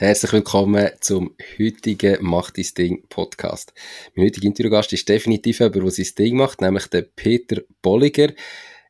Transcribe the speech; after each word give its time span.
Herzlich 0.00 0.32
willkommen 0.32 0.88
zum 1.00 1.36
heutigen 1.58 2.24
Macht 2.24 2.56
dein 2.56 2.64
Ding 2.78 3.06
Podcast. 3.10 3.74
Mein 4.14 4.24
heutiger 4.24 4.46
Interviewgast 4.46 4.94
ist 4.94 5.06
definitiv 5.06 5.60
jemand, 5.60 5.74
der 5.74 5.90
sein 5.90 6.14
Ding 6.18 6.36
macht, 6.38 6.62
nämlich 6.62 6.86
der 6.86 7.02
Peter 7.02 7.60
Bolliger. 7.82 8.32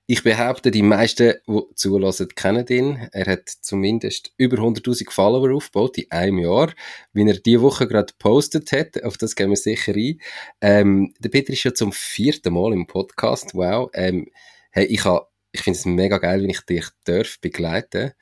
Ich 0.06 0.22
behaupte, 0.22 0.70
die 0.70 0.84
meisten, 0.84 1.34
die 1.48 1.62
zulassen, 1.74 2.28
kennen 2.28 2.64
ihn. 2.68 3.08
Er 3.10 3.26
hat 3.26 3.48
zumindest 3.48 4.32
über 4.36 4.58
100.000 4.58 5.10
Follower 5.10 5.52
aufgebaut 5.52 5.98
in 5.98 6.08
einem 6.12 6.38
Jahr. 6.38 6.72
Wie 7.12 7.28
er 7.28 7.38
diese 7.38 7.62
Woche 7.62 7.88
gerade 7.88 8.12
gepostet 8.12 8.70
hat, 8.70 9.02
auf 9.02 9.18
das 9.18 9.34
gehen 9.34 9.50
wir 9.50 9.56
sicher 9.56 9.96
ein. 9.96 10.20
Ähm, 10.60 11.12
der 11.18 11.30
Peter 11.30 11.52
ist 11.52 11.64
ja 11.64 11.74
zum 11.74 11.90
vierten 11.90 12.54
Mal 12.54 12.72
im 12.72 12.86
Podcast. 12.86 13.52
Wow. 13.54 13.90
Ähm, 13.94 14.28
hey, 14.70 14.84
ich, 14.84 15.02
ich 15.50 15.60
finde 15.60 15.76
es 15.76 15.86
mega 15.86 16.18
geil, 16.18 16.40
wenn 16.40 16.50
ich 16.50 16.60
dich 16.60 16.86
darf 17.02 17.40
begleiten 17.40 18.12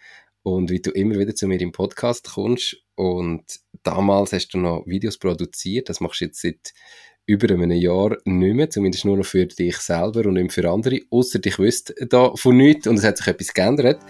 und 0.42 0.70
wie 0.70 0.80
du 0.80 0.90
immer 0.90 1.18
wieder 1.18 1.34
zu 1.34 1.46
mir 1.46 1.60
im 1.60 1.72
Podcast 1.72 2.32
kommst. 2.32 2.76
Und 2.94 3.44
damals 3.82 4.32
hast 4.32 4.48
du 4.48 4.58
noch 4.58 4.84
Videos 4.86 5.18
produziert, 5.18 5.88
das 5.88 6.00
machst 6.00 6.20
du 6.20 6.26
jetzt 6.26 6.40
seit 6.40 6.72
über 7.26 7.52
einem 7.52 7.70
Jahr 7.72 8.16
nicht 8.24 8.54
mehr, 8.54 8.70
zumindest 8.70 9.04
nur 9.04 9.18
noch 9.18 9.26
für 9.26 9.44
dich 9.46 9.76
selber 9.76 10.26
und 10.26 10.34
nicht 10.34 10.52
für 10.52 10.68
andere, 10.70 11.00
außer 11.10 11.38
dich 11.38 11.58
wüsst 11.58 11.94
da 12.08 12.32
von 12.34 12.56
nichts 12.56 12.86
und 12.86 12.98
es 12.98 13.04
hat 13.04 13.18
sich 13.18 13.26
etwas 13.26 13.52
geändert. 13.52 14.00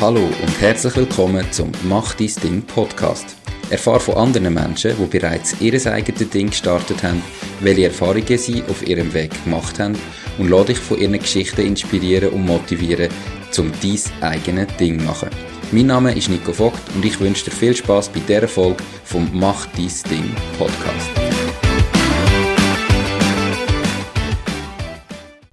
Hallo 0.00 0.20
und 0.20 0.60
herzlich 0.60 0.94
willkommen 0.96 1.44
zum 1.50 1.72
Mach 1.84 2.14
dein 2.14 2.32
Ding 2.42 2.62
Podcast. 2.62 3.36
Erfahre 3.70 3.98
von 3.98 4.14
anderen 4.14 4.54
Menschen, 4.54 4.92
die 4.96 5.18
bereits 5.18 5.60
ihr 5.60 5.74
eigenes 5.92 6.30
Ding 6.30 6.50
gestartet 6.50 7.02
haben, 7.02 7.20
welche 7.60 7.86
Erfahrungen 7.86 8.38
sie 8.38 8.62
auf 8.62 8.86
ihrem 8.86 9.12
Weg 9.12 9.32
gemacht 9.42 9.80
haben 9.80 9.96
und 10.38 10.48
lade 10.50 10.66
dich 10.66 10.78
von 10.78 10.98
ihren 10.98 11.18
Geschichten 11.18 11.66
inspirieren 11.66 12.30
und 12.30 12.46
motivieren, 12.46 13.08
um 13.58 13.72
dein 13.82 14.22
eigenes 14.22 14.76
Ding 14.76 14.98
zu 14.98 15.04
machen. 15.04 15.30
Mein 15.72 15.86
Name 15.86 16.14
ist 16.14 16.28
Nico 16.28 16.52
Vogt 16.52 16.80
und 16.94 17.04
ich 17.04 17.18
wünsche 17.18 17.46
dir 17.46 17.50
viel 17.50 17.74
Spaß 17.74 18.10
bei 18.10 18.20
dieser 18.20 18.46
Folge 18.46 18.84
vom 19.04 19.28
Mach 19.32 19.66
dein 19.66 19.90
Ding 20.10 20.30
Podcast. 20.58 21.10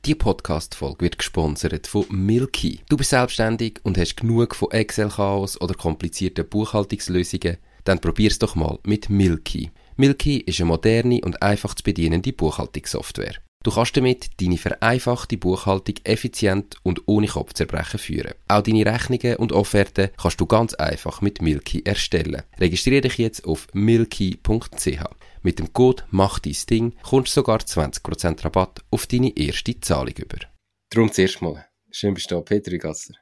Die 0.06 0.16
Podcast-Folge 0.16 1.00
wird 1.00 1.18
gesponsert 1.18 1.88
von 1.88 2.06
Milky. 2.10 2.82
Du 2.90 2.98
bist 2.98 3.12
selbstständig 3.12 3.80
und 3.84 3.98
hast 3.98 4.18
genug 4.18 4.54
von 4.54 4.70
Excel-Chaos 4.70 5.62
oder 5.62 5.76
komplizierten 5.76 6.48
Buchhaltungslösungen? 6.48 7.56
Dann 7.86 8.00
probier's 8.00 8.38
doch 8.38 8.56
mal 8.56 8.80
mit 8.84 9.10
Milky. 9.10 9.72
Milky 9.96 10.40
ist 10.40 10.60
eine 10.60 10.68
moderne 10.68 11.22
und 11.24 11.42
einfach 11.42 11.74
zu 11.74 11.84
bedienende 11.84 12.34
Buchhaltungssoftware. 12.34 13.36
Du 13.64 13.72
kannst 13.72 13.96
damit 13.96 14.42
deine 14.42 14.58
vereinfachte 14.58 15.38
Buchhaltung 15.38 15.96
effizient 16.04 16.76
und 16.84 17.04
ohne 17.06 17.28
Kopfzerbrechen 17.28 17.98
führen. 17.98 18.34
Auch 18.50 18.62
deine 18.62 18.86
Rechnungen 18.86 19.38
und 19.38 19.54
Offerten 19.54 20.10
kannst 20.22 20.42
du 20.42 20.46
ganz 20.46 20.74
einfach 20.74 21.22
mit 21.22 21.42
Milky 21.42 21.82
erstellen. 21.86 22.44
Registriere 22.60 23.02
dich 23.02 23.18
jetzt 23.18 23.46
auf 23.46 23.68
milky.ch. 23.72 25.04
Mit 25.44 25.60
dem 25.60 25.72
Code 25.72 26.04
Mach 26.12 26.40
dein 26.40 26.56
Ding 26.70 26.94
kommst 27.04 27.36
du 27.36 27.40
sogar 27.40 27.60
20% 27.60 28.44
Rabatt 28.44 28.82
auf 28.92 29.08
deine 29.08 29.36
erste 29.36 29.80
Zahlung 29.80 30.14
über. 30.18 30.40
Darum 30.90 31.12
zuerst 31.12 31.42
mal. 31.42 31.66
Schön 31.90 32.14
bist 32.14 32.30
du 32.32 32.36
da, 32.36 32.42
Peter 32.42 32.78
Gasser. 32.78 33.14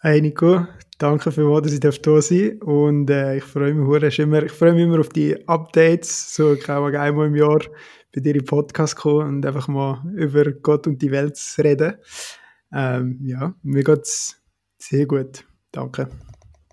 Hey 0.00 0.20
Nico, 0.20 0.66
danke 0.98 1.32
für 1.32 1.60
dass 1.60 1.72
ich 1.72 1.80
da 1.80 1.90
sein 1.90 2.58
darf. 2.58 2.68
Und 2.68 3.10
äh, 3.10 3.38
ich 3.38 3.44
freue 3.44 3.74
mich 3.74 4.18
immer, 4.18 4.42
ich 4.42 4.52
freue 4.52 4.72
mich 4.72 4.82
immer 4.82 5.00
auf 5.00 5.08
die 5.08 5.48
Updates, 5.48 6.34
so 6.34 6.56
einmal 6.66 7.26
im 7.26 7.36
Jahr 7.36 7.60
bei 8.14 8.20
dir 8.20 8.34
im 8.34 8.44
Podcast 8.44 8.96
kommen 8.96 9.26
und 9.26 9.46
einfach 9.46 9.68
mal 9.68 10.02
über 10.14 10.50
Gott 10.52 10.86
und 10.86 11.00
die 11.00 11.10
Welt 11.10 11.36
zu 11.36 11.62
reden. 11.62 11.94
Ähm, 12.72 13.20
ja, 13.24 13.54
mir 13.62 13.84
geht 13.84 14.02
es 14.02 14.40
sehr 14.78 15.06
gut. 15.06 15.44
Danke. 15.70 16.08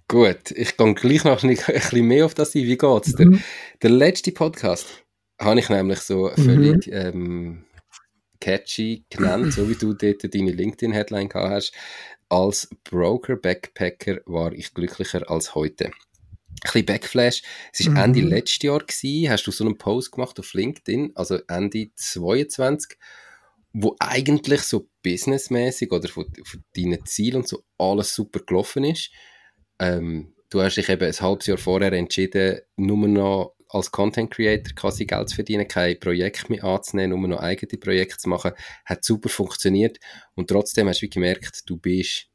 Gut, 0.08 0.52
ich 0.52 0.76
gehe 0.76 0.94
gleich 0.96 1.24
noch 1.24 1.44
ein 1.44 1.56
bisschen 1.56 2.06
mehr 2.08 2.26
auf 2.26 2.34
das 2.34 2.56
ein. 2.56 2.64
Wie 2.64 2.78
geht's 2.78 3.16
dir? 3.16 3.28
Mhm. 3.28 3.44
Der 3.82 3.90
letzte 3.92 4.32
Podcast 4.32 4.88
habe 5.40 5.60
ich 5.60 5.70
nämlich 5.70 6.00
so 6.00 6.30
völlig 6.36 6.88
mhm. 6.88 6.94
ähm, 6.94 7.66
catchy 8.42 9.06
genannt, 9.10 9.54
so 9.54 9.70
wie 9.70 9.76
du 9.76 9.94
dort 9.94 10.34
deine 10.34 10.52
LinkedIn-Headline 10.52 11.30
gehabt 11.30 11.52
hast. 11.52 11.74
Als 12.28 12.70
Broker-Backpacker 12.90 14.22
war 14.26 14.52
ich 14.54 14.74
glücklicher 14.74 15.30
als 15.30 15.56
heute 15.56 15.92
bisschen 16.62 16.86
Backflash. 16.86 17.42
Es 17.74 17.86
war 17.86 17.92
mhm. 17.92 17.98
Ende 17.98 18.22
letztes 18.22 18.64
Jahr, 18.64 18.80
gewesen, 18.80 19.30
hast 19.30 19.46
du 19.46 19.52
so 19.52 19.66
einen 19.66 19.78
Post 19.78 20.12
gemacht 20.12 20.40
auf 20.40 20.54
LinkedIn, 20.54 21.12
also 21.16 21.40
Ende 21.48 21.92
22, 21.96 22.98
wo 23.74 23.96
eigentlich 24.00 24.62
so 24.62 24.90
businessmäßig 25.04 25.92
oder 25.92 26.10
von, 26.10 26.26
von 26.44 26.64
deinen 26.76 27.06
Zielen 27.06 27.38
und 27.38 27.48
so 27.48 27.64
alles 27.78 28.14
super 28.14 28.40
gelaufen 28.40 28.84
ist. 28.84 29.12
Ähm, 29.80 30.34
du 30.50 30.62
hast 30.62 30.76
dich 30.76 30.90
eben 30.90 31.06
ein 31.06 31.20
halbes 31.20 31.48
Jahr 31.48 31.58
vorher 31.58 31.94
entschieden, 31.94 32.60
nur 32.76 33.08
noch 33.08 33.56
als 33.70 33.92
Content 33.92 34.32
Creator 34.32 34.74
quasi 34.74 35.06
Geld 35.06 35.30
zu 35.30 35.36
verdienen, 35.36 35.68
kein 35.68 36.00
Projekt 36.00 36.50
mehr 36.50 36.64
anzunehmen, 36.64 37.20
nur 37.20 37.30
noch 37.30 37.40
eigene 37.40 37.80
Projekte 37.80 38.18
zu 38.18 38.30
machen. 38.30 38.52
Hat 38.84 39.06
super 39.06 39.30
funktioniert 39.30 40.00
und 40.34 40.50
trotzdem 40.50 40.88
hast 40.88 41.02
du 41.02 41.10
gemerkt, 41.10 41.62
du 41.68 41.78
bist 41.78 42.28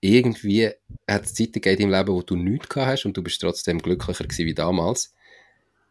irgendwie 0.00 0.70
hat 1.08 1.24
es 1.24 1.34
Zeiten 1.34 1.60
gegeben 1.60 1.82
im 1.82 1.90
Leben, 1.90 2.08
wo 2.08 2.22
du 2.22 2.36
nichts 2.36 2.68
gehabt 2.68 2.90
hast 2.90 3.06
und 3.06 3.16
du 3.16 3.22
bist 3.22 3.40
trotzdem 3.40 3.78
glücklicher 3.80 4.24
gewesen 4.24 4.46
wie 4.46 4.54
damals. 4.54 5.12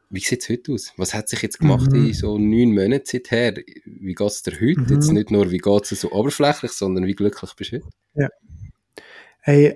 Wie 0.09 0.19
sieht 0.19 0.41
es 0.41 0.49
heute 0.49 0.73
aus? 0.73 0.93
Was 0.97 1.13
hat 1.13 1.29
sich 1.29 1.41
jetzt 1.43 1.59
gemacht 1.59 1.91
mhm. 1.91 2.07
in 2.07 2.13
so 2.13 2.39
neun 2.39 2.73
Monaten 2.73 3.05
seither? 3.05 3.53
Wie 3.85 4.15
geht 4.15 4.27
es 4.27 4.41
dir 4.41 4.53
heute? 4.53 4.81
Mhm. 4.81 4.87
Jetzt 4.89 5.11
nicht 5.11 5.29
nur, 5.29 5.51
wie 5.51 5.59
geht 5.59 5.91
es 5.91 6.01
so 6.01 6.11
oberflächlich, 6.11 6.71
sondern 6.71 7.05
wie 7.05 7.13
glücklich 7.13 7.53
bist 7.53 7.71
du 7.71 7.75
heute? 7.77 7.87
Ja. 8.15 8.29
Hey, 9.41 9.75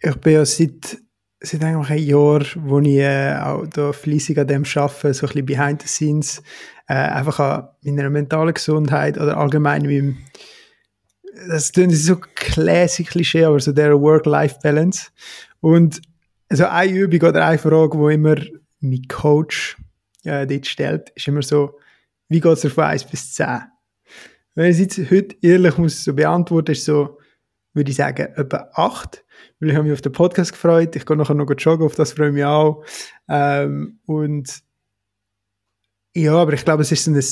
ich 0.00 0.16
bin 0.16 0.32
ja 0.32 0.46
seit, 0.46 0.98
seit 1.40 1.62
eigentlich 1.62 1.90
ein 1.90 2.06
Jahr, 2.06 2.46
wo 2.56 2.80
ich 2.80 2.96
äh, 2.96 3.36
auch 3.36 3.66
da 3.66 3.92
fleissig 3.92 4.38
an 4.38 4.46
dem 4.46 4.64
arbeite, 4.74 5.12
so 5.12 5.26
ein 5.26 5.32
bisschen 5.32 5.46
behind 5.46 5.82
the 5.82 5.88
scenes, 5.88 6.42
äh, 6.86 6.94
einfach 6.94 7.38
an 7.38 7.68
meiner 7.82 8.08
mentalen 8.08 8.54
Gesundheit 8.54 9.18
oder 9.18 9.36
allgemein 9.36 9.82
meinem 9.82 10.16
das 11.46 11.72
klingt 11.72 11.94
so 11.94 12.16
classic 12.16 13.08
Klischee, 13.08 13.44
aber 13.44 13.60
so 13.60 13.72
der 13.72 14.00
Work-Life-Balance. 14.00 15.10
Und 15.60 16.00
also 16.48 16.66
eine 16.66 16.92
Übung 16.92 17.28
oder 17.28 17.46
eine 17.46 17.58
Frage, 17.58 17.98
die 17.98 18.14
immer 18.14 18.36
mein 18.80 19.02
Coach 19.08 19.76
äh, 20.24 20.46
dort 20.46 20.66
stellt, 20.66 21.10
ist 21.10 21.28
immer 21.28 21.42
so, 21.42 21.78
wie 22.28 22.40
geht 22.40 22.64
es 22.64 22.72
von 22.72 22.84
1 22.84 23.04
bis 23.04 23.34
10? 23.34 23.62
Wenn 24.54 24.70
ich 24.70 24.78
jetzt 24.78 24.98
heute 25.10 25.36
ehrlich 25.42 25.78
muss 25.78 26.04
so 26.04 26.12
beantworten, 26.14 26.72
ist 26.72 26.84
so, 26.84 27.18
würde 27.74 27.90
ich 27.90 27.96
sagen, 27.96 28.32
etwa 28.34 28.68
8. 28.74 29.24
Weil 29.60 29.70
ich 29.70 29.76
habe 29.76 29.84
mich 29.84 29.92
auf 29.92 30.02
den 30.02 30.12
Podcast 30.12 30.52
gefreut, 30.52 30.96
ich 30.96 31.06
gehe 31.06 31.16
nachher 31.16 31.34
noch 31.34 31.50
joggen, 31.56 31.86
auf 31.86 31.94
das 31.94 32.12
freue 32.12 32.28
ich 32.28 32.34
mich 32.34 32.44
auch. 32.44 32.84
Ähm, 33.28 34.00
und 34.06 34.62
ja, 36.14 36.34
aber 36.34 36.54
ich 36.54 36.64
glaube, 36.64 36.82
es 36.82 36.92
ist 36.92 37.04
so 37.04 37.12
ein 37.12 37.22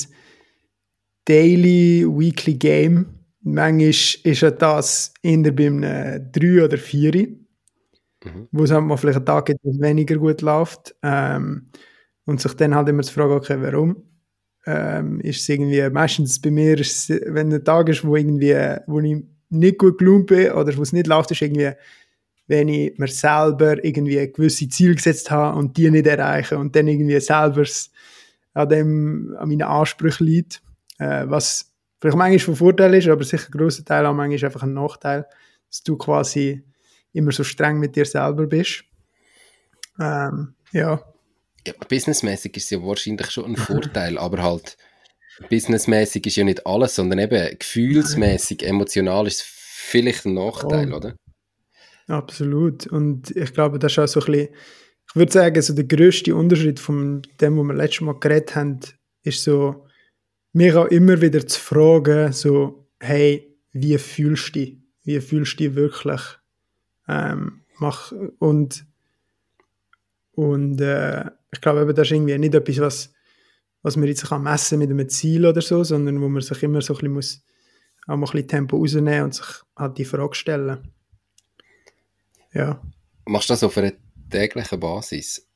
Daily, 1.25 2.07
Weekly 2.07 2.55
Game, 2.55 3.16
Manchmal 3.49 3.91
ist 3.91 4.41
ja 4.41 4.51
das 4.51 5.15
in 5.23 5.45
der 5.45 5.53
bei 5.53 5.67
einem 5.67 6.33
3 6.33 6.65
oder 6.65 6.77
4, 6.77 7.13
mhm. 7.15 8.49
wo 8.51 8.65
es 8.65 8.73
halt 8.73 8.85
mal 8.85 8.97
vielleicht 8.97 9.19
einen 9.19 9.27
Tag 9.27 9.47
gibt, 9.47 9.61
wo 9.63 9.71
es 9.71 9.81
weniger 9.81 10.17
gut 10.17 10.43
läuft. 10.43 10.97
Ähm, 11.05 11.69
und 12.25 12.41
sich 12.41 12.55
dann 12.55 12.75
halt 12.75 12.89
immer 12.89 13.05
zu 13.05 13.13
fragen, 13.13 13.35
okay, 13.35 13.57
warum? 13.61 14.03
Ähm, 14.67 15.21
ist 15.21 15.43
es 15.43 15.49
irgendwie, 15.49 15.89
meistens 15.91 16.41
bei 16.43 16.51
mir, 16.51 16.77
ist 16.81 17.09
es, 17.09 17.21
wenn 17.27 17.53
ein 17.53 17.65
Tag 17.65 17.89
ist, 17.89 18.05
wo 18.05 18.17
irgendwie, 18.17 18.57
wo 18.89 18.99
ich 18.99 19.23
nicht 19.49 19.79
gut 19.79 19.99
gelaunt 19.99 20.27
bin 20.27 20.51
oder 20.51 20.77
wo 20.77 20.83
es 20.83 20.93
nicht 20.93 21.07
läuft, 21.07 21.31
ist 21.31 21.41
irgendwie, 21.41 21.71
wenn 22.49 22.67
ich 22.67 22.99
mir 22.99 23.07
selber 23.07 23.83
irgendwie 23.85 24.27
gewisse 24.33 24.69
Ziele 24.69 24.97
gesetzt 24.97 25.31
habe 25.31 25.57
und 25.57 25.77
die 25.77 25.89
nicht 25.89 26.09
erreiche 26.09 26.59
und 26.59 26.75
dann 26.75 26.89
irgendwie 26.89 27.21
selber 27.21 27.65
an 28.55 28.69
dem, 28.69 29.37
an 29.39 29.49
meinen 29.49 29.63
Ansprüchen 29.63 30.27
liegt, 30.27 30.63
äh, 30.99 31.27
was 31.29 31.76
vielleicht 32.07 32.19
manchmal 32.19 32.39
von 32.39 32.57
Vorteil 32.57 32.95
ist, 32.95 33.09
aber 33.09 33.25
sicher 33.25 33.49
ein 33.49 33.59
grosser 33.59 33.85
Teil 33.85 34.07
auch 34.07 34.15
manchmal 34.15 34.37
ist 34.37 34.45
einfach 34.45 34.63
ein 34.63 34.75
Nachteil, 34.75 35.27
dass 35.69 35.83
du 35.83 35.97
quasi 35.97 36.63
immer 37.13 37.33
so 37.33 37.43
streng 37.45 37.79
mit 37.79 37.97
dir 37.97 38.05
selber 38.05 38.47
bist. 38.47 38.85
Ähm, 39.99 40.55
ja. 40.73 41.03
ja. 41.67 41.75
Businessmäßig 41.89 42.57
ist 42.57 42.65
es 42.65 42.71
ja 42.71 42.83
wahrscheinlich 42.83 43.31
schon 43.31 43.47
ein 43.47 43.57
Vorteil, 43.57 44.19
aber 44.19 44.43
halt 44.43 44.77
businessmäßig 45.49 46.27
ist 46.27 46.37
ja 46.37 46.45
nicht 46.45 46.67
alles, 46.67 46.95
sondern 46.95 47.19
eben 47.19 47.59
gefühlsmäßig, 47.59 48.63
emotional 48.63 49.27
ist 49.27 49.41
es 49.41 49.47
vielleicht 49.47 50.27
ein 50.27 50.35
Nachteil, 50.35 50.93
oh. 50.93 50.97
oder? 50.97 51.17
Absolut. 52.09 52.87
Und 52.87 53.35
ich 53.35 53.53
glaube, 53.53 53.79
das 53.79 53.93
ist 53.93 53.99
auch 53.99 54.07
so 54.07 54.21
ein 54.21 54.27
bisschen, 54.27 54.49
ich 55.09 55.17
würde 55.17 55.33
sagen, 55.33 55.63
so 55.63 55.75
der 55.75 55.85
grösste 55.85 56.37
Unterschied 56.37 56.79
von 56.79 57.23
dem, 57.41 57.59
was 57.59 57.65
wir 57.65 57.75
letztes 57.75 58.01
Mal 58.03 58.21
geredet 58.21 58.55
haben, 58.55 58.81
ist 59.23 59.43
so, 59.43 59.86
mich 60.57 60.75
auch 60.75 60.87
immer 60.87 61.21
wieder 61.21 61.47
zu 61.47 61.61
fragen, 61.61 62.33
so, 62.33 62.89
hey, 62.99 63.55
wie 63.73 63.99
fühlst 63.99 64.49
du 64.49 64.61
dich? 64.61 64.79
Wie 65.05 65.21
fühlst 65.21 65.61
du 65.61 65.65
dich 65.65 65.75
wirklich? 65.75 66.23
Ähm, 67.07 67.61
mach, 67.79 68.13
und 68.39 68.87
und 70.33 70.81
äh, 70.81 71.27
ich 71.53 71.61
glaube, 71.61 71.93
das 71.93 72.09
ist 72.09 72.13
irgendwie 72.13 72.39
nicht 72.39 72.55
etwas, 72.55 72.81
was, 72.81 73.13
was 73.83 73.97
man 73.97 74.09
jetzt 74.09 74.27
kann 74.29 74.43
mit 74.43 74.91
einem 74.91 75.09
Ziel 75.09 75.47
oder 75.47 75.61
so, 75.61 75.85
sondern 75.85 76.21
wo 76.21 76.29
man 76.29 76.43
sich 76.43 76.63
immer 76.63 76.81
so 76.81 76.95
ein 76.95 76.97
bisschen 76.97 77.13
muss 77.13 77.43
auch 78.07 78.15
ein 78.15 78.21
bisschen 78.21 78.49
Tempo 78.49 78.77
rausnehmen 78.77 79.25
und 79.25 79.35
sich 79.35 79.47
halt 79.77 79.99
die 79.99 80.05
Frage 80.05 80.35
stellen. 80.35 80.93
Ja. 82.53 82.81
Machst 83.27 83.51
du 83.51 83.53
das 83.53 83.65
auf 83.65 83.77
einer 83.77 83.93
täglichen 84.31 84.81
Basis? 84.81 85.47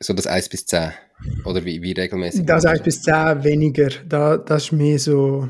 So 0.00 0.12
das 0.12 0.26
1 0.26 0.48
bis 0.48 0.66
10? 0.66 0.92
Oder 1.44 1.64
wie, 1.64 1.80
wie 1.82 1.92
regelmäßig? 1.92 2.44
Das 2.44 2.66
1 2.66 2.82
bis 2.82 3.02
10 3.02 3.44
weniger. 3.44 3.88
Da, 4.06 4.36
das 4.36 4.64
ist 4.64 4.72
mehr 4.72 4.98
so 4.98 5.48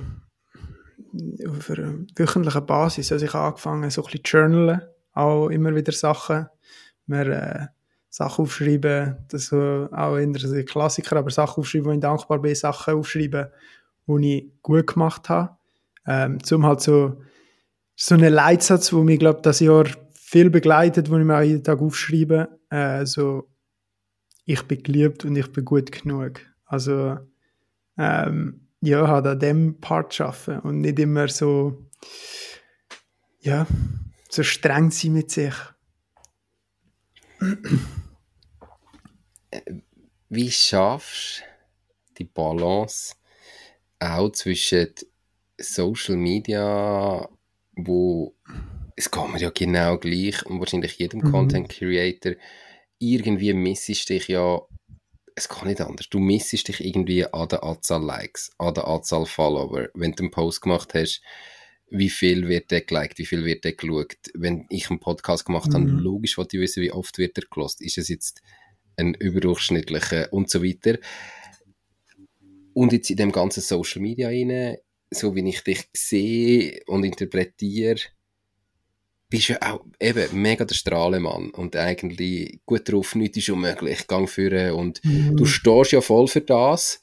auf 1.49 1.71
einer 1.71 1.95
wöchentlichen 2.15 2.67
Basis. 2.67 3.13
Also 3.13 3.27
ich 3.27 3.35
habe 3.35 3.49
angefangen, 3.49 3.91
so 3.91 4.03
ein 4.03 4.05
bisschen 4.05 4.25
zu 4.25 4.31
journalen, 4.37 4.83
auch 5.13 5.49
immer 5.49 5.75
wieder 5.75 5.93
Sachen. 5.93 6.47
Wir, 7.07 7.27
äh, 7.27 7.67
Sachen 8.17 8.45
aufschreiben, 8.45 9.17
das 9.29 9.43
ist 9.43 9.49
so 9.51 9.89
auch 9.93 10.17
eher 10.17 10.39
so 10.39 10.63
Klassiker, 10.63 11.17
aber 11.17 11.31
Sachen 11.31 11.61
aufschreiben, 11.61 11.87
wo 11.87 11.93
ich 11.93 12.01
dankbar 12.01 12.41
bin, 12.41 12.55
Sachen 12.55 12.95
aufschreiben, 12.95 13.49
die 14.07 14.39
ich 14.39 14.63
gut 14.63 14.87
gemacht 14.87 15.29
habe. 15.29 15.57
Ähm, 16.07 16.43
zum 16.43 16.65
halt 16.65 16.81
so, 16.81 17.21
so 17.95 18.15
einen 18.15 18.33
Leitsatz, 18.33 18.93
wo 18.93 19.03
mich, 19.03 19.19
glaube 19.19 19.41
das 19.43 19.61
Jahr 19.61 19.85
viel 20.15 20.49
begleitet, 20.49 21.11
wo 21.11 21.19
ich 21.19 21.25
mir 21.25 21.43
jeden 21.43 21.63
Tag 21.63 21.81
aufschreibe, 21.83 22.49
äh, 22.71 23.05
so, 23.05 23.49
ich 24.47 24.63
bin 24.63 24.83
geliebt 24.83 25.25
und 25.25 25.37
ich 25.37 25.53
bin 25.53 25.65
gut 25.65 25.93
genug. 25.93 26.41
Also, 26.65 27.19
ähm, 27.99 28.69
ja, 28.81 29.09
halt 29.09 29.27
an 29.27 29.41
dem 29.41 29.81
Part 29.81 30.21
arbeiten 30.21 30.61
und 30.61 30.81
nicht 30.81 30.99
immer 30.99 31.29
so, 31.29 31.85
ja, 33.41 33.67
so 34.31 34.43
streng 34.43 34.91
sein 34.91 35.13
mit 35.13 35.31
sich. 35.31 35.55
Wie 40.29 40.51
schaffst 40.51 41.43
du 42.09 42.15
die 42.19 42.25
Balance 42.25 43.15
auch 43.99 44.31
zwischen 44.31 44.95
Social 45.59 46.17
Media, 46.17 47.29
wo 47.75 48.35
es 48.95 49.11
geht 49.11 49.29
mir 49.29 49.39
ja 49.39 49.51
genau 49.51 49.99
gleich 49.99 50.45
und 50.47 50.59
wahrscheinlich 50.61 50.99
jedem 50.99 51.21
mhm. 51.21 51.33
Content 51.33 51.69
Creator 51.69 52.33
irgendwie 52.99 53.53
missest 53.53 54.09
dich 54.09 54.29
ja 54.29 54.61
es 55.37 55.49
kann 55.49 55.69
nicht 55.69 55.83
anders. 55.83 56.09
Du 56.09 56.19
missest 56.19 56.69
dich 56.69 56.83
irgendwie 56.83 57.27
an 57.27 57.49
der 57.49 57.63
Anzahl 57.63 58.03
Likes, 58.03 58.51
an 58.59 58.73
der 58.73 58.89
Anzahl 58.89 59.27
Follower. 59.27 59.89
Wenn 59.95 60.13
du 60.13 60.25
einen 60.25 60.31
Post 60.31 60.63
gemacht 60.63 60.95
hast, 60.95 61.21
wie 61.89 62.09
viel 62.09 62.49
wird 62.49 62.71
der 62.71 62.81
geliked, 62.81 63.19
wie 63.19 63.27
viel 63.27 63.45
wird 63.45 63.65
der 63.65 63.75
geschaut. 63.75 64.17
Wenn 64.35 64.67
ich 64.71 64.91
einen 64.91 64.99
Podcast 64.99 65.45
gemacht 65.45 65.69
mhm. 65.69 65.75
habe, 65.75 65.85
logisch 65.91 66.39
wollte 66.39 66.57
ich 66.57 66.63
wissen, 66.63 66.83
wie 66.83 66.91
oft 66.91 67.19
wird 67.19 67.37
er 67.37 67.45
gelost. 67.51 67.83
Ist 67.83 67.99
es 67.99 68.09
jetzt 68.09 68.43
ein 68.97 69.13
überdurchschnittlicher 69.13 70.33
und 70.33 70.51
so 70.51 70.65
weiter. 70.65 70.99
Und 72.73 72.93
jetzt 72.93 73.11
in 73.11 73.19
dem 73.19 73.33
ganzen 73.33 73.61
Social 73.61 74.01
Media 74.01 74.29
rein, 74.29 74.79
so 75.11 75.35
wie 75.35 75.47
ich 75.49 75.63
dich 75.63 75.85
sehe 75.93 76.81
und 76.87 77.05
interpretiere, 77.05 78.01
bist 79.29 79.49
ja 79.49 79.59
auch 79.61 79.85
eben 80.01 80.41
mega 80.41 80.65
der 80.65 80.75
Strahlemann 80.75 81.51
und 81.51 81.77
eigentlich 81.77 82.61
gut 82.65 82.91
drauf, 82.91 83.15
nichts 83.15 83.39
ist 83.39 83.51
unmöglich, 83.51 84.07
gang 84.07 84.29
führen 84.29 84.73
und 84.73 85.05
mhm. 85.05 85.37
du 85.37 85.45
stehst 85.47 85.93
ja 85.93 86.01
voll 86.01 86.29
für 86.29 86.43
das. 86.43 87.01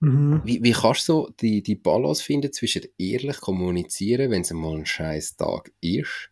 Mhm. 0.00 0.42
Wie, 0.44 0.62
wie 0.62 0.72
kannst 0.72 1.08
du 1.08 1.12
so 1.12 1.30
die, 1.40 1.62
die 1.62 1.74
Balance 1.74 2.22
finden 2.22 2.52
zwischen 2.52 2.82
ehrlich 2.98 3.40
kommunizieren, 3.40 4.30
wenn 4.30 4.42
es 4.42 4.52
mal 4.52 4.76
ein 4.76 4.86
scheiß 4.86 5.36
Tag 5.36 5.72
ist 5.80 6.30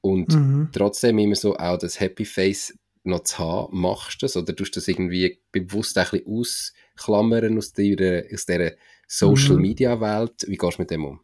und 0.00 0.34
mhm. 0.34 0.68
trotzdem 0.72 1.18
immer 1.18 1.36
so 1.36 1.56
auch 1.56 1.78
das 1.78 2.00
Happy 2.00 2.24
Face 2.24 2.74
noch 3.04 3.24
zu 3.24 3.38
haben, 3.38 3.78
machst 3.78 4.22
du 4.22 4.26
das 4.26 4.36
oder 4.36 4.54
tust 4.54 4.76
du 4.76 4.80
das 4.80 4.88
irgendwie 4.88 5.40
bewusst 5.50 5.98
ein 5.98 6.06
bisschen 6.10 6.26
ausklammern 6.26 7.58
aus 7.58 7.72
dieser, 7.72 8.22
aus 8.32 8.46
dieser 8.46 8.72
Social 9.06 9.56
mhm. 9.56 9.62
Media 9.62 10.00
Welt? 10.00 10.44
Wie 10.46 10.56
gehst 10.56 10.78
du 10.78 10.82
mit 10.82 10.90
dem 10.90 11.04
um? 11.04 11.20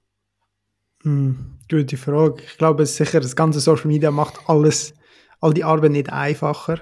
Hm, 1.03 1.59
gute 1.71 1.97
Frage. 1.97 2.43
Ich 2.45 2.59
glaube 2.59 2.85
sicher, 2.87 3.21
das 3.21 3.37
ganze 3.37 3.61
Social 3.61 3.87
Media 3.87 4.11
macht 4.11 4.49
alles, 4.49 4.95
all 5.41 5.55
die 5.55 5.65
Arbeit 5.65 5.93
nicht 5.93 6.13
einfacher. 6.13 6.81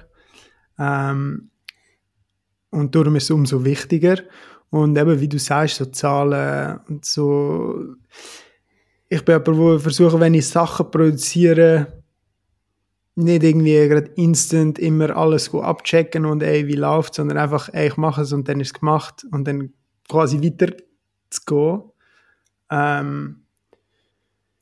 Ähm, 0.78 1.50
und 2.70 2.94
darum 2.94 3.16
ist 3.16 3.24
es 3.24 3.30
umso 3.30 3.64
wichtiger. 3.64 4.18
Und 4.70 4.96
eben, 4.96 5.20
wie 5.20 5.28
du 5.28 5.38
sagst, 5.38 5.76
so 5.76 5.86
Zahlen 5.86 6.80
und 6.88 7.04
so. 7.04 7.94
Ich 9.08 9.24
bin 9.24 9.36
aber, 9.36 9.56
wo 9.56 9.78
versuche, 9.78 10.18
wenn 10.18 10.34
ich 10.34 10.48
Sachen 10.48 10.90
produziere, 10.90 12.02
nicht 13.14 13.42
irgendwie 13.42 13.88
gerade 13.88 14.10
instant 14.16 14.78
immer 14.78 15.16
alles 15.16 15.54
abchecken 15.54 16.26
und 16.26 16.42
ey, 16.42 16.66
wie 16.66 16.74
läuft, 16.74 17.14
sondern 17.14 17.38
einfach, 17.38 17.70
ey, 17.72 17.88
ich 17.88 17.96
mache 17.96 18.22
es 18.22 18.32
und 18.32 18.48
dann 18.48 18.60
ist 18.60 18.68
es 18.68 18.80
gemacht 18.80 19.26
und 19.30 19.46
dann 19.46 19.72
quasi 20.08 20.42
weiter 20.42 20.76
zu 21.30 21.40
gehen. 21.46 21.82
Ähm, 22.70 23.45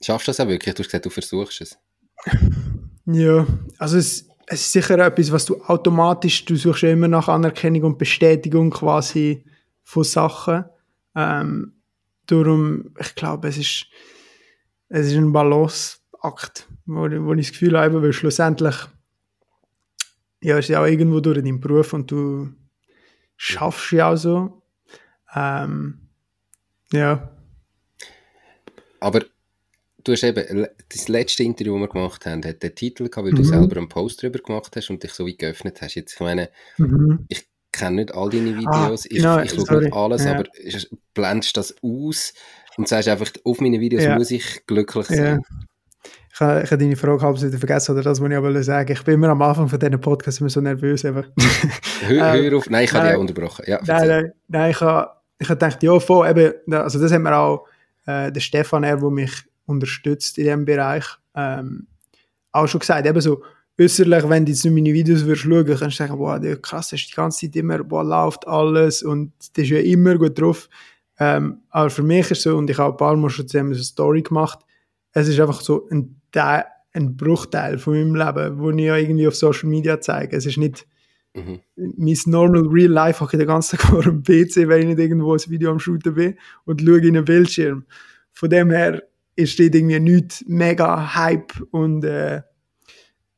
Schaffst 0.04 0.28
du 0.28 0.30
das 0.30 0.40
auch 0.40 0.48
wirklich? 0.48 0.74
Du 0.74 0.82
hast 0.82 0.88
gesagt, 0.88 1.06
du 1.06 1.10
versuchst 1.10 1.60
es. 1.60 1.78
Ja, 3.06 3.46
also 3.76 3.98
es, 3.98 4.30
es 4.46 4.62
ist 4.62 4.72
sicher 4.72 4.98
etwas, 4.98 5.30
was 5.30 5.44
du 5.44 5.62
automatisch, 5.64 6.46
du 6.46 6.56
suchst 6.56 6.84
ja 6.84 6.90
immer 6.90 7.06
nach 7.06 7.28
Anerkennung 7.28 7.82
und 7.82 7.98
Bestätigung 7.98 8.70
quasi 8.70 9.44
von 9.82 10.04
Sachen. 10.04 10.64
Ähm, 11.14 11.74
darum, 12.24 12.94
ich 12.98 13.14
glaube, 13.14 13.48
es 13.48 13.58
ist, 13.58 13.88
es 14.88 15.08
ist 15.08 15.16
ein 15.16 15.34
Balanceakt, 15.34 16.66
wo, 16.86 17.02
wo 17.02 17.34
ich 17.34 17.48
das 17.48 17.52
Gefühl 17.52 17.78
habe, 17.78 18.02
weil 18.02 18.14
schlussendlich 18.14 18.76
ja, 20.40 20.56
ist 20.56 20.70
ja 20.70 20.80
auch 20.80 20.86
irgendwo 20.86 21.20
durch 21.20 21.36
deinen 21.36 21.60
Beruf 21.60 21.92
und 21.92 22.10
du 22.10 22.54
schaffst 23.36 23.92
ja 23.92 24.12
auch 24.12 24.16
so. 24.16 24.62
Ähm, 25.34 26.08
ja. 26.90 27.30
Aber 29.00 29.20
du 30.04 30.12
hast 30.12 30.22
eben, 30.22 30.66
das 30.92 31.08
letzte 31.08 31.42
Interview, 31.42 31.74
das 31.74 31.82
wir 31.82 31.88
gemacht 31.88 32.26
haben, 32.26 32.44
hat 32.44 32.62
den 32.62 32.74
Titel 32.74 33.08
gehabt, 33.08 33.26
weil 33.26 33.32
mhm. 33.32 33.36
du 33.36 33.44
selber 33.44 33.76
einen 33.76 33.88
Post 33.88 34.22
darüber 34.22 34.38
gemacht 34.38 34.74
hast 34.76 34.90
und 34.90 35.02
dich 35.02 35.12
so 35.12 35.26
wie 35.26 35.36
geöffnet 35.36 35.80
hast. 35.82 35.94
Jetzt, 35.94 36.14
ich 36.14 36.20
meine, 36.20 36.50
mhm. 36.78 37.24
ich 37.28 37.46
kenne 37.72 37.96
nicht 37.96 38.14
all 38.14 38.30
deine 38.30 38.50
ah, 38.50 38.58
Videos, 38.58 39.04
ah, 39.04 39.08
ich, 39.10 39.22
no, 39.22 39.40
ich 39.40 39.50
schaue 39.50 39.82
nicht 39.82 39.92
alles, 39.94 40.24
ja. 40.24 40.32
aber 40.32 40.44
blendest 41.14 41.56
das 41.56 41.74
aus 41.82 42.32
und 42.76 42.88
sagst 42.88 43.08
einfach, 43.08 43.30
auf 43.44 43.60
meine 43.60 43.80
Videos 43.80 44.04
ja. 44.04 44.16
muss 44.16 44.30
ich 44.30 44.66
glücklich 44.66 45.06
sein. 45.06 45.24
Ja. 45.24 45.40
Ich 46.32 46.40
habe, 46.40 46.62
ich 46.64 46.70
habe 46.70 46.82
deine 46.82 46.96
Frage 46.96 47.22
halb 47.22 47.38
vergessen, 47.38 47.92
oder 47.92 48.02
das, 48.02 48.20
was 48.20 48.28
ich 48.28 48.36
aber 48.36 48.62
sagen 48.64 48.92
Ich 48.92 49.04
bin 49.04 49.14
immer 49.14 49.28
am 49.28 49.40
Anfang 49.40 49.68
von 49.68 49.78
diesen 49.78 50.00
Podcasts 50.00 50.40
immer 50.40 50.50
so 50.50 50.60
nervös. 50.60 51.04
Hör, 51.04 51.22
hör 52.08 52.56
auf. 52.56 52.68
Nein, 52.68 52.84
ich 52.84 52.92
habe 52.92 53.08
dich 53.08 53.16
unterbrochen. 53.16 53.64
Ja, 53.68 53.80
nein, 53.86 54.08
nein, 54.08 54.32
nein, 54.48 54.70
ich 54.72 54.80
habe, 54.80 55.10
ich 55.38 55.48
habe 55.48 55.58
gedacht, 55.58 55.82
ja, 55.82 55.98
voll, 56.00 56.28
eben, 56.28 56.74
also 56.74 57.00
das 57.00 57.12
hat 57.12 57.20
mir 57.20 57.36
auch 57.36 57.66
äh, 58.06 58.32
der 58.32 58.40
Stefan, 58.40 58.82
er, 58.82 58.96
der 58.96 59.10
mich 59.10 59.44
unterstützt 59.66 60.38
in 60.38 60.44
diesem 60.44 60.64
Bereich. 60.64 61.04
Ähm, 61.34 61.86
auch 62.52 62.66
schon 62.66 62.80
gesagt, 62.80 63.06
eben 63.06 63.20
so 63.20 63.42
äußerlich, 63.78 64.28
wenn 64.28 64.44
du 64.44 64.52
jetzt 64.52 64.64
meine 64.64 64.92
Videos 64.92 65.24
würdest 65.24 65.42
schauen, 65.42 65.66
kannst 65.66 65.82
du 65.82 65.90
sagen, 65.90 66.16
boah, 66.16 66.38
der 66.38 66.56
krass, 66.56 66.92
ist 66.92 67.08
die 67.08 67.14
ganze 67.14 67.46
Zeit 67.46 67.56
immer, 67.56 67.82
boah, 67.82 68.04
läuft 68.04 68.46
alles 68.46 69.02
und 69.02 69.32
das 69.38 69.64
ist 69.64 69.70
ja 69.70 69.80
immer 69.80 70.16
gut 70.16 70.38
drauf. 70.38 70.68
Ähm, 71.18 71.62
aber 71.70 71.90
für 71.90 72.02
mich 72.02 72.30
ist 72.30 72.42
so, 72.42 72.56
und 72.56 72.70
ich 72.70 72.78
habe 72.78 72.94
ein 72.94 72.96
paar 72.96 73.16
Mal 73.16 73.30
schon 73.30 73.48
zusammen 73.48 73.74
so 73.74 73.78
eine 73.78 73.84
Story 73.84 74.22
gemacht, 74.22 74.60
es 75.12 75.28
ist 75.28 75.40
einfach 75.40 75.60
so 75.60 75.88
ein, 75.90 76.20
Teil, 76.32 76.64
ein 76.92 77.16
Bruchteil 77.16 77.78
von 77.78 77.94
meinem 77.94 78.14
Leben, 78.14 78.58
wo 78.58 78.70
ich 78.70 78.80
ja 78.80 78.96
irgendwie 78.96 79.26
auf 79.26 79.36
Social 79.36 79.68
Media 79.68 80.00
zeige. 80.00 80.36
Es 80.36 80.46
ist 80.46 80.58
nicht 80.58 80.86
mhm. 81.34 81.60
mein 81.76 82.16
normal 82.26 82.66
real 82.66 82.90
life, 82.90 83.20
habe 83.20 83.30
ich 83.32 83.38
den 83.38 83.46
ganzen 83.46 83.78
Tag 83.78 83.86
vor 83.90 84.02
dem 84.02 84.22
PC, 84.22 84.68
wenn 84.68 84.80
ich 84.80 84.86
nicht 84.86 84.98
irgendwo 84.98 85.34
ein 85.34 85.40
Video 85.48 85.70
am 85.70 85.78
Shooten 85.78 86.14
bin 86.14 86.38
und 86.64 86.80
schaue 86.80 86.98
in 86.98 87.16
einen 87.16 87.24
Bildschirm. 87.24 87.84
Von 88.32 88.50
dem 88.50 88.70
her 88.70 89.02
dort 89.36 89.74
irgendwie 89.74 90.00
nichts 90.00 90.44
mega 90.46 91.14
Hype 91.14 91.52
und 91.70 92.04
äh, 92.04 92.42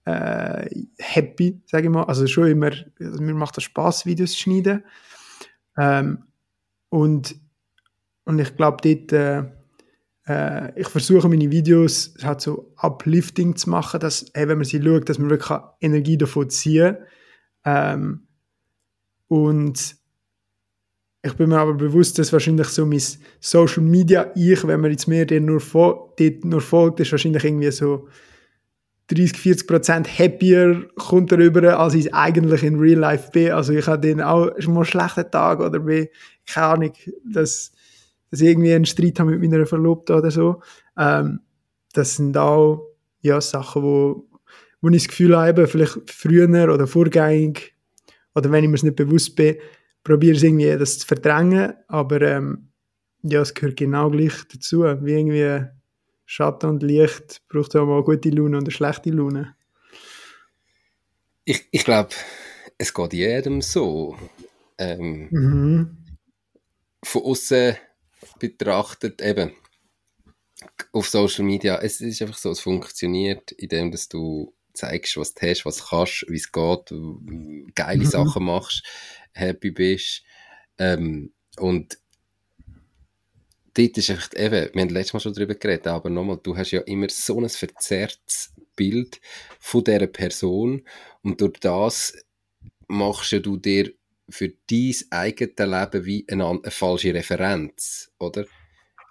äh, 0.05 0.71
happy, 0.99 1.61
sage 1.67 1.85
ich 1.85 1.93
mal. 1.93 2.05
Also 2.05 2.27
schon 2.27 2.49
immer, 2.49 2.71
also 3.01 3.23
mir 3.23 3.35
macht 3.35 3.57
das 3.57 3.65
Spaß, 3.65 4.07
Videos 4.07 4.33
zu 4.33 4.39
schneiden. 4.39 4.85
Ähm, 5.77 6.25
und, 6.89 7.37
und 8.25 8.39
ich 8.39 8.57
glaube, 8.57 8.79
dort, 8.83 9.13
äh, 9.13 9.45
äh, 10.27 10.81
ich 10.81 10.89
versuche 10.89 11.29
meine 11.29 11.51
Videos 11.51 12.15
halt 12.23 12.41
so 12.41 12.73
uplifting 12.77 13.57
zu 13.57 13.71
machen, 13.71 14.01
dass, 14.01 14.31
hey, 14.35 14.49
wenn 14.49 14.59
man 14.59 14.65
sie 14.65 14.83
schaut, 14.83 15.09
dass 15.09 15.19
man 15.19 15.31
wirklich 15.31 15.59
Energie 15.81 16.17
davon 16.17 16.51
ziehen 16.51 16.97
ähm, 17.65 18.27
und 19.29 19.97
ich 21.27 21.35
bin 21.35 21.49
mir 21.49 21.59
aber 21.59 21.75
bewusst, 21.75 22.19
dass 22.19 22.33
wahrscheinlich 22.33 22.69
so 22.69 22.87
mein 22.87 23.03
Social 23.41 23.83
Media 23.83 24.31
Ich, 24.35 24.67
wenn 24.67 24.81
man 24.81 24.93
jetzt 24.93 25.09
mir 25.09 25.27
nur, 25.41 25.61
dort 25.61 26.45
nur 26.45 26.61
folgt, 26.61 27.01
ist 27.01 27.11
wahrscheinlich 27.11 27.45
irgendwie 27.45 27.71
so 27.71 28.09
30, 29.09 29.37
40 29.37 29.67
Prozent 29.67 30.19
happier 30.19 30.89
kommt 30.97 31.31
darüber, 31.33 31.79
als 31.79 31.95
ich 31.95 32.13
eigentlich 32.15 32.63
in 32.63 32.79
Real 32.79 32.99
Life 32.99 33.31
bin. 33.33 33.53
Also 33.53 33.73
ich 33.73 33.87
habe 33.87 34.01
den 34.01 34.21
auch 34.21 34.51
mal 34.67 34.85
schlechten 34.85 35.31
Tag 35.31 35.61
oder 35.61 35.81
bin, 35.81 36.09
keine 36.47 36.67
Ahnung, 36.67 36.93
dass, 37.25 37.73
dass 38.31 38.41
ich 38.41 38.49
irgendwie 38.49 38.73
einen 38.73 38.87
Streit 38.87 39.21
habe 39.21 39.37
mit 39.37 39.51
meiner 39.51 39.67
Verlobten 39.67 40.17
oder 40.17 40.31
so. 40.31 40.61
Ähm, 40.99 41.41
das 41.93 42.17
sind 42.17 42.37
auch 42.37 42.95
ja, 43.21 43.41
Sachen, 43.41 43.83
wo, 43.83 44.29
wo 44.81 44.89
ich 44.89 45.03
das 45.03 45.09
Gefühl 45.09 45.37
habe, 45.37 45.67
vielleicht 45.67 46.11
früher 46.11 46.73
oder 46.73 46.87
vorgängig 46.87 47.75
oder 48.35 48.51
wenn 48.51 48.65
ich 48.65 48.71
mir 48.71 48.77
es 48.77 48.83
nicht 48.83 48.97
bewusst 48.97 49.35
bin, 49.35 49.57
probiere 50.07 50.37
es 50.37 50.43
irgendwie 50.45 50.77
das 50.79 51.01
zu 51.01 51.07
verdrängen, 51.07 51.75
aber 51.89 52.23
ähm, 52.23 52.69
ja, 53.23 53.41
es 53.41 53.55
gehört 53.55 53.77
genau 53.77 54.09
gleich 54.09 54.35
dazu. 54.53 54.85
Wie 54.85 55.13
irgendwie 55.13 55.67
Schatten 56.25 56.71
und 56.71 56.83
Licht 56.85 57.43
braucht 57.49 57.75
auch 57.75 57.87
mal 57.87 57.97
eine 57.97 58.05
gute 58.05 58.31
Laune 58.31 58.57
und 58.57 58.65
eine 58.65 58.71
schlechte 58.71 59.11
Laune. 59.11 59.57
Ich, 61.45 61.67
ich 61.73 61.85
glaube, 61.85 62.11
es 62.79 62.95
geht 62.95 63.13
jedem 63.13 63.63
so. 63.63 64.17
Ähm, 64.79 65.29
Mhm. 65.33 65.97
von 67.03 67.23
außen 67.23 67.77
betrachtet, 68.39 69.21
eben 69.23 69.53
auf 70.93 71.09
Social 71.09 71.45
Media, 71.45 71.79
es 71.79 72.01
ist 72.01 72.23
einfach 72.23 72.39
so, 72.39 72.51
es 72.51 72.61
funktioniert, 72.61 73.53
indem 73.53 73.91
dass 73.91 74.09
du 74.09 74.55
zeigst, 74.73 75.17
was 75.17 75.35
du 75.35 75.47
hast, 75.47 75.65
was 75.65 75.77
du 75.79 75.85
kannst, 75.85 76.27
wie 76.29 76.37
es 76.37 76.53
geht, 76.53 76.95
geile 77.75 78.01
Mhm. 78.01 78.05
Sachen 78.05 78.45
machst, 78.45 78.83
happy 79.37 79.71
bist. 79.71 80.23
Ähm, 80.79 81.33
und 81.59 81.99
dort 83.75 83.99
ist 83.99 84.11
einfach 84.11 84.31
eben, 84.35 84.71
wir 84.75 84.83
haben 84.83 84.91
letztes 84.91 85.15
Mal 85.15 85.21
schon 85.21 85.35
darüber 85.35 85.55
geredet, 85.55 85.87
aber 85.87 86.11
nochmal, 86.11 86.39
du 86.43 86.57
hast 86.57 86.71
ja 86.71 86.81
immer 86.83 87.09
so 87.09 87.41
ein 87.41 87.49
verzerrtes 87.49 88.53
Bild 88.75 89.21
von 89.59 89.85
dieser 89.85 90.07
Person 90.07 90.83
und 91.23 91.41
durch 91.41 91.59
das 91.61 92.15
machst 92.89 93.33
du 93.33 93.57
dir 93.57 93.93
für 94.29 94.53
dein 94.71 94.95
eigenes 95.11 95.59
Leben 95.59 96.05
wie 96.05 96.27
eine, 96.29 96.49
eine 96.49 96.71
falsche 96.71 97.15
Referenz, 97.15 98.13
oder? 98.19 98.45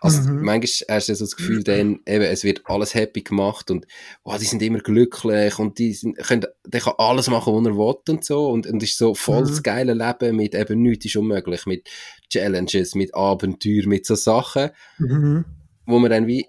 Also 0.01 0.29
Mhm. 0.29 0.41
manchmal 0.43 0.97
hast 0.97 1.09
du 1.09 1.15
so 1.15 1.25
das 1.25 1.35
Gefühl, 1.35 1.63
dann, 1.63 1.99
eben, 2.05 2.23
es 2.25 2.43
wird 2.43 2.61
alles 2.65 2.93
happy 2.93 3.21
gemacht 3.21 3.71
und 3.71 3.87
oh, 4.23 4.35
die 4.39 4.45
sind 4.45 4.61
immer 4.61 4.79
glücklich 4.79 5.57
und 5.57 5.79
die 5.79 5.93
sind, 5.93 6.17
können, 6.17 6.45
der 6.65 6.81
kann 6.81 6.93
alles 6.97 7.29
machen, 7.29 7.53
was 7.53 7.65
er 7.65 7.77
will 7.77 7.95
und 8.15 8.23
so 8.25 8.49
und, 8.49 8.67
und 8.67 8.83
ist 8.83 8.97
so 8.97 9.15
voll 9.15 9.43
Mhm. 9.43 9.47
das 9.47 9.63
geile 9.63 9.93
Leben 9.93 10.35
mit 10.35 10.53
eben 10.53 10.81
nichts 10.81 11.05
ist 11.05 11.15
unmöglich, 11.15 11.65
mit 11.65 11.89
Challenges, 12.29 12.93
mit 12.95 13.15
Abenteuer, 13.15 13.87
mit 13.87 14.05
so 14.05 14.15
Sachen, 14.15 14.69
Mhm. 14.99 15.45
wo 15.85 15.97
man 15.99 16.11
dann 16.11 16.27
wie 16.27 16.45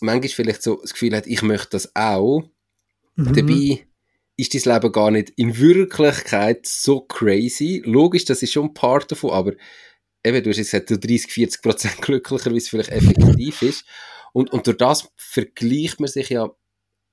manchmal 0.00 0.28
vielleicht 0.28 0.62
so 0.62 0.80
das 0.80 0.92
Gefühl 0.92 1.14
hat, 1.16 1.26
ich 1.26 1.42
möchte 1.42 1.70
das 1.70 1.94
auch, 1.94 2.42
Mhm. 3.16 3.32
Dabei 3.34 3.86
ist 4.36 4.54
dein 4.54 4.74
Leben 4.74 4.92
gar 4.92 5.10
nicht 5.10 5.30
in 5.36 5.58
Wirklichkeit 5.58 6.66
so 6.66 7.00
crazy. 7.02 7.82
Logisch, 7.84 8.24
das 8.24 8.42
ist 8.42 8.52
schon 8.52 8.66
ein 8.68 8.74
Part 8.74 9.12
davon, 9.12 9.30
aber 9.32 9.52
eben, 10.24 10.42
du 10.42 10.50
hast 10.50 10.58
jetzt 10.58 10.70
gesagt, 10.70 10.90
du 10.90 10.98
30, 10.98 11.32
40 11.32 11.62
Prozent 11.62 11.96
glücklicher, 12.02 12.50
wie 12.52 12.58
es 12.58 12.68
vielleicht 12.68 12.90
effektiv 12.90 13.62
ist. 13.62 13.84
Und, 14.32 14.52
und 14.52 14.66
durch 14.66 14.76
das 14.76 15.10
vergleicht 15.16 16.00
man 16.00 16.08
sich 16.08 16.30
ja 16.30 16.44
ein 16.44 16.50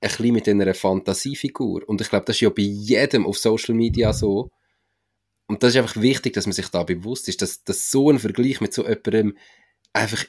bisschen 0.00 0.32
mit 0.34 0.48
einer 0.48 0.74
Fantasiefigur. 0.74 1.88
Und 1.88 2.00
ich 2.00 2.08
glaube, 2.08 2.24
das 2.26 2.36
ist 2.36 2.40
ja 2.40 2.50
bei 2.50 2.62
jedem 2.62 3.26
auf 3.26 3.38
Social 3.38 3.74
Media 3.74 4.12
so. 4.12 4.50
Und 5.48 5.62
das 5.62 5.70
ist 5.70 5.76
einfach 5.80 6.00
wichtig, 6.00 6.34
dass 6.34 6.46
man 6.46 6.52
sich 6.52 6.68
da 6.68 6.82
bewusst 6.82 7.28
ist, 7.28 7.42
dass, 7.42 7.64
dass 7.64 7.90
so 7.90 8.10
ein 8.10 8.18
Vergleich 8.18 8.60
mit 8.60 8.74
so 8.74 8.82
jemandem 8.82 9.36
einfach 9.92 10.24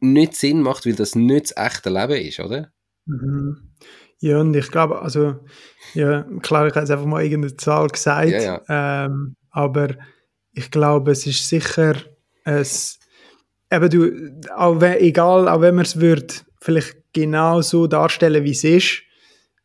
nicht 0.00 0.34
Sinn 0.34 0.62
macht, 0.62 0.84
weil 0.84 0.94
das 0.94 1.14
nicht 1.14 1.52
das 1.56 1.56
echte 1.56 1.90
Leben 1.90 2.26
ist, 2.26 2.40
oder? 2.40 2.72
Mhm. 3.06 3.72
Ja, 4.18 4.40
und 4.40 4.54
ich 4.54 4.70
glaube, 4.70 5.00
also, 5.00 5.36
ja, 5.94 6.22
klar, 6.42 6.66
ich 6.66 6.74
habe 6.74 6.80
jetzt 6.80 6.90
einfach 6.90 7.06
mal 7.06 7.24
irgendeine 7.24 7.56
Zahl 7.56 7.88
gesagt, 7.88 8.30
Ja, 8.30 8.62
Ähm, 8.68 9.36
aber 9.50 9.96
ich 10.52 10.70
glaube, 10.70 11.12
es 11.12 11.26
ist 11.26 11.48
sicher 11.48 11.94
es, 12.44 12.98
eben 13.70 13.90
du, 13.90 14.40
auch 14.56 14.80
wenn, 14.80 14.98
egal, 14.98 15.48
auch 15.48 15.60
wenn 15.60 15.74
man 15.74 15.84
es 15.84 16.00
würde 16.00 16.34
vielleicht 16.60 16.96
genau 17.12 17.60
so 17.60 17.86
darstellen, 17.86 18.44
wie 18.44 18.52
es 18.52 18.64
ist, 18.64 19.02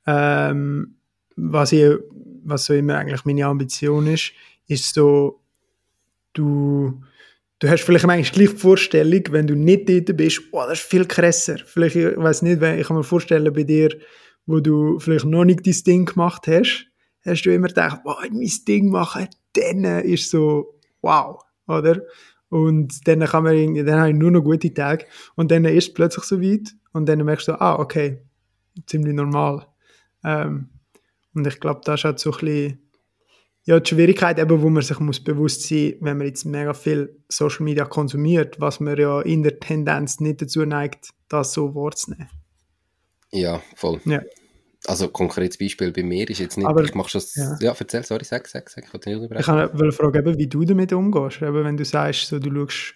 ähm, 0.05 0.95
was, 1.35 1.71
ich, 1.71 1.97
was 2.43 2.65
so 2.65 2.73
immer 2.73 2.97
eigentlich 2.97 3.25
meine 3.25 3.45
Ambition 3.45 4.07
ist, 4.07 4.31
ist 4.67 4.93
so, 4.93 5.41
du, 6.33 7.01
du 7.59 7.69
hast 7.69 7.83
vielleicht 7.83 8.05
manchmal 8.05 8.31
gleich 8.31 8.55
die 8.55 8.61
Vorstellung, 8.61 9.23
wenn 9.31 9.47
du 9.47 9.55
nicht 9.55 9.89
dort 9.89 10.17
bist, 10.17 10.41
oh, 10.51 10.63
das 10.67 10.79
ist 10.79 10.89
viel 10.89 11.05
krasser. 11.05 11.57
Vielleicht, 11.65 11.95
ich 11.95 12.17
weiß 12.17 12.41
nicht, 12.41 12.61
ich 12.61 12.87
kann 12.87 12.97
mir 12.97 13.03
vorstellen, 13.03 13.53
bei 13.53 13.63
dir, 13.63 13.89
wo 14.45 14.59
du 14.59 14.99
vielleicht 14.99 15.25
noch 15.25 15.45
nicht 15.45 15.65
dein 15.65 15.83
Ding 15.85 16.05
gemacht 16.05 16.47
hast, 16.47 16.87
hast 17.25 17.43
du 17.43 17.53
immer 17.53 17.67
gedacht, 17.67 18.01
wow, 18.03 18.17
mein 18.29 18.51
Ding 18.67 18.89
machen, 18.89 19.27
dann 19.53 19.83
ist 20.03 20.29
so, 20.29 20.76
wow, 21.01 21.41
oder? 21.67 22.01
Und 22.49 23.07
dann 23.07 23.19
kann 23.21 23.43
man 23.43 23.75
dann 23.75 23.99
habe 23.99 24.09
ich 24.09 24.15
nur 24.15 24.31
noch 24.31 24.41
gute 24.41 24.73
Tage 24.73 25.05
und 25.35 25.51
dann 25.51 25.65
ist 25.65 25.87
es 25.89 25.93
plötzlich 25.93 26.23
so 26.23 26.41
weit 26.41 26.73
und 26.93 27.07
dann 27.07 27.23
merkst 27.23 27.49
du, 27.49 27.59
ah, 27.59 27.77
okay, 27.77 28.21
ziemlich 28.85 29.13
normal. 29.13 29.67
Ähm, 30.23 30.69
und 31.33 31.45
ich 31.45 31.59
glaube, 31.59 31.81
das 31.83 32.01
ist 32.01 32.03
halt 32.05 32.19
so 32.19 32.31
ein 32.31 32.39
bisschen, 32.39 32.89
ja, 33.65 33.79
die 33.79 33.89
Schwierigkeit 33.89 34.39
eben, 34.39 34.61
wo 34.61 34.69
man 34.69 34.81
sich 34.81 34.99
muss 34.99 35.21
bewusst 35.21 35.63
sein, 35.63 35.95
wenn 35.99 36.17
man 36.17 36.27
jetzt 36.27 36.45
mega 36.45 36.73
viel 36.73 37.21
Social 37.27 37.65
Media 37.65 37.85
konsumiert, 37.85 38.59
was 38.61 38.79
man 38.79 38.97
ja 38.97 39.21
in 39.21 39.43
der 39.43 39.59
Tendenz 39.59 40.21
nicht 40.21 40.41
dazu 40.41 40.65
neigt, 40.65 41.09
das 41.27 41.51
so 41.51 41.75
wahrzunehmen. 41.75 42.29
Ja, 43.31 43.61
voll. 43.75 43.99
Ja. 44.05 44.21
Also 44.87 45.09
konkretes 45.09 45.57
Beispiel 45.57 45.91
bei 45.91 46.01
mir 46.03 46.29
ist 46.29 46.39
jetzt 46.39 46.57
nicht, 46.57 46.65
Aber- 46.65 46.83
ich 46.83 46.95
mache 46.95 47.09
schon, 47.09 47.21
ja. 47.35 47.57
ja. 47.59 47.75
erzähl, 47.77 48.03
sorry, 48.03 48.23
sag, 48.23 48.47
sag, 48.47 48.69
sag, 48.69 48.85
ich 48.85 48.93
wollte 48.93 49.09
nicht 49.09 49.17
Ich 49.17 49.47
unterbrechen. 49.47 49.79
wollte 49.79 49.95
fragen, 49.95 50.37
wie 50.37 50.47
du 50.47 50.63
damit 50.63 50.93
umgehst. 50.93 51.41
Eben, 51.41 51.63
wenn 51.65 51.75
du 51.77 51.83
sagst, 51.85 52.27
so, 52.27 52.39
du 52.39 52.49
schaust, 52.69 52.93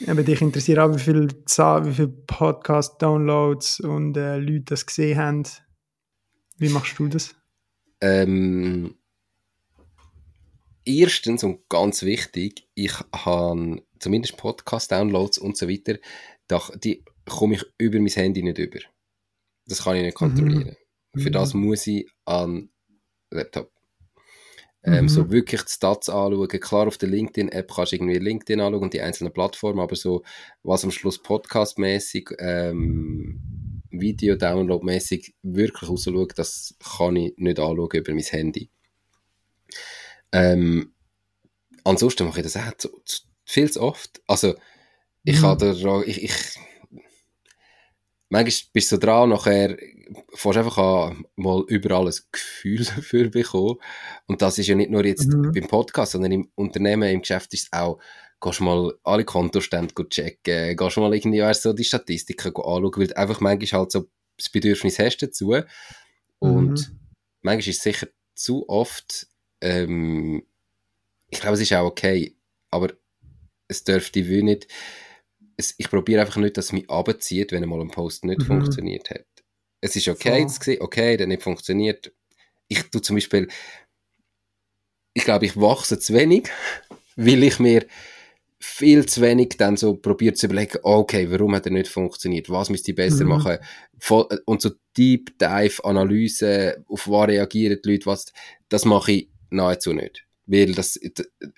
eben, 0.00 0.24
dich 0.24 0.40
interessiert 0.40 0.78
auch, 0.78 0.94
wie 0.94 1.00
viele 1.00 1.26
wie 1.28 1.92
viele 1.92 2.08
Podcast-Downloads 2.08 3.80
und 3.80 4.16
äh, 4.16 4.38
Leute 4.38 4.62
das 4.66 4.86
gesehen 4.86 5.18
haben. 5.18 5.42
Wie 6.58 6.68
machst 6.68 6.96
du 6.98 7.08
das? 7.08 7.34
Ähm, 8.00 8.94
erstens 10.84 11.42
und 11.44 11.68
ganz 11.68 12.02
wichtig, 12.02 12.68
ich 12.74 12.92
habe 13.12 13.82
zumindest 13.98 14.36
Podcast-Downloads 14.36 15.38
und 15.38 15.56
so 15.56 15.68
weiter, 15.68 15.96
da, 16.46 16.60
die 16.82 17.04
komme 17.28 17.54
ich 17.54 17.64
über 17.78 17.98
mein 17.98 18.08
Handy 18.08 18.42
nicht 18.42 18.58
über. 18.58 18.78
Das 19.66 19.84
kann 19.84 19.96
ich 19.96 20.02
nicht 20.02 20.14
kontrollieren. 20.16 20.76
Für 21.16 21.28
Mhm. 21.28 21.32
das 21.32 21.54
muss 21.54 21.86
ich 21.86 22.08
an 22.24 22.70
Laptop. 23.30 23.70
Ähm, 24.84 25.04
Mhm. 25.04 25.08
So 25.08 25.30
wirklich 25.30 25.62
die 25.62 25.72
Stats 25.72 26.08
anschauen. 26.08 26.48
Klar, 26.48 26.88
auf 26.88 26.98
der 26.98 27.08
LinkedIn-App 27.08 27.70
kannst 27.72 27.92
du 27.92 27.96
irgendwie 27.96 28.18
LinkedIn 28.18 28.60
anschauen 28.60 28.82
und 28.82 28.94
die 28.94 29.00
einzelnen 29.00 29.32
Plattformen, 29.32 29.78
aber 29.80 29.94
so, 29.94 30.22
was 30.64 30.84
am 30.84 30.90
Schluss 30.90 31.22
podcastmäßig, 31.22 32.30
ähm, 32.38 33.40
Video-Download-mäßig 33.90 35.34
wirklich 35.42 35.88
rausschaut, 35.88 36.36
das 36.38 36.74
kann 36.98 37.14
ich 37.16 37.34
nicht 37.36 37.60
anschauen 37.60 37.90
über 37.92 38.12
mein 38.12 38.24
Handy. 38.24 38.70
Ähm, 40.32 40.92
ansonsten 41.84 42.26
mache 42.26 42.40
ich 42.40 42.44
das 42.44 42.56
auch 42.56 42.76
zu, 42.78 42.88
zu, 43.04 43.22
viel 43.44 43.70
zu 43.70 43.82
oft. 43.82 44.22
Also, 44.26 44.54
ich 45.24 45.40
Mhm. 45.40 45.42
habe 45.42 45.74
da, 45.74 46.02
ich, 46.02 46.22
ich, 46.24 46.32
manchmal 48.32 48.70
bist 48.72 48.90
du 48.90 48.96
so 48.96 48.98
dran, 48.98 49.28
nachher 49.28 49.76
fährst 50.34 50.58
einfach 50.58 50.78
an, 50.78 51.26
mal 51.36 51.62
überall 51.68 52.08
ein 52.08 52.14
Gefühl 52.32 52.84
dafür 52.96 53.28
bekommen. 53.28 53.76
Und 54.26 54.40
das 54.42 54.58
ist 54.58 54.66
ja 54.66 54.74
nicht 54.74 54.90
nur 54.90 55.04
jetzt 55.04 55.28
Mhm. 55.32 55.52
beim 55.52 55.68
Podcast, 55.68 56.12
sondern 56.12 56.32
im 56.32 56.50
Unternehmen, 56.54 57.08
im 57.10 57.20
Geschäft 57.20 57.52
ist 57.52 57.64
es 57.64 57.72
auch, 57.78 57.98
gehst 58.40 58.60
mal 58.60 58.94
alle 59.04 59.24
Kontostände 59.24 59.94
checken, 60.08 60.76
gehst 60.76 60.96
mal 60.96 61.14
irgendwie 61.14 61.42
weißt, 61.42 61.62
so 61.62 61.72
die 61.74 61.84
Statistiken 61.84 62.48
anschauen, 62.56 62.90
weil 62.96 63.06
du 63.06 63.16
einfach 63.16 63.40
manchmal 63.40 63.80
halt 63.82 63.92
so 63.92 64.08
das 64.38 64.48
Bedürfnis 64.48 64.98
hast 64.98 65.18
dazu. 65.18 65.54
Und 66.38 66.90
Mhm. 66.90 66.98
manchmal 67.42 67.58
ist 67.68 67.76
es 67.76 67.82
sicher 67.82 68.08
zu 68.34 68.66
oft, 68.68 69.26
ähm, 69.60 70.42
ich 71.28 71.40
glaube, 71.40 71.54
es 71.54 71.60
ist 71.60 71.72
auch 71.74 71.84
okay, 71.86 72.34
aber 72.70 72.94
es 73.68 73.84
dürfte 73.84 74.26
wie 74.26 74.42
nicht, 74.42 74.68
es, 75.56 75.74
ich 75.78 75.88
probiere 75.90 76.22
einfach 76.22 76.36
nicht, 76.36 76.56
dass 76.56 76.66
es 76.66 76.72
mich 76.72 76.88
abzieht, 76.90 77.52
wenn 77.52 77.62
einmal 77.62 77.80
ein 77.80 77.90
Post 77.90 78.24
nicht 78.24 78.42
Mhm. 78.42 78.46
funktioniert 78.46 79.10
hat. 79.10 79.26
Es 79.80 79.96
ist 79.96 80.08
okay 80.08 80.46
zu 80.46 80.60
sehen, 80.62 80.80
okay, 80.80 81.16
der 81.16 81.26
nicht 81.26 81.42
funktioniert. 81.42 82.12
Ich 82.68 82.82
tue 82.90 83.02
zum 83.02 83.16
Beispiel, 83.16 83.48
ich 85.14 85.24
glaube, 85.24 85.46
ich 85.46 85.56
wachse 85.56 85.98
zu 85.98 86.14
wenig, 86.14 86.48
weil 87.16 87.42
ich 87.42 87.58
mir 87.58 87.86
viel 88.58 89.06
zu 89.06 89.20
wenig 89.20 89.56
dann 89.58 89.76
so 89.76 89.94
probiert 89.96 90.38
zu 90.38 90.46
überlegen, 90.46 90.78
okay, 90.84 91.28
warum 91.30 91.54
hat 91.54 91.66
er 91.66 91.72
nicht 91.72 91.88
funktioniert, 91.88 92.48
was 92.48 92.70
müsste 92.70 92.92
ich 92.92 92.96
besser 92.96 93.24
Mhm. 93.24 93.30
machen, 93.30 93.58
Voll, 93.98 94.28
und 94.46 94.62
so 94.62 94.70
Deep 94.96 95.36
Dive 95.38 95.84
Analyse, 95.84 96.84
auf 96.88 97.08
was 97.08 97.28
reagieren 97.28 97.80
die 97.84 97.90
Leute, 97.90 98.06
was, 98.06 98.32
das 98.68 98.84
mache 98.84 99.12
ich 99.12 99.28
nahezu 99.50 99.92
nicht, 99.92 100.24
weil 100.46 100.74
das, 100.74 100.98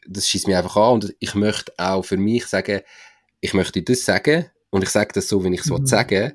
das 0.08 0.28
schießt 0.28 0.46
mich 0.46 0.56
einfach 0.56 0.76
an 0.76 0.94
und 0.94 1.14
ich 1.20 1.34
möchte 1.34 1.72
auch 1.76 2.04
für 2.04 2.16
mich 2.16 2.46
sagen, 2.46 2.80
ich 3.44 3.52
möchte 3.52 3.82
das 3.82 4.04
sagen 4.04 4.46
und 4.70 4.82
ich 4.82 4.88
sage 4.88 5.12
das 5.12 5.28
so, 5.28 5.44
wie 5.44 5.54
ich 5.54 5.60
es 5.60 5.70
Mhm. 5.70 5.86
sagen 5.86 6.32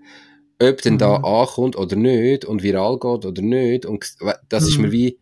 ob 0.62 0.82
denn 0.82 0.98
da 0.98 1.20
Mhm. 1.20 1.26
ankommt 1.26 1.76
oder 1.78 1.96
nicht 1.96 2.44
und 2.44 2.64
viral 2.64 3.00
geht 3.00 3.26
oder 3.26 3.42
nicht 3.42 3.86
und 3.86 4.06
das 4.50 4.68
ist 4.68 4.78
Mhm. 4.78 4.84
mir 4.86 4.92
wie 4.92 5.20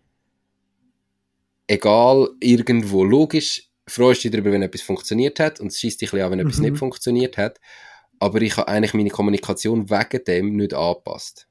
egal, 1.68 2.30
irgendwo 2.40 3.04
logisch, 3.04 3.70
freust 3.88 4.24
du 4.24 4.30
dich 4.30 4.32
darüber, 4.32 4.52
wenn 4.52 4.64
etwas 4.64 4.82
funktioniert 4.82 5.40
hat 5.40 5.60
und 5.60 5.68
es 5.68 5.80
schießt 5.80 6.02
dich 6.02 6.12
ein 6.14 6.22
an, 6.22 6.32
wenn 6.32 6.40
etwas 6.40 6.58
Mhm. 6.58 6.64
nicht 6.64 6.78
funktioniert 6.78 7.38
hat. 7.38 7.60
Aber 8.20 8.42
ich 8.42 8.58
habe 8.58 8.68
eigentlich 8.68 8.94
meine 8.96 9.10
Kommunikation 9.10 9.90
wegen 9.90 10.24
dem 10.26 10.56
nicht 10.56 10.74
angepasst. 10.74 11.48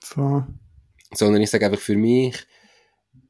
Voll. 0.00 0.46
Sondern 1.12 1.42
ich 1.42 1.50
sage 1.50 1.66
einfach 1.66 1.80
für 1.80 1.96
mich, 1.96 2.46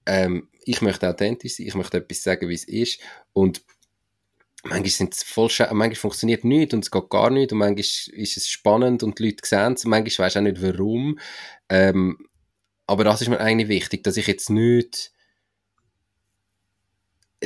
ähm, 0.07 0.49
ich 0.65 0.83
möchte 0.83 1.09
authentisch 1.09 1.57
sein, 1.57 1.67
ich 1.67 1.75
möchte 1.75 1.97
etwas 1.99 2.23
sagen, 2.23 2.49
wie 2.49 2.55
es 2.55 2.65
ist. 2.65 3.01
Und 3.33 3.63
manchmal, 4.65 4.91
sind 4.91 5.15
voll 5.15 5.49
manchmal 5.73 5.95
funktioniert 5.95 6.45
nichts 6.45 6.75
und 6.75 6.85
es 6.85 6.91
geht 6.91 7.11
gar 7.11 7.31
nicht 7.31 7.53
und 7.53 7.59
manchmal 7.59 7.79
ist 7.79 8.37
es 8.37 8.49
spannend 8.49 9.03
und 9.03 9.19
die 9.19 9.27
Leute 9.27 9.47
sehen 9.47 9.75
es, 9.75 9.85
manchmal 9.85 10.27
weiß 10.27 10.33
ich 10.33 10.39
auch 10.39 10.43
nicht 10.43 10.63
warum. 10.63 11.19
Ähm, 11.69 12.19
aber 12.87 13.05
das 13.05 13.23
ist 13.23 13.29
mir 13.29 13.41
eigentlich 13.41 13.69
wichtig, 13.69 14.05
dass 14.05 14.17
ich 14.17 14.27
jetzt 14.27 14.51
nicht 14.51 15.13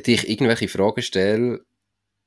dich 0.06 0.28
irgendwelche 0.28 0.68
Fragen 0.68 1.02
stelle, 1.02 1.64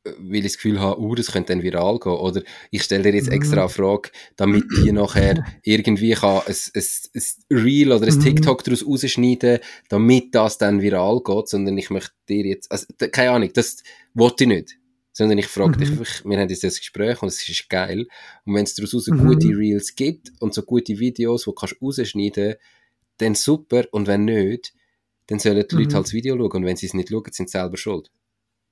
weil 0.04 0.38
ich 0.38 0.44
das 0.44 0.54
Gefühl 0.56 0.80
habe, 0.80 1.00
uh, 1.00 1.16
das 1.16 1.32
könnte 1.32 1.54
dann 1.54 1.64
viral 1.64 2.00
gehen. 2.00 2.14
Oder 2.14 2.42
ich 2.72 2.84
stelle 2.84 3.04
dir 3.04 3.14
jetzt 3.14 3.28
mhm. 3.28 3.34
extra 3.34 3.62
eine 3.62 3.70
Frage, 3.70 4.10
damit 4.36 4.64
die 4.78 4.92
nachher 4.92 5.46
irgendwie 5.64 6.14
kann 6.14 6.42
ein, 6.48 6.54
ein, 6.76 6.84
ein 7.14 7.58
Reel 7.58 7.92
oder 7.92 8.08
ein 8.08 8.16
mhm. 8.16 8.22
TikTok 8.22 8.64
daraus 8.64 8.86
rausschneiden, 8.86 9.60
damit 9.90 10.34
das 10.34 10.58
dann 10.58 10.82
viral 10.82 11.22
geht, 11.24 11.50
sondern 11.50 11.78
ich 11.78 11.90
möchte 11.90 12.14
dir 12.28 12.46
jetzt, 12.46 12.72
also, 12.72 12.88
keine 13.12 13.32
Ahnung, 13.32 13.52
das 13.54 13.84
wollte 14.14 14.46
ich 14.46 14.48
nicht. 14.48 14.81
Sondern 15.14 15.38
ich 15.38 15.48
frage 15.48 15.78
dich 15.78 15.92
mhm. 15.92 16.00
einfach, 16.00 16.26
wir 16.26 16.40
haben 16.40 16.50
jetzt 16.50 16.64
das 16.64 16.80
Gespräch 16.80 17.22
und 17.22 17.28
es 17.28 17.48
ist 17.48 17.70
geil. 17.70 18.08
Und 18.46 18.56
wenn 18.56 18.64
es 18.64 18.76
daraus 18.76 19.08
mhm. 19.08 19.18
gute 19.28 19.50
Reels 19.50 19.96
gibt 19.96 20.32
und 20.40 20.54
so 20.54 20.64
gute 20.64 21.00
Videos, 21.00 21.44
die 21.44 21.52
kannst 21.58 21.76
du 21.80 21.86
rausschneiden, 21.86 22.56
dann 23.18 23.36
super. 23.36 23.84
Und 23.92 24.08
wenn 24.08 24.26
nicht, 24.26 24.74
dann 25.28 25.40
sollen 25.40 25.66
die 25.70 25.76
Leute 25.76 25.90
mhm. 25.90 25.94
halt 25.96 26.06
das 26.06 26.14
Video 26.14 26.38
schauen. 26.38 26.52
Und 26.52 26.66
wenn 26.66 26.78
sie 26.78 26.86
es 26.86 26.94
nicht 26.94 27.10
schauen, 27.10 27.32
sind 27.32 27.50
sie 27.50 27.58
selber 27.58 27.78
schuld. 27.78 28.10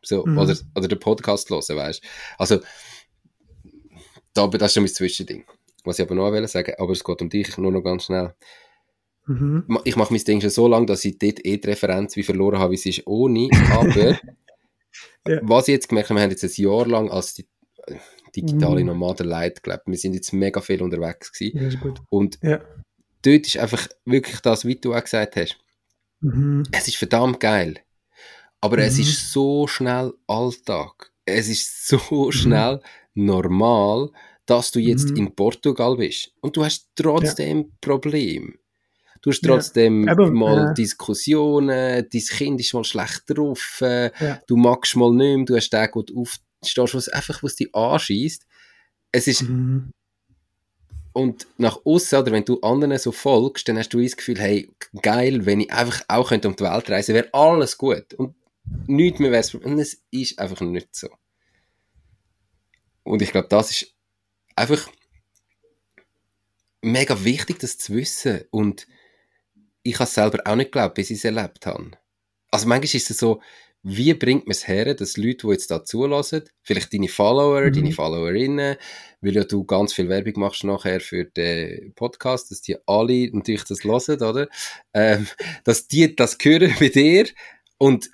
So, 0.02 0.26
mhm. 0.26 0.38
oder, 0.38 0.58
oder 0.76 0.88
den 0.88 1.00
Podcast 1.00 1.50
hören, 1.50 1.78
weißt 1.78 2.02
Also, 2.38 2.60
da, 4.34 4.48
das 4.48 4.68
ist 4.68 4.74
schon 4.74 4.84
mein 4.84 4.94
Zwischending. 4.94 5.44
Was 5.84 6.00
ich 6.00 6.06
aber 6.06 6.16
noch 6.16 6.48
sagen 6.48 6.74
aber 6.78 6.92
es 6.92 7.04
geht 7.04 7.22
um 7.22 7.30
dich, 7.30 7.58
nur 7.58 7.72
noch 7.72 7.82
ganz 7.82 8.06
schnell. 8.06 8.34
Mhm. 9.26 9.80
Ich 9.84 9.96
mache 9.96 10.14
mein 10.14 10.24
Ding 10.24 10.42
schon 10.42 10.50
so 10.50 10.68
lange, 10.68 10.86
dass 10.86 11.06
ich 11.06 11.18
dort 11.18 11.46
eh 11.46 11.58
die 11.58 11.68
Referenz 11.68 12.16
wie 12.16 12.24
verloren 12.24 12.60
habe, 12.60 12.72
wie 12.72 12.76
es 12.76 12.86
ist 12.86 13.08
ohne, 13.08 13.50
aber 13.72 14.20
ja. 15.28 15.40
was 15.42 15.68
ich 15.68 15.74
jetzt 15.74 15.90
gemerkt 15.90 16.10
habe, 16.10 16.20
wir 16.20 16.24
haben 16.24 16.32
jetzt 16.32 16.44
ein 16.44 16.64
Jahr 16.64 16.88
lang 16.88 17.12
als 17.12 17.34
die, 17.34 17.48
digitale 18.36 18.82
mhm. 18.82 18.88
Nomaden 18.88 19.28
Leid 19.28 19.64
gelebt. 19.64 19.84
Wir 19.88 19.98
sind 19.98 20.14
jetzt 20.14 20.34
mega 20.34 20.62
viel 20.62 20.82
unterwegs 20.82 21.32
gewesen. 21.32 21.72
Ja, 21.72 21.94
und 22.10 22.40
ja. 22.42 22.62
dort 23.22 23.48
ist 23.48 23.58
einfach 23.58 23.88
wirklich 24.06 24.40
das, 24.42 24.66
wie 24.66 24.76
du 24.76 24.94
auch 24.94 25.04
gesagt 25.04 25.36
hast. 25.36 25.58
Mhm. 26.22 26.64
Es 26.72 26.88
ist 26.88 26.98
verdammt 26.98 27.40
geil. 27.40 27.80
Aber 28.62 28.78
mhm. 28.78 28.84
es 28.84 29.00
ist 29.00 29.32
so 29.32 29.68
schnell 29.68 30.14
Alltag. 30.28 31.12
Es 31.26 31.48
ist 31.48 31.88
so 31.88 32.26
mhm. 32.26 32.32
schnell 32.32 32.82
normal, 33.14 34.12
dass 34.46 34.72
du 34.72 34.80
jetzt 34.80 35.12
mhm. 35.12 35.18
in 35.18 35.36
Portugal 35.36 35.96
bist. 35.98 36.32
Und 36.42 36.58
du 36.58 36.64
hast 36.64 36.90
trotzdem 36.96 37.60
ja. 37.60 37.66
Problem. 37.82 38.58
Du 39.22 39.32
hast 39.32 39.42
trotzdem 39.44 40.08
ja. 40.08 40.14
Eben, 40.14 40.34
mal 40.34 40.58
ja. 40.58 40.74
Diskussionen, 40.74 42.08
dein 42.10 42.22
Kind 42.22 42.60
ist 42.62 42.74
mal 42.74 42.84
schlecht 42.84 43.24
drauf, 43.28 43.80
äh, 43.82 44.12
ja. 44.24 44.40
du 44.48 44.56
magst 44.56 44.96
mal 44.96 45.12
nicht 45.12 45.36
mehr, 45.38 45.46
du 45.46 45.56
hast 45.56 45.70
den 45.70 45.92
gut 45.92 46.12
aufstehst, 46.16 46.94
was 46.94 47.10
einfach, 47.10 47.44
was 47.44 47.56
dich 47.56 47.74
anschießt. 47.76 48.46
Es 49.12 49.28
ist, 49.28 49.42
mhm. 49.44 49.92
und 51.14 51.48
nach 51.58 51.80
außen, 51.84 52.20
oder 52.20 52.32
wenn 52.32 52.46
du 52.46 52.62
anderen 52.62 52.98
so 52.98 53.12
folgst, 53.12 53.68
dann 53.68 53.78
hast 53.78 53.90
du 53.90 54.02
das 54.02 54.16
Gefühl, 54.16 54.40
hey, 54.40 54.72
geil, 55.02 55.46
wenn 55.46 55.62
ich 55.62 55.72
einfach 55.72 56.02
auch 56.08 56.30
könnte 56.30 56.48
um 56.48 56.56
die 56.56 56.64
Welt 56.64 56.90
reisen, 56.90 57.16
wäre 57.16 57.34
alles 57.34 57.78
gut. 57.78 58.14
Und 58.14 58.36
nichts 58.88 59.20
mehr 59.20 59.32
wäre 59.32 59.58
Und 59.60 59.80
es 59.80 60.02
ist 60.12 60.40
einfach 60.40 60.62
nicht 60.62 60.96
so. 60.96 61.10
Und 63.04 63.22
ich 63.22 63.32
glaube, 63.32 63.48
das 63.50 63.72
ist 63.72 63.94
einfach 64.56 64.88
mega 66.82 67.24
wichtig, 67.24 67.60
das 67.60 67.78
zu 67.78 67.94
wissen. 67.94 68.42
Und 68.52 68.88
ich 69.84 69.96
habe 69.96 70.06
es 70.06 70.14
selber 70.14 70.40
auch 70.46 70.56
nicht 70.56 70.72
geglaubt, 70.72 70.96
bis 70.96 71.10
ich 71.10 71.18
es 71.18 71.26
erlebt 71.26 71.66
habe. 71.66 71.92
Also 72.52 72.68
manchmal 72.68 72.96
ist 72.96 73.10
es 73.10 73.18
so, 73.18 73.42
wie 73.82 74.14
bringt 74.14 74.46
man 74.46 74.52
es 74.52 74.68
her, 74.68 74.94
dass 74.94 75.16
Leute, 75.16 75.48
die 75.48 75.54
jetzt 75.54 75.72
da 75.72 75.86
zulassen, 75.86 76.44
vielleicht 76.64 76.94
deine 76.94 77.08
Follower, 77.08 77.62
mhm. 77.62 77.74
deine 77.74 77.92
Followerinnen, 77.92 78.76
weil 79.22 79.36
ja 79.36 79.44
du 79.44 79.64
ganz 79.64 79.94
viel 79.94 80.10
Werbung 80.10 80.34
machst 80.38 80.66
nachher 80.66 81.00
für 81.00 81.26
den 81.26 81.94
Podcast, 81.94 82.52
dass 82.52 82.62
die 82.62 82.76
alle 82.86 83.30
natürlich 83.32 83.64
das 83.64 83.84
hören, 83.84 84.22
oder? 84.22 84.50
Ähm, 84.94 85.28
dass 85.64 85.88
die 85.88 86.14
das 86.14 86.38
hören 86.42 86.74
bei 86.80 86.90
dir 86.90 87.28
und 87.78 88.10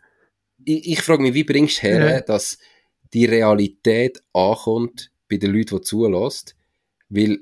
ich, 0.64 0.92
ich 0.92 1.02
frage 1.02 1.24
mich, 1.24 1.34
wie 1.34 1.44
bringst 1.44 1.78
du 1.78 1.88
her, 1.88 2.10
ja. 2.10 2.22
dass 2.22 2.60
die 3.14 3.26
Realität 3.26 4.22
ankommt 4.34 5.12
bei 5.30 5.38
den 5.38 5.52
Leuten, 5.52 5.78
die 5.78 5.82
zulässt, 5.82 6.56
weil 7.10 7.40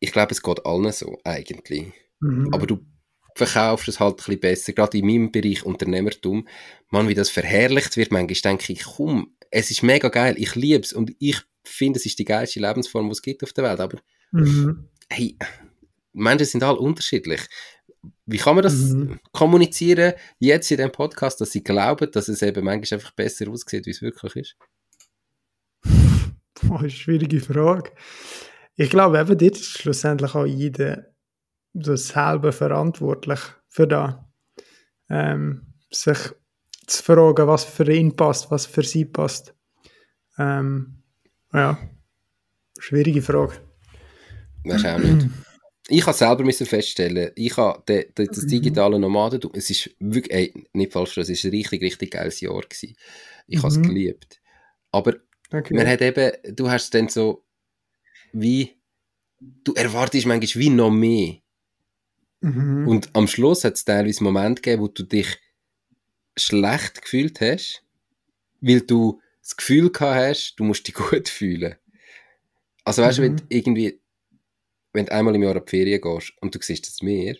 ich 0.00 0.10
glaube, 0.10 0.32
es 0.32 0.42
geht 0.42 0.66
allen 0.66 0.90
so, 0.90 1.18
eigentlich. 1.22 1.92
Mhm. 2.20 2.48
Aber 2.52 2.66
du 2.66 2.80
verkaufst 3.34 3.88
es 3.88 4.00
halt 4.00 4.14
ein 4.14 4.16
bisschen 4.16 4.40
besser, 4.40 4.72
gerade 4.72 4.98
in 4.98 5.06
meinem 5.06 5.32
Bereich 5.32 5.64
Unternehmertum. 5.64 6.46
Man, 6.90 7.08
wie 7.08 7.14
das 7.14 7.30
verherrlicht 7.30 7.96
wird, 7.96 8.12
manchmal 8.12 8.52
denke 8.52 8.72
ich, 8.72 8.84
komm, 8.84 9.34
es 9.50 9.70
ist 9.70 9.82
mega 9.82 10.08
geil, 10.08 10.34
ich 10.38 10.54
liebe 10.54 10.82
es 10.82 10.92
und 10.92 11.14
ich 11.18 11.40
finde, 11.64 11.98
es 11.98 12.06
ist 12.06 12.18
die 12.18 12.24
geilste 12.24 12.60
Lebensform, 12.60 13.06
die 13.06 13.12
es 13.12 13.22
gibt 13.22 13.42
auf 13.42 13.52
der 13.52 13.64
Welt, 13.64 13.80
aber 13.80 13.98
mhm. 14.32 14.88
hey, 15.08 15.36
Menschen 16.12 16.46
sind 16.46 16.62
alle 16.62 16.78
unterschiedlich. 16.78 17.40
Wie 18.26 18.38
kann 18.38 18.56
man 18.56 18.64
das 18.64 18.74
mhm. 18.74 19.20
kommunizieren, 19.32 20.14
jetzt 20.38 20.70
in 20.70 20.78
dem 20.78 20.90
Podcast, 20.90 21.40
dass 21.40 21.52
sie 21.52 21.62
glauben, 21.62 22.10
dass 22.10 22.28
es 22.28 22.42
eben 22.42 22.64
manchmal 22.64 22.98
einfach 22.98 23.12
besser 23.12 23.48
aussieht, 23.48 23.86
wie 23.86 23.90
es 23.90 24.02
wirklich 24.02 24.36
ist? 24.36 24.56
Boah, 26.62 26.80
eine 26.80 26.90
schwierige 26.90 27.40
Frage. 27.40 27.92
Ich 28.74 28.90
glaube, 28.90 29.20
eben 29.20 29.38
dort 29.38 29.56
ist 29.56 29.78
schlussendlich 29.78 30.34
auch 30.34 30.46
jeder 30.46 31.11
selber 31.74 32.52
verantwortlich 32.52 33.40
für 33.68 33.86
das. 33.86 34.14
Ähm, 35.08 35.74
sich 35.90 36.18
zu 36.86 37.02
fragen, 37.02 37.46
was 37.46 37.64
für 37.64 37.90
ihn 37.92 38.16
passt, 38.16 38.50
was 38.50 38.66
für 38.66 38.82
sie 38.82 39.04
passt. 39.04 39.54
Ähm, 40.38 41.02
ja, 41.52 41.78
schwierige 42.78 43.22
Frage. 43.22 43.54
Weißt 44.64 44.86
auch 44.86 44.98
nicht. 44.98 45.28
ich 45.88 46.06
habe 46.06 46.16
selber 46.16 46.44
müssen 46.44 46.66
feststellen, 46.66 47.30
ich 47.34 47.56
habe 47.56 47.82
de, 47.86 48.12
de, 48.12 48.26
das 48.26 48.46
digitale 48.46 48.98
Nomadentum, 48.98 49.52
es 49.54 49.70
ist 49.70 49.90
wirklich, 49.98 50.32
ey, 50.32 50.66
nicht 50.72 50.92
falsch, 50.92 51.18
es 51.18 51.28
ist 51.28 51.44
ein 51.44 51.50
richtig, 51.50 51.82
richtig 51.82 52.12
geiles 52.12 52.40
Jahr 52.40 52.60
gewesen. 52.60 52.94
Ich 53.46 53.58
mhm. 53.58 53.62
habe 53.62 53.74
es 53.74 53.82
geliebt. 53.82 54.40
Aber 54.90 55.14
okay. 55.52 55.74
man 55.74 55.86
hat 55.86 56.00
eben, 56.00 56.32
du 56.54 56.70
hast 56.70 56.94
dann 56.94 57.08
so, 57.08 57.44
wie, 58.32 58.80
du 59.40 59.74
erwartest 59.74 60.26
manchmal 60.26 60.62
wie 60.62 60.70
noch 60.70 60.90
mehr. 60.90 61.41
Mhm. 62.42 62.86
Und 62.86 63.10
am 63.14 63.26
Schluss 63.26 63.64
hat 63.64 63.74
es 63.74 63.84
teilweise 63.84 64.22
Momente 64.22 64.62
gegeben, 64.62 64.82
wo 64.82 64.88
du 64.88 65.02
dich 65.04 65.38
schlecht 66.36 67.02
gefühlt 67.02 67.40
hast, 67.40 67.84
weil 68.60 68.80
du 68.82 69.20
das 69.40 69.56
Gefühl 69.56 69.90
gehabt 69.90 70.16
hast, 70.16 70.54
du 70.56 70.64
musst 70.64 70.86
dich 70.86 70.94
gut 71.10 71.28
fühlen. 71.28 71.76
Also 72.84 73.02
weißt 73.02 73.18
du, 73.18 73.22
wenn 73.22 73.34
mhm. 73.34 73.46
irgendwie 73.48 74.02
wenn 74.92 75.06
du 75.06 75.12
einmal 75.12 75.34
im 75.34 75.42
Jahr 75.42 75.56
auf 75.56 75.64
die 75.64 75.70
Ferien 75.70 76.00
gehst 76.00 76.32
und 76.40 76.54
du 76.54 76.58
siehst 76.60 76.86
das 76.86 77.02
Meer, 77.02 77.36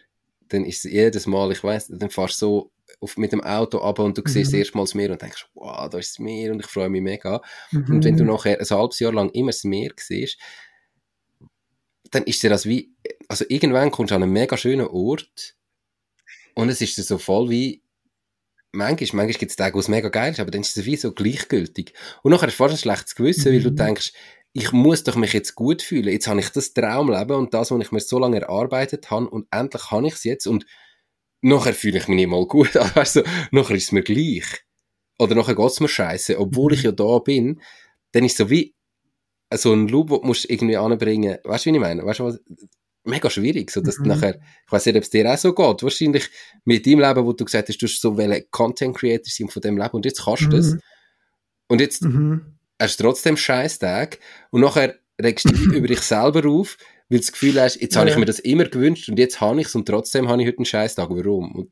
dann 0.48 0.64
ist 0.64 0.84
es 0.84 0.92
jedes 0.92 1.26
Mal, 1.26 1.52
ich 1.52 1.62
weiß, 1.62 1.88
dann 1.88 2.10
fährst 2.10 2.40
du 2.42 2.46
so 2.46 2.72
auf, 3.00 3.16
mit 3.16 3.32
dem 3.32 3.42
Auto 3.42 3.78
ab 3.78 3.98
und 3.98 4.16
du 4.16 4.22
mhm. 4.22 4.28
siehst 4.28 4.54
erst 4.54 4.74
mal 4.74 4.82
das 4.82 4.94
Meer 4.94 5.10
und 5.10 5.22
denkst, 5.22 5.48
wow, 5.54 5.88
da 5.88 5.98
ist 5.98 6.12
das 6.12 6.18
Meer 6.18 6.52
und 6.52 6.60
ich 6.60 6.66
freue 6.66 6.88
mich 6.88 7.02
mega. 7.02 7.40
Mhm. 7.70 7.84
Und 7.88 8.04
wenn 8.04 8.16
du 8.16 8.24
nachher 8.24 8.58
ein 8.58 8.66
halbes 8.66 8.98
Jahr 8.98 9.12
lang 9.12 9.30
immer 9.30 9.50
das 9.50 9.64
Meer 9.64 9.92
siehst, 9.96 10.38
dann 12.12 12.24
ist 12.24 12.42
dir 12.42 12.50
das 12.50 12.66
wie, 12.66 12.94
also 13.28 13.44
irgendwann 13.48 13.90
kommst 13.90 14.12
du 14.12 14.14
an 14.14 14.22
einen 14.22 14.32
mega 14.32 14.56
schönen 14.56 14.86
Ort 14.86 15.56
und 16.54 16.68
es 16.68 16.80
ist 16.80 16.96
so 16.96 17.18
voll 17.18 17.50
wie, 17.50 17.82
manchmal, 18.72 19.24
manchmal 19.24 19.38
gibt 19.38 19.50
es 19.50 19.56
Tage, 19.56 19.74
wo 19.74 19.80
es 19.80 19.88
mega 19.88 20.08
geil 20.08 20.32
ist, 20.32 20.40
aber 20.40 20.50
dann 20.50 20.60
ist 20.60 20.76
es 20.76 20.84
wie 20.84 20.96
so 20.96 21.12
gleichgültig. 21.12 21.94
Und 22.22 22.32
nachher 22.32 22.46
hast 22.46 22.54
du 22.54 22.64
fast 22.64 22.74
ein 22.74 22.78
schlechtes 22.78 23.14
Gewissen, 23.14 23.50
mhm. 23.50 23.56
weil 23.56 23.62
du 23.62 23.70
mhm. 23.70 23.76
denkst, 23.76 24.12
ich 24.54 24.72
muss 24.72 25.02
doch 25.02 25.16
mich 25.16 25.32
jetzt 25.32 25.54
gut 25.54 25.80
fühlen. 25.80 26.12
Jetzt 26.12 26.26
habe 26.26 26.40
ich 26.40 26.50
das 26.50 26.74
Traumleben 26.74 27.36
und 27.36 27.54
das, 27.54 27.70
was 27.70 27.80
ich 27.80 27.92
mir 27.92 28.00
so 28.00 28.18
lange 28.18 28.40
erarbeitet 28.40 29.10
habe 29.10 29.28
und 29.28 29.46
endlich 29.50 29.90
habe 29.90 30.06
ich 30.06 30.14
es 30.14 30.24
jetzt 30.24 30.46
und 30.46 30.66
nachher 31.40 31.74
fühle 31.74 31.98
ich 31.98 32.08
mich 32.08 32.16
nicht 32.16 32.28
mal 32.28 32.46
gut. 32.46 32.76
Also, 32.94 33.22
nachher 33.50 33.76
ist 33.76 33.84
es 33.84 33.92
mir 33.92 34.02
gleich. 34.02 34.44
Oder 35.18 35.34
nachher 35.34 35.54
geht 35.54 35.70
es 35.70 35.80
mir 35.80 35.88
scheiße, 35.88 36.38
obwohl 36.38 36.74
ich 36.74 36.82
ja 36.82 36.92
da 36.92 37.18
bin. 37.18 37.62
Dann 38.12 38.24
ist 38.24 38.32
es 38.32 38.38
so 38.38 38.50
wie 38.50 38.74
so 39.56 39.72
ein 39.72 39.88
Loop, 39.88 40.08
den 40.10 40.20
du 40.20 40.26
musst 40.26 40.48
irgendwie 40.48 40.76
anbringen. 40.76 41.38
Weißt 41.44 41.66
du, 41.66 41.70
wie 41.70 41.74
ich 41.74 41.80
meine? 41.80 42.04
Weißt 42.04 42.20
du, 42.20 42.24
was? 42.24 42.40
Mega 43.04 43.28
schwierig, 43.30 43.72
so 43.72 43.80
dass 43.80 43.98
mhm. 43.98 44.06
nachher, 44.06 44.36
ich 44.36 44.70
weiß 44.70 44.86
nicht, 44.86 44.96
ob 44.96 45.02
es 45.02 45.10
dir 45.10 45.28
auch 45.28 45.36
so 45.36 45.52
geht, 45.52 45.82
wahrscheinlich 45.82 46.30
mit 46.64 46.86
deinem 46.86 47.00
Leben, 47.00 47.26
wo 47.26 47.32
du 47.32 47.44
gesagt 47.44 47.68
hast, 47.68 47.78
du 47.78 47.86
hast 47.86 48.00
so 48.00 48.16
welche 48.16 48.46
Content 48.52 48.96
Creator 48.96 49.26
sind 49.26 49.52
von 49.52 49.60
dem 49.60 49.76
Leben 49.76 49.90
und 49.90 50.04
jetzt 50.04 50.24
kannst 50.24 50.42
du 50.42 50.46
mhm. 50.46 50.50
das. 50.52 50.76
Und 51.66 51.80
jetzt 51.80 52.02
mhm 52.02 52.52
hast 52.82 52.96
trotzdem 52.98 53.36
scheiß 53.36 53.78
Tag 53.78 54.18
und 54.50 54.60
nachher 54.60 54.96
regst 55.20 55.46
du 55.46 55.52
dich 55.52 55.62
über 55.72 55.86
dich 55.86 56.00
selber 56.00 56.48
auf, 56.48 56.76
weil 57.08 57.18
du 57.18 57.24
das 57.24 57.32
Gefühl 57.32 57.60
hast, 57.60 57.80
jetzt 57.80 57.94
ja. 57.94 58.00
habe 58.00 58.10
ich 58.10 58.16
mir 58.16 58.24
das 58.24 58.38
immer 58.38 58.64
gewünscht 58.64 59.08
und 59.08 59.18
jetzt 59.18 59.40
habe 59.40 59.60
ich 59.60 59.68
es 59.68 59.74
und 59.74 59.86
trotzdem 59.86 60.28
habe 60.28 60.42
ich 60.42 60.48
heute 60.48 60.58
einen 60.58 60.66
scheiß 60.66 60.94
Tag. 60.94 61.10
Warum? 61.10 61.54
Und 61.54 61.70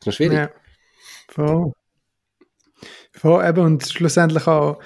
ist 0.00 0.06
noch 0.06 0.12
schwierig. 0.12 0.38
Ja. 0.38 0.50
Voll. 1.28 1.72
Voll, 3.12 3.48
eben, 3.48 3.60
und 3.60 3.86
schlussendlich 3.86 4.46
auch, 4.46 4.78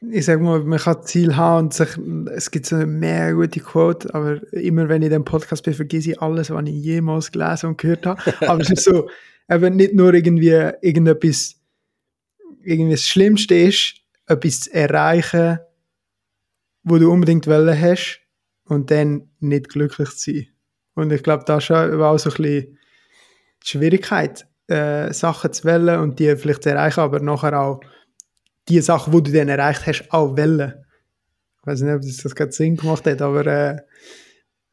ich 0.00 0.24
sage 0.24 0.42
mal, 0.42 0.60
man 0.60 0.78
kann 0.78 1.02
Ziel 1.02 1.36
haben 1.36 1.66
und 1.66 1.74
sich, 1.74 1.88
es 2.34 2.50
gibt 2.50 2.66
so 2.66 2.76
eine 2.76 2.86
mehr 2.86 3.34
gute 3.34 3.60
Quote, 3.60 4.14
aber 4.14 4.40
immer 4.52 4.88
wenn 4.88 5.02
ich 5.02 5.08
den 5.08 5.24
Podcast 5.24 5.64
bin, 5.64 5.74
vergesse 5.74 6.12
ich 6.12 6.22
alles, 6.22 6.50
was 6.50 6.64
ich 6.66 6.74
jemals 6.74 7.32
gelesen 7.32 7.70
und 7.70 7.78
gehört 7.78 8.06
habe. 8.06 8.22
Aber 8.48 8.60
es 8.60 8.70
ist 8.70 8.84
so, 8.84 9.08
eben 9.50 9.76
nicht 9.76 9.94
nur 9.94 10.14
irgendwie 10.14 10.70
irgendetwas, 10.82 11.56
irgendwie 12.62 12.92
das 12.92 13.06
Schlimmste 13.06 13.54
ist, 13.54 13.96
etwas 14.26 14.60
zu 14.60 14.74
erreichen, 14.74 15.58
wo 16.84 16.98
du 16.98 17.10
unbedingt 17.10 17.46
wollen 17.46 17.80
hast 17.80 18.20
und 18.64 18.90
dann 18.90 19.30
nicht 19.40 19.68
glücklich 19.68 20.10
zu 20.10 20.32
sein. 20.32 20.48
Und 20.94 21.12
ich 21.12 21.22
glaube, 21.22 21.44
das 21.44 21.64
ist 21.64 21.70
auch 21.70 22.18
so 22.18 22.30
ein 22.30 22.36
bisschen 22.36 22.78
die 23.62 23.68
Schwierigkeit, 23.68 24.46
äh, 24.68 25.12
Sachen 25.12 25.52
zu 25.52 25.64
wählen 25.64 26.00
und 26.00 26.18
die 26.18 26.36
vielleicht 26.36 26.62
zu 26.62 26.70
erreichen, 26.70 27.00
aber 27.00 27.20
nachher 27.20 27.58
auch 27.58 27.80
die 28.68 28.80
Sachen, 28.80 29.12
die 29.12 29.22
du 29.22 29.32
dann 29.36 29.48
erreicht 29.48 29.86
hast, 29.86 30.08
auch 30.10 30.36
wählen. 30.36 30.84
Ich 31.60 31.66
weiß 31.66 31.80
nicht, 31.82 31.94
ob 31.94 32.02
das, 32.02 32.16
das 32.18 32.34
gerade 32.34 32.52
Sinn 32.52 32.76
gemacht 32.76 33.04
hat, 33.06 33.20
aber 33.22 33.46
äh, 33.46 33.76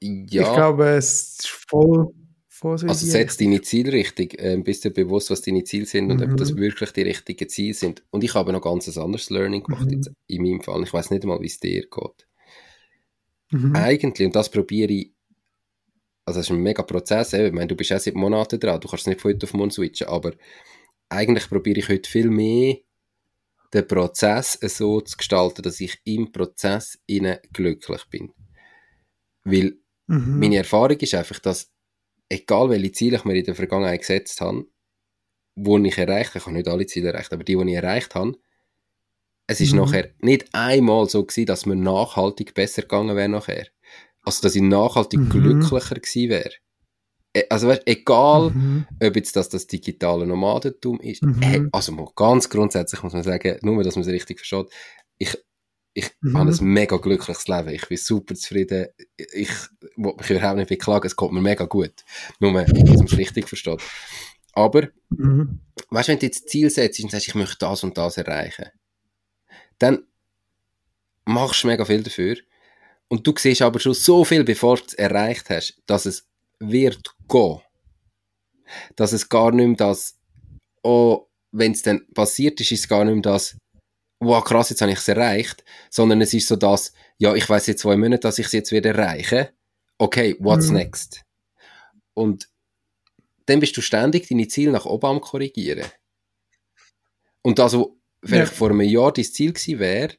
ja. 0.02 0.44
ich 0.44 0.54
glaube, 0.54 0.90
es 0.90 1.38
ist 1.40 1.48
voll, 1.48 2.08
so 2.50 2.70
Also 2.70 3.06
setz 3.06 3.38
deine 3.38 3.62
Ziele 3.62 3.92
richtig, 3.92 4.40
äh, 4.40 4.58
bist 4.58 4.86
dir 4.86 4.92
bewusst, 4.92 5.30
was 5.30 5.42
deine 5.42 5.64
Ziele 5.64 5.86
sind 5.86 6.10
und 6.10 6.22
mhm. 6.22 6.32
ob 6.32 6.38
das 6.38 6.56
wirklich 6.56 6.92
die 6.92 7.02
richtigen 7.02 7.50
Ziele 7.50 7.74
sind. 7.74 8.04
Und 8.12 8.24
ich 8.24 8.34
habe 8.34 8.54
noch 8.54 8.62
ganz 8.62 8.88
ein 8.88 9.04
anderes 9.04 9.30
Learning 9.30 9.64
gemacht 9.64 9.88
mhm. 9.88 10.04
in 10.28 10.42
meinem 10.42 10.62
Fall. 10.62 10.82
Ich 10.84 10.94
weiß 10.94 11.12
nicht 11.12 11.24
einmal, 11.24 11.42
wie 11.42 11.48
es 11.48 11.60
dir 11.60 11.82
geht. 11.82 12.28
Mhm. 13.52 13.76
Eigentlich, 13.76 14.26
und 14.26 14.36
das 14.36 14.50
probiere 14.50 14.92
ich 14.92 15.16
also 16.26 16.40
es 16.40 16.48
ist 16.48 16.52
ein 16.52 16.62
mega 16.64 16.82
Prozess, 16.82 17.34
ich 17.34 17.54
meine, 17.54 17.68
du 17.68 17.76
bist 17.76 17.94
auch 17.94 18.00
seit 18.00 18.16
Monaten 18.16 18.60
dran, 18.60 18.82
du 18.82 18.88
kannst 18.88 19.06
nicht 19.06 19.22
von 19.22 19.32
heute 19.32 19.46
auf 19.46 19.54
morgen 19.54 19.70
switchen, 19.70 20.08
aber 20.08 20.34
eigentlich 21.08 21.48
probiere 21.48 21.80
ich 21.80 21.90
heute 21.90 22.10
viel 22.10 22.32
mehr 22.32 22.78
den 23.76 23.88
Prozess 23.88 24.54
so 24.54 25.02
zu 25.02 25.18
gestalten, 25.18 25.62
dass 25.62 25.80
ich 25.80 26.00
im 26.06 26.32
Prozess 26.32 27.00
innen 27.06 27.38
glücklich 27.54 28.06
bin. 28.10 28.32
Weil 29.44 29.78
mhm. 30.08 30.40
meine 30.40 30.58
Erfahrung 30.58 30.98
ist 30.98 31.14
einfach, 31.14 31.40
dass 31.40 31.72
egal 32.30 32.70
welche 32.70 32.92
Ziele 32.92 33.18
ich 33.18 33.26
mir 33.26 33.36
in 33.36 33.46
der 33.46 33.56
Vergangenheit 33.56 34.00
gesetzt 34.00 34.42
habe, 34.42 34.66
wo 35.56 35.78
ich 35.78 35.98
erreicht 35.98 36.30
habe, 36.32 36.40
ich 36.40 36.46
habe 36.46 36.56
nicht 36.56 36.68
alle 36.68 36.86
Ziele 36.86 37.10
erreicht, 37.10 37.34
aber 37.34 37.44
die, 37.44 37.56
die 37.56 37.70
ich 37.70 37.76
erreicht 37.76 38.16
habe, 38.16 38.34
es 39.48 39.62
ist 39.62 39.74
mhm. 39.74 39.80
nachher 39.80 40.12
nicht 40.20 40.54
einmal 40.54 41.08
so 41.08 41.24
gewesen, 41.24 41.46
dass 41.46 41.66
mir 41.66 41.76
nachhaltig 41.76 42.54
besser 42.54 42.82
gegangen 42.82 43.16
wäre 43.16 43.30
nachher. 43.30 43.68
Also, 44.24 44.42
dass 44.42 44.56
ich 44.56 44.62
nachhaltig 44.64 45.20
mhm. 45.20 45.30
glücklicher 45.30 45.96
gewesen 45.96 46.30
wäre. 46.30 46.52
E, 47.36 47.44
also, 47.50 47.68
weißt, 47.68 47.82
egal, 47.86 48.52
mhm. 48.52 48.88
ob 49.04 49.16
jetzt 49.18 49.36
das 49.36 49.50
das 49.50 49.68
digitale 49.68 50.26
Nomadentum 50.26 51.02
ist, 51.02 51.22
mhm. 51.22 51.42
hey, 51.42 51.68
also 51.74 51.94
ganz 52.16 52.50
grundsätzlich 52.50 53.04
muss 53.04 53.12
man 53.12 53.24
sagen, 53.24 53.58
nur, 53.62 53.84
dass 53.84 53.96
man 53.96 54.04
es 54.04 54.10
richtig 54.10 54.40
versteht, 54.40 54.68
ich, 55.18 55.38
ich 55.94 56.12
mhm. 56.22 56.38
habe 56.38 56.52
ein 56.52 56.64
mega 56.64 56.96
glückliches 56.96 57.48
Leben. 57.50 57.70
Ich 57.70 57.88
bin 57.90 57.98
super 57.98 58.36
zufrieden. 58.36 58.88
Ich 59.18 59.50
will 59.98 60.14
mich 60.18 60.30
überhaupt 60.30 60.58
nicht 60.58 60.70
beklagen. 60.70 61.06
Es 61.06 61.16
kommt 61.18 61.34
mir 61.34 61.42
mega 61.42 61.66
gut. 61.66 62.06
Nur, 62.40 62.54
dass 62.54 62.72
man 62.72 63.06
es 63.06 63.18
richtig 63.18 63.50
versteht. 63.50 63.82
Aber, 64.54 64.88
mhm. 65.10 65.60
weißt 65.90 66.08
du, 66.08 66.12
wenn 66.14 66.20
du 66.20 66.26
jetzt 66.28 66.50
Ziel 66.50 66.70
setzt 66.70 67.04
und 67.04 67.12
sagst, 67.12 67.28
ich 67.28 67.36
möchte 67.36 67.58
das 67.60 67.84
und 67.84 67.98
das 67.98 68.18
erreichen, 68.18 68.68
dann 69.80 70.06
machst 71.26 71.64
du 71.64 71.68
mega 71.68 71.84
viel 71.84 72.04
dafür. 72.04 72.38
Und 73.10 73.28
du 73.28 73.34
siehst 73.38 73.62
aber 73.62 73.80
schon 73.80 73.94
so 73.94 74.24
viel, 74.24 74.46
bevor 74.46 74.78
du 74.78 74.84
es 74.88 74.94
erreicht 74.94 75.50
hast, 75.50 75.82
dass 75.86 76.06
es 76.06 76.30
wird 76.60 77.16
gehen. 77.28 77.62
Dass 78.96 79.14
es 79.14 79.30
gar 79.30 79.52
nicht 79.52 79.66
mehr 79.66 79.76
das, 79.76 80.18
oh, 80.84 81.28
wenn 81.52 81.72
es 81.72 81.82
dann 81.82 82.06
passiert 82.14 82.60
ist, 82.62 82.72
ist 82.72 82.82
es 82.82 82.88
gar 82.88 83.06
nicht 83.06 83.14
mehr 83.14 83.22
das, 83.22 83.58
wow, 84.20 84.44
krass, 84.44 84.70
jetzt 84.70 84.82
habe 84.82 84.92
ich 84.92 85.00
es 85.00 85.08
erreicht, 85.08 85.64
sondern 85.90 86.22
es 86.22 86.34
ist 86.34 86.48
so 86.48 86.56
das, 86.56 86.94
ja, 87.18 87.36
ich 87.36 87.48
weiß 87.48 87.68
jetzt 87.68 87.82
zwei 87.82 87.96
Monate, 87.96 88.22
dass 88.22 88.40
ich 88.40 88.48
es 88.48 88.52
jetzt 88.52 88.72
wieder 88.72 88.96
erreiche. 88.96 89.54
Okay, 89.98 90.36
what's 90.40 90.68
mhm. 90.68 90.76
next? 90.76 91.22
Und 92.14 92.50
dann 93.46 93.60
bist 93.60 93.78
du 93.78 93.82
ständig 93.82 94.28
deine 94.28 94.48
Ziele 94.48 94.72
nach 94.72 94.86
oben 94.86 95.06
am 95.06 95.22
korrigieren. 95.22 95.86
Und 97.42 97.60
das, 97.60 97.74
was 97.74 97.88
vielleicht 98.24 98.54
ja. 98.54 98.58
vor 98.58 98.72
einem 98.72 98.82
Jahr 98.82 99.14
dein 99.14 99.26
Ziel 99.26 99.54
gewesen 99.54 99.80
wäre, 99.80 100.16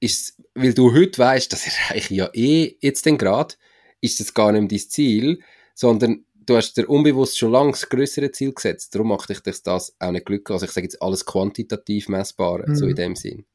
ist, 0.00 0.40
weil 0.54 0.74
du 0.74 0.92
heute 0.92 1.18
weißt, 1.18 1.52
das 1.52 1.66
erreiche 1.90 2.14
ich 2.14 2.18
ja 2.18 2.30
eh 2.32 2.76
jetzt 2.80 3.06
den 3.06 3.18
Grad, 3.18 3.58
ist 4.02 4.20
das 4.20 4.34
gar 4.34 4.52
nicht 4.52 4.70
dein 4.70 4.78
Ziel, 4.78 5.38
sondern 5.74 6.26
du 6.46 6.56
hast 6.56 6.76
dir 6.76 6.88
unbewusst 6.88 7.38
schon 7.38 7.52
lange 7.52 7.70
das 7.70 7.88
größere 7.88 8.30
Ziel 8.32 8.52
gesetzt. 8.52 8.94
Darum 8.94 9.08
macht 9.08 9.30
dich 9.30 9.40
das, 9.40 9.62
das 9.62 9.96
auch 9.98 10.10
nicht 10.10 10.26
glücklich. 10.26 10.52
Also 10.52 10.66
ich 10.66 10.72
sage 10.72 10.86
jetzt 10.86 11.00
alles 11.00 11.24
quantitativ 11.24 12.08
messbar, 12.08 12.68
mhm. 12.68 12.76
so 12.76 12.86
in 12.86 12.96
dem 12.96 13.16
Sinn. 13.16 13.46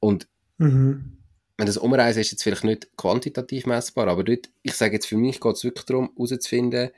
Und 0.00 0.26
mhm. 0.58 1.18
wenn 1.56 1.66
das 1.66 1.76
Umreisen 1.76 2.20
ist 2.20 2.32
jetzt 2.32 2.42
vielleicht 2.42 2.64
nicht 2.64 2.96
quantitativ 2.96 3.66
messbar, 3.66 4.08
aber 4.08 4.24
dort, 4.24 4.50
ich 4.62 4.74
sage 4.74 4.94
jetzt 4.94 5.06
für 5.06 5.16
mich 5.16 5.40
geht 5.40 5.54
es 5.54 5.64
wirklich 5.64 5.84
darum, 5.84 6.10
herauszufinden, 6.16 6.90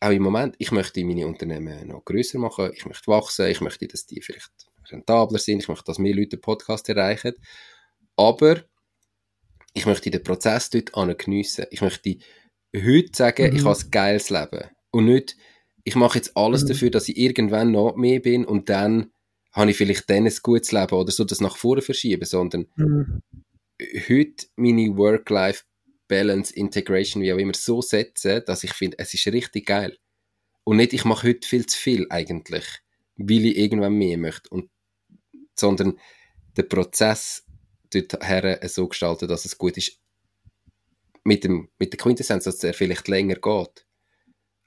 auch 0.00 0.10
im 0.10 0.22
Moment, 0.22 0.54
ich 0.58 0.70
möchte 0.70 1.02
meine 1.04 1.26
Unternehmen 1.26 1.88
noch 1.88 2.04
größer 2.04 2.38
machen, 2.38 2.72
ich 2.74 2.84
möchte 2.84 3.06
wachsen, 3.06 3.46
ich 3.46 3.60
möchte, 3.60 3.88
dass 3.88 4.04
die 4.04 4.20
vielleicht 4.20 4.50
rentabler 4.90 5.38
sind, 5.38 5.60
ich 5.60 5.68
möchte, 5.68 5.84
dass 5.84 5.98
mehr 5.98 6.14
Leute 6.14 6.36
den 6.36 6.40
Podcast 6.42 6.88
erreichen. 6.90 7.34
Aber 8.16 8.62
ich 9.74 9.86
möchte 9.86 10.10
den 10.10 10.22
Prozess 10.22 10.70
dort 10.70 10.92
geniessen. 11.18 11.66
Ich 11.70 11.82
möchte 11.82 12.16
heute 12.74 13.10
sagen, 13.12 13.50
mhm. 13.50 13.56
ich 13.56 13.64
habe 13.64 13.78
ein 13.78 13.90
geiles 13.90 14.30
Leben. 14.30 14.70
Und 14.90 15.06
nicht, 15.06 15.36
ich 15.82 15.96
mache 15.96 16.18
jetzt 16.18 16.36
alles 16.36 16.62
mhm. 16.64 16.68
dafür, 16.68 16.90
dass 16.90 17.08
ich 17.08 17.18
irgendwann 17.18 17.72
noch 17.72 17.96
mehr 17.96 18.20
bin 18.20 18.44
und 18.44 18.68
dann 18.70 19.10
habe 19.52 19.70
ich 19.70 19.76
vielleicht 19.76 20.08
dann 20.08 20.26
ein 20.26 20.34
gutes 20.42 20.72
Leben 20.72 20.94
oder 20.94 21.12
so 21.12 21.24
das 21.24 21.40
nach 21.40 21.56
vorne 21.56 21.82
verschieben, 21.82 22.24
sondern 22.24 22.66
mhm. 22.76 23.22
heute 24.08 24.46
meine 24.56 24.96
Work-Life-Balance, 24.96 26.54
Integration, 26.54 27.22
wie 27.22 27.32
auch 27.32 27.38
immer, 27.38 27.54
so 27.54 27.82
setzen, 27.82 28.42
dass 28.46 28.64
ich 28.64 28.72
finde, 28.72 28.98
es 28.98 29.14
ist 29.14 29.26
richtig 29.26 29.66
geil. 29.66 29.98
Und 30.64 30.78
nicht, 30.78 30.92
ich 30.92 31.04
mache 31.04 31.28
heute 31.28 31.46
viel 31.46 31.66
zu 31.66 31.78
viel 31.78 32.06
eigentlich, 32.10 32.64
weil 33.16 33.44
ich 33.44 33.58
irgendwann 33.58 33.94
mehr 33.94 34.18
möchte. 34.18 34.48
Und, 34.50 34.70
sondern 35.54 35.98
der 36.56 36.64
Prozess 36.64 37.44
dorthin 38.02 38.56
so 38.68 38.88
gestalten, 38.88 39.28
dass 39.28 39.44
es 39.44 39.58
gut 39.58 39.76
ist. 39.76 39.98
Mit, 41.24 41.44
dem, 41.44 41.68
mit 41.78 41.92
der 41.92 41.98
Quintessenz, 41.98 42.44
dass 42.44 42.62
er 42.62 42.74
vielleicht 42.74 43.08
länger 43.08 43.36
geht. 43.36 43.86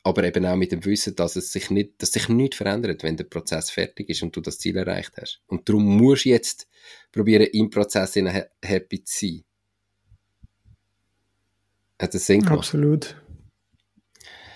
Aber 0.03 0.23
eben 0.23 0.45
auch 0.45 0.55
mit 0.55 0.71
dem 0.71 0.83
Wissen, 0.85 1.15
dass 1.15 1.35
es 1.35 1.51
sich 1.51 1.69
nicht, 1.69 2.01
dass 2.01 2.13
sich 2.13 2.29
nichts 2.29 2.57
verändert, 2.57 3.03
wenn 3.03 3.17
der 3.17 3.25
Prozess 3.25 3.69
fertig 3.69 4.09
ist 4.09 4.23
und 4.23 4.35
du 4.35 4.41
das 4.41 4.57
Ziel 4.57 4.77
erreicht 4.77 5.11
hast. 5.19 5.41
Und 5.47 5.67
darum 5.67 5.85
musst 5.97 6.25
du 6.25 6.29
jetzt 6.29 6.67
probieren, 7.11 7.47
im 7.51 7.69
Prozess 7.69 8.15
happy 8.15 9.03
zu 9.03 9.27
sein. 9.27 9.43
Hat 12.01 12.13
das 12.13 12.25
Sinn 12.25 12.41
gemacht? 12.41 12.59
Absolut. 12.59 13.15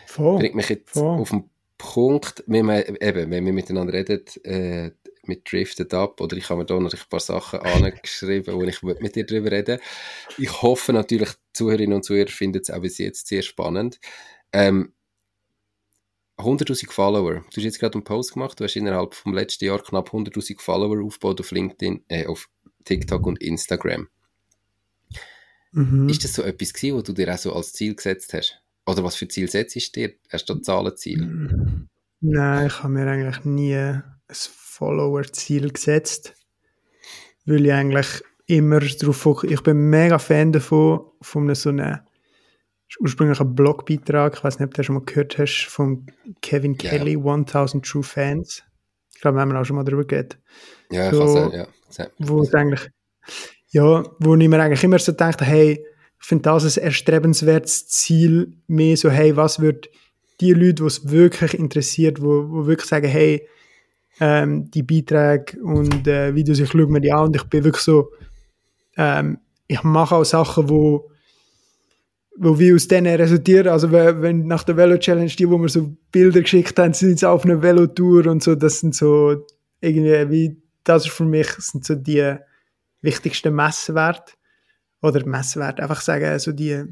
Voll. 0.05 0.39
Bringt 0.39 0.55
mich 0.55 0.69
jetzt 0.69 0.91
Voll. 0.91 1.19
auf 1.19 1.29
den 1.29 1.49
Punkt, 1.77 2.43
wenn 2.47 2.67
wir, 2.67 2.87
eben, 3.01 3.31
wenn 3.31 3.45
wir 3.45 3.53
miteinander 3.53 3.93
reden, 3.93 4.23
äh, 4.43 4.91
mit 5.23 5.51
Drifted 5.51 5.93
Up 5.93 6.19
oder 6.21 6.35
ich 6.37 6.49
habe 6.49 6.61
mir 6.61 6.65
da 6.65 6.79
natürlich 6.79 7.05
ein 7.05 7.09
paar 7.09 7.19
Sachen 7.19 7.59
angeschrieben, 7.61 8.53
wo 8.53 8.63
ich 8.63 8.81
mit 8.81 9.15
dir 9.15 9.25
darüber 9.25 9.51
reden 9.51 9.79
Ich 10.37 10.61
hoffe 10.61 10.93
natürlich, 10.93 11.29
die 11.29 11.53
Zuhörerinnen 11.53 11.95
und 11.95 12.03
Zuhörer 12.03 12.29
finden 12.29 12.61
es 12.61 12.69
auch 12.69 12.81
bis 12.81 12.97
jetzt 12.97 13.27
sehr 13.27 13.41
spannend. 13.41 13.99
Ähm, 14.51 14.93
100.000 16.37 16.91
Follower. 16.91 17.33
Du 17.35 17.57
hast 17.57 17.63
jetzt 17.63 17.79
gerade 17.79 17.95
einen 17.95 18.03
Post 18.03 18.33
gemacht, 18.33 18.59
du 18.59 18.63
hast 18.63 18.75
innerhalb 18.75 19.13
vom 19.13 19.33
letzten 19.33 19.65
Jahr 19.65 19.81
knapp 19.81 20.09
100.000 20.09 20.59
Follower 20.59 21.03
aufgebaut 21.03 21.39
auf 21.39 21.51
LinkedIn, 21.51 22.03
äh, 22.07 22.25
auf 22.25 22.49
TikTok 22.85 23.27
und 23.27 23.41
Instagram. 23.41 24.07
Mhm. 25.71 26.09
Ist 26.09 26.23
das 26.23 26.33
so 26.33 26.43
etwas 26.43 26.73
gewesen, 26.73 26.97
was 26.97 27.03
du 27.03 27.13
dir 27.13 27.33
auch 27.33 27.37
so 27.37 27.53
als 27.53 27.73
Ziel 27.73 27.95
gesetzt 27.95 28.33
hast? 28.33 28.61
Oder 28.85 29.03
was 29.03 29.15
für 29.15 29.27
Ziel 29.27 29.49
setzt 29.49 29.75
du 29.75 29.99
dir? 29.99 30.13
Hast 30.29 30.49
du 30.49 30.55
da 30.55 30.61
Zahlenziel? 30.61 31.87
Nein, 32.19 32.67
ich 32.67 32.83
habe 32.83 32.93
mir 32.93 33.07
eigentlich 33.07 33.45
nie 33.45 33.99
ein 34.31 34.35
Follower-Ziel 34.35 35.71
gesetzt, 35.71 36.33
weil 37.45 37.65
ich 37.65 37.73
eigentlich 37.73 38.23
immer 38.47 38.79
darauf 38.79 39.17
fokussiere. 39.17 39.53
Ich 39.53 39.63
bin 39.63 39.89
mega 39.89 40.19
Fan 40.19 40.51
davon, 40.51 41.01
von 41.21 41.43
einem 41.43 41.55
so 41.55 41.69
einem 41.69 41.99
ursprünglichen 42.99 43.55
Blogbeitrag, 43.55 44.35
ich 44.35 44.43
weiß 44.43 44.59
nicht, 44.59 44.67
ob 44.67 44.73
du 44.73 44.83
schon 44.83 44.95
mal 44.95 45.05
gehört 45.05 45.37
hast, 45.37 45.67
von 45.69 46.05
Kevin 46.41 46.77
yeah. 46.81 46.91
Kelly, 46.91 47.17
1000 47.17 47.85
True 47.85 48.03
Fans. 48.03 48.63
Ich 49.13 49.21
glaube, 49.21 49.37
wir 49.37 49.41
haben 49.41 49.55
auch 49.55 49.63
schon 49.63 49.77
mal 49.77 49.83
darüber 49.83 50.03
geredet. 50.03 50.37
Ja, 50.89 51.11
so, 51.11 51.27
sein, 51.27 51.51
ja. 51.51 52.07
Wo 52.17 52.45
eigentlich, 52.53 52.89
ja, 53.69 54.03
wo 54.19 54.35
ich 54.35 54.49
mir 54.49 54.59
eigentlich 54.59 54.83
immer 54.83 54.99
so 54.99 55.11
dachte, 55.13 55.45
hey, 55.45 55.85
ich 56.19 56.27
finde 56.27 56.43
das 56.43 56.77
ein 56.77 56.83
erstrebenswertes 56.83 57.87
Ziel, 57.87 58.53
mehr 58.67 58.97
so, 58.97 59.09
hey, 59.09 59.35
was 59.35 59.59
wird 59.59 59.89
die 60.41 60.53
Leute, 60.53 60.75
die 60.75 60.83
es 60.83 61.09
wirklich 61.09 61.53
interessiert, 61.53 62.21
wo, 62.21 62.49
wo 62.49 62.65
wirklich 62.65 62.89
sagen, 62.89 63.07
hey, 63.07 63.47
ähm, 64.19 64.69
die 64.69 64.83
Beiträge 64.83 65.61
und 65.61 66.07
äh, 66.07 66.35
Videos, 66.35 66.59
ich 66.59 66.69
schaue 66.69 66.87
mir 66.87 67.01
die 67.01 67.11
an 67.11 67.27
und 67.27 67.35
ich 67.35 67.43
bin 67.45 67.63
wirklich 67.63 67.83
so, 67.83 68.11
ähm, 68.97 69.39
ich 69.67 69.83
mache 69.83 70.15
auch 70.15 70.23
Sachen, 70.23 70.69
wo, 70.69 71.09
wo 72.37 72.59
wir 72.59 72.75
aus 72.75 72.87
denen 72.87 73.15
resultieren. 73.15 73.69
Also 73.69 73.91
wenn 73.91 74.47
nach 74.47 74.63
der 74.63 74.77
Velo 74.77 74.97
Challenge 74.97 75.29
die, 75.29 75.49
wo 75.49 75.57
wir 75.57 75.69
so 75.69 75.95
Bilder 76.11 76.41
geschickt 76.41 76.77
haben, 76.77 76.93
sind 76.93 77.09
jetzt 77.09 77.25
auf 77.25 77.45
einer 77.45 77.61
Velotour 77.61 78.27
und 78.27 78.43
so, 78.43 78.55
das 78.55 78.79
sind 78.79 78.95
so 78.95 79.45
irgendwie 79.79 80.29
wie, 80.29 80.61
das 80.83 81.05
ist 81.05 81.13
für 81.13 81.25
mich 81.25 81.47
sind 81.57 81.85
so 81.85 81.95
die 81.95 82.35
wichtigsten 83.01 83.55
Messwerte 83.55 84.33
oder 85.01 85.25
Messwerte, 85.25 85.81
einfach 85.81 86.01
sagen, 86.01 86.25
also 86.25 86.51
die, 86.51 86.83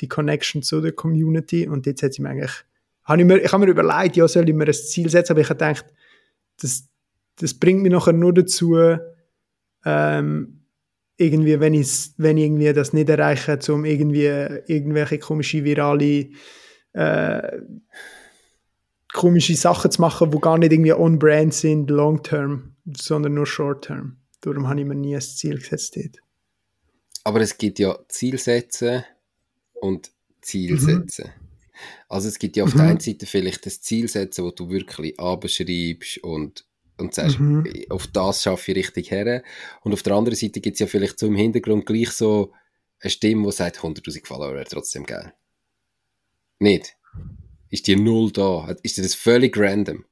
die 0.00 0.08
Connection 0.08 0.62
zu 0.62 0.80
der 0.80 0.92
Community. 0.92 1.68
Und 1.68 1.86
jetzt 1.86 2.02
hat 2.02 2.14
sie 2.14 2.22
mir 2.22 2.30
eigentlich, 2.30 2.64
habe 3.04 3.20
ich 3.20 3.26
mir, 3.26 3.38
ich 3.38 3.52
habe 3.52 3.64
mir 3.64 3.70
überlegt, 3.70 4.16
ja, 4.16 4.26
soll 4.26 4.48
ich 4.48 4.54
mir 4.54 4.66
ein 4.66 4.74
Ziel 4.74 5.10
setzen, 5.10 5.32
aber 5.32 5.40
ich 5.40 5.50
habe 5.50 5.58
gedacht, 5.58 5.86
das, 6.60 6.88
das 7.36 7.54
bringt 7.54 7.82
mich 7.82 7.92
nachher 7.92 8.12
nur 8.12 8.34
dazu, 8.34 8.76
ähm, 9.84 10.64
irgendwie, 11.16 11.58
wenn, 11.60 11.74
ich's, 11.74 12.14
wenn 12.16 12.36
ich 12.36 12.44
irgendwie 12.44 12.72
das 12.72 12.92
nicht 12.92 13.08
erreiche, 13.08 13.58
um 13.72 13.84
irgendwie 13.84 14.26
irgendwelche 14.26 15.18
komische 15.18 15.64
virale 15.64 16.30
äh, 16.92 17.60
komische 19.12 19.56
Sachen 19.56 19.90
zu 19.90 20.00
machen, 20.00 20.30
die 20.30 20.38
gar 20.38 20.58
nicht 20.58 20.72
irgendwie 20.72 20.92
on-brand 20.92 21.54
sind, 21.54 21.90
long-term, 21.90 22.76
sondern 22.96 23.34
nur 23.34 23.46
short-term. 23.46 24.18
Darum 24.40 24.68
habe 24.68 24.80
ich 24.80 24.86
mir 24.86 24.94
nie 24.94 25.16
ein 25.16 25.20
Ziel 25.20 25.58
gesetzt 25.58 25.96
dort. 25.96 26.18
Aber 27.24 27.40
es 27.40 27.58
gibt 27.58 27.78
ja 27.78 27.98
Zielsätze 28.08 29.04
und 29.74 30.12
Zielsätze. 30.40 31.24
Mhm. 31.24 31.47
Also 32.08 32.28
es 32.28 32.38
gibt 32.38 32.56
ja 32.56 32.64
auf 32.64 32.74
mhm. 32.74 32.78
der 32.78 32.86
einen 32.88 33.00
Seite 33.00 33.26
vielleicht 33.26 33.66
das 33.66 33.80
Zielsetzen, 33.80 34.44
wo 34.44 34.50
du 34.50 34.70
wirklich 34.70 35.18
abschreibst 35.18 36.18
und, 36.18 36.66
und 36.96 37.14
sagst, 37.14 37.38
mhm. 37.38 37.64
auf 37.90 38.06
das 38.06 38.42
schaffe 38.42 38.72
ich 38.72 38.78
richtig 38.78 39.10
her. 39.10 39.42
Und 39.82 39.92
auf 39.92 40.02
der 40.02 40.14
anderen 40.14 40.36
Seite 40.36 40.60
gibt 40.60 40.74
es 40.74 40.80
ja 40.80 40.86
vielleicht 40.86 41.18
so 41.18 41.26
im 41.26 41.36
Hintergrund 41.36 41.86
gleich 41.86 42.10
so 42.10 42.52
eine 43.00 43.10
Stimme, 43.10 43.46
die 43.46 43.52
sagt, 43.52 43.78
100'000 43.78 44.26
Follower 44.26 44.54
wäre 44.54 44.64
trotzdem 44.64 45.04
geil. 45.04 45.32
Nicht? 46.58 46.96
Ist 47.70 47.86
die 47.86 47.96
Null 47.96 48.32
da? 48.32 48.74
Ist 48.82 48.98
das 48.98 49.14
völlig 49.14 49.56
random? 49.56 50.04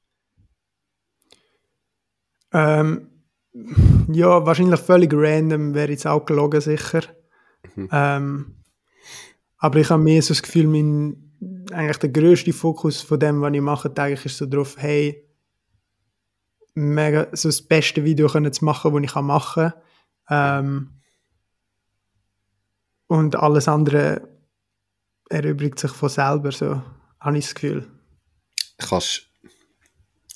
Ähm, 2.52 3.08
ja, 4.12 4.44
wahrscheinlich 4.46 4.80
völlig 4.80 5.12
random 5.14 5.74
wäre 5.74 5.90
jetzt 5.90 6.06
auch 6.06 6.24
gelogen, 6.24 6.60
sicher. 6.60 7.02
Mhm. 7.74 7.88
Ähm, 7.90 8.56
aber 9.58 9.80
ich 9.80 9.90
habe 9.90 10.02
mehr 10.02 10.22
so 10.22 10.28
das 10.28 10.42
Gefühl, 10.42 10.66
mein, 10.66 11.25
eigentlich 11.72 11.98
der 11.98 12.10
größte 12.10 12.52
Fokus 12.52 13.00
von 13.00 13.20
dem, 13.20 13.40
was 13.40 13.52
ich 13.52 13.60
mache, 13.60 13.92
eigentlich 13.96 14.26
ist 14.26 14.38
so 14.38 14.46
drauf, 14.46 14.76
hey, 14.78 15.26
mega, 16.74 17.28
so 17.32 17.48
das 17.48 17.62
beste 17.62 18.04
Video 18.04 18.28
können 18.28 18.52
zu 18.52 18.64
machen, 18.64 18.92
das 18.94 19.02
ich 19.02 19.14
machen 19.20 19.72
kann. 20.26 20.64
Ähm, 20.64 20.90
und 23.08 23.36
alles 23.36 23.68
andere 23.68 24.28
erübrigt 25.28 25.78
sich 25.78 25.90
von 25.90 26.08
selber, 26.08 26.52
so 26.52 26.82
habe 27.20 27.38
ich 27.38 27.46
das 27.46 27.54
Gefühl. 27.54 27.86
Kannst 28.78 29.26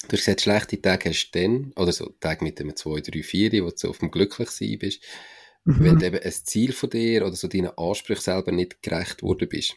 du 0.08 0.16
gesagt, 0.16 0.40
schlechte 0.40 0.80
Tage 0.80 1.10
hast 1.10 1.30
du 1.30 1.40
dann, 1.40 1.72
oder 1.76 1.92
so 1.92 2.08
Tage 2.20 2.44
mit 2.44 2.60
einem 2.60 2.76
2, 2.76 3.00
3, 3.00 3.22
4, 3.22 3.64
wo 3.64 3.70
du 3.70 3.76
so 3.76 3.90
auf 3.90 3.98
dem 3.98 4.10
Glücklichsein 4.10 4.78
bist, 4.78 5.02
mhm. 5.64 5.84
wenn 5.84 5.98
du 5.98 6.06
eben 6.06 6.20
ein 6.22 6.32
Ziel 6.32 6.72
von 6.72 6.90
dir 6.90 7.26
oder 7.26 7.36
so 7.36 7.48
deinen 7.48 7.76
Ansprüchen 7.76 8.22
selber 8.22 8.52
nicht 8.52 8.82
gerecht 8.82 9.22
worden 9.22 9.48
bist. 9.48 9.74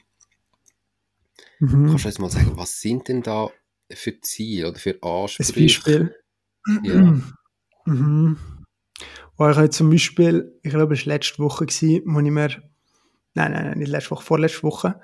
Mhm. 1.63 1.88
Kannst 1.88 2.04
du 2.04 2.08
uns 2.10 2.19
mal 2.19 2.30
sagen, 2.30 2.52
was 2.56 2.82
sind 2.82 3.08
denn 3.08 3.21
da 3.21 3.49
für 3.89 4.19
Ziele 4.19 4.69
oder 4.69 4.80
für 4.80 5.02
Ansprüche? 5.02 5.54
Ein 5.54 5.63
Beispiel? 5.63 6.15
Ja. 6.84 7.21
Mhm. 7.86 8.38
Oh, 9.38 9.49
ich 9.49 9.58
habe 9.58 9.69
zum 9.69 9.89
Beispiel, 9.89 10.58
ich 10.63 10.71
glaube, 10.71 10.93
es 10.93 11.06
war 11.06 11.15
letzte 11.15 11.39
Woche, 11.39 11.65
gewesen, 11.65 12.02
wo 12.06 12.19
ich 12.21 12.32
mir, 12.32 12.47
nein, 13.34 13.52
nein, 13.52 13.65
nein, 13.65 13.78
nicht 13.78 13.89
letzte 13.89 14.12
Woche, 14.12 14.23
vorletzte 14.23 14.63
Woche, 14.63 15.02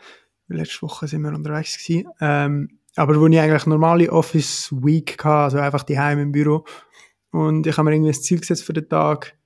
letzte 0.47 0.83
Woche 0.83 1.09
sind 1.09 1.23
wir 1.23 1.33
unterwegs 1.33 1.77
gewesen, 1.77 2.07
ähm, 2.21 2.79
aber 2.95 3.19
wo 3.19 3.27
ich 3.27 3.37
eigentlich 3.37 3.65
normale 3.65 4.09
Office 4.13 4.71
Week 4.71 5.21
hatte, 5.21 5.29
also 5.29 5.57
einfach 5.57 5.83
die 5.83 5.99
Heim 5.99 6.19
im 6.19 6.31
Büro 6.31 6.63
und 7.31 7.67
ich 7.67 7.75
habe 7.75 7.89
mir 7.89 7.95
irgendwie 7.95 8.11
ein 8.11 8.21
Ziel 8.21 8.39
gesetzt 8.39 8.63
für 8.63 8.71
den 8.71 8.87
Tag, 8.87 9.37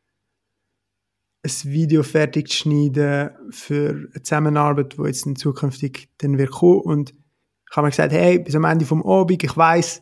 ein 1.43 1.71
Video 1.71 2.03
fertig 2.03 2.49
zu 2.49 2.58
schneiden 2.58 3.32
für 3.49 3.89
eine 3.89 4.23
Zusammenarbeit, 4.23 4.97
die 4.97 5.03
jetzt 5.03 5.25
in 5.25 5.36
zukünftig 5.36 6.10
dann 6.19 6.38
wird 6.38 6.51
kommen. 6.51 6.82
Und 6.82 7.12
ich 7.12 7.75
habe 7.75 7.86
mir 7.86 7.91
gesagt, 7.91 8.13
hey, 8.13 8.39
bis 8.39 8.56
am 8.56 8.63
Ende 8.63 8.86
vom 8.86 9.06
Abend, 9.06 9.43
ich 9.43 9.56
weiß, 9.56 10.01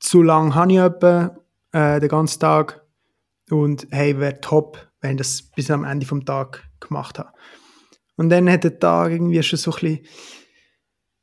zu 0.00 0.22
lange 0.22 0.54
habe 0.54 0.72
ich 0.72 0.78
etwa, 0.78 1.36
äh, 1.72 2.00
den 2.00 2.08
ganzen 2.08 2.40
Tag. 2.40 2.84
Und 3.50 3.86
hey, 3.90 4.18
wäre 4.18 4.40
top, 4.40 4.88
wenn 5.00 5.12
ich 5.12 5.18
das 5.18 5.42
bis 5.42 5.70
am 5.70 5.84
Ende 5.84 6.06
vom 6.06 6.24
Tag 6.24 6.64
gemacht 6.80 7.18
habe. 7.18 7.30
Und 8.16 8.28
dann 8.30 8.50
hat 8.50 8.64
der 8.64 8.78
Tag 8.78 9.12
irgendwie 9.12 9.42
schon 9.42 9.58
so 9.58 9.70
ein 9.70 9.80
bisschen, 9.80 10.06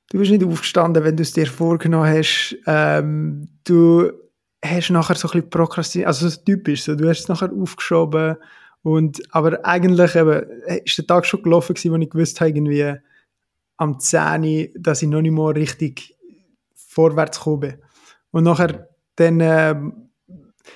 du 0.09 0.19
bist 0.19 0.31
nicht 0.31 0.45
aufgestanden, 0.45 1.03
wenn 1.03 1.17
du 1.17 1.23
es 1.23 1.33
dir 1.33 1.47
vorgenommen 1.47 2.07
hast. 2.07 2.57
Ähm, 2.65 3.49
du 3.65 4.11
hast 4.63 4.89
nachher 4.89 5.15
so 5.15 5.27
ein 5.27 5.31
bisschen 5.33 5.49
prokrastiniert, 5.49 6.07
also 6.07 6.29
so 6.29 6.39
typisch, 6.43 6.83
so, 6.83 6.95
du 6.95 7.09
hast 7.09 7.19
es 7.19 7.27
nachher 7.27 7.51
aufgeschoben 7.51 8.37
und, 8.83 9.21
aber 9.33 9.65
eigentlich 9.65 10.15
eben, 10.15 10.43
ist 10.85 10.97
der 10.97 11.07
Tag 11.07 11.25
schon 11.25 11.43
gelaufen 11.43 11.73
gewesen, 11.73 11.91
wo 11.91 11.97
ich 11.97 12.09
gewusst 12.09 12.39
habe, 12.39 12.51
irgendwie 12.51 12.93
am 13.77 13.99
10 13.99 14.69
dass 14.75 15.01
ich 15.01 15.09
noch 15.09 15.21
nicht 15.21 15.31
mal 15.31 15.51
richtig 15.51 16.15
vorwärts 16.75 17.41
komme. 17.41 17.79
Und 18.31 18.43
nachher 18.43 18.89
dann 19.15 19.39
äh, 19.39 19.75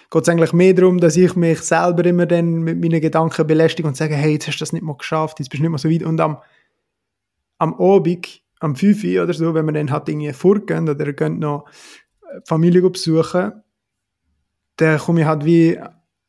geht 0.09 0.21
es 0.21 0.29
eigentlich 0.29 0.53
mehr 0.53 0.73
darum, 0.73 0.99
dass 0.99 1.17
ich 1.17 1.35
mich 1.35 1.59
selber 1.61 2.05
immer 2.05 2.25
dann 2.25 2.61
mit 2.63 2.79
meinen 2.79 3.01
Gedanken 3.01 3.47
belästige 3.47 3.87
und 3.87 3.97
sage, 3.97 4.15
hey, 4.15 4.33
jetzt 4.33 4.47
hast 4.47 4.57
du 4.57 4.61
das 4.61 4.73
nicht 4.73 4.83
mal 4.83 4.97
geschafft, 4.97 5.39
jetzt 5.39 5.49
bist 5.49 5.59
du 5.59 5.63
nicht 5.63 5.71
mal 5.71 5.77
so 5.77 5.89
weit. 5.89 6.03
Und 6.03 6.19
am, 6.21 6.37
am 7.57 7.73
Abend, 7.75 8.41
am 8.59 8.75
5 8.75 9.03
Uhr 9.03 9.23
oder 9.23 9.33
so, 9.33 9.53
wenn 9.53 9.65
man 9.65 9.75
dann 9.75 9.91
halt 9.91 10.09
irgendwie 10.09 10.33
vorgehen 10.33 10.89
oder 10.89 11.13
gehen 11.13 11.39
noch 11.39 11.65
Familie 12.45 12.87
besuchen, 12.89 13.53
dann 14.77 14.99
komme 14.99 15.21
ich 15.21 15.27
halt 15.27 15.45
wie 15.45 15.79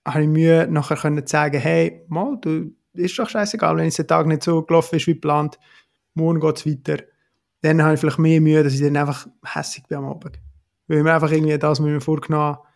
habe 0.04 0.22
ich 0.22 0.28
Mühe, 0.28 0.66
nachher 0.68 0.96
können 0.96 1.26
sagen, 1.26 1.60
hey, 1.60 2.04
mal, 2.08 2.38
du, 2.40 2.72
ist 2.94 3.18
doch 3.18 3.28
scheißegal, 3.28 3.76
wenn 3.76 3.86
es 3.86 3.96
der 3.96 4.06
Tag 4.06 4.26
nicht 4.26 4.42
so 4.42 4.62
gelaufen 4.62 4.96
ist 4.96 5.06
wie 5.06 5.14
geplant, 5.14 5.58
morgen 6.14 6.40
geht 6.40 6.58
es 6.58 6.66
weiter. 6.66 7.02
Dann 7.62 7.82
habe 7.82 7.94
ich 7.94 8.00
vielleicht 8.00 8.18
mehr 8.18 8.40
Mühe, 8.40 8.62
dass 8.62 8.74
ich 8.74 8.80
dann 8.80 8.96
einfach 8.96 9.28
hässig 9.44 9.84
bin 9.86 9.98
am 9.98 10.06
Abend. 10.06 10.38
Weil 10.88 10.98
ich 10.98 11.04
mir 11.04 11.14
einfach 11.14 11.30
irgendwie 11.30 11.56
das, 11.56 11.78
was 11.78 11.86
ich 11.86 11.92
mir 11.92 12.00
vorgenommen 12.00 12.56
habe, 12.56 12.66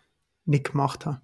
nicht 0.45 0.71
gemacht 0.71 1.07
habe. 1.07 1.21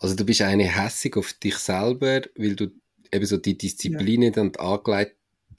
Also 0.00 0.16
du 0.16 0.24
bist 0.24 0.42
eigentlich 0.42 0.76
hässig 0.76 1.16
auf 1.16 1.32
dich 1.34 1.56
selber, 1.56 2.22
weil 2.36 2.56
du 2.56 2.72
eben 3.12 3.24
so 3.24 3.36
die 3.36 3.56
Disziplin 3.56 4.22
ja. 4.22 4.30
nicht 4.30 4.38
an, 4.38 4.52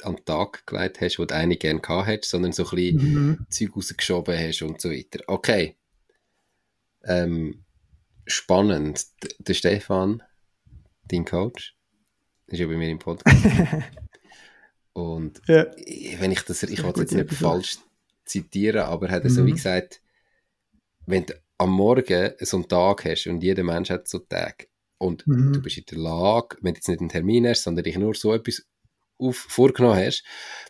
an 0.04 0.16
den 0.16 0.26
Tag 0.26 0.68
gelegt 0.68 1.00
hast, 1.00 1.18
die 1.18 1.26
du 1.26 1.34
eigentlich 1.34 1.60
gerne 1.60 1.80
gehabt 1.80 2.08
hättest, 2.08 2.32
sondern 2.32 2.52
so 2.52 2.64
ein 2.64 2.70
bisschen 2.76 3.14
mhm. 3.14 3.46
Zeug 3.50 3.76
rausgeschoben 3.76 4.38
hast 4.38 4.62
und 4.62 4.82
so 4.82 4.92
weiter. 4.92 5.24
Okay. 5.28 5.78
Ähm, 7.06 7.65
spannend. 8.26 9.06
Der 9.40 9.54
Stefan, 9.54 10.24
dein 11.08 11.26
Coach, 11.26 11.76
ist 12.48 12.60
ja 12.60 12.68
bei 12.68 12.78
mir 12.78 12.90
im 12.90 13.00
Podcast. 13.00 13.38
Und 14.94 15.42
ja. 15.48 15.66
wenn 16.20 16.32
ich 16.32 16.42
das, 16.44 16.64
ich 16.64 16.84
wollte 16.84 17.02
jetzt 17.02 17.14
nicht 17.14 17.34
falsch 17.34 17.80
zitieren, 18.24 18.82
aber 18.82 19.10
hat 19.10 19.24
er 19.24 19.30
mhm. 19.30 19.34
so 19.34 19.46
wie 19.46 19.52
mhm. 19.52 19.56
gesagt, 19.56 20.02
wenn 21.06 21.26
du 21.26 21.34
am 21.58 21.72
Morgen 21.72 22.32
so 22.40 22.58
einen 22.58 22.68
Tag 22.68 23.06
hast 23.06 23.28
und 23.28 23.44
jeder 23.44 23.64
Mensch 23.64 23.90
hat 23.90 24.08
so 24.08 24.20
einen 24.20 24.30
Tag 24.30 24.68
und 24.98 25.28
mhm. 25.28 25.54
du 25.54 25.62
bist 25.62 25.78
in 25.78 25.86
der 25.90 26.00
Lage, 26.00 26.58
wenn 26.62 26.74
du 26.74 26.78
jetzt 26.78 26.88
nicht 26.88 27.00
einen 27.00 27.10
Termin 27.10 27.48
hast, 27.48 27.64
sondern 27.64 27.84
dich 27.84 27.98
nur 27.98 28.14
so 28.16 28.34
etwas 28.34 28.66
auf, 29.18 29.36
vorgenommen 29.36 29.98
hast, 29.98 30.24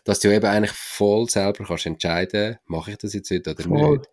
dass 0.04 0.20
du 0.20 0.32
eben 0.32 0.46
eigentlich 0.46 0.72
voll 0.72 1.28
selber 1.28 1.64
kannst 1.64 1.86
entscheiden, 1.86 2.58
mache 2.66 2.92
ich 2.92 2.98
das 2.98 3.14
jetzt 3.14 3.30
heute 3.30 3.50
oder 3.52 3.62
voll. 3.62 3.98
nicht. 3.98 4.10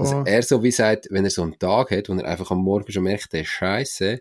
Also 0.00 0.22
er 0.24 0.42
so 0.42 0.62
wie 0.62 0.70
sagt, 0.70 1.08
wenn 1.10 1.24
er 1.24 1.30
so 1.30 1.42
einen 1.42 1.58
Tag 1.58 1.90
hat, 1.90 2.08
wo 2.08 2.14
er 2.14 2.24
einfach 2.24 2.50
am 2.50 2.62
Morgen 2.62 2.90
schon 2.90 3.04
merkt, 3.04 3.32
der 3.32 3.42
ist 3.42 3.48
scheiße, 3.48 4.20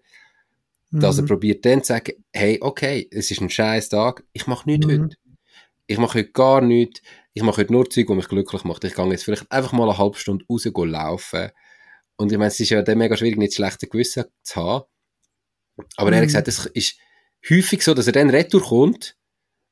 mhm. 0.92 1.00
dass 1.00 1.18
er 1.18 1.24
mhm. 1.24 1.28
probiert 1.28 1.66
dann 1.66 1.84
zu 1.84 1.94
sagen, 1.94 2.14
hey, 2.34 2.60
okay, 2.62 3.08
es 3.12 3.32
ist 3.32 3.42
ein 3.42 3.50
scheiß 3.50 3.90
Tag, 3.90 4.24
ich 4.34 4.48
mache 4.48 4.70
nichts 4.70 4.88
mhm. 4.88 5.04
heute. 5.04 5.16
Ich 5.88 5.98
mache 5.98 6.20
heute 6.20 6.32
gar 6.32 6.62
nichts. 6.62 7.02
Ich 7.34 7.42
mache 7.42 7.62
heute 7.62 7.74
nur 7.74 7.90
Zeug, 7.90 8.08
die 8.08 8.14
mich 8.14 8.28
glücklich 8.28 8.64
macht. 8.64 8.84
Ich 8.84 8.94
gehe 8.94 9.06
jetzt 9.08 9.24
vielleicht 9.24 9.52
einfach 9.52 9.72
mal 9.72 9.90
eine 9.90 9.98
halbe 9.98 10.18
Stunde 10.18 10.46
raus 10.48 10.66
laufen. 10.66 11.50
Und 12.16 12.32
ich 12.32 12.38
meine, 12.38 12.50
es 12.50 12.60
ist 12.60 12.70
ja 12.70 12.82
dann 12.82 12.98
mega 12.98 13.18
schwierig, 13.18 13.38
nicht 13.38 13.56
schlechte 13.56 13.88
Gewissen 13.88 14.26
zu 14.44 14.56
haben. 14.56 14.86
Aber 15.96 16.10
mhm. 16.10 16.14
er 16.14 16.20
hat 16.20 16.28
gesagt, 16.28 16.48
es 16.48 16.66
ist 16.68 16.98
häufig 17.50 17.82
so, 17.84 17.94
dass 17.94 18.08
er 18.08 18.14
dann 18.14 18.30
retour 18.30 18.62
kommt 18.62 19.16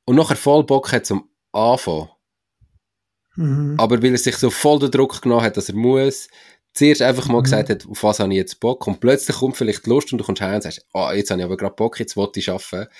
und 0.06 0.16
nachher 0.16 0.36
voll 0.36 0.64
Bock 0.64 0.90
hat 0.90 1.06
zum 1.06 1.28
Anfangen. 1.52 2.08
Mhm. 3.38 3.74
Aber 3.78 4.02
weil 4.02 4.12
er 4.12 4.18
sich 4.18 4.36
so 4.36 4.50
voll 4.50 4.80
den 4.80 4.90
Druck 4.90 5.22
genommen 5.22 5.42
hat, 5.42 5.56
dass 5.56 5.68
er 5.68 5.76
muss, 5.76 6.28
zuerst 6.74 7.02
einfach 7.02 7.28
mal 7.28 7.38
mhm. 7.38 7.44
gesagt 7.44 7.70
hat, 7.70 7.86
auf 7.86 8.02
was 8.02 8.18
habe 8.18 8.32
ich 8.32 8.38
jetzt 8.38 8.58
Bock 8.58 8.86
und 8.86 9.00
plötzlich 9.00 9.36
kommt 9.36 9.56
vielleicht 9.56 9.86
die 9.86 9.90
Lust 9.90 10.12
und 10.12 10.18
du 10.18 10.24
kommst 10.24 10.42
heim 10.42 10.56
und 10.56 10.62
sagst, 10.62 10.84
ah, 10.92 11.08
oh, 11.08 11.12
jetzt 11.12 11.30
habe 11.30 11.40
ich 11.40 11.44
aber 11.44 11.56
gerade 11.56 11.74
Bock, 11.76 12.00
jetzt 12.00 12.16
wollte 12.16 12.40
ich 12.40 12.50
arbeiten 12.50 12.90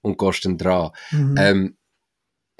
und 0.00 0.16
gehst 0.16 0.44
dann 0.44 0.56
dran. 0.56 0.90
Mhm. 1.10 1.34
Ähm, 1.36 1.76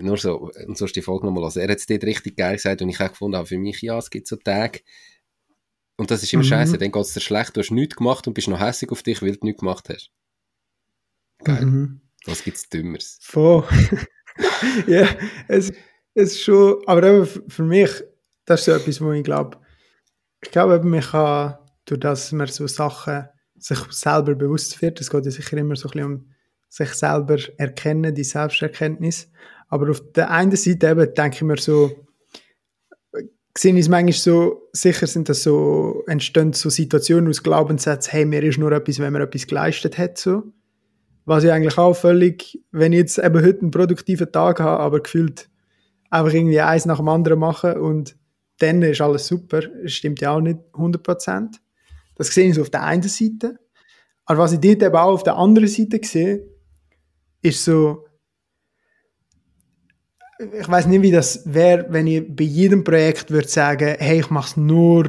nur 0.01 0.17
so, 0.17 0.51
und 0.67 0.77
so 0.77 0.85
ist 0.85 0.97
die 0.97 1.03
Folge 1.03 1.27
nochmal 1.27 1.45
los. 1.45 1.57
Er 1.57 1.69
hat 1.69 1.79
es 1.79 1.87
dort 1.87 2.05
richtig 2.05 2.37
geil 2.37 2.57
gesagt 2.57 2.83
und 2.83 2.89
ich 2.89 2.99
habe 2.99 3.11
gefunden, 3.11 3.47
für 3.47 3.59
mich, 3.59 3.83
ja, 3.83 3.99
es 3.99 4.11
gibt 4.11 4.27
so 4.27 4.37
Tage, 4.37 4.81
und 5.97 6.11
das 6.11 6.23
ist 6.23 6.33
immer 6.33 6.45
mhm. 6.45 6.49
scheiße, 6.49 6.79
dann 6.79 6.93
geht 6.93 7.03
es 7.03 7.15
dir 7.15 7.21
schlecht, 7.21 7.57
du 7.57 7.61
hast 7.61 7.71
nichts 7.71 7.97
gemacht 7.97 8.27
und 8.27 8.35
bist 8.35 8.49
noch 8.49 8.61
hässlich 8.61 8.91
auf 8.91 9.03
dich, 9.03 9.23
weil 9.23 9.33
du 9.33 9.45
nichts 9.47 9.61
gemacht 9.61 9.89
hast. 9.89 10.11
Geil. 11.45 11.67
Mhm. 11.67 12.01
Was 12.25 12.43
gibt's 12.43 12.69
Dümmeres? 12.69 13.19
Voll. 13.21 13.65
ja, 14.87 15.09
es, 15.49 15.73
es 16.19 16.41
schon, 16.41 16.83
aber 16.87 17.27
für 17.27 17.63
mich, 17.63 17.91
das 18.45 18.61
ist 18.61 18.67
so 18.67 18.73
etwas, 18.73 19.01
wo 19.01 19.13
ich 19.13 19.25
glaube, 19.25 19.59
ich 20.43 20.51
glaube, 20.51 20.81
man 20.85 21.01
kann, 21.01 21.59
durch 21.85 22.01
das 22.01 22.33
man 22.33 22.47
so 22.47 22.67
Sachen 22.67 23.29
sich 23.57 23.79
selber 23.91 24.35
bewusst 24.35 24.81
wird, 24.83 25.01
es 25.01 25.11
geht 25.11 25.25
ja 25.25 25.31
sicher 25.31 25.57
immer 25.57 25.77
so 25.77 25.89
ein 25.89 25.93
bisschen 25.93 26.13
um 26.13 26.31
sich 26.69 26.91
selber 26.91 27.39
erkennen, 27.57 28.15
die 28.15 28.25
Selbsterkenntnis. 28.25 29.31
Aber 29.69 29.91
auf 29.91 30.03
der 30.13 30.31
einen 30.31 30.55
Seite 30.55 30.89
eben 30.89 31.15
denke 31.15 31.37
ich 31.37 31.43
mir 31.43 31.57
so, 31.57 32.07
sehe 33.57 33.73
ich 33.75 33.81
es 33.81 33.89
manchmal 33.89 34.13
so, 34.13 34.69
sicher 34.73 35.07
sind 35.07 35.29
das 35.29 35.43
so, 35.43 36.05
entstehen 36.07 36.53
so 36.53 36.71
Situationen 36.71 37.29
aus 37.29 37.43
Glaubenssätzen, 37.43 38.13
hey, 38.13 38.25
mir 38.25 38.43
ist 38.43 38.59
nur 38.59 38.73
etwas, 38.73 38.99
wenn 38.99 39.13
man 39.13 39.23
etwas 39.23 39.47
geleistet 39.47 39.99
hat, 39.99 40.19
so. 40.19 40.45
Was 41.25 41.45
ich 41.45 41.53
eigentlich 41.53 41.77
auch 41.77 41.95
völlig, 41.95 42.59
wenn 42.71 42.93
ich 42.93 43.01
jetzt 43.01 43.19
eben 43.19 43.45
heute 43.45 43.61
einen 43.61 43.71
produktiven 43.71 44.33
Tag 44.33 44.61
habe, 44.61 44.81
aber 44.81 45.01
gefühlt 45.01 45.51
einfach 46.11 46.33
irgendwie 46.33 46.61
eins 46.61 46.87
nach 46.87 46.99
dem 46.99 47.09
anderen 47.09 47.39
mache 47.39 47.81
und 47.81 48.17
dann 48.59 48.83
ist 48.83 49.01
alles 49.01 49.27
super, 49.27 49.61
das 49.61 49.93
stimmt 49.93 50.21
ja 50.21 50.33
auch 50.33 50.41
nicht 50.41 50.59
100%. 50.73 51.57
Das 52.17 52.29
sehe 52.29 52.49
ich 52.49 52.55
so 52.55 52.63
auf 52.63 52.71
der 52.71 52.83
einen 52.83 53.03
Seite. 53.03 53.59
Aber 54.25 54.41
was 54.41 54.53
ich 54.53 54.61
dort 54.61 54.83
eben 54.83 54.97
auch 54.97 55.13
auf 55.13 55.23
der 55.23 55.37
anderen 55.37 55.69
Seite 55.69 56.01
sehe, 56.03 56.45
ist 57.41 57.65
so, 57.65 58.05
ich 60.39 60.69
weiß 60.69 60.87
nicht, 60.87 61.03
wie 61.03 61.11
das 61.11 61.43
wäre, 61.53 61.87
wenn 61.91 62.07
ich 62.07 62.25
bei 62.29 62.45
jedem 62.45 62.85
Projekt 62.85 63.31
würde 63.31 63.49
sagen, 63.49 63.97
hey, 63.99 64.21
ich 64.21 64.31
mache 64.31 64.49
es 64.49 64.57
nur, 64.57 65.09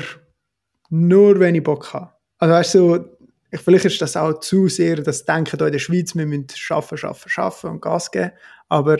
nur, 0.90 1.40
wenn 1.40 1.56
ich 1.56 1.64
Bock 1.64 1.94
habe. 1.94 2.12
Also 2.38 2.54
weißt 2.54 2.76
du, 2.76 3.06
ich, 3.52 3.60
vielleicht 3.60 3.86
ist 3.86 4.02
das 4.02 4.16
auch 4.16 4.40
zu 4.40 4.68
sehr, 4.68 4.98
das 4.98 5.26
Denken 5.26 5.58
hier 5.58 5.68
in 5.68 5.74
der 5.74 5.80
Schweiz, 5.80 6.16
wir 6.16 6.26
müssen 6.26 6.48
schaffen, 6.56 6.98
schaffen, 6.98 7.30
schaffen 7.30 7.70
und 7.72 7.82
Gas 7.82 8.12
geben. 8.12 8.32
Aber 8.70 8.98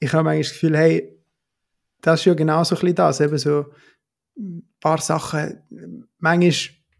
ich 0.00 0.12
habe 0.12 0.28
eigentlich 0.28 0.48
das 0.48 0.54
Gefühl, 0.54 0.76
hey, 0.76 1.16
das 2.00 2.20
ist 2.20 2.26
ja 2.26 2.34
genau 2.34 2.64
so 2.64 2.76
ein 2.76 2.94
das, 2.94 3.20
eben 3.20 3.38
so 3.38 3.66
ein 4.36 4.68
paar 4.80 4.98
Sachen, 4.98 5.62
manchmal 6.18 6.52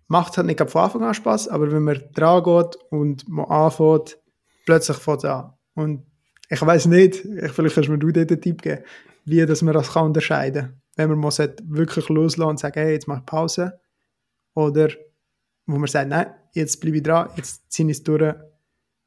macht 0.07 0.33
es 0.33 0.37
halt 0.37 0.47
nicht 0.47 0.71
von 0.71 0.83
Anfang 0.83 1.03
an 1.03 1.15
Spaß, 1.15 1.49
aber 1.49 1.73
wenn 1.73 1.83
man 1.83 2.03
dran 2.13 2.45
geht 2.45 2.77
und 2.91 3.29
man 3.29 3.47
anfängt, 3.47 4.19
plötzlich 4.67 4.99
fängt 4.99 5.19
es 5.19 5.25
an. 5.25 5.55
Und 5.75 6.07
ich 6.49 6.61
weiß 6.61 6.87
nicht, 6.87 7.17
vielleicht 7.17 7.75
kannst 7.75 7.89
du 7.89 7.93
mir 7.93 7.99
du 7.99 8.11
dort 8.11 8.31
einen 8.31 8.41
Tipp 8.41 8.61
geben, 8.61 8.85
wie 9.25 9.47
dass 9.47 9.63
man 9.63 9.75
das 9.75 9.93
kann 9.93 10.07
unterscheiden 10.07 10.63
kann. 10.63 10.83
Wenn 10.97 11.11
man 11.11 11.19
muss 11.19 11.39
wirklich 11.39 12.09
loslassen 12.09 12.51
und 12.51 12.61
sagen, 12.61 12.81
hey, 12.81 12.93
jetzt 12.93 13.09
mach 13.09 13.21
ich 13.21 13.27
Pause. 13.27 13.81
Oder 14.55 14.89
wo 15.67 15.79
man 15.79 15.87
sagt, 15.87 16.09
nein, 16.09 16.27
jetzt 16.53 16.81
bleibe 16.81 16.97
ich 16.97 17.03
dran, 17.03 17.31
jetzt 17.37 17.71
ziehe 17.73 17.89
ich 17.89 17.99
es 17.99 18.03
durch. 18.03 18.35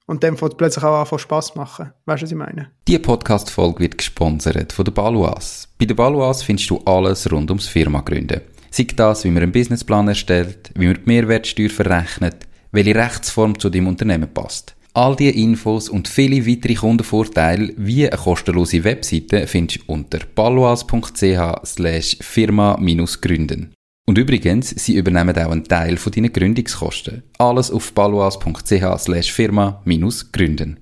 Und 0.06 0.24
dann 0.24 0.38
fängt 0.38 0.58
plötzlich 0.58 0.84
auch 0.84 1.10
an, 1.12 1.20
Spass 1.20 1.56
machen. 1.56 1.92
Weißt 2.06 2.22
du, 2.22 2.26
was 2.26 2.32
ich 2.32 2.38
meine? 2.38 2.72
Diese 2.88 3.00
Podcast-Folge 3.00 3.80
wird 3.80 3.98
gesponsert 3.98 4.74
von 4.74 4.86
der 4.86 4.92
Baluas. 4.92 5.70
Bei 5.80 5.86
der 5.86 5.96
Baluas 5.96 6.44
findest 6.44 6.70
du 6.70 6.80
alles 6.86 7.32
rund 7.32 7.50
ums 7.50 7.68
Firma 7.68 8.02
gründen. 8.02 8.42
Sei 8.70 8.88
das, 8.96 9.24
wie 9.24 9.30
man 9.30 9.44
einen 9.44 9.52
Businessplan 9.52 10.08
erstellt, 10.08 10.72
wie 10.76 10.88
man 10.88 10.96
die 10.96 11.02
Mehrwertsteuer 11.06 11.70
verrechnet, 11.70 12.48
welche 12.72 12.96
Rechtsform 12.96 13.58
zu 13.58 13.70
deinem 13.70 13.88
Unternehmen 13.88 14.34
passt. 14.34 14.76
All 14.96 15.16
diese 15.16 15.32
Infos 15.32 15.90
und 15.90 16.08
viele 16.08 16.46
weitere 16.46 16.76
Kundenvorteile 16.76 17.74
wie 17.78 18.08
eine 18.08 18.18
kostenlose 18.18 18.84
Webseite 18.84 19.48
findest 19.48 19.82
du 19.88 19.94
unter 19.94 20.20
paloas.ch 20.20 21.66
slash 21.66 22.18
firma-gründen. 22.22 23.74
Und 24.06 24.18
übrigens, 24.18 24.70
sie 24.70 24.98
übernehmen 24.98 25.38
auch 25.38 25.52
einen 25.52 25.64
Teil 25.64 25.96
von 25.96 26.12
deinen 26.12 26.34
Gründungskosten. 26.34 27.24
Alles 27.38 27.72
auf 27.72 27.94
paloas.ch 27.94 29.00
slash 29.00 29.32
firma-gründen. 29.32 30.80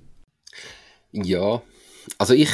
Ja, 1.11 1.61
also 2.17 2.33
ich, 2.33 2.49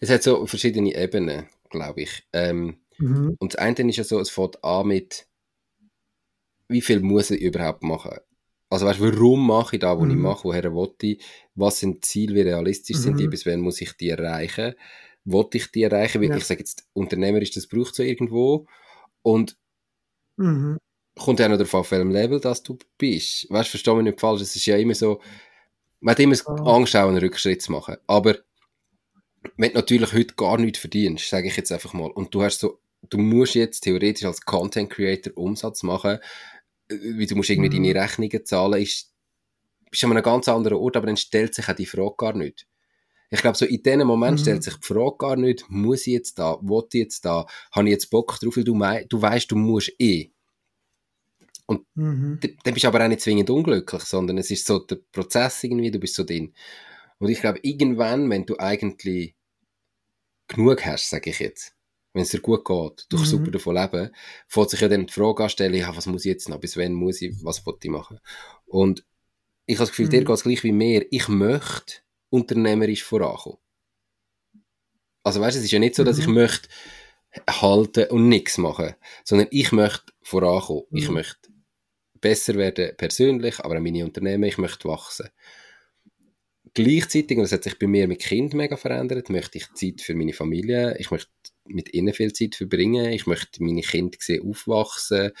es 0.00 0.10
hat 0.10 0.22
so 0.22 0.46
verschiedene 0.46 0.94
Ebenen, 0.94 1.46
glaube 1.70 2.02
ich. 2.02 2.24
Ähm, 2.34 2.76
mhm. 2.98 3.36
Und 3.38 3.54
das 3.54 3.60
eine 3.60 3.88
ist 3.88 3.96
ja 3.96 4.04
so, 4.04 4.20
es 4.20 4.30
fängt 4.30 4.62
an 4.62 4.88
mit, 4.88 5.26
wie 6.68 6.82
viel 6.82 7.00
muss 7.00 7.30
ich 7.30 7.40
überhaupt 7.40 7.82
machen? 7.82 8.18
Also 8.68 8.84
weißt, 8.84 9.00
warum 9.00 9.46
mache 9.46 9.76
ich 9.76 9.80
da, 9.80 9.96
wo 9.98 10.04
mhm. 10.04 10.10
ich 10.10 10.16
mache, 10.16 10.44
woher 10.44 10.74
will 10.74 10.92
ich, 11.00 11.24
was 11.54 11.78
sind 11.78 12.04
Ziele, 12.04 12.34
wie 12.34 12.42
realistisch 12.42 12.98
mhm. 12.98 13.02
sind 13.02 13.20
die, 13.20 13.26
mhm. 13.26 13.30
bis 13.30 13.46
wann 13.46 13.60
muss 13.60 13.80
ich 13.80 13.92
die 13.96 14.10
erreichen, 14.10 14.74
wollte 15.24 15.56
ich 15.56 15.70
die 15.70 15.84
erreichen, 15.84 16.20
weil 16.20 16.30
ja. 16.30 16.36
ich 16.36 16.44
sage 16.44 16.60
jetzt, 16.60 16.86
unternehmerisch, 16.92 17.52
das 17.52 17.68
braucht 17.68 17.94
so 17.94 18.02
irgendwo 18.02 18.66
und 19.26 19.56
mhm. 20.36 20.78
kommt 21.18 21.40
ja 21.40 21.48
noch 21.48 21.56
darauf 21.56 21.74
auf 21.74 21.90
welchem 21.90 22.12
Level 22.12 22.38
das 22.38 22.62
du 22.62 22.78
bist. 22.96 23.50
Weißt, 23.50 23.68
du, 23.68 23.70
versteh 23.72 23.92
mich 23.94 24.04
nicht 24.04 24.20
falsch, 24.20 24.40
es 24.42 24.54
ist 24.54 24.66
ja 24.66 24.76
immer 24.76 24.94
so, 24.94 25.20
man 25.98 26.12
hat 26.12 26.20
immer 26.20 26.36
oh. 26.46 26.76
Angst, 26.76 26.94
auch 26.94 27.08
einen 27.08 27.18
Rückschritt 27.18 27.60
zu 27.60 27.72
machen, 27.72 27.96
aber 28.06 28.36
wenn 29.56 29.72
du 29.72 29.78
natürlich 29.78 30.12
heute 30.12 30.34
gar 30.34 30.58
nichts 30.58 30.78
verdienst, 30.78 31.28
sage 31.28 31.48
ich 31.48 31.56
jetzt 31.56 31.72
einfach 31.72 31.92
mal, 31.92 32.10
und 32.10 32.32
du 32.32 32.42
hast 32.42 32.60
so, 32.60 32.78
du 33.10 33.18
musst 33.18 33.56
jetzt 33.56 33.80
theoretisch 33.80 34.24
als 34.24 34.40
Content 34.42 34.90
Creator 34.90 35.36
Umsatz 35.36 35.82
machen, 35.82 36.18
wie 36.88 37.26
du 37.26 37.34
musst 37.34 37.50
irgendwie 37.50 37.80
mhm. 37.80 37.84
deine 37.84 38.00
Rechnungen 38.00 38.44
zahlen, 38.44 38.80
ist, 38.80 39.12
bist 39.90 40.04
an 40.04 40.12
einem 40.12 40.22
ganz 40.22 40.46
anderen 40.46 40.78
Ort, 40.78 40.96
aber 40.96 41.06
dann 41.06 41.16
stellt 41.16 41.52
sich 41.52 41.68
auch 41.68 41.74
die 41.74 41.86
Frage 41.86 42.14
gar 42.16 42.34
nicht. 42.34 42.68
Ich 43.30 43.40
glaube, 43.40 43.56
so 43.56 43.64
in 43.64 43.82
diesem 43.82 44.06
Moment 44.06 44.38
mhm. 44.38 44.42
stellt 44.42 44.62
sich 44.62 44.76
die 44.76 44.86
Frage 44.86 45.16
gar 45.18 45.36
nicht, 45.36 45.64
muss 45.68 46.06
ich 46.06 46.12
jetzt 46.12 46.38
da, 46.38 46.58
will 46.62 46.84
ich 46.88 47.00
jetzt 47.00 47.24
da, 47.24 47.46
habe 47.72 47.88
ich 47.88 47.92
jetzt 47.92 48.10
Bock 48.10 48.38
drauf, 48.40 48.56
weil 48.56 48.64
du, 48.64 48.74
mei 48.74 49.04
du 49.08 49.20
weißt, 49.20 49.50
du 49.50 49.56
musst 49.56 49.92
eh. 49.98 50.30
Und 51.66 51.84
mhm. 51.94 52.38
dann 52.62 52.74
bist 52.74 52.84
du 52.84 52.88
aber 52.88 53.04
auch 53.04 53.08
nicht 53.08 53.20
zwingend 53.20 53.50
unglücklich, 53.50 54.02
sondern 54.02 54.38
es 54.38 54.50
ist 54.50 54.66
so 54.66 54.78
der 54.78 54.98
Prozess 55.10 55.64
irgendwie, 55.64 55.90
du 55.90 55.98
bist 55.98 56.14
so 56.14 56.22
drin. 56.22 56.54
Und 57.18 57.28
ich 57.28 57.40
glaube, 57.40 57.58
irgendwann, 57.62 58.30
wenn 58.30 58.46
du 58.46 58.56
eigentlich 58.58 59.34
genug 60.46 60.86
hast, 60.86 61.10
sage 61.10 61.30
ich 61.30 61.40
jetzt, 61.40 61.74
wenn 62.12 62.22
es 62.22 62.30
dir 62.30 62.40
gut 62.40 62.64
geht, 62.64 63.06
du 63.08 63.18
mhm. 63.18 63.24
super 63.24 63.50
davon 63.50 63.74
leben, 63.74 64.10
fängt 64.46 64.70
sich 64.70 64.80
ja 64.80 64.88
dann 64.88 65.06
die 65.06 65.12
Frage 65.12 65.42
anstellen, 65.42 65.74
ja, 65.74 65.94
was 65.96 66.06
muss 66.06 66.24
ich 66.24 66.30
jetzt 66.30 66.48
noch, 66.48 66.60
bis 66.60 66.76
wann 66.76 66.92
muss 66.92 67.20
ich, 67.20 67.34
was 67.42 67.66
will 67.66 67.74
ich 67.82 67.90
machen? 67.90 68.20
Und 68.66 69.04
ich 69.66 69.76
habe 69.76 69.82
das 69.82 69.90
Gefühl, 69.90 70.06
mhm. 70.06 70.10
dir 70.10 70.24
geht 70.24 70.34
es 70.34 70.42
gleich 70.44 70.62
wie 70.62 70.72
mir. 70.72 71.06
Ich 71.10 71.28
möchte 71.28 71.96
unternehmerisch 72.36 73.04
vorankommen. 73.04 73.58
Also 75.22 75.40
weißt 75.40 75.56
du, 75.56 75.58
es 75.58 75.64
ist 75.64 75.72
ja 75.72 75.78
nicht 75.78 75.96
so, 75.96 76.04
dass 76.04 76.18
ich 76.18 76.26
mhm. 76.26 76.34
möchte 76.34 76.68
halten 77.48 78.08
und 78.10 78.28
nichts 78.28 78.58
machen, 78.58 78.94
sondern 79.24 79.48
ich 79.50 79.72
möchte 79.72 80.12
vorankommen. 80.22 80.84
Mhm. 80.90 80.98
Ich 80.98 81.08
möchte 81.08 81.50
besser 82.20 82.54
werden 82.54 82.96
persönlich, 82.96 83.60
aber 83.60 83.76
auch 83.76 83.80
meine 83.80 84.04
Unternehmen, 84.04 84.44
ich 84.44 84.58
möchte 84.58 84.88
wachsen. 84.88 85.28
Gleichzeitig, 86.74 87.38
und 87.38 87.44
das 87.44 87.52
hat 87.52 87.64
sich 87.64 87.78
bei 87.78 87.86
mir 87.86 88.06
mit 88.06 88.20
Kind 88.20 88.52
mega 88.54 88.76
verändert, 88.76 89.30
möchte 89.30 89.58
ich 89.58 89.72
Zeit 89.72 90.02
für 90.02 90.14
meine 90.14 90.34
Familie, 90.34 90.96
ich 90.98 91.10
möchte 91.10 91.30
mit 91.68 91.92
ihnen 91.94 92.14
viel 92.14 92.32
Zeit 92.32 92.54
verbringen. 92.54 93.12
Ich 93.12 93.26
möchte 93.26 93.62
meine 93.62 93.82
Kinder 93.82 94.18
sehen 94.20 94.48
aufwachsen. 94.48 95.32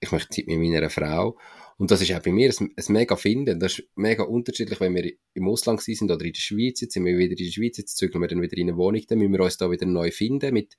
Ich 0.00 0.12
möchte 0.12 0.30
Zeit 0.30 0.46
mit 0.46 0.58
meiner 0.58 0.90
Frau. 0.90 1.38
Und 1.82 1.90
das 1.90 2.00
ist 2.00 2.12
auch 2.12 2.22
bei 2.22 2.30
mir 2.30 2.48
ein, 2.48 2.70
ein 2.76 2.92
mega 2.92 3.16
Finden. 3.16 3.58
Das 3.58 3.80
ist 3.80 3.88
mega 3.96 4.22
unterschiedlich, 4.22 4.78
wenn 4.78 4.94
wir 4.94 5.14
im 5.34 5.48
Ausland 5.48 5.80
sind 5.80 6.12
oder 6.12 6.24
in 6.24 6.32
der 6.32 6.40
Schweiz. 6.40 6.80
Jetzt 6.80 6.94
sind 6.94 7.04
wir 7.04 7.18
wieder 7.18 7.32
in 7.32 7.44
der 7.44 7.50
Schweiz, 7.50 7.76
jetzt 7.76 7.96
zügeln 7.96 8.22
wir 8.22 8.28
dann 8.28 8.40
wieder 8.40 8.56
in 8.56 8.68
eine 8.68 8.78
Wohnung. 8.78 9.02
Dann 9.08 9.18
müssen 9.18 9.32
wir 9.32 9.40
uns 9.40 9.56
da 9.56 9.68
wieder 9.68 9.84
neu 9.84 10.12
finden 10.12 10.54
mit, 10.54 10.76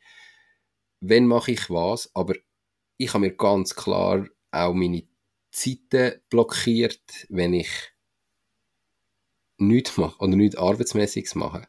wenn 1.02 1.28
mache 1.28 1.52
ich 1.52 1.70
was. 1.70 2.10
Aber 2.14 2.36
ich 2.96 3.14
habe 3.14 3.26
mir 3.26 3.36
ganz 3.36 3.76
klar 3.76 4.30
auch 4.52 4.74
meine 4.74 5.04
Zeiten 5.52 6.22
blockiert, 6.30 7.04
wenn 7.28 7.54
ich 7.54 7.70
nichts 9.58 9.98
mache 9.98 10.18
oder 10.20 10.38
nichts 10.38 10.56
Arbeitsmäßiges 10.56 11.36
mache. 11.36 11.68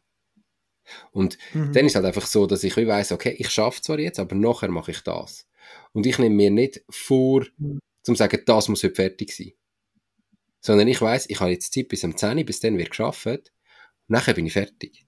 Und 1.10 1.38
mhm. 1.54 1.72
dann 1.72 1.86
ist 1.86 1.96
halt 1.96 2.06
einfach 2.06 2.26
so, 2.26 2.46
dass 2.46 2.62
ich 2.62 2.76
weiß, 2.76 3.10
okay, 3.10 3.34
ich 3.36 3.50
schaffe 3.50 3.82
zwar 3.82 3.98
jetzt, 3.98 4.20
aber 4.20 4.36
nachher 4.36 4.70
mache 4.70 4.92
ich 4.92 5.00
das. 5.00 5.48
Und 5.90 6.06
ich 6.06 6.20
nehme 6.20 6.36
mir 6.36 6.52
nicht 6.52 6.84
vor, 6.88 7.44
mhm. 7.58 7.80
Zum 8.04 8.14
sagen, 8.14 8.40
das 8.46 8.68
muss 8.68 8.84
heute 8.84 8.94
fertig 8.94 9.34
sein. 9.34 9.52
Sondern 10.60 10.88
ich 10.88 11.00
weiß, 11.00 11.28
ich 11.28 11.40
habe 11.40 11.50
jetzt 11.50 11.74
Zeit 11.74 11.88
bis 11.88 12.04
am 12.04 12.16
10 12.16 12.44
bis 12.46 12.60
dann 12.60 12.78
wird 12.78 12.90
geschafft. 12.90 13.52
Nachher 14.06 14.34
bin 14.34 14.46
ich 14.46 14.52
fertig. 14.52 15.06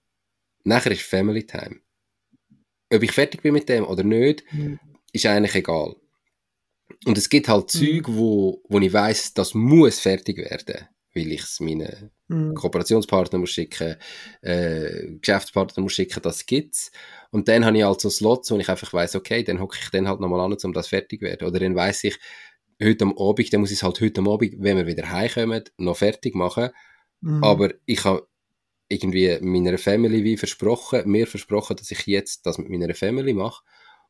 Nachher 0.64 0.90
ist 0.90 1.02
Family 1.02 1.46
Time. 1.46 1.80
Ob 2.92 3.02
ich 3.02 3.12
fertig 3.12 3.42
bin 3.42 3.54
mit 3.54 3.68
dem 3.68 3.84
oder 3.84 4.02
nicht, 4.02 4.44
mhm. 4.52 4.80
ist 5.12 5.26
eigentlich 5.26 5.54
egal. 5.54 5.96
Und 7.04 7.18
es 7.18 7.28
gibt 7.28 7.48
halt 7.48 7.74
mhm. 7.74 8.02
Wo, 8.06 8.62
wo 8.68 8.78
ich 8.78 8.92
weiß, 8.92 9.34
das 9.34 9.54
muss 9.54 10.00
fertig 10.00 10.38
werden 10.38 10.88
weil 11.16 11.32
ich 11.32 11.42
es 11.42 11.60
meinen 11.60 12.10
mhm. 12.28 12.54
Kooperationspartner 12.54 13.38
muss 13.38 13.50
schicken, 13.50 13.96
äh, 14.42 15.16
Geschäftspartner 15.20 15.82
muss 15.82 15.94
schicken, 15.94 16.20
das 16.22 16.44
gibt's. 16.46 16.92
Und 17.30 17.48
dann 17.48 17.64
habe 17.64 17.76
ich 17.78 17.84
halt 17.84 18.00
so 18.00 18.10
Slots, 18.10 18.50
wo 18.50 18.58
ich 18.58 18.68
einfach 18.68 18.92
weiß, 18.92 19.16
okay, 19.16 19.42
dann 19.42 19.58
hocke 19.58 19.78
ich 19.82 19.90
dann 19.90 20.06
halt 20.06 20.20
nochmal 20.20 20.40
an, 20.40 20.56
um 20.62 20.72
das 20.72 20.88
fertig 20.88 21.20
zu 21.20 21.26
werden. 21.26 21.48
Oder 21.48 21.58
dann 21.58 21.74
weiß 21.74 22.04
ich, 22.04 22.18
heute 22.82 23.04
am 23.04 23.16
Abend, 23.18 23.52
dann 23.52 23.60
muss 23.60 23.70
ich 23.70 23.78
es 23.78 23.82
halt 23.82 24.00
heute 24.00 24.20
am 24.20 24.28
Abend, 24.28 24.54
wenn 24.58 24.76
wir 24.76 24.86
wieder 24.86 25.10
heimkommen, 25.10 25.64
noch 25.78 25.96
fertig 25.96 26.34
machen. 26.34 26.70
Mhm. 27.20 27.42
Aber 27.42 27.72
ich 27.86 28.04
habe 28.04 28.26
irgendwie 28.88 29.38
meiner 29.40 29.78
Family 29.78 30.22
wie 30.22 30.36
versprochen, 30.36 31.08
mir 31.10 31.26
versprochen, 31.26 31.76
dass 31.76 31.90
ich 31.90 32.06
jetzt 32.06 32.46
das 32.46 32.58
mit 32.58 32.68
meiner 32.68 32.94
Family 32.94 33.32
mache. 33.32 33.64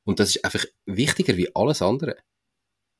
Und 0.05 0.21
das 0.21 0.37
ist 0.37 0.45
einfach 0.45 0.65
wichtiger 0.85 1.37
wie 1.37 1.55
alles 1.55 1.83
andere. 1.83 2.17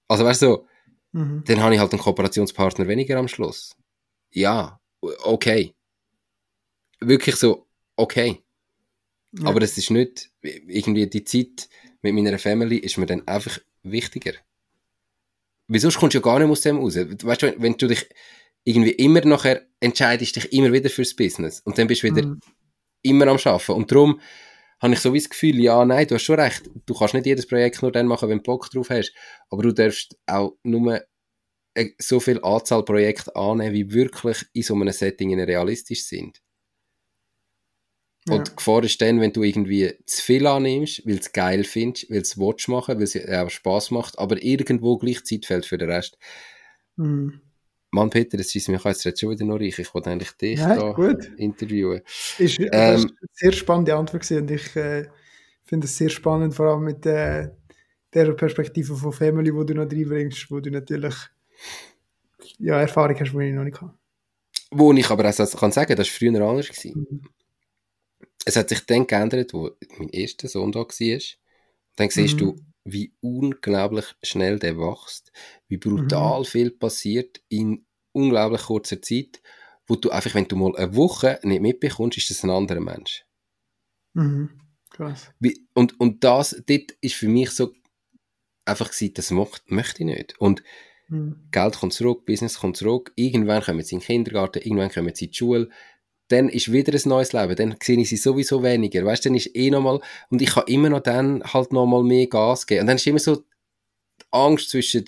Also 0.09 0.25
weißt 0.25 0.43
du, 0.43 0.67
mhm. 1.13 1.43
dann 1.47 1.61
habe 1.61 1.75
ich 1.75 1.81
halt 1.81 1.93
einen 1.93 2.01
Kooperationspartner 2.01 2.89
weniger 2.89 3.19
am 3.19 3.29
Schluss 3.29 3.77
ja, 4.37 4.79
okay. 5.01 5.75
Wirklich 7.01 7.37
so, 7.37 7.67
okay. 7.97 8.43
Ja. 9.33 9.49
Aber 9.49 9.63
es 9.63 9.79
ist 9.79 9.91
nicht, 9.91 10.31
irgendwie 10.43 11.07
die 11.09 11.25
Zeit 11.25 11.69
mit 12.03 12.15
meiner 12.15 12.39
Family 12.39 12.77
ist 12.77 12.99
mir 12.99 13.07
dann 13.07 13.27
einfach 13.27 13.59
wichtiger. 13.83 14.33
Wieso 15.69 15.91
kommst 15.91 16.15
du 16.15 16.19
ja 16.19 16.23
gar 16.23 16.39
nicht 16.39 16.49
aus 16.49 16.61
dem 16.61 16.79
raus? 16.79 16.97
Weißt 16.97 17.43
du, 17.43 17.55
wenn 17.59 17.77
du 17.77 17.87
dich 17.89 18.09
irgendwie 18.65 18.93
immer 18.93 19.21
nachher 19.25 19.63
entscheidest, 19.81 20.37
dich 20.37 20.53
immer 20.53 20.73
wieder 20.73 20.91
fürs 20.91 21.15
Business 21.15 21.61
und 21.61 21.79
dann 21.79 21.87
bist 21.87 22.03
du 22.03 22.09
wieder 22.09 22.27
mhm. 22.27 22.41
immer 23.03 23.27
am 23.29 23.37
Arbeiten. 23.37 23.73
Und 23.73 23.91
darum 23.91 24.21
habe 24.81 24.95
ich 24.95 25.01
so 25.01 25.13
wie 25.13 25.19
das 25.19 25.31
Gefühl, 25.31 25.59
ja, 25.61 25.85
nein, 25.85 26.07
du 26.07 26.17
hast 26.17 26.25
schon 26.25 26.39
recht, 26.39 26.69
du 26.85 26.95
kannst 26.95 27.15
nicht 27.15 27.27
jedes 27.27 27.47
Projekt 27.47 27.83
nur 27.83 27.93
dann 27.93 28.07
machen, 28.07 28.29
wenn 28.29 28.39
du 28.39 28.43
Bock 28.43 28.71
drauf 28.71 28.91
hast, 28.91 29.13
aber 29.51 29.63
du 29.63 29.73
darfst 29.73 30.17
auch 30.27 30.57
nur 30.63 31.01
so 31.99 32.21
viel 32.21 32.43
Anzahl 32.43 32.85
Projekte 32.85 33.35
annehmen, 33.37 33.75
wie 33.75 33.93
wirklich 33.93 34.47
in 34.53 34.63
so 34.63 34.75
einem 34.75 34.93
Setting 34.93 35.39
realistisch 35.39 36.05
sind. 36.05 36.43
Und 38.29 38.39
ja. 38.39 38.43
die 38.43 38.57
Gefahr 38.57 38.83
ist 38.83 39.01
dann, 39.01 39.21
wenn 39.21 39.33
du 39.33 39.45
irgendwie 39.45 39.95
zu 40.05 40.23
viel 40.23 40.47
annimmst, 40.47 41.07
weil 41.07 41.15
du 41.15 41.21
es 41.21 41.33
geil 41.33 41.63
findest, 41.63 42.11
weil 42.11 42.23
es 42.23 42.37
willst 42.37 42.69
machen, 42.69 42.97
weil 42.97 43.05
es 43.05 43.17
auch 43.17 43.51
Spass 43.51 43.91
macht, 43.93 44.19
aber 44.19 44.43
irgendwo 44.43 44.99
gleich 44.99 45.25
Zeit 45.25 45.47
fällt 45.47 45.65
für 45.65 45.79
den 45.79 45.91
Rest. 45.91 46.19
Mhm. 46.97 47.41
Mann, 47.91 48.11
Peter, 48.11 48.37
das 48.37 48.55
ist 48.55 48.69
mir 48.69 48.81
jetzt 48.85 49.21
schon 49.21 49.31
wieder 49.31 49.45
noch 49.45 49.61
reich. 49.61 49.79
Ich 49.79 49.95
wollte 49.95 50.11
eigentlich 50.11 50.33
dich 50.33 50.59
ja, 50.59 50.75
da 50.75 50.93
gut. 50.93 51.31
interviewen. 51.37 52.03
Ist, 52.39 52.59
ähm, 52.59 52.69
das 52.71 53.05
ist 53.05 53.11
eine 53.11 53.29
sehr 53.33 53.53
spannende 53.53 53.95
Antwort 53.95 54.31
und 54.33 54.51
ich 54.51 54.75
äh, 54.77 55.07
finde 55.65 55.87
es 55.87 55.97
sehr 55.97 56.11
spannend, 56.11 56.55
vor 56.55 56.67
allem 56.67 56.83
mit 56.83 57.07
äh, 57.07 57.49
der 58.13 58.33
Perspektive 58.33 58.97
von 58.97 59.13
Family, 59.13 59.55
wo 59.55 59.63
du 59.63 59.75
noch 59.75 59.91
reinbringst, 59.91 60.51
wo 60.51 60.59
du 60.59 60.71
natürlich 60.71 61.15
ja, 62.59 62.81
Erfahrung 62.81 63.19
hast, 63.19 63.33
die 63.33 63.49
ich 63.49 63.55
noch 63.55 63.65
nicht 63.65 63.81
habe. 63.81 63.95
Wo 64.73 64.93
ich 64.93 65.09
aber 65.09 65.31
auch 65.31 65.59
kann 65.59 65.73
sagen, 65.73 65.97
das 65.97 66.09
war 66.09 66.19
früher 66.19 66.41
anders. 66.41 66.69
Gewesen. 66.69 67.07
Mhm. 67.09 67.23
Es 68.47 68.57
hat 68.57 68.71
sich 68.71 68.87
dann 68.87 69.07
geändert, 69.07 69.53
wo 69.53 69.71
mein 69.99 70.09
erster 70.09 70.49
Sohn 70.49 70.73
da 70.73 70.81
war. 70.81 71.21
Dann 71.97 72.11
siehst 72.11 72.35
mhm. 72.35 72.39
du, 72.39 72.57
wie 72.85 73.13
unglaublich 73.21 74.07
schnell 74.23 74.59
der 74.59 74.79
wächst, 74.79 75.33
wie 75.69 75.77
brutal 75.77 76.41
mhm. 76.41 76.45
viel 76.45 76.71
passiert 76.71 77.43
in 77.49 77.85
unglaublich 78.13 78.63
kurzer 78.63 79.03
Zeit, 79.03 79.43
wo 79.87 79.97
du 79.97 80.11
einfach, 80.11 80.35
wenn 80.35 80.49
du 80.49 80.57
mal 80.57 80.77
eine 80.77 80.95
Woche 80.95 81.41
nicht 81.43 81.61
mitbekommst, 81.61 82.19
ist 82.19 82.31
das 82.31 82.45
ein 82.45 82.51
anderer 82.51 82.81
Mensch. 82.81 83.25
Mhm. 84.15 84.51
Krass. 84.91 85.31
Wie, 85.41 85.67
und, 85.75 85.99
und 86.01 86.25
das, 86.25 86.63
dort 86.67 86.93
ist 87.01 87.15
für 87.15 87.29
mich 87.29 87.51
so 87.51 87.73
einfach 88.65 88.91
gewesen, 88.91 89.15
das 89.15 89.31
macht, 89.31 89.71
möchte 89.71 90.03
ich 90.03 90.07
nicht. 90.07 90.39
Und 90.39 90.63
mhm. 91.09 91.49
Geld 91.51 91.77
kommt 91.77 91.93
zurück, 91.93 92.25
Business 92.25 92.61
kommt 92.61 92.77
zurück, 92.77 93.13
irgendwann 93.17 93.63
kommen 93.63 93.83
sie 93.83 93.97
in 93.97 94.01
den 94.01 94.07
Kindergarten, 94.07 94.63
irgendwann 94.63 94.91
kommen 94.91 95.15
sie 95.15 95.27
in 95.27 95.31
die 95.33 95.37
Schule, 95.37 95.71
dann 96.29 96.49
ist 96.49 96.73
wieder 96.73 96.93
ein 96.93 97.09
neues 97.09 97.33
Leben, 97.33 97.57
dann 97.57 97.77
sehe 97.83 97.99
ich 98.01 98.09
sie 98.09 98.17
sowieso 98.17 98.63
weniger, 98.63 99.05
weißt, 99.05 99.27
dann 99.27 99.35
ist 99.35 99.55
eh 99.55 99.71
nochmal, 99.71 100.01
und 100.29 100.43
ich 100.43 100.51
kann 100.51 100.65
immer 100.67 100.89
noch 100.89 101.01
dann 101.01 101.43
halt 101.45 101.73
nochmal 101.73 102.03
mehr 102.03 102.27
Gas 102.27 102.67
geben. 102.67 102.83
Und 102.83 102.87
dann 102.89 102.97
ist 102.97 103.07
immer 103.07 103.19
so 103.19 103.37
die 103.37 103.45
Angst 104.31 104.71
zwischen, 104.71 105.05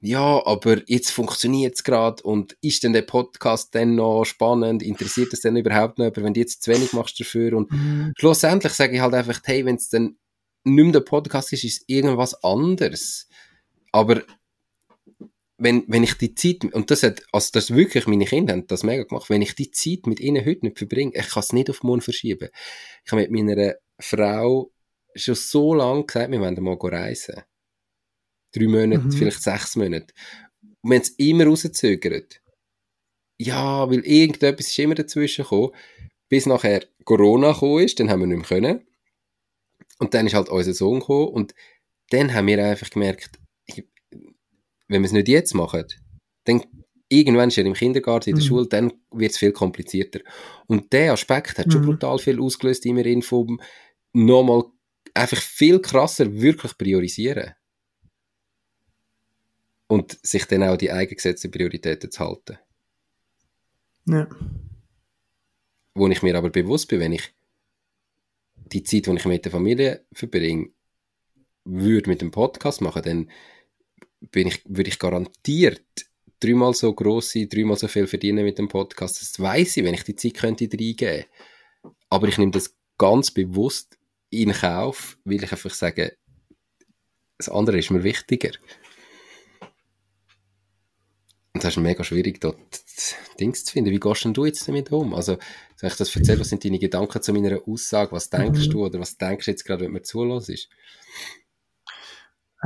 ja, 0.00 0.44
aber 0.44 0.82
jetzt 0.86 1.10
funktioniert 1.10 1.76
es 1.76 1.84
gerade 1.84 2.22
und 2.22 2.58
ist 2.60 2.82
denn 2.82 2.92
der 2.92 3.02
Podcast 3.02 3.74
dann 3.74 3.94
noch 3.94 4.24
spannend? 4.24 4.82
Interessiert 4.82 5.32
es 5.32 5.40
denn 5.40 5.56
überhaupt 5.56 5.98
noch? 5.98 6.06
Aber 6.06 6.22
wenn 6.22 6.34
du 6.34 6.40
jetzt 6.40 6.62
zu 6.62 6.70
wenig 6.70 6.92
machst 6.92 7.18
dafür 7.18 7.56
und 7.56 7.72
mhm. 7.72 8.12
schlussendlich 8.18 8.74
sage 8.74 8.96
ich 8.96 9.00
halt 9.00 9.14
einfach, 9.14 9.40
hey, 9.44 9.64
wenn 9.64 9.76
es 9.76 9.88
dann 9.88 10.16
nicht 10.64 10.84
mehr 10.84 10.92
der 10.92 11.00
Podcast 11.00 11.54
ist, 11.54 11.64
ist 11.64 11.80
es 11.80 11.84
irgendwas 11.86 12.44
anderes. 12.44 13.28
Aber 13.92 14.22
wenn, 15.56 15.84
wenn 15.86 16.02
ich 16.02 16.14
die 16.14 16.34
Zeit, 16.34 16.64
und 16.64 16.90
das 16.90 17.02
hat, 17.02 17.22
also 17.32 17.50
das 17.52 17.70
wirklich, 17.70 18.06
meine 18.06 18.24
Kinder 18.24 18.52
haben 18.52 18.66
das 18.66 18.82
mega 18.82 19.04
gemacht, 19.04 19.30
wenn 19.30 19.42
ich 19.42 19.54
die 19.54 19.70
Zeit 19.70 20.06
mit 20.06 20.20
ihnen 20.20 20.44
heute 20.44 20.66
nicht 20.66 20.78
verbringe, 20.78 21.12
ich 21.14 21.28
kann 21.28 21.42
es 21.42 21.52
nicht 21.52 21.70
auf 21.70 21.82
morgen 21.82 22.00
verschieben. 22.00 22.48
Ich 23.04 23.12
habe 23.12 23.22
mit 23.22 23.30
meiner 23.30 23.74
Frau 24.00 24.72
schon 25.14 25.36
so 25.36 25.74
lange 25.74 26.04
gesagt, 26.06 26.32
wir 26.32 26.40
wollen 26.40 26.62
mal 26.62 26.76
reisen. 26.80 27.42
Drei 28.52 28.66
Monate, 28.66 29.04
mhm. 29.04 29.12
vielleicht 29.12 29.42
sechs 29.42 29.76
Monate. 29.76 30.12
Und 30.82 30.90
wenn 30.90 31.02
es 31.02 31.10
immer 31.10 31.46
rauszögert, 31.46 32.40
ja, 33.38 33.88
weil 33.88 34.00
irgendetwas 34.00 34.68
ist 34.68 34.78
immer 34.78 34.94
dazwischen 34.94 35.42
gekommen, 35.42 35.72
bis 36.28 36.46
nachher 36.46 36.84
Corona 37.04 37.52
gekommen 37.52 37.84
ist, 37.84 38.00
dann 38.00 38.10
haben 38.10 38.20
wir 38.20 38.26
nicht 38.26 38.50
mehr 38.50 38.60
können. 38.60 38.86
Und 39.98 40.14
dann 40.14 40.26
ist 40.26 40.34
halt 40.34 40.48
unser 40.48 40.74
Sohn 40.74 41.00
gekommen 41.00 41.28
und 41.28 41.54
dann 42.10 42.34
haben 42.34 42.46
wir 42.46 42.64
einfach 42.64 42.90
gemerkt, 42.90 43.38
wenn 44.88 45.02
wir 45.02 45.06
es 45.06 45.12
nicht 45.12 45.28
jetzt 45.28 45.54
machen, 45.54 45.84
dann 46.44 46.62
irgendwann 47.08 47.48
ist 47.48 47.58
er 47.58 47.64
im 47.64 47.74
Kindergarten, 47.74 48.30
in 48.30 48.36
der 48.36 48.44
mhm. 48.44 48.48
Schule, 48.48 48.66
dann 48.68 48.92
wird 49.10 49.32
es 49.32 49.38
viel 49.38 49.52
komplizierter. 49.52 50.20
Und 50.66 50.92
der 50.92 51.12
Aspekt 51.12 51.58
hat 51.58 51.66
mhm. 51.66 51.70
schon 51.72 51.86
brutal 51.86 52.18
viel 52.18 52.40
ausgelöst 52.40 52.86
in 52.86 52.94
mir, 52.94 53.22
vom 53.22 53.60
nochmal 54.12 54.64
einfach 55.14 55.40
viel 55.40 55.80
krasser 55.80 56.32
wirklich 56.40 56.76
priorisieren. 56.76 57.54
Und 59.86 60.18
sich 60.26 60.46
dann 60.46 60.62
auch 60.62 60.76
die 60.76 60.90
eigengesetzten 60.90 61.50
Prioritäten 61.50 62.10
zu 62.10 62.20
halten. 62.20 62.58
Ja. 64.06 64.28
Wo 65.94 66.08
ich 66.08 66.22
mir 66.22 66.36
aber 66.36 66.50
bewusst 66.50 66.88
bin, 66.88 67.00
wenn 67.00 67.12
ich 67.12 67.34
die 68.54 68.82
Zeit, 68.82 69.06
die 69.06 69.12
ich 69.12 69.24
mit 69.24 69.44
der 69.44 69.52
Familie 69.52 70.06
verbringe, 70.12 70.70
würde 71.64 72.10
mit 72.10 72.20
dem 72.20 72.30
Podcast 72.30 72.80
machen, 72.80 73.02
dann 73.02 73.30
bin 74.30 74.48
ich, 74.48 74.62
würde 74.66 74.88
ich 74.88 74.98
garantiert 74.98 75.82
dreimal 76.40 76.74
so 76.74 76.92
groß 76.92 77.32
sein, 77.32 77.48
dreimal 77.48 77.76
so 77.76 77.88
viel 77.88 78.06
verdienen 78.06 78.44
mit 78.44 78.58
dem 78.58 78.68
Podcast. 78.68 79.20
Das 79.20 79.40
weiß 79.40 79.76
ich, 79.78 79.84
wenn 79.84 79.94
ich 79.94 80.04
die 80.04 80.16
Zeit 80.16 80.34
könnte 80.34 80.68
reingeben. 80.70 81.24
Aber 82.10 82.28
ich 82.28 82.38
nehme 82.38 82.52
das 82.52 82.76
ganz 82.98 83.30
bewusst 83.30 83.98
in 84.30 84.52
Kauf, 84.52 85.18
weil 85.24 85.42
ich 85.42 85.52
einfach 85.52 85.70
sage, 85.70 86.16
das 87.38 87.48
andere 87.48 87.78
ist 87.78 87.90
mir 87.90 88.04
wichtiger. 88.04 88.50
Und 91.52 91.62
das 91.62 91.76
ist 91.76 91.82
mega 91.82 92.02
schwierig, 92.02 92.40
dort 92.40 92.58
Dings 93.38 93.64
zu 93.64 93.72
finden. 93.72 93.90
Wie 93.90 94.00
gehst 94.00 94.24
denn 94.24 94.34
du 94.34 94.44
jetzt 94.44 94.66
damit 94.66 94.90
um? 94.90 95.14
Also, 95.14 95.38
soll 95.76 95.90
ich 95.90 95.96
das 95.96 96.14
erzählen, 96.14 96.40
was 96.40 96.48
sind 96.48 96.64
deine 96.64 96.78
Gedanken 96.78 97.22
zu 97.22 97.32
meiner 97.32 97.60
Aussage? 97.66 98.12
Was 98.12 98.28
denkst 98.30 98.66
mhm. 98.66 98.70
du 98.70 98.86
oder 98.86 98.98
was 99.00 99.16
denkst 99.16 99.44
du 99.44 99.50
jetzt 99.52 99.64
gerade, 99.64 99.84
wenn 99.84 99.92
mir 99.92 100.02
zulässt? 100.02 100.68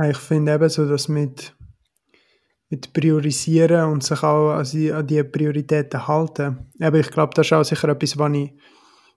Ich 0.07 0.17
finde 0.17 0.53
eben 0.53 0.69
so, 0.69 0.87
dass 0.87 1.09
mit, 1.09 1.53
mit 2.69 2.93
Priorisieren 2.93 3.91
und 3.91 4.03
sich 4.03 4.23
auch 4.23 4.51
an 4.51 5.07
die, 5.07 5.23
Prioritäten 5.23 6.07
halten. 6.07 6.71
Aber 6.79 6.99
ich 6.99 7.11
glaube, 7.11 7.33
das 7.33 7.47
ist 7.47 7.53
auch 7.53 7.63
sicher 7.63 7.89
etwas, 7.89 8.17
was 8.17 8.33
ich, 8.33 8.53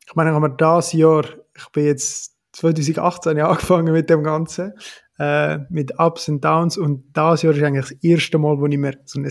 ich 0.07 0.15
meine, 0.15 0.31
ich 0.31 0.35
habe 0.35 0.55
das 0.59 0.93
Jahr, 0.93 1.25
ich 1.57 1.69
bin 1.69 1.85
jetzt 1.85 2.37
2018 2.53 3.39
angefangen 3.41 3.93
mit 3.93 4.11
dem 4.11 4.25
Ganzen, 4.25 4.73
äh, 5.19 5.59
mit 5.71 5.99
Ups 5.99 6.29
und 6.29 6.45
Downs 6.45 6.77
und 6.77 7.05
das 7.13 7.43
Jahr 7.43 7.55
ist 7.55 7.63
eigentlich 7.63 7.89
das 7.89 8.03
erste 8.03 8.39
Mal, 8.39 8.59
wo 8.59 8.67
ich 8.67 8.79
mir 8.79 8.99
so 9.05 9.21
ein 9.21 9.29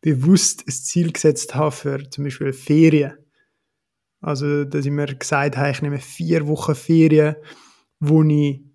bewusst 0.00 0.64
ein 0.66 0.72
Ziel 0.72 1.12
gesetzt 1.12 1.54
habe 1.54 1.70
für 1.70 2.10
zum 2.10 2.24
Beispiel 2.24 2.52
Ferien. 2.52 3.12
Also, 4.20 4.64
dass 4.64 4.84
ich 4.84 4.90
mir 4.90 5.14
gesagt 5.14 5.56
habe, 5.56 5.70
ich 5.70 5.82
nehme 5.82 5.98
vier 5.98 6.46
Wochen 6.46 6.74
Ferien, 6.74 7.36
wo 8.00 8.22
ich 8.22 8.71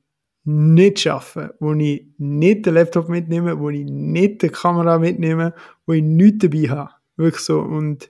nicht 0.47 1.01
schaffen, 1.01 1.49
wo 1.59 1.73
ich 1.73 2.07
nicht 2.17 2.65
den 2.65 2.75
Laptop 2.75 3.09
mitnehme, 3.09 3.59
wo 3.59 3.69
ich 3.69 3.83
nicht 3.83 4.41
die 4.41 4.47
Kamera 4.47 4.97
mitnehme, 4.97 5.53
wo 5.85 5.91
ich 5.91 6.01
nichts 6.01 6.39
dabei 6.39 6.69
habe. 6.69 6.91
Wirklich 7.17 7.43
so. 7.43 7.59
Und, 7.59 8.09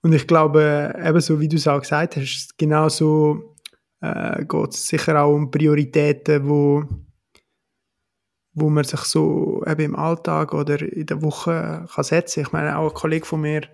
und 0.00 0.14
ich 0.14 0.26
glaube, 0.26 0.98
eben 1.04 1.20
so 1.20 1.40
wie 1.40 1.48
du 1.48 1.56
es 1.56 1.68
auch 1.68 1.80
gesagt 1.80 2.16
hast, 2.16 2.56
genau 2.56 2.88
so 2.88 3.54
äh, 4.00 4.46
geht 4.46 4.70
es 4.70 4.88
sicher 4.88 5.22
auch 5.22 5.34
um 5.34 5.50
Prioritäten, 5.50 6.48
wo, 6.48 6.84
wo 8.54 8.70
man 8.70 8.84
sich 8.84 9.00
so 9.00 9.62
eben 9.66 9.82
im 9.82 9.96
Alltag 9.96 10.54
oder 10.54 10.80
in 10.80 11.04
der 11.04 11.20
Woche 11.20 11.86
kann 11.92 12.04
setzen. 12.04 12.40
Ich 12.40 12.52
meine, 12.52 12.78
auch 12.78 12.88
ein 12.88 12.94
Kollege 12.94 13.26
von 13.26 13.42
mir, 13.42 13.68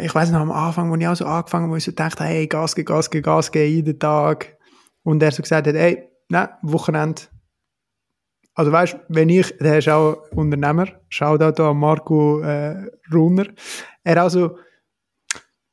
ich 0.00 0.14
weiß 0.14 0.30
noch 0.30 0.40
am 0.40 0.52
Anfang, 0.52 0.90
wo 0.90 0.96
ich 0.96 1.06
auch 1.06 1.16
so 1.16 1.26
angefangen 1.26 1.64
habe, 1.64 1.72
wo 1.72 1.76
ich 1.76 1.84
so 1.84 1.92
dachte, 1.92 2.24
hey, 2.24 2.46
Gas 2.46 2.74
geben, 2.74 2.86
Gas 2.86 3.10
geben, 3.10 3.24
Gas 3.24 3.52
geben, 3.52 3.70
jeden 3.70 3.98
Tag 3.98 4.55
und 5.06 5.22
er 5.22 5.30
so 5.30 5.40
gesagt 5.40 5.68
hat, 5.68 5.74
ey, 5.76 6.08
nein, 6.28 6.48
Wochenende. 6.62 7.22
Also 8.54 8.72
weißt, 8.72 8.96
wenn 9.08 9.28
ich, 9.28 9.56
der 9.58 9.78
ist 9.78 9.88
auch 9.88 10.16
Unternehmer, 10.32 10.86
schau 11.08 11.38
da 11.38 11.50
an 11.50 11.76
Marco 11.76 12.40
äh, 12.40 12.90
Runner, 13.12 13.46
er 14.02 14.22
also, 14.22 14.58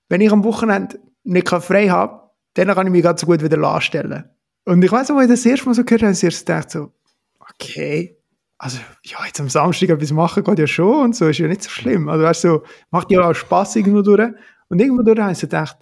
wenn 0.07 0.21
ich 0.21 0.31
am 0.31 0.43
Wochenende 0.43 0.99
nicht 1.23 1.49
frei 1.49 1.88
habe, 1.88 2.29
dann 2.53 2.67
kann 2.75 2.86
ich 2.86 2.93
mich 2.93 3.01
ganz 3.01 3.25
gut 3.25 3.41
wieder 3.41 3.57
anstellen. 3.63 4.25
Und 4.65 4.84
ich 4.84 4.91
weiß 4.91 5.09
noch, 5.09 5.17
als 5.17 5.31
ich 5.31 5.38
das 5.38 5.45
erste 5.47 5.65
Mal 5.65 5.73
so 5.73 5.84
gehört 5.84 6.03
habe, 6.03 6.11
ich 6.11 6.23
erst 6.23 6.45
gedacht 6.45 6.69
so, 6.69 6.91
okay, 7.39 8.15
also 8.59 8.77
ja, 9.03 9.25
jetzt 9.25 9.39
am 9.39 9.49
Samstag 9.49 9.89
etwas 9.89 10.11
machen 10.11 10.43
geht 10.43 10.59
ja 10.59 10.67
schon 10.67 11.05
und 11.05 11.15
so, 11.15 11.27
ist 11.27 11.39
ja 11.39 11.47
nicht 11.47 11.63
so 11.63 11.71
schlimm. 11.71 12.07
Also 12.07 12.23
weißt 12.23 12.43
du, 12.43 12.47
so, 12.49 12.63
macht 12.91 13.09
ja 13.09 13.27
auch 13.27 13.34
Spaß 13.34 13.77
irgendwo 13.77 14.03
durch. 14.03 14.31
Und 14.69 14.79
irgendwo 14.79 15.01
durch 15.01 15.19
habe 15.19 15.31
ich 15.31 15.39
so 15.39 15.47
gedacht, 15.47 15.77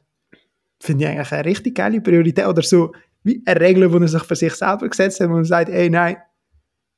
finde 0.80 1.04
ich 1.04 1.10
eigentlich 1.10 1.32
eine 1.34 1.46
richtig 1.46 1.76
geile 1.76 2.00
Priorität 2.00 2.46
oder 2.46 2.62
so, 2.62 2.94
wie 3.24 3.42
eine 3.46 3.60
Regel, 3.60 3.90
die 3.90 3.98
er 3.98 4.08
sich 4.08 4.24
für 4.24 4.36
sich 4.36 4.54
selber 4.54 4.90
gesetzt 4.90 5.20
hat, 5.20 5.30
wo 5.30 5.38
er 5.38 5.46
sagt, 5.46 5.70
ey, 5.70 5.90
nein, 5.90 6.18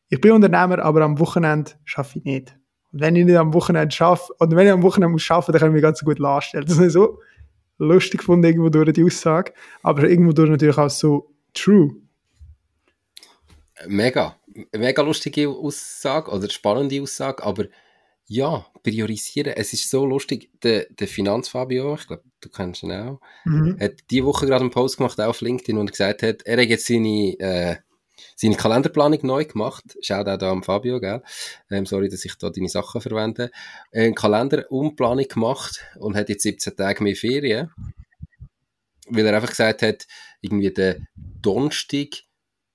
ich 0.10 0.22
bin 0.22 0.32
Unternehmer, 0.32 0.80
aber 0.80 1.02
am 1.02 1.20
Wochenende 1.20 1.72
schaffe 1.86 2.20
ich 2.20 2.26
nicht. 2.26 2.56
Und 2.92 3.02
wenn 3.02 3.16
ich 3.16 3.26
nicht 3.26 3.36
am 3.36 3.54
Wochenende 3.54 3.94
schaffe, 3.94 4.34
oder 4.40 4.56
wenn 4.56 4.68
ich 4.68 4.74
am 4.74 4.84
Wochenende 4.84 5.14
muss 5.14 5.30
arbeiten, 5.30 5.54
dann 5.54 5.60
kann 5.60 5.70
ich 5.70 5.74
mich 5.74 5.82
ganz 5.82 6.02
gut 6.04 6.24
anstellen. 6.24 6.66
Das 6.68 6.78
ist 6.78 6.94
so 6.94 7.20
lustig 7.80 8.20
gefunden, 8.20 8.46
irgendwo 8.46 8.70
durch 8.70 8.94
die 8.94 9.04
Aussage, 9.04 9.54
aber 9.82 10.08
irgendwo 10.10 10.32
durch 10.32 10.50
natürlich 10.50 10.78
auch 10.78 10.90
so 10.90 11.34
true. 11.54 11.96
Mega. 13.88 14.38
Mega 14.72 15.02
lustige 15.02 15.50
Aussage 15.50 16.32
oder 16.32 16.50
spannende 16.50 17.02
Aussage, 17.02 17.44
aber 17.44 17.66
ja, 18.26 18.66
priorisieren. 18.84 19.54
Es 19.56 19.74
ist 19.74 19.90
so 19.90 20.06
lustig, 20.06 20.50
der, 20.62 20.88
der 20.90 21.08
Finanzfabio, 21.08 21.96
ich 21.96 22.08
glaube, 22.08 22.24
du 22.40 22.50
kennst 22.50 22.84
ihn 22.84 22.92
auch, 22.92 23.20
mhm. 23.46 23.78
hat 23.80 23.96
diese 24.10 24.26
Woche 24.26 24.46
gerade 24.46 24.62
einen 24.62 24.72
Post 24.72 24.98
gemacht 24.98 25.20
auf 25.20 25.42
LinkedIn 25.42 25.78
und 25.78 25.92
gesagt 25.92 26.24
hat, 26.24 26.44
er 26.44 26.62
hat 26.62 26.70
jetzt 26.70 26.88
seine, 26.88 27.40
äh, 27.40 27.76
seine 28.36 28.56
Kalenderplanung 28.56 29.20
neu 29.24 29.46
gemacht. 29.46 29.98
Schaut 30.02 30.28
auch 30.28 30.38
da 30.38 30.52
am 30.52 30.64
Fabio, 30.64 31.00
gell? 31.00 31.22
Ähm, 31.70 31.86
sorry, 31.86 32.10
dass 32.10 32.26
ich 32.26 32.36
da 32.38 32.50
deine 32.50 32.70
Sachen 32.70 33.02
verwende. 33.02 33.52
Eine 33.92 34.14
Kalenderumplanung 34.14 35.28
gemacht 35.28 35.86
und 36.00 36.16
hat 36.16 36.30
jetzt 36.30 36.44
17 36.44 36.76
Tage 36.76 37.04
mehr 37.04 37.16
Ferien. 37.16 37.72
Weil 39.08 39.26
er 39.26 39.36
einfach 39.36 39.50
gesagt 39.50 39.82
hat, 39.82 40.08
irgendwie 40.42 40.72
der 40.72 41.00
Donnerstag 41.16 42.24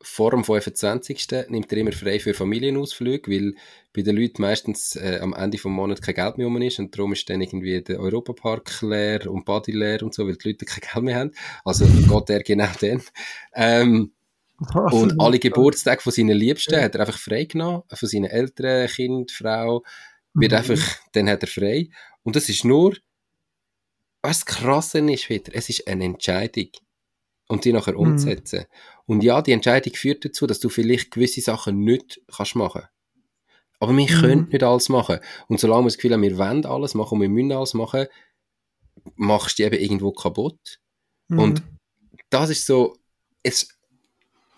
vor 0.09 0.31
dem 0.31 0.43
25. 0.43 1.29
nimmt 1.49 1.71
er 1.71 1.79
immer 1.79 1.93
frei 1.93 2.19
für 2.19 2.35
Familienausflüge, 2.35 3.31
weil 3.31 3.55
bei 3.93 4.03
den 4.03 4.17
Leuten 4.17 4.43
meistens 4.43 4.97
äh, 4.97 5.19
am 5.21 5.33
Ende 5.35 5.57
des 5.57 5.65
Monats 5.65 6.01
kein 6.01 6.15
Geld 6.15 6.39
mehr 6.39 6.47
um 6.47 6.61
ist 6.61 6.79
und 6.79 6.97
darum 6.97 7.13
ist 7.13 7.29
dann 7.29 7.41
irgendwie 7.41 7.83
der 7.83 8.01
Europapark 8.01 8.83
leer 8.83 9.31
und 9.31 9.45
Body 9.45 9.73
leer 9.73 10.03
und 10.03 10.15
so, 10.15 10.27
weil 10.27 10.37
die 10.37 10.49
Leute 10.49 10.65
kein 10.65 10.81
Geld 10.81 11.05
mehr 11.05 11.17
haben. 11.17 11.33
Also 11.65 11.87
geht 11.87 12.31
er 12.31 12.43
genau 12.43 12.69
dann. 12.81 13.03
Ähm, 13.55 14.13
und 14.91 15.21
alle 15.21 15.39
Geburtstage 15.39 16.01
von 16.01 16.13
seinen 16.13 16.37
Liebsten 16.37 16.75
ja. 16.75 16.83
hat 16.83 16.95
er 16.95 17.03
einfach 17.03 17.19
frei 17.19 17.45
genommen, 17.45 17.83
von 17.93 18.09
seinen 18.09 18.25
Eltern, 18.25 18.89
Kind, 18.89 19.31
Frau, 19.31 19.85
wird 20.35 20.53
mhm. 20.53 20.59
einfach, 20.59 20.97
dann 21.13 21.29
hat 21.29 21.43
er 21.43 21.49
frei. 21.49 21.91
Und 22.23 22.35
das 22.35 22.49
ist 22.49 22.65
nur, 22.65 22.97
was 24.23 24.45
krass 24.45 24.95
ist 24.95 25.29
wieder, 25.29 25.53
es 25.55 25.69
ist 25.69 25.87
eine 25.87 26.05
Entscheidung 26.05 26.71
und 27.47 27.65
die 27.65 27.73
nachher 27.73 27.95
mhm. 27.95 28.01
Und 29.09 29.25
ja, 29.25 29.41
die 29.41 29.53
Entscheidung 29.53 29.95
führt 29.95 30.27
dazu, 30.27 30.47
dass 30.47 30.61
du 30.61 30.69
vielleicht 30.69 31.11
gewisse 31.11 31.41
Sachen 31.41 31.81
nicht 31.81 32.21
kannst 32.31 32.55
machen. 32.57 32.83
Aber 33.81 33.97
wir 33.97 34.05
mhm. 34.05 34.21
können 34.21 34.49
nicht 34.51 34.63
alles 34.63 34.91
machen. 34.91 35.19
Und 35.49 35.59
solange 35.59 35.85
wir 35.85 35.87
das 35.87 35.97
Gefühl 35.97 36.13
haben, 36.13 36.23
wir 36.23 36.37
wollen 36.37 36.67
alles 36.67 36.95
machen 36.95 37.15
und 37.15 37.23
wir 37.23 37.29
müssen 37.31 37.53
alles 37.53 37.73
machen, 37.73 38.07
machst 39.17 39.59
du 39.59 39.63
die 39.63 39.67
eben 39.67 39.83
irgendwo 39.83 40.13
kaputt. 40.13 40.79
Mhm. 41.29 41.39
Und 41.39 41.63
das 42.29 42.51
ist 42.51 42.67
so, 42.67 42.99
es, 43.43 43.69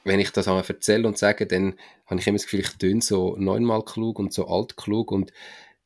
wenn 0.02 0.18
ich 0.18 0.32
das 0.32 0.48
einmal 0.48 0.64
erzähle 0.66 1.06
und 1.06 1.16
sage, 1.16 1.46
dann 1.46 1.78
habe 2.06 2.18
ich 2.20 2.26
immer 2.26 2.38
das 2.38 2.44
Gefühl, 2.44 2.60
ich 2.60 2.70
töne 2.70 3.02
so 3.02 3.36
neunmal 3.38 3.84
klug 3.84 4.18
und 4.18 4.32
so 4.32 4.48
alt 4.48 4.76
klug 4.76 5.12
und 5.12 5.32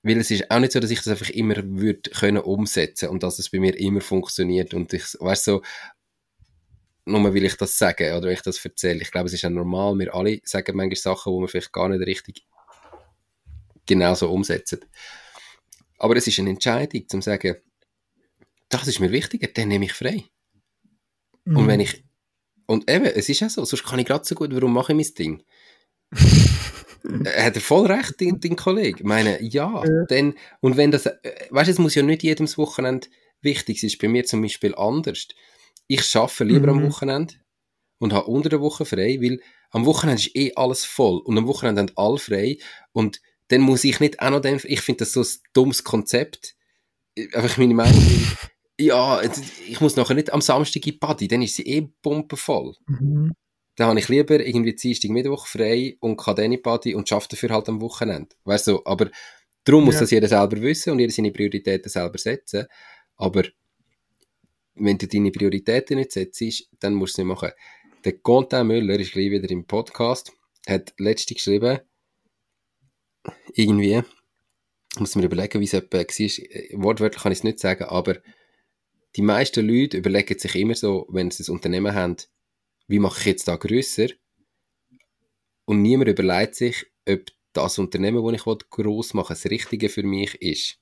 weil 0.02 0.18
es 0.18 0.30
ist 0.30 0.50
auch 0.50 0.58
nicht 0.58 0.72
so, 0.72 0.80
dass 0.80 0.90
ich 0.90 0.98
das 0.98 1.08
einfach 1.08 1.30
immer 1.30 1.56
würde 1.56 2.10
können 2.10 2.42
umsetzen 2.42 3.08
und 3.08 3.22
dass 3.22 3.38
es 3.38 3.50
bei 3.50 3.58
mir 3.58 3.78
immer 3.78 4.02
funktioniert 4.02 4.74
und 4.74 4.92
ich, 4.92 5.02
weißt 5.18 5.44
so, 5.44 5.62
nur 7.06 7.34
will 7.34 7.44
ich 7.44 7.56
das 7.56 7.76
sagen 7.76 8.14
oder 8.14 8.26
wenn 8.26 8.34
ich 8.34 8.42
das 8.42 8.64
erzähle. 8.64 9.02
Ich 9.02 9.10
glaube, 9.10 9.26
es 9.26 9.34
ist 9.34 9.42
ja 9.42 9.50
normal, 9.50 9.98
wir 9.98 10.14
alle 10.14 10.40
sagen 10.44 10.76
manchmal 10.76 10.96
Sachen, 10.96 11.32
wo 11.32 11.40
wir 11.40 11.48
vielleicht 11.48 11.72
gar 11.72 11.88
nicht 11.88 12.06
richtig 12.06 12.46
genauso 13.86 14.30
umsetzen. 14.30 14.80
Aber 15.98 16.16
es 16.16 16.26
ist 16.26 16.38
eine 16.38 16.50
Entscheidung, 16.50 17.08
zum 17.08 17.22
sagen, 17.22 17.56
das 18.68 18.88
ist 18.88 19.00
mir 19.00 19.12
wichtiger, 19.12 19.48
dann 19.48 19.68
nehme 19.68 19.84
ich 19.84 19.92
frei. 19.92 20.24
Mhm. 21.44 21.56
Und 21.56 21.66
wenn 21.66 21.80
ich, 21.80 22.04
und 22.66 22.90
eben, 22.90 23.04
es 23.04 23.28
ist 23.28 23.40
ja 23.40 23.48
so, 23.48 23.64
sonst 23.64 23.84
kann 23.84 23.98
ich 23.98 24.06
gerade 24.06 24.24
so 24.24 24.34
gut, 24.34 24.54
warum 24.54 24.72
mache 24.72 24.92
ich 24.92 24.96
mein 24.96 25.14
Ding? 25.14 25.44
hat 27.26 27.54
er 27.54 27.60
voll 27.60 27.86
recht, 27.86 28.20
dein, 28.20 28.40
dein 28.40 28.56
Kollege. 28.56 29.00
Ich 29.00 29.04
meine, 29.04 29.42
ja, 29.42 29.84
ja. 29.84 30.04
Dann, 30.08 30.34
und 30.60 30.76
wenn 30.76 30.90
das, 30.90 31.06
äh, 31.06 31.20
weißt 31.50 31.68
du, 31.68 31.72
es 31.72 31.78
muss 31.78 31.94
ja 31.94 32.02
nicht 32.02 32.22
jedes 32.22 32.56
Wochenende 32.56 33.08
wichtig 33.42 33.80
sein, 33.80 33.88
ist 33.88 33.98
bei 33.98 34.08
mir 34.08 34.24
zum 34.24 34.40
Beispiel 34.40 34.74
anders 34.74 35.28
ich 35.86 36.16
arbeite 36.16 36.44
lieber 36.44 36.72
mhm. 36.72 36.78
am 36.80 36.88
Wochenende 36.88 37.34
und 37.98 38.12
habe 38.12 38.26
unter 38.26 38.48
der 38.48 38.60
Woche 38.60 38.84
frei, 38.84 39.18
weil 39.20 39.40
am 39.70 39.86
Wochenende 39.86 40.22
ist 40.22 40.36
eh 40.36 40.52
alles 40.54 40.84
voll 40.84 41.18
und 41.18 41.36
am 41.36 41.46
Wochenende 41.46 41.82
haben 41.82 41.92
alle 41.96 42.18
frei 42.18 42.58
und 42.92 43.20
dann 43.48 43.60
muss 43.60 43.84
ich 43.84 44.00
nicht 44.00 44.20
auch 44.20 44.30
noch 44.30 44.40
den, 44.40 44.60
ich 44.64 44.80
finde 44.80 45.00
das 45.00 45.12
so 45.12 45.20
ein 45.20 45.28
dummes 45.52 45.84
Konzept, 45.84 46.56
einfach 47.32 47.58
meine 47.58 47.74
Meinung, 47.74 48.02
ja, 48.80 49.20
ich 49.22 49.80
muss 49.80 49.96
nachher 49.96 50.14
nicht 50.14 50.32
am 50.32 50.40
Samstag 50.40 50.86
in 50.86 50.92
die 50.92 50.98
Party, 50.98 51.28
dann 51.28 51.42
ist 51.42 51.56
sie 51.56 51.66
eh 51.66 51.88
pumpenvoll. 52.02 52.74
Mhm. 52.86 53.32
Dann 53.76 53.88
habe 53.88 53.98
ich 53.98 54.08
lieber 54.08 54.38
irgendwie 54.40 54.74
Dienstag, 54.74 55.10
Mittwoch 55.10 55.46
frei 55.46 55.96
und 56.00 56.16
kann 56.16 56.36
dann 56.36 56.46
in 56.46 56.50
die 56.52 56.58
Party 56.58 56.94
und 56.94 57.08
schaffe 57.08 57.28
dafür 57.30 57.50
halt 57.50 57.68
am 57.68 57.80
Wochenende. 57.80 58.34
Weißt 58.44 58.68
du, 58.68 58.80
aber 58.84 59.10
darum 59.64 59.84
muss 59.84 59.94
ja. 59.94 60.00
das 60.00 60.10
jeder 60.12 60.28
selber 60.28 60.60
wissen 60.60 60.90
und 60.92 61.00
jeder 61.00 61.12
seine 61.12 61.32
Prioritäten 61.32 61.90
selber 61.90 62.18
setzen. 62.18 62.66
Aber 63.16 63.42
wenn 64.74 64.98
du 64.98 65.06
deine 65.06 65.30
Prioritäten 65.30 65.98
nicht 65.98 66.12
setzt, 66.12 66.68
dann 66.80 66.94
musst 66.94 67.16
du 67.16 67.22
es 67.22 67.26
nicht 67.26 67.34
machen. 67.34 67.50
Der 68.04 68.18
Quentin 68.18 68.66
Müller 68.66 68.98
ist 68.98 69.12
gleich 69.12 69.30
wieder 69.30 69.50
im 69.50 69.66
Podcast, 69.66 70.32
hat 70.66 70.92
letzte 70.98 71.34
geschrieben, 71.34 71.80
irgendwie, 73.54 74.02
muss 74.98 75.14
mir 75.16 75.24
überlegen, 75.24 75.60
wie 75.60 75.64
es 75.64 75.72
etwa 75.72 75.98
war, 75.98 76.82
wortwörtlich 76.82 77.22
kann 77.22 77.32
ich 77.32 77.38
es 77.38 77.44
nicht 77.44 77.60
sagen, 77.60 77.84
aber 77.84 78.18
die 79.16 79.22
meisten 79.22 79.66
Leute 79.66 79.98
überlegen 79.98 80.38
sich 80.38 80.54
immer 80.56 80.74
so, 80.74 81.06
wenn 81.08 81.30
sie 81.30 81.44
ein 81.44 81.54
Unternehmen 81.54 81.94
haben, 81.94 82.16
wie 82.88 82.98
mache 82.98 83.20
ich 83.20 83.26
jetzt 83.26 83.48
da 83.48 83.56
grösser? 83.56 84.08
Und 85.64 85.82
niemand 85.82 86.10
überlegt 86.10 86.56
sich, 86.56 86.84
ob 87.08 87.30
das 87.52 87.78
Unternehmen, 87.78 88.24
das 88.24 88.46
ich 88.46 88.70
gross 88.70 89.14
machen 89.14 89.34
das 89.34 89.46
Richtige 89.46 89.88
für 89.88 90.02
mich 90.02 90.34
ist. 90.42 90.78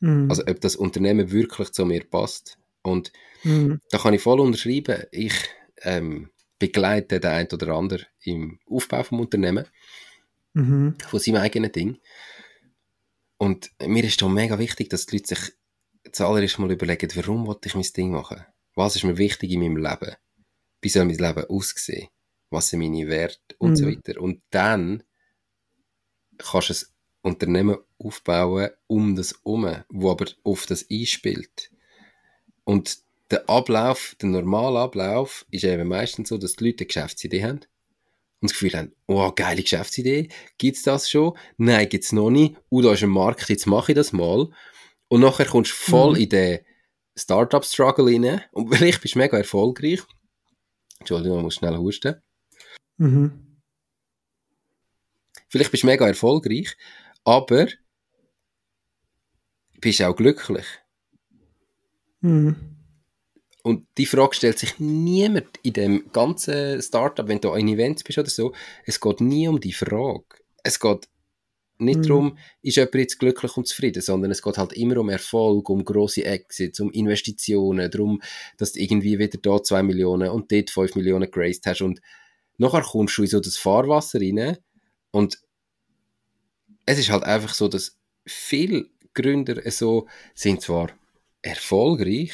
Mhm. 0.00 0.30
Also 0.30 0.44
ob 0.46 0.60
das 0.60 0.76
Unternehmen 0.76 1.30
wirklich 1.32 1.70
zu 1.72 1.84
mir 1.84 2.04
passt. 2.04 2.57
Und 2.82 3.12
mhm. 3.44 3.80
da 3.90 3.98
kann 3.98 4.14
ich 4.14 4.22
voll 4.22 4.40
unterschreiben. 4.40 5.04
Ich 5.10 5.34
ähm, 5.82 6.30
begleite 6.58 7.20
den 7.20 7.30
einen 7.30 7.48
oder 7.52 7.68
anderen 7.74 8.06
im 8.22 8.58
Aufbau 8.66 9.02
vom 9.02 9.20
Unternehmen, 9.20 9.66
mhm. 10.54 10.96
von 11.08 11.20
seinem 11.20 11.36
eigenen 11.36 11.72
Ding. 11.72 11.98
Und 13.38 13.70
mir 13.84 14.04
ist 14.04 14.20
da 14.20 14.28
mega 14.28 14.58
wichtig, 14.58 14.90
dass 14.90 15.06
die 15.06 15.16
Leute 15.16 15.36
sich 15.36 15.52
zuallererst 16.12 16.58
mal 16.58 16.70
überlegen, 16.70 17.10
warum 17.14 17.46
wollte 17.46 17.68
ich 17.68 17.74
mein 17.74 17.86
Ding 17.96 18.10
machen? 18.10 18.44
Was 18.74 18.96
ist 18.96 19.04
mir 19.04 19.18
wichtig 19.18 19.50
in 19.52 19.60
meinem 19.60 19.76
Leben? 19.76 20.16
Wie 20.80 20.88
soll 20.88 21.04
mein 21.04 21.16
Leben 21.16 21.44
aussehen? 21.44 22.08
Was 22.50 22.68
sind 22.68 22.80
meine 22.80 23.08
Werte? 23.08 23.54
Und 23.58 23.72
mhm. 23.72 23.76
so 23.76 23.86
weiter. 23.86 24.20
Und 24.20 24.42
dann 24.50 25.02
kannst 26.38 26.70
du 26.70 26.74
ein 26.74 27.32
Unternehmen 27.32 27.78
aufbauen 27.98 28.70
um 28.86 29.16
das 29.16 29.34
herum, 29.44 29.84
wo 29.88 30.10
aber 30.10 30.26
auf 30.44 30.66
das 30.66 30.86
einspielt. 30.90 31.70
Und 32.68 32.98
der 33.30 33.48
Ablauf, 33.48 34.14
der 34.20 34.28
normale 34.28 34.78
Ablauf, 34.80 35.46
ist 35.50 35.64
eben 35.64 35.88
meistens 35.88 36.28
so, 36.28 36.36
dass 36.36 36.52
die 36.52 36.66
Leute 36.66 36.80
eine 36.80 36.88
Geschäftsidee 36.88 37.42
haben 37.42 37.60
und 38.40 38.50
das 38.50 38.52
Gefühl 38.52 38.74
haben, 38.74 38.92
oh, 39.06 39.32
geile 39.34 39.62
Geschäftsidee, 39.62 40.28
gibt's 40.58 40.82
das 40.82 41.08
schon? 41.08 41.32
Nein, 41.56 41.88
gibt's 41.88 42.12
noch 42.12 42.28
nicht. 42.28 42.56
Oh, 42.68 42.82
da 42.82 42.92
ist 42.92 43.02
ein 43.02 43.08
Markt, 43.08 43.48
jetzt 43.48 43.66
mache 43.66 43.92
ich 43.92 43.96
das 43.96 44.12
mal. 44.12 44.50
Und 45.08 45.22
nachher 45.22 45.46
kommst 45.46 45.70
du 45.70 45.76
voll 45.76 46.10
mhm. 46.16 46.20
in 46.20 46.28
den 46.28 46.58
Startup-Struggle 47.16 48.04
rein 48.04 48.42
und 48.52 48.68
vielleicht 48.76 49.00
bist 49.00 49.14
du 49.14 49.18
mega 49.18 49.38
erfolgreich. 49.38 50.00
Entschuldigung, 50.98 51.38
ich 51.38 51.44
muss 51.44 51.54
schnell 51.54 51.78
husten. 51.78 52.16
Mhm. 52.98 53.62
Vielleicht 55.48 55.70
bist 55.70 55.84
du 55.84 55.86
mega 55.86 56.06
erfolgreich, 56.06 56.76
aber 57.24 57.68
bist 59.80 60.02
auch 60.02 60.14
glücklich. 60.14 60.66
Mhm. 62.20 62.56
Und 63.62 63.86
die 63.98 64.06
Frage 64.06 64.34
stellt 64.34 64.58
sich 64.58 64.78
niemand 64.78 65.48
in 65.62 65.72
dem 65.72 66.12
ganzen 66.12 66.80
Startup, 66.80 67.28
wenn 67.28 67.40
du 67.40 67.50
ein 67.50 67.68
Event 67.68 68.02
bist 68.04 68.18
oder 68.18 68.30
so. 68.30 68.54
Es 68.86 69.00
geht 69.00 69.20
nie 69.20 69.48
um 69.48 69.60
die 69.60 69.72
Frage. 69.72 70.24
Es 70.62 70.80
geht 70.80 71.08
nicht 71.78 72.00
mhm. 72.00 72.02
darum, 72.02 72.38
ist 72.62 72.76
jemand 72.76 72.94
jetzt 72.94 73.18
glücklich 73.18 73.56
und 73.56 73.66
zufrieden, 73.66 74.02
sondern 74.02 74.30
es 74.30 74.42
geht 74.42 74.58
halt 74.58 74.72
immer 74.72 74.98
um 74.98 75.08
Erfolg, 75.08 75.68
um 75.70 75.84
grosse 75.84 76.24
Exits, 76.24 76.80
um 76.80 76.90
Investitionen, 76.90 77.90
darum, 77.90 78.20
dass 78.56 78.72
du 78.72 78.80
irgendwie 78.80 79.18
wieder 79.18 79.38
da 79.38 79.62
2 79.62 79.82
Millionen 79.82 80.30
und 80.30 80.50
dort 80.50 80.70
5 80.70 80.96
Millionen 80.96 81.30
geraced 81.30 81.66
hast 81.66 81.82
und 81.82 82.00
nachher 82.56 82.82
kommst 82.82 83.16
du 83.18 83.22
in 83.22 83.28
so 83.28 83.40
das 83.40 83.56
Fahrwasser 83.56 84.20
rein 84.20 84.58
und 85.12 85.38
es 86.84 86.98
ist 86.98 87.10
halt 87.10 87.22
einfach 87.22 87.54
so, 87.54 87.68
dass 87.68 87.96
viele 88.26 88.86
Gründer 89.14 89.60
so 89.70 90.08
sind 90.34 90.62
zwar 90.62 90.90
erfolgreich, 91.42 92.32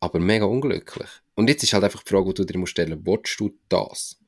aber 0.00 0.18
mega 0.18 0.44
unglücklich. 0.44 1.08
Und 1.34 1.48
jetzt 1.48 1.62
ist 1.62 1.72
halt 1.72 1.84
einfach 1.84 2.02
die 2.02 2.10
Frage, 2.10 2.32
die 2.32 2.44
du 2.44 2.44
dir 2.44 2.66
stellen 2.66 3.02
musst, 3.04 3.06
willst 3.06 3.40
du 3.40 3.58
das? 3.68 4.18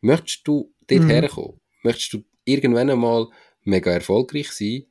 Möchtest 0.00 0.46
du 0.46 0.74
dort 0.86 1.02
mhm. 1.02 1.10
herkommen? 1.10 1.60
Möchtest 1.82 2.12
du 2.12 2.24
irgendwann 2.44 2.90
einmal 2.90 3.28
mega 3.62 3.90
erfolgreich 3.90 4.50
sein, 4.50 4.86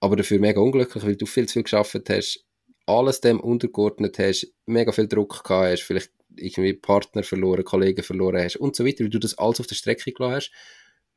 aber 0.00 0.16
dafür 0.16 0.38
mega 0.38 0.60
unglücklich, 0.60 1.04
weil 1.04 1.16
du 1.16 1.26
viel 1.26 1.46
zu 1.46 1.54
viel 1.54 1.62
geschafft 1.62 2.08
hast, 2.08 2.44
alles 2.86 3.20
dem 3.20 3.40
untergeordnet 3.40 4.18
hast, 4.18 4.52
mega 4.66 4.92
viel 4.92 5.08
Druck 5.08 5.44
gehabt 5.44 5.72
hast, 5.72 5.82
vielleicht 5.82 6.12
irgendwie 6.36 6.72
Partner 6.72 7.22
verloren, 7.22 7.64
Kollegen 7.64 8.02
verloren 8.02 8.42
hast 8.42 8.56
und 8.56 8.76
so 8.76 8.86
weiter, 8.86 9.04
weil 9.04 9.10
du 9.10 9.18
das 9.18 9.36
alles 9.36 9.60
auf 9.60 9.66
der 9.66 9.74
Strecke 9.74 10.12
gelassen 10.12 10.34
hast, 10.34 10.52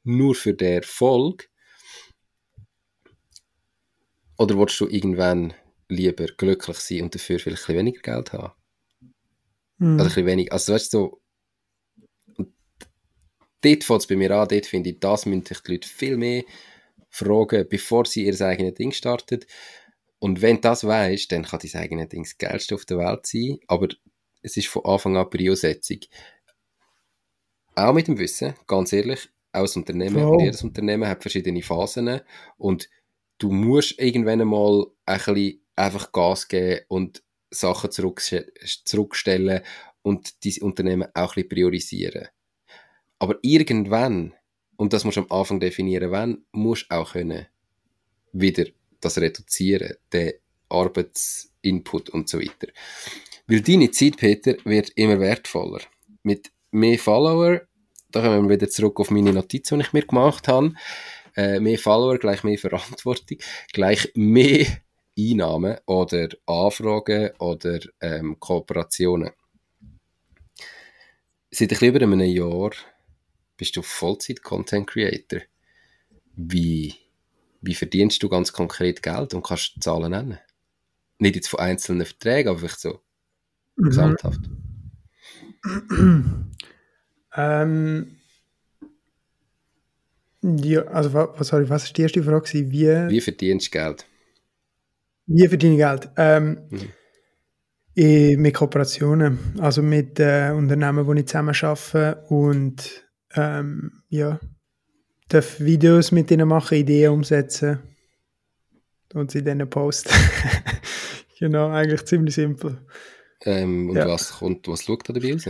nur 0.03 0.36
für 0.36 0.53
den 0.53 0.82
Erfolg? 0.82 1.49
Oder 4.38 4.57
willst 4.57 4.80
du 4.80 4.88
irgendwann 4.88 5.53
lieber 5.92 6.26
glücklich 6.26 6.78
sein 6.78 7.04
und 7.04 7.16
dafür 7.16 7.39
vielleicht 7.39 7.70
ein 7.70 7.76
weniger 7.76 8.02
Geld 8.02 8.34
haben. 8.34 8.54
Mhm. 9.78 10.00
Also 10.00 10.04
ein 10.04 10.08
bisschen 10.08 10.26
weniger. 10.26 10.54
Also 10.54 10.74
weißt 10.74 10.94
du, 10.94 10.98
so, 10.98 11.22
und 12.38 12.54
dort 13.62 13.84
fängt 13.84 14.02
es 14.02 14.08
bei 14.08 14.16
mir 14.16 14.32
an, 14.32 14.48
dort 14.48 14.66
finde 14.66 14.92
ich, 14.92 15.00
das 15.00 15.26
müssen 15.26 15.46
sich 15.46 15.60
die 15.60 15.72
Leute 15.74 15.88
viel 15.88 16.18
mehr 16.18 16.44
fragen, 17.10 17.68
bevor 17.70 18.06
sie 18.06 18.26
ihr 18.26 18.42
eigenes 18.42 18.76
Ding 18.76 18.92
startet. 18.92 19.46
Und 20.20 20.42
wenn 20.42 20.58
du 20.58 20.62
das 20.62 20.86
weißt, 20.86 21.32
dann 21.32 21.44
kann 21.44 21.60
dein 21.60 21.82
eigenes 21.82 22.10
Ding 22.10 22.24
das 22.24 22.38
geilste 22.38 22.76
auf 22.76 22.86
der 22.86 23.00
Welt 23.00 23.26
sein, 23.26 23.58
aber 23.68 23.89
es 24.42 24.56
ist 24.56 24.68
von 24.68 24.86
Anfang 24.86 25.18
an 25.18 25.30
Priosetzung. 25.30 26.00
Auch 27.76 27.94
mit 27.94 28.08
dem 28.08 28.18
Wissen, 28.18 28.54
ganz 28.68 28.94
ehrlich, 28.94 29.30
auch 29.52 29.62
das 29.62 29.76
Unternehmen, 29.76 30.24
oh. 30.24 30.39
jedes 30.39 30.64
Unternehmen 30.64 31.08
hat 31.08 31.22
verschiedene 31.22 31.62
Phasen 31.62 32.22
und 32.58 32.89
du 33.39 33.52
musst 33.52 34.00
irgendwann 34.00 34.42
einmal 34.42 34.86
ein 35.06 35.18
bisschen 35.18 35.61
einfach 35.76 36.11
Gas 36.11 36.47
geben 36.47 36.82
und 36.88 37.24
Sachen 37.49 37.91
zurückstellen 37.91 39.61
und 40.01 40.45
dein 40.45 40.61
Unternehmen 40.61 41.09
auch 41.13 41.32
ein 41.32 41.43
bisschen 41.43 41.49
priorisieren. 41.49 42.28
Aber 43.19 43.38
irgendwann, 43.41 44.34
und 44.78 44.93
das 44.93 45.03
musst 45.03 45.17
du 45.17 45.22
am 45.22 45.32
Anfang 45.32 45.59
definieren, 45.59 46.11
wann, 46.11 46.45
musst 46.51 46.88
du 46.89 46.95
auch 46.95 47.13
können 47.13 47.47
wieder 48.34 48.65
das 48.99 49.17
reduzieren, 49.17 49.95
den 50.13 50.34
Arbeitsinput 50.69 52.09
und 52.09 52.30
so 52.30 52.39
weiter. 52.39 52.72
Weil 53.47 53.61
deine 53.61 53.91
Zeit, 53.91 54.17
Peter, 54.17 54.55
wird 54.63 54.91
immer 54.91 55.19
wertvoller. 55.19 55.82
Mit 56.24 56.51
mehr 56.72 56.97
Follower, 56.97 57.61
da 58.09 58.22
kommen 58.22 58.47
wir 58.47 58.55
wieder 58.55 58.69
zurück 58.69 58.99
auf 58.99 59.11
meine 59.11 59.34
Notiz, 59.34 59.69
die 59.69 59.76
ich 59.76 59.93
mir 59.93 60.05
gemacht 60.05 60.47
habe, 60.47 60.74
äh, 61.36 61.59
mehr 61.59 61.80
Follower 61.80 62.17
gleich 62.17 62.43
mehr 62.43 62.57
Verantwortung, 62.57 63.38
gleich 63.74 64.11
mehr 64.15 64.65
Einnahmen 65.30 65.78
oder 65.86 66.30
Anfragen 66.45 67.32
oder 67.39 67.80
ähm, 67.99 68.39
Kooperationen. 68.39 69.32
Seit 71.51 71.82
ein 71.82 71.89
über 71.89 72.01
einem 72.01 72.22
Jahr 72.22 72.72
bist 73.57 73.76
du 73.76 73.82
Vollzeit-Content 73.82 74.88
Creator. 74.88 75.41
Wie, 76.36 76.95
wie 77.61 77.76
verdienst 77.76 78.24
du 78.24 78.30
ganz 78.30 78.53
konkret 78.53 79.03
Geld 79.03 79.34
und 79.34 79.43
kannst 79.43 79.84
Zahlen 79.84 80.11
nennen? 80.11 80.39
Nicht 81.19 81.36
jetzt 81.36 81.49
von 81.49 81.59
einzelnen 81.59 82.05
Verträgen, 82.05 82.49
aber 82.49 82.59
vielleicht 82.59 82.80
so 82.80 83.01
mhm. 83.76 83.84
gesamthaft. 83.84 84.39
ähm, 87.36 88.17
ja, 90.41 90.82
also 90.86 91.13
was, 91.13 91.47
sorry, 91.47 91.69
was 91.69 91.84
ist 91.84 91.97
die 91.97 92.01
erste 92.01 92.24
Frage? 92.24 92.51
Wie, 92.51 92.88
wie 93.09 93.22
verdienst 93.22 93.67
du 93.67 93.72
Geld? 93.72 94.05
Wie 95.34 95.47
verdiene 95.47 95.73
ich 95.75 95.79
Geld? 95.79 96.09
Ähm, 96.17 96.67
mhm. 97.95 98.41
mit 98.41 98.53
Kooperationen, 98.53 99.39
also 99.59 99.82
mit 99.82 100.19
äh, 100.19 100.51
Unternehmen, 100.51 101.05
die 101.15 101.21
ich 101.21 101.27
zusammen 101.27 101.55
arbeite 101.61 102.23
und 102.27 103.07
ähm, 103.36 104.03
ja, 104.09 104.39
darf 105.29 105.59
Videos 105.61 106.11
mit 106.11 106.32
ihnen 106.32 106.47
machen, 106.49 106.77
Ideen 106.77 107.11
umsetzen 107.11 107.79
und 109.13 109.32
sie 109.32 109.43
dann 109.43 109.69
posten. 109.69 110.13
genau, 111.39 111.69
eigentlich 111.69 112.03
ziemlich 112.05 112.36
simpel. 112.36 112.86
Ähm, 113.45 113.89
und 113.89 113.95
ja. 113.95 114.07
was 114.07 114.34
kommt, 114.34 114.67
was 114.67 114.84
schaut 114.84 115.07
da 115.07 115.13
dabei 115.13 115.34
raus? 115.34 115.49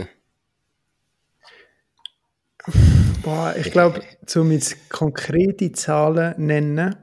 Boah, 3.22 3.54
ich 3.58 3.72
glaube, 3.72 4.02
um 4.36 4.52
jetzt 4.52 4.88
konkrete 4.88 5.72
Zahlen 5.72 6.34
nennen, 6.38 6.94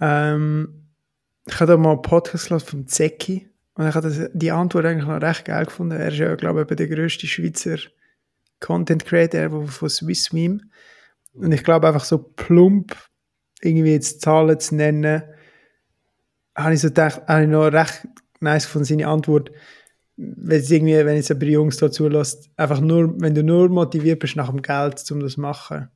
ähm, 0.00 0.75
ich 1.46 1.60
habe 1.60 1.72
da 1.72 1.76
mal 1.76 1.92
einen 1.92 2.02
Podcast 2.02 2.48
gehört 2.48 2.62
vom 2.62 2.86
Zeki 2.86 3.48
und 3.74 3.88
ich 3.88 3.94
habe 3.94 4.30
die 4.34 4.50
Antwort 4.50 4.84
eigentlich 4.84 5.06
noch 5.06 5.20
recht 5.20 5.44
geil 5.44 5.64
gefunden. 5.64 5.98
Er 5.98 6.08
ist 6.08 6.18
ja, 6.18 6.34
glaube 6.34 6.66
ich, 6.68 6.76
der 6.76 6.88
grösste 6.88 7.26
Schweizer 7.26 7.78
Content 8.60 9.04
Creator 9.04 9.66
von 9.66 9.88
SwissMeme. 9.88 10.60
Und 11.34 11.52
ich 11.52 11.62
glaube 11.62 11.86
einfach 11.86 12.04
so 12.04 12.18
plump 12.18 12.96
irgendwie 13.60 13.92
jetzt 13.92 14.22
Zahlen 14.22 14.58
zu 14.58 14.74
nennen, 14.74 15.22
habe 16.54 16.74
ich 16.74 16.80
so 16.80 16.88
gedacht, 16.88 17.22
habe 17.28 17.42
ich 17.42 17.48
noch 17.48 17.66
recht 17.66 18.08
nice 18.40 18.66
von 18.66 18.84
seine 18.84 19.06
Antwort. 19.06 19.50
Wenn 20.16 20.60
es 20.60 20.70
irgendwie, 20.70 21.04
wenn 21.04 21.16
jetzt 21.16 21.30
ein 21.30 21.40
Jungs 21.40 21.76
dazu 21.76 22.08
lässt, 22.08 22.50
einfach 22.56 22.80
nur, 22.80 23.20
wenn 23.20 23.34
du 23.34 23.42
nur 23.42 23.68
motiviert 23.68 24.20
bist 24.20 24.36
nach 24.36 24.48
dem 24.48 24.62
Geld, 24.62 25.04
um 25.10 25.20
das 25.20 25.34
zu 25.34 25.40
machen, 25.40 25.90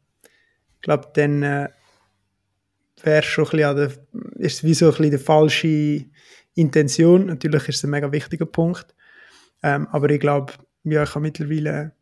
ich 0.75 0.83
glaube, 0.83 1.09
dann 1.15 1.43
äh, 1.43 1.69
wäre 3.05 3.23
schon 3.23 3.45
ein 3.45 3.51
bisschen, 3.51 3.77
der, 3.77 3.87
ist 4.39 4.55
es 4.57 4.65
wie 4.65 4.75
so 4.75 4.87
ein 4.87 4.91
bisschen 4.93 5.11
die 5.11 5.19
falsche 5.19 6.05
Intention. 6.55 7.27
Natürlich 7.27 7.69
ist 7.69 7.77
es 7.77 7.85
ein 7.85 7.91
mega 7.91 8.11
wichtiger 8.11 8.47
Punkt. 8.47 8.95
Ähm, 9.63 9.87
aber 9.89 10.11
ich 10.11 10.21
glaube, 10.21 10.53
ja, 10.85 11.03
ich 11.03 11.11
habe 11.11 11.21
mittlerweile 11.21 11.93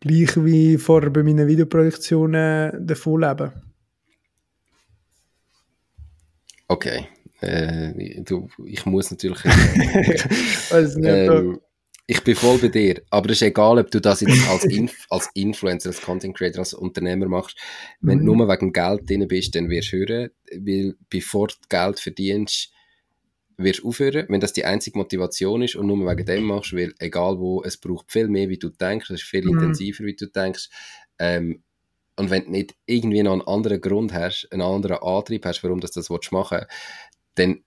gleich 0.00 0.36
wie 0.44 0.78
vorher 0.78 1.10
bei 1.10 1.22
meinen 1.22 1.46
Videoproduktionen 1.46 2.86
davon 2.86 3.20
leben. 3.20 3.52
Okay. 6.68 7.08
Äh, 7.40 8.22
du, 8.22 8.48
ich 8.64 8.86
muss 8.86 9.10
natürlich. 9.10 9.44
Weiß 9.44 10.96
nicht, 10.96 11.08
ähm, 11.08 11.60
ich 12.06 12.22
bin 12.24 12.34
voll 12.34 12.58
bei 12.58 12.68
dir. 12.68 13.02
Aber 13.10 13.30
es 13.30 13.38
ist 13.38 13.42
egal, 13.42 13.78
ob 13.78 13.90
du 13.90 14.00
das 14.00 14.20
jetzt 14.20 14.48
als, 14.48 14.64
Inf 14.64 15.06
als 15.08 15.30
Influencer, 15.34 15.90
als 15.90 16.00
Content 16.00 16.36
Creator, 16.36 16.60
als 16.60 16.74
Unternehmer 16.74 17.28
machst. 17.28 17.56
Wenn 18.00 18.18
mhm. 18.18 18.26
du 18.26 18.34
nur 18.34 18.48
wegen 18.48 18.72
Geld 18.72 19.08
drin 19.08 19.26
bist, 19.28 19.54
dann 19.54 19.70
wirst 19.70 19.92
du 19.92 19.98
hören, 19.98 20.30
weil 20.52 20.94
bevor 21.08 21.48
du 21.48 21.54
Geld 21.68 22.00
verdienst, 22.00 22.72
wirst 23.56 23.80
du 23.80 23.88
aufhören. 23.88 24.26
Wenn 24.28 24.40
das 24.40 24.52
die 24.52 24.64
einzige 24.64 24.98
Motivation 24.98 25.62
ist 25.62 25.76
und 25.76 25.86
nur 25.86 25.98
wegen 26.06 26.26
dem 26.26 26.44
machst, 26.44 26.74
weil 26.74 26.92
egal 26.98 27.38
wo, 27.38 27.62
es 27.62 27.76
braucht 27.76 28.10
viel 28.10 28.28
mehr, 28.28 28.48
wie 28.48 28.58
du 28.58 28.68
denkst, 28.68 29.10
es 29.10 29.22
ist 29.22 29.28
viel 29.28 29.44
mhm. 29.44 29.58
intensiver, 29.58 30.04
wie 30.04 30.16
du 30.16 30.26
denkst. 30.26 30.68
Ähm, 31.18 31.62
und 32.16 32.30
wenn 32.30 32.44
du 32.44 32.50
nicht 32.50 32.74
irgendwie 32.84 33.22
noch 33.22 33.32
einen 33.32 33.42
anderen 33.42 33.80
Grund 33.80 34.12
hast, 34.12 34.48
einen 34.50 34.62
anderen 34.62 34.98
Antrieb 34.98 35.46
hast, 35.46 35.62
warum 35.62 35.80
du 35.80 35.86
das 35.86 36.10
machen 36.30 36.58
willst, 36.58 36.70
dann 37.36 37.64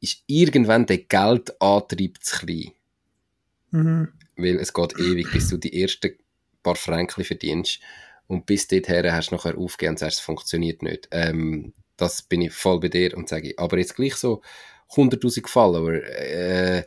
ist 0.00 0.22
irgendwann 0.26 0.86
der 0.86 0.98
Geldantrieb 0.98 2.22
zu 2.22 2.38
klein. 2.38 2.72
Mhm. 3.74 4.08
Weil 4.36 4.60
es 4.60 4.72
geht 4.72 4.98
ewig, 4.98 5.32
bis 5.32 5.48
du 5.48 5.56
die 5.56 5.82
ersten 5.82 6.12
paar 6.62 6.76
Franken 6.76 7.24
verdienst. 7.24 7.80
Und 8.26 8.46
bis 8.46 8.68
dorthin 8.68 9.12
hast 9.12 9.30
du 9.30 9.34
nachher 9.34 9.58
aufgegeben 9.58 9.94
und 9.94 9.98
sagst, 9.98 10.18
es 10.18 10.24
funktioniert 10.24 10.82
nicht. 10.82 11.08
Ähm, 11.10 11.74
das 11.96 12.22
bin 12.22 12.40
ich 12.40 12.52
voll 12.52 12.80
bei 12.80 12.88
dir 12.88 13.16
und 13.16 13.28
sage, 13.28 13.54
aber 13.56 13.78
jetzt 13.78 13.96
gleich 13.96 14.14
so 14.14 14.42
100.000 14.94 15.46
Follower, 15.48 15.92
äh, 15.92 16.84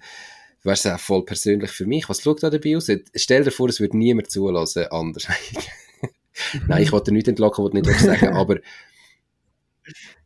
weißt 0.64 0.86
du, 0.86 0.96
auch 0.96 1.00
voll 1.00 1.26
persönlich 1.26 1.72
für 1.72 1.86
mich. 1.86 2.10
Was 2.10 2.22
schaut 2.22 2.42
da 2.42 2.50
dabei 2.50 2.78
aus? 2.78 2.90
Stell 3.16 3.44
dir 3.44 3.52
vor, 3.52 3.70
es 3.70 3.80
würde 3.80 3.98
niemand 3.98 4.32
zulassen, 4.32 4.88
anders. 4.88 5.28
Nein, 6.68 6.84
ich 6.84 6.92
wollte 6.92 7.12
nicht 7.12 7.28
entlocken, 7.28 7.66
was 7.66 7.72
du 7.72 7.78
nicht 7.78 8.00
sagen 8.00 8.28
aber 8.36 8.60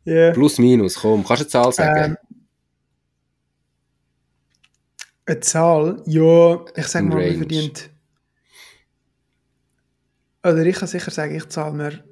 yeah. 0.05 0.31
plus, 0.31 0.59
minus, 0.59 0.95
komm, 0.95 1.23
kannst 1.23 1.53
du 1.53 1.59
eine 1.59 1.65
Zahl 1.65 1.73
sagen? 1.73 2.11
Ähm, 2.11 2.30
eine 5.31 5.39
Zahl? 5.39 6.01
Ja, 6.05 6.65
ich 6.75 6.87
sage 6.87 7.05
mal, 7.05 7.27
man 7.27 7.37
verdient. 7.37 7.89
Oder 10.43 10.65
ich 10.65 10.75
kann 10.75 10.87
sicher 10.87 11.11
sagen, 11.11 11.35
ich 11.35 11.47
zahle 11.49 11.73
mir, 11.73 12.03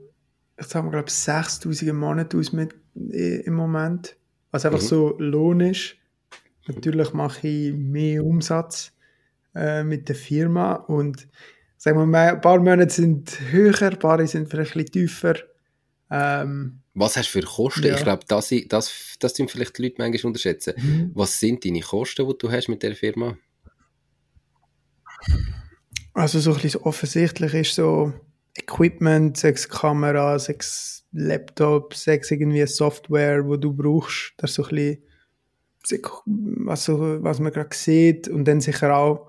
ich 0.58 0.68
zahle 0.68 0.86
mir, 0.86 0.92
glaube 0.92 1.08
ich, 1.08 1.14
6000 1.14 1.90
im 1.90 1.98
Monat 1.98 2.36
aus 2.36 2.54
mit, 2.54 2.76
im 2.94 3.54
Moment. 3.54 4.16
Was 4.52 4.66
einfach 4.66 4.82
mhm. 4.82 4.86
so 4.86 5.16
Lohn 5.20 5.62
ist. 5.62 5.96
Natürlich 6.68 7.14
mache 7.14 7.48
ich 7.48 7.74
mehr 7.74 8.24
Umsatz 8.24 8.92
äh, 9.56 9.84
mit 9.84 10.08
der 10.08 10.16
Firma 10.16 10.74
und 10.74 11.28
sagen 11.78 12.12
wir 12.12 12.34
ein 12.34 12.42
paar 12.42 12.60
Monate 12.60 12.92
sind 12.92 13.40
höher, 13.52 13.82
ein 13.82 14.00
paar 14.00 14.26
sind 14.28 14.50
vielleicht 14.50 14.76
ein 14.76 14.84
bisschen 14.84 14.92
tiefer. 14.92 15.36
Ähm, 16.12 16.79
was 16.94 17.18
hast 17.18 17.34
du 17.34 17.40
für 17.40 17.46
Kosten? 17.46 17.86
Ja. 17.86 17.96
Ich 17.96 18.04
glaube, 18.04 18.24
das, 18.28 18.54
das, 18.68 19.16
das 19.20 19.34
tun 19.34 19.48
vielleicht 19.48 19.78
die 19.78 19.84
Leute 19.84 19.96
manchmal 20.00 20.30
unterschätzen. 20.30 20.74
Mhm. 20.78 21.12
Was 21.14 21.40
sind 21.40 21.64
deine 21.66 21.82
Kosten, 21.82 22.28
die 22.28 22.38
du 22.38 22.52
hast 22.52 22.68
mit 22.68 22.84
der 22.84 22.96
Firma? 22.96 23.38
Also 26.14 26.40
so 26.40 26.54
ein 26.54 26.62
bisschen 26.62 26.82
offensichtlich 26.82 27.54
ist 27.54 27.76
so 27.76 28.14
Equipment, 28.58 29.38
sechs 29.38 29.70
Kameras, 29.70 30.46
sechs 30.46 31.06
Laptops, 31.12 32.04
sechs 32.04 32.32
irgendwie 32.32 32.66
Software, 32.68 33.46
wo 33.46 33.56
du 33.56 33.74
brauchst, 33.74 34.34
das 34.38 34.54
so 34.54 34.64
ein 34.64 35.00
bisschen, 35.86 36.04
was, 36.66 36.86
so, 36.86 37.24
was 37.24 37.40
man 37.40 37.54
gerade 37.54 37.76
sieht 37.76 38.28
und 38.28 38.46
dann 38.46 38.62
sicher 38.62 38.96
auch, 38.96 39.28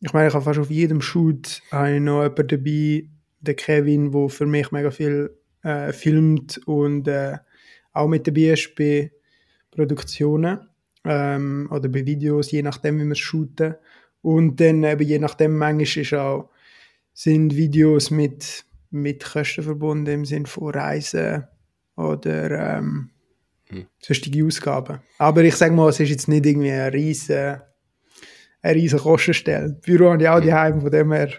ich 0.00 0.12
meine, 0.12 0.28
ich 0.28 0.34
habe 0.34 0.44
fast 0.44 0.58
auf 0.58 0.70
jedem 0.70 1.00
Shoot 1.00 1.62
habe 1.70 1.94
ich 1.94 2.00
noch 2.00 2.22
jemanden 2.22 2.48
dabei, 2.48 3.08
der 3.40 3.54
Kevin, 3.54 4.10
der 4.10 4.28
für 4.28 4.46
mich 4.46 4.72
mega 4.72 4.90
viel 4.90 5.36
äh, 5.62 5.92
filmt 5.92 6.60
und 6.66 7.08
äh, 7.08 7.38
auch 7.92 8.08
mit 8.08 8.26
dabei 8.26 8.52
ist 8.52 8.74
bei 8.74 9.12
Produktionen 9.70 10.68
ähm, 11.04 11.68
oder 11.70 11.88
bei 11.88 12.06
Videos, 12.06 12.50
je 12.50 12.62
nachdem, 12.62 13.00
wie 13.00 13.06
wir 13.06 13.14
shooten. 13.14 13.74
Und 14.22 14.60
dann 14.60 14.84
eben 14.84 15.06
je 15.06 15.18
nachdem, 15.18 15.58
manchmal 15.58 16.02
ist 16.02 16.14
auch, 16.14 16.50
sind 17.12 17.54
Videos 17.56 18.10
mit, 18.10 18.64
mit 18.90 19.24
Kosten 19.24 19.62
verbunden 19.62 20.12
im 20.12 20.24
Sinne 20.24 20.46
von 20.46 20.70
Reisen 20.70 21.44
oder 21.96 22.78
ähm, 22.78 23.10
hm. 23.66 23.86
sonstige 24.00 24.44
Ausgaben. 24.44 25.00
Aber 25.18 25.42
ich 25.42 25.56
sage 25.56 25.74
mal, 25.74 25.88
es 25.88 26.00
ist 26.00 26.10
jetzt 26.10 26.28
nicht 26.28 26.46
irgendwie 26.46 26.70
eine 26.70 26.92
riesige, 26.92 27.62
eine 28.62 28.74
riesige 28.74 29.02
Kostenstelle. 29.02 29.70
Büro 29.84 30.10
habe 30.10 30.22
ich 30.22 30.28
auch 30.28 30.36
hm. 30.36 30.42
die 30.42 30.54
Heim, 30.54 30.80
von 30.80 30.90
dem 30.90 31.12
her 31.12 31.32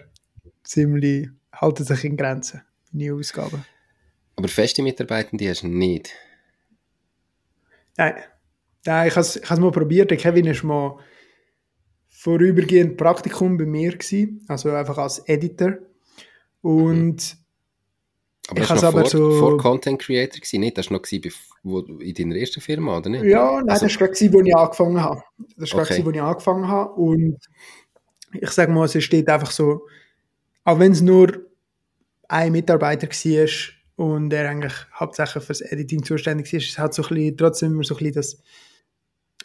ziemlich 0.62 1.28
halten 1.52 1.84
sich 1.84 2.04
in 2.04 2.16
Grenzen, 2.16 2.62
die 2.92 3.10
Ausgaben. 3.10 3.64
Aber 4.36 4.48
feste 4.48 4.82
Mitarbeitende 4.82 5.48
hast 5.48 5.62
du 5.62 5.68
nicht? 5.68 6.12
Nein. 7.96 8.14
Nein, 8.86 9.08
ich 9.08 9.16
habe 9.16 9.26
es 9.26 9.58
mal 9.58 9.70
probiert. 9.70 10.10
Der 10.10 10.18
Kevin 10.18 10.46
war 10.46 10.64
mal 10.64 10.98
vorübergehend 12.08 12.96
Praktikum 12.96 13.56
bei 13.56 13.64
mir 13.64 13.92
gewesen, 13.92 14.44
also 14.48 14.70
einfach 14.70 14.98
als 14.98 15.20
Editor. 15.28 15.78
Und 16.60 17.36
aber 18.48 18.60
ich 18.60 18.68
das 18.68 18.82
war 18.82 18.88
aber 18.90 19.00
vor, 19.00 19.10
so, 19.10 19.38
vor 19.38 19.58
Content 19.58 20.00
Creator 20.00 20.40
gewesen, 20.40 20.60
nicht? 20.60 20.76
Das 20.76 20.90
war 20.90 20.98
noch 20.98 21.04
wo, 21.62 21.80
in 21.80 22.14
deiner 22.14 22.36
ersten 22.36 22.60
Firma, 22.60 22.98
oder 22.98 23.08
nicht? 23.08 23.24
Ja, 23.24 23.56
nein, 23.56 23.68
also, 23.70 23.86
das 23.86 24.00
war 24.00 24.08
gerade, 24.08 24.32
wo 24.32 24.40
ich 24.40 24.56
angefangen 24.56 25.00
habe. 25.00 25.22
Das 25.56 25.72
war 25.72 25.80
okay. 25.80 25.94
gerade, 25.94 26.06
wo 26.06 26.10
ich 26.10 26.20
angefangen 26.20 26.68
habe. 26.68 26.92
Und 26.92 27.38
ich 28.32 28.50
sage 28.50 28.70
mal, 28.70 28.84
es 28.84 29.02
steht 29.02 29.28
einfach 29.30 29.50
so, 29.50 29.86
auch 30.64 30.78
wenn 30.78 30.92
es 30.92 31.00
nur 31.00 31.46
ein 32.28 32.52
Mitarbeiter 32.52 33.06
war 33.06 33.48
und 33.96 34.32
er 34.32 34.48
eigentlich 34.48 34.74
hauptsächlich 34.94 35.44
fürs 35.44 35.60
Editing 35.60 36.02
zuständig 36.02 36.52
ist, 36.52 36.68
es 36.68 36.78
hat 36.78 36.94
so 36.94 37.02
ein 37.02 37.08
bisschen, 37.08 37.36
trotzdem 37.36 37.72
immer 37.72 37.84
so 37.84 37.94
ein 37.94 37.98
bisschen 37.98 38.14
das 38.14 38.42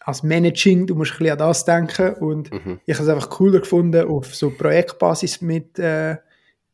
als 0.01 0.23
Managing, 0.23 0.87
du 0.87 0.95
musst 0.95 1.11
ein 1.13 1.17
bisschen 1.19 1.33
an 1.33 1.37
das 1.39 1.65
denken 1.65 2.13
und 2.15 2.51
mhm. 2.51 2.79
ich 2.85 2.95
habe 2.95 3.03
es 3.03 3.13
einfach 3.13 3.29
cooler 3.29 3.59
gefunden, 3.59 4.07
auf 4.07 4.33
so 4.33 4.49
Projektbasis 4.49 5.41
mit, 5.41 5.77
äh, 5.77 6.17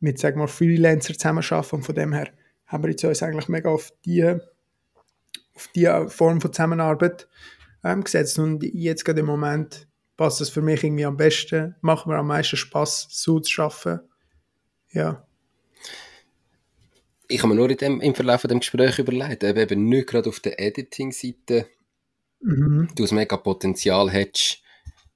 mit 0.00 0.18
sagen 0.18 0.40
wir, 0.40 0.48
Freelancer 0.48 1.14
zusammenarbeiten 1.14 1.76
und 1.76 1.82
von 1.82 1.94
dem 1.94 2.12
her 2.12 2.28
haben 2.66 2.82
wir 2.82 2.90
jetzt 2.90 3.04
uns 3.04 3.22
eigentlich 3.22 3.48
mega 3.48 3.68
auf 3.68 3.92
die, 4.04 4.24
auf 4.24 5.68
die 5.74 5.86
Form 6.08 6.40
von 6.40 6.52
Zusammenarbeit 6.52 7.28
ähm, 7.84 8.04
gesetzt 8.04 8.38
und 8.38 8.62
jetzt 8.62 9.04
gerade 9.04 9.20
im 9.20 9.26
Moment 9.26 9.86
passt 10.16 10.40
es 10.40 10.48
für 10.48 10.62
mich 10.62 10.82
irgendwie 10.82 11.04
am 11.04 11.16
besten, 11.16 11.74
macht 11.80 12.06
mir 12.06 12.16
am 12.16 12.28
meisten 12.28 12.56
Spaß 12.56 13.08
so 13.10 13.40
zu 13.40 13.62
arbeiten. 13.62 14.00
Ja. 14.92 15.26
Ich 17.28 17.42
habe 17.42 17.48
mir 17.48 17.54
nur 17.54 17.70
in 17.70 17.76
dem, 17.76 18.00
im 18.00 18.14
Verlauf 18.14 18.42
von 18.42 18.48
dem 18.48 18.60
Gespräch 18.60 18.98
überlegt, 18.98 19.44
ob 19.44 19.56
eben 19.56 19.88
nicht 19.88 20.08
gerade 20.08 20.28
auf 20.28 20.40
der 20.40 20.60
Editing-Seite 20.60 21.66
mhm. 22.40 22.88
du 22.94 23.04
ein 23.04 23.14
mega 23.14 23.36
Potenzial 23.36 24.10
hättest, 24.10 24.62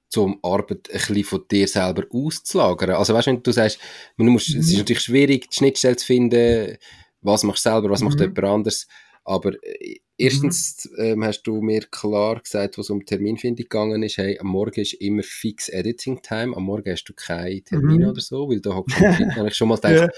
zum 0.09 0.39
Arbeit 0.43 0.89
ein 0.91 0.99
bisschen 0.99 1.23
von 1.23 1.45
dir 1.49 1.67
selber 1.67 2.03
auszulagern. 2.11 2.91
Also 2.91 3.13
weißt 3.13 3.27
du, 3.27 3.31
wenn 3.31 3.43
du 3.43 3.51
sagst, 3.51 3.79
man 4.17 4.27
muss, 4.27 4.49
mhm. 4.49 4.59
es 4.59 4.71
ist 4.71 4.77
natürlich 4.77 5.03
schwierig, 5.03 5.49
die 5.49 5.55
Schnittstelle 5.55 5.95
zu 5.95 6.05
finden, 6.05 6.77
was 7.21 7.43
machst 7.43 7.65
du 7.65 7.69
selber, 7.69 7.89
was 7.89 8.01
mhm. 8.01 8.07
macht 8.07 8.19
jemand 8.19 8.43
anders, 8.43 8.87
aber 9.23 9.53
äh, 9.63 9.99
erstens 10.17 10.89
mhm. 10.97 11.03
ähm, 11.03 11.23
hast 11.23 11.43
du 11.43 11.61
mir 11.61 11.81
klar 11.89 12.41
gesagt, 12.41 12.77
was 12.77 12.89
um 12.89 13.05
Terminfindung 13.05 13.63
gegangen 13.63 14.03
ist, 14.03 14.17
hey, 14.17 14.37
am 14.39 14.47
Morgen 14.47 14.81
ist 14.81 14.93
immer 14.93 15.23
fix 15.23 15.69
Editing 15.69 16.21
Time, 16.21 16.55
am 16.57 16.63
Morgen 16.63 16.91
hast 16.91 17.05
du 17.05 17.13
keinen 17.13 17.63
Termin 17.63 18.01
mhm. 18.01 18.09
oder 18.09 18.21
so, 18.21 18.49
weil 18.49 18.59
da 18.59 18.71
du 18.71 18.85
eigentlich 19.05 19.55
schon 19.55 19.69
mal 19.69 19.75
gedacht. 19.75 20.11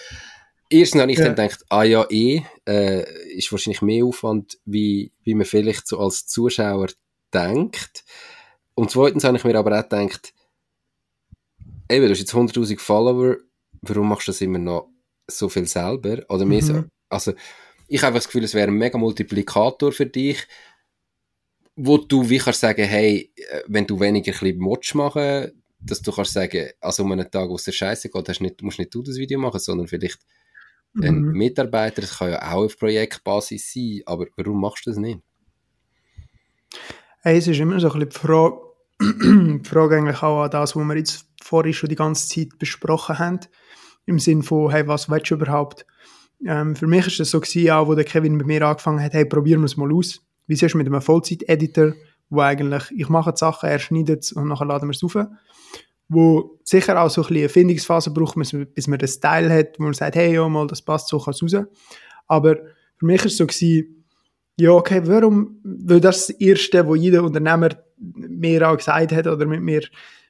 Erstens 0.74 1.01
habe 1.01 1.11
ich 1.11 1.19
ja. 1.19 1.26
dann 1.26 1.36
gedacht, 1.36 1.63
ah 1.69 1.84
ja, 1.84 2.03
eh, 2.09 2.41
äh, 2.67 3.03
ist 3.36 3.51
wahrscheinlich 3.51 3.84
mehr 3.84 4.05
Aufwand, 4.05 4.57
wie, 4.65 5.11
wie 5.24 5.36
man 5.36 5.45
vielleicht 5.45 5.88
so 5.88 5.99
als 5.99 6.26
Zuschauer 6.26 6.88
denkt. 7.32 8.03
Und 8.74 8.89
zweitens 8.89 9.24
habe 9.24 9.38
ich 9.38 9.43
mir 9.43 9.55
aber 9.55 9.78
auch 9.78 9.84
gedacht, 9.84 10.34
eben, 11.89 12.05
du 12.05 12.09
hast 12.09 12.19
jetzt 12.19 12.34
100.000 12.34 12.80
Follower, 12.80 13.38
warum 13.84 14.09
machst 14.09 14.28
du 14.28 14.32
das 14.32 14.41
immer 14.41 14.57
noch 14.57 14.89
so 15.28 15.47
viel 15.47 15.67
selber? 15.67 16.24
Oder 16.30 16.45
mehr 16.45 16.63
mhm. 16.63 16.65
so, 16.65 16.84
also, 17.07 17.34
ich 17.88 18.01
habe 18.01 18.15
das 18.15 18.26
Gefühl, 18.26 18.43
es 18.43 18.55
wäre 18.55 18.69
ein 18.69 18.74
mega 18.74 18.97
Multiplikator 18.97 19.91
für 19.91 20.07
dich, 20.07 20.47
wo 21.76 21.99
du 21.99 22.28
wie 22.28 22.39
kannst 22.39 22.61
sagen, 22.61 22.84
hey, 22.84 23.32
äh, 23.36 23.61
wenn 23.67 23.86
du 23.86 23.99
weniger 23.99 24.34
ein 24.34 24.57
bisschen 24.57 24.97
machen 24.97 25.51
dass 25.86 26.01
du 26.01 26.13
kannst 26.13 26.32
sagen, 26.32 26.69
also 26.80 27.03
um 27.03 27.11
einen 27.11 27.30
Tag, 27.30 27.49
wo 27.49 27.55
es 27.55 27.65
dir 27.65 27.74
scheiße 27.74 28.09
geht, 28.09 28.30
hast 28.30 28.39
nicht, 28.39 28.61
musst 28.61 28.80
nicht 28.80 28.95
du 28.95 29.03
das 29.03 29.17
Video 29.17 29.38
machen, 29.38 29.59
sondern 29.59 29.88
vielleicht. 29.88 30.19
Ein 31.02 31.22
Mitarbeiter, 31.22 32.02
das 32.02 32.18
kann 32.18 32.32
ja 32.32 32.52
auch 32.52 32.66
auf 32.66 32.78
Projektbasis 32.78 33.74
sein, 33.74 34.02
aber 34.06 34.26
warum 34.38 34.62
machst 34.62 34.86
du 34.86 34.91
das 34.91 35.00
nicht? 35.00 35.20
Hey, 37.22 37.38
es 37.38 37.48
ist 37.48 37.60
immer 37.60 37.80
so 37.80 37.91
ein 37.91 38.00
bisschen 38.00 38.10
die 38.10 38.28
Frage, 38.28 38.58
die 39.02 39.68
Frage 39.68 39.98
eigentlich 39.98 40.22
auch 40.22 40.44
an 40.44 40.52
das, 40.52 40.76
was 40.76 40.84
wir 40.84 40.98
jetzt 40.98 41.26
vorhin 41.41 41.74
schon 41.74 41.89
die 41.89 41.96
ganze 41.96 42.28
Zeit 42.28 42.60
besprochen 42.60 43.18
haben, 43.18 43.39
im 44.06 44.20
Sinne 44.20 44.44
von, 44.44 44.72
hey, 44.72 44.88
was 44.88 45.10
willst 45.10 45.32
du 45.32 45.36
überhaupt? 45.36 45.86
Ähm, 46.46 46.76
für 46.76 46.88
mich 46.88 47.08
ist 47.08 47.20
das 47.20 47.32
so 47.32 47.39
gewesen, 47.39 47.72
auch, 47.72 47.88
wo 47.88 47.96
der 47.96 48.04
Kevin 48.04 48.38
bei 48.38 48.46
mir 48.46 48.62
angefangen 48.68 49.02
hat, 49.02 49.14
hey, 49.14 49.26
probieren 49.26 49.62
wir 49.62 49.66
es 49.66 49.78
mal 49.78 49.94
aus. 49.94 50.22
Wie 50.48 50.56
siehst 50.56 50.74
du 50.74 50.78
mit 50.78 50.88
einem 50.88 51.02
Vollzeit-Editor, 51.02 51.94
wo 52.30 52.41
eigentlich, 52.41 52.91
ich 52.91 53.10
mache 53.10 53.32
die 53.32 53.38
Sachen, 53.38 53.70
er 53.70 53.80
schneidet 53.80 54.24
es 54.24 54.34
und 54.34 54.48
nachher 54.48 54.66
laden 54.66 54.89
wir 54.89 54.94
es 54.94 55.04
auf 55.04 55.16
wo 56.14 56.59
sicher 56.64 57.01
auch 57.01 57.09
so 57.09 57.22
ein 57.22 57.28
bisschen 57.28 57.41
eine 57.41 57.49
Findungsphase 57.49 58.11
braucht, 58.11 58.36
bis 58.74 58.88
man 58.88 58.99
den 58.99 59.07
Style 59.07 59.53
hat, 59.53 59.80
wo 59.80 59.84
man 59.84 59.93
sagt, 59.93 60.16
hey, 60.16 60.34
ja, 60.34 60.47
mal, 60.47 60.68
das 60.68 60.82
passt 60.82 61.07
so, 61.07 61.20
kann 61.20 61.34
raus. 61.34 61.55
Aber 62.28 62.55
für 62.97 63.05
mich 63.05 63.20
war 63.20 63.28
es 63.28 63.38
so 63.38 63.45
gewesen, 63.45 64.05
ja, 64.59 64.72
okay, 64.72 65.01
warum, 65.05 65.59
weil 65.64 65.99
das 65.99 66.28
das 66.28 66.38
Erste, 66.39 66.86
wo 66.88 66.95
jeder 66.95 67.24
Unternehmer 67.24 67.70
mir 67.97 68.70
auch 68.70 68.78
gesagt 68.78 69.11
hat, 69.11 69.28
oder 69.28 69.45
mit 69.45 69.61
mir, 69.61 69.82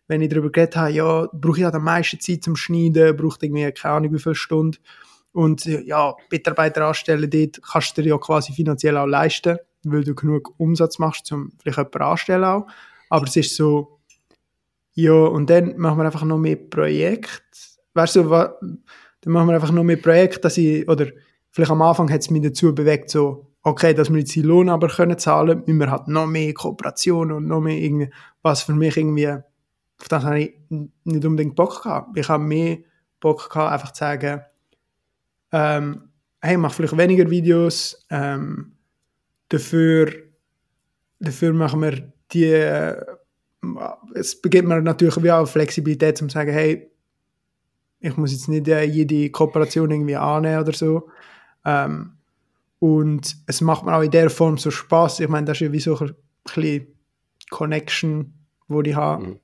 wenn 0.08 0.22
ich 0.22 0.30
darüber 0.30 0.52
geredet 0.52 0.76
habe, 0.76 0.92
ja, 0.92 1.28
brauche 1.34 1.58
ich 1.58 1.64
halt 1.64 1.76
am 1.76 1.84
meisten 1.84 2.20
Zeit 2.20 2.44
zum 2.44 2.56
Schneiden, 2.56 3.16
braucht 3.18 3.44
irgendwie 3.44 3.70
keine 3.72 3.96
Ahnung 3.96 4.14
wie 4.14 4.20
viele 4.20 4.36
Stunden. 4.36 4.78
Und 5.34 5.66
ja, 5.66 6.16
Mitarbeiter 6.32 6.86
anstellen 6.86 7.30
dort 7.30 7.62
kannst 7.64 7.98
du 7.98 8.02
dir 8.02 8.10
ja 8.10 8.18
quasi 8.18 8.54
finanziell 8.54 8.98
auch 8.98 9.08
leisten, 9.08 9.58
weil 9.84 10.04
du 10.04 10.14
genug 10.14 10.54
Umsatz 10.58 11.00
machst, 11.00 11.32
um 11.32 11.52
vielleicht 11.62 11.78
jemanden 11.78 12.02
anstellen 12.02 12.44
auch. 12.44 12.68
Aber 13.10 13.26
es 13.26 13.36
ist 13.36 13.56
so, 13.56 14.00
ja, 14.94 15.14
und 15.14 15.50
dann 15.50 15.78
machen 15.78 15.98
wir 15.98 16.06
einfach 16.06 16.24
noch 16.24 16.38
mehr 16.38 16.56
Projekte. 16.56 17.42
Weißt 17.94 18.16
du, 18.16 18.30
was, 18.30 18.50
dann 18.60 19.34
machen 19.34 19.48
wir 19.48 19.56
einfach 19.56 19.72
noch 19.72 19.84
mehr 19.84 19.98
Projekte, 19.98 20.42
dass 20.42 20.58
ich, 20.58 20.88
oder 20.88 21.08
vielleicht 21.50 21.72
am 21.72 21.82
Anfang 21.82 22.12
hat 22.12 22.22
es 22.22 22.30
mich 22.30 22.44
dazu 22.44 22.74
bewegt, 22.74 23.10
so, 23.10 23.54
okay, 23.64 23.94
dass 23.94 24.12
wir 24.12 24.20
jetzt 24.20 24.36
die 24.36 24.42
Lohn 24.42 24.70
aber 24.70 24.88
können 24.90 25.18
zahlen, 25.18 25.64
müssen 25.66 25.80
wir 25.80 25.90
halt 25.90 26.08
noch 26.08 26.28
mehr 26.28 26.54
Kooperation 26.54 27.32
und 27.32 27.48
noch 27.48 27.62
mehr 27.62 27.78
irgendwie, 27.78 28.10
was 28.42 28.64
für 28.64 28.74
mich 28.74 28.98
irgendwie, 28.98 29.30
auf 29.30 30.08
das 30.10 30.24
habe 30.24 30.42
ich 30.42 30.60
nicht 30.70 31.26
unbedingt 31.26 31.56
Bock 31.56 31.84
gehabt. 31.84 32.18
Ich 32.18 32.28
habe 32.28 32.44
mehr 32.44 32.80
Bock 33.20 33.50
gehabt, 33.50 33.72
einfach 33.72 33.94
zu 33.94 34.00
sagen, 34.00 34.42
ähm, 35.52 36.10
hey, 36.42 36.58
mach 36.58 36.74
vielleicht 36.74 36.98
weniger 36.98 37.30
Videos, 37.30 38.06
ähm, 38.10 38.74
dafür, 39.48 40.12
dafür 41.20 41.54
machen 41.54 41.82
wir 41.82 42.12
die, 42.32 42.46
äh, 42.46 43.02
es 44.14 44.40
beginnt 44.42 44.68
mir 44.68 44.82
natürlich 44.82 45.22
wie 45.24 45.32
auch 45.32 45.48
Flexibilität, 45.48 46.22
um 46.22 46.30
zu 46.30 46.34
sagen, 46.34 46.52
hey, 46.52 46.90
ich 48.00 48.18
muss 48.18 48.32
jetzt 48.32 48.50
nicht 48.50 48.68
äh, 48.68 48.84
jede 48.84 49.30
Kooperation 49.30 49.92
irgendwie 49.92 50.16
annehmen 50.16 50.62
oder 50.62 50.74
so. 50.74 51.10
Ähm, 51.66 52.18
und 52.80 53.38
es 53.48 53.62
macht 53.62 53.86
mir 53.86 53.96
auch 53.96 54.02
in 54.02 54.12
der 54.12 54.30
Form 54.30 54.58
so 54.58 54.70
Spaß. 54.70 55.22
Ich 55.22 55.30
meine, 55.30 55.46
das 55.46 55.58
ist 55.58 55.62
ja 55.62 55.72
wie 55.72 55.80
so 55.80 55.98
ein 55.98 56.14
bisschen 56.44 56.88
Connection, 57.50 58.34
wo 58.68 58.82
ich 58.82 58.96
habe, 58.96 59.26
mhm. 59.26 59.40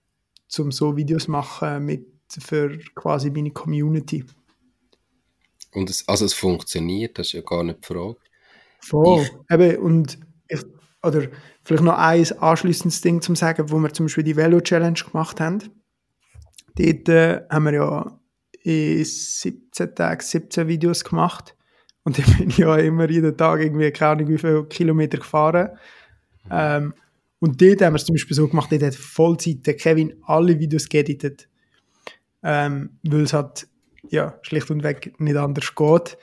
um 0.57 0.71
so 0.71 0.97
Videos 0.97 1.27
machen 1.29 1.85
mit 1.85 2.05
für 2.37 2.77
quasi 2.95 3.31
meine 3.31 3.51
Community. 3.51 4.25
Und 5.73 5.89
es, 5.89 6.07
also 6.07 6.25
es 6.25 6.33
funktioniert, 6.33 7.17
das 7.17 7.27
ist 7.27 7.33
ja 7.33 7.41
gar 7.41 7.63
nicht 7.63 7.79
die 7.79 7.93
Frage. 7.93 8.17
Voll. 8.81 9.21
Ich, 9.21 9.53
Eben, 9.53 9.77
und 9.77 10.19
ich, 10.47 10.61
oder 11.03 11.27
vielleicht 11.63 11.83
noch 11.83 11.97
ein 11.97 12.25
anschließendes 12.39 13.01
Ding 13.01 13.21
zum 13.21 13.35
sagen, 13.35 13.71
wo 13.71 13.77
wir 13.79 13.93
zum 13.93 14.05
Beispiel 14.05 14.23
die 14.23 14.35
Velo 14.35 14.59
Challenge 14.59 14.99
gemacht 14.99 15.39
haben. 15.39 15.59
Dort 16.75 17.09
äh, 17.09 17.41
haben 17.49 17.65
wir 17.65 17.73
ja 17.73 18.19
in 18.63 19.03
17 19.03 19.95
Tagen 19.95 20.21
17 20.21 20.67
Videos 20.67 21.03
gemacht. 21.03 21.55
Und 22.03 22.17
ich 22.19 22.25
bin 22.37 22.49
ja 22.51 22.75
immer 22.77 23.09
jeden 23.09 23.35
Tag 23.35 23.61
irgendwie, 23.61 23.91
keine 23.91 24.11
Ahnung, 24.11 24.27
wie 24.29 24.37
viele 24.37 24.65
Kilometer 24.65 25.17
gefahren. 25.17 25.69
Ähm, 26.51 26.93
und 27.39 27.61
dort 27.61 27.81
haben 27.81 27.93
wir 27.93 27.97
es 27.97 28.05
zum 28.05 28.15
Beispiel 28.15 28.35
so 28.35 28.47
gemacht, 28.47 28.71
dort 28.71 28.83
hat 28.83 28.95
Vollzeit 28.95 29.65
der 29.65 29.75
Kevin 29.75 30.15
alle 30.23 30.59
Videos 30.59 30.89
geeditet. 30.89 31.47
Ähm, 32.43 32.97
weil 33.03 33.21
es 33.21 33.33
halt, 33.33 33.67
ja, 34.09 34.37
schlicht 34.41 34.69
und 34.71 34.83
weg 34.83 35.19
nicht 35.19 35.37
anders 35.37 35.73
geht. 35.75 36.17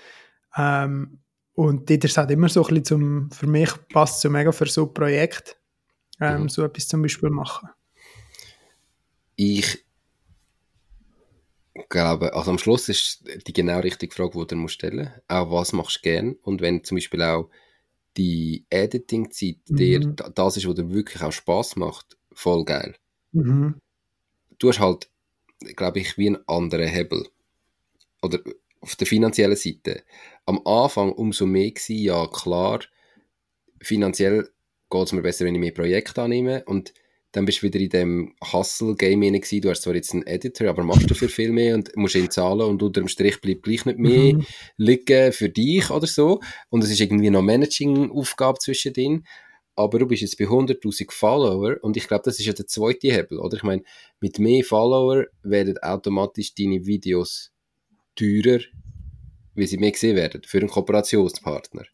Ähm, 0.57 1.18
und 1.57 1.89
dort 1.89 2.05
ist 2.05 2.11
es 2.13 2.17
halt 2.19 2.31
immer 2.31 2.51
so 2.51 2.61
ein 2.61 2.69
bisschen 2.69 2.85
zum, 2.85 3.31
für 3.31 3.47
mich 3.47 3.71
passt 3.89 4.17
es 4.17 4.23
so 4.23 4.31
mega 4.31 4.53
für 4.53 4.67
so 4.67 4.85
ein 4.85 4.95
Projekt, 4.95 5.59
ähm, 6.21 6.43
mhm. 6.43 6.49
so 6.51 6.63
etwas 6.63 6.87
zum 6.87 7.01
Beispiel 7.01 7.31
machen. 7.31 7.71
Ich 9.37 9.85
glaube, 11.89 12.35
also 12.35 12.51
am 12.51 12.59
Schluss 12.59 12.91
ist 12.91 13.25
die 13.47 13.55
genau 13.55 13.81
richtige 13.81 14.15
Frage, 14.15 14.39
die 14.39 14.47
du 14.49 14.57
musst 14.57 14.75
stellen 14.75 15.07
musst. 15.07 15.23
Auch 15.29 15.51
was 15.51 15.73
machst 15.73 15.97
du 15.97 16.01
gern? 16.03 16.37
Und 16.43 16.61
wenn 16.61 16.85
zum 16.85 16.99
Beispiel 16.99 17.23
auch 17.23 17.49
die 18.19 18.67
Editing-Zeit 18.69 19.57
mhm. 19.69 19.77
dir 19.77 20.01
das 20.01 20.59
ist, 20.59 20.69
was 20.69 20.75
dir 20.75 20.91
wirklich 20.93 21.23
auch 21.23 21.33
Spaß 21.33 21.77
macht, 21.77 22.19
voll 22.33 22.67
geil. 22.67 22.97
Mhm. 23.33 23.81
Du 24.59 24.69
hast 24.69 24.81
halt, 24.81 25.11
glaube 25.75 26.01
ich, 26.01 26.19
wie 26.19 26.29
einen 26.29 26.49
anderen 26.49 26.89
Hebel. 26.89 27.27
Oder 28.21 28.41
auf 28.87 28.97
der 28.97 29.07
finanziellen 29.07 29.57
Seite. 29.57 30.05
Am 30.47 30.61
Anfang 30.64 31.12
umso 31.12 31.45
mehr 31.45 31.70
gewesen, 31.70 31.99
ja 31.99 32.26
klar, 32.28 32.80
finanziell 33.82 34.49
geht 34.89 35.03
es 35.03 35.12
mir 35.12 35.22
besser, 35.22 35.45
wenn 35.45 35.57
ich 35.57 35.61
mehr 35.61 35.72
Projekte 35.72 36.22
annehme 36.22 36.64
und 36.64 36.95
dann 37.32 37.45
bist 37.45 37.59
du 37.59 37.66
wieder 37.66 37.80
in 37.80 37.91
dem 37.91 38.34
Hustle-Game 38.53 39.20
gewesen. 39.20 39.61
Du 39.61 39.68
hast 39.68 39.82
zwar 39.82 39.95
jetzt 39.95 40.14
einen 40.14 40.26
Editor, 40.26 40.68
aber 40.68 40.84
machst 40.84 41.11
du 41.11 41.14
für 41.14 41.28
viel 41.28 41.51
mehr 41.53 41.74
und 41.74 41.95
musst 41.97 42.14
ihn 42.14 42.30
zahlen 42.30 42.62
und 42.62 42.82
unter 42.82 43.03
dem 43.03 43.09
Strich 43.09 43.41
bleibt 43.41 43.64
gleich 43.64 43.84
nicht 43.84 43.99
mehr 43.99 44.34
mhm. 44.34 44.47
liegen 44.78 45.32
für 45.32 45.51
dich 45.51 45.91
oder 45.91 46.07
so. 46.07 46.41
Und 46.70 46.82
es 46.82 46.91
ist 46.91 47.01
irgendwie 47.01 47.28
noch 47.28 47.43
Managing-Aufgabe 47.43 48.59
zwischen 48.61 48.95
denen. 48.95 49.26
Aber 49.74 49.99
du 49.99 50.07
bist 50.07 50.22
jetzt 50.22 50.39
bei 50.39 50.47
100.000 50.47 51.12
Follower 51.12 51.76
und 51.82 51.99
ich 51.99 52.09
glaube, 52.09 52.22
das 52.24 52.39
ist 52.39 52.47
ja 52.47 52.55
der 52.55 52.68
zweite 52.68 53.12
Hebel, 53.12 53.39
oder? 53.39 53.59
Ich 53.59 53.62
meine, 53.62 53.82
mit 54.20 54.39
mehr 54.39 54.64
Follower 54.64 55.26
werden 55.43 55.76
automatisch 55.82 56.55
deine 56.55 56.87
Videos 56.87 57.53
teurer, 58.17 58.61
wie 59.55 59.67
sie 59.67 59.79
mehr 59.79 59.93
gesehen 59.93 60.17
werden, 60.17 60.43
für 60.45 60.59
einen 60.59 60.69
Kooperationspartner. 60.69 61.85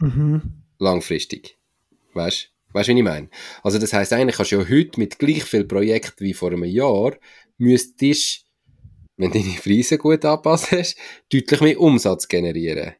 Mhm. 0.00 0.62
Langfristig. 0.78 1.58
Weißt 2.14 2.52
du, 2.68 2.74
weißt, 2.74 2.88
wie 2.88 2.98
ich 2.98 3.04
meine? 3.04 3.28
Also, 3.62 3.78
das 3.78 3.92
heißt 3.92 4.12
eigentlich 4.12 4.36
kannst 4.36 4.52
du 4.52 4.60
ja 4.60 4.68
heute 4.68 4.98
mit 4.98 5.18
gleich 5.18 5.44
viel 5.44 5.64
Projekten 5.64 6.24
wie 6.24 6.34
vor 6.34 6.50
einem 6.50 6.64
Jahr, 6.64 7.16
müsstest, 7.58 8.44
wenn 9.16 9.30
du 9.30 9.38
deine 9.38 9.54
Preise 9.54 9.98
gut 9.98 10.24
anpasst 10.24 10.72
hast, 10.72 10.96
deutlich 11.32 11.60
mehr 11.60 11.80
Umsatz 11.80 12.28
generieren. 12.28 12.94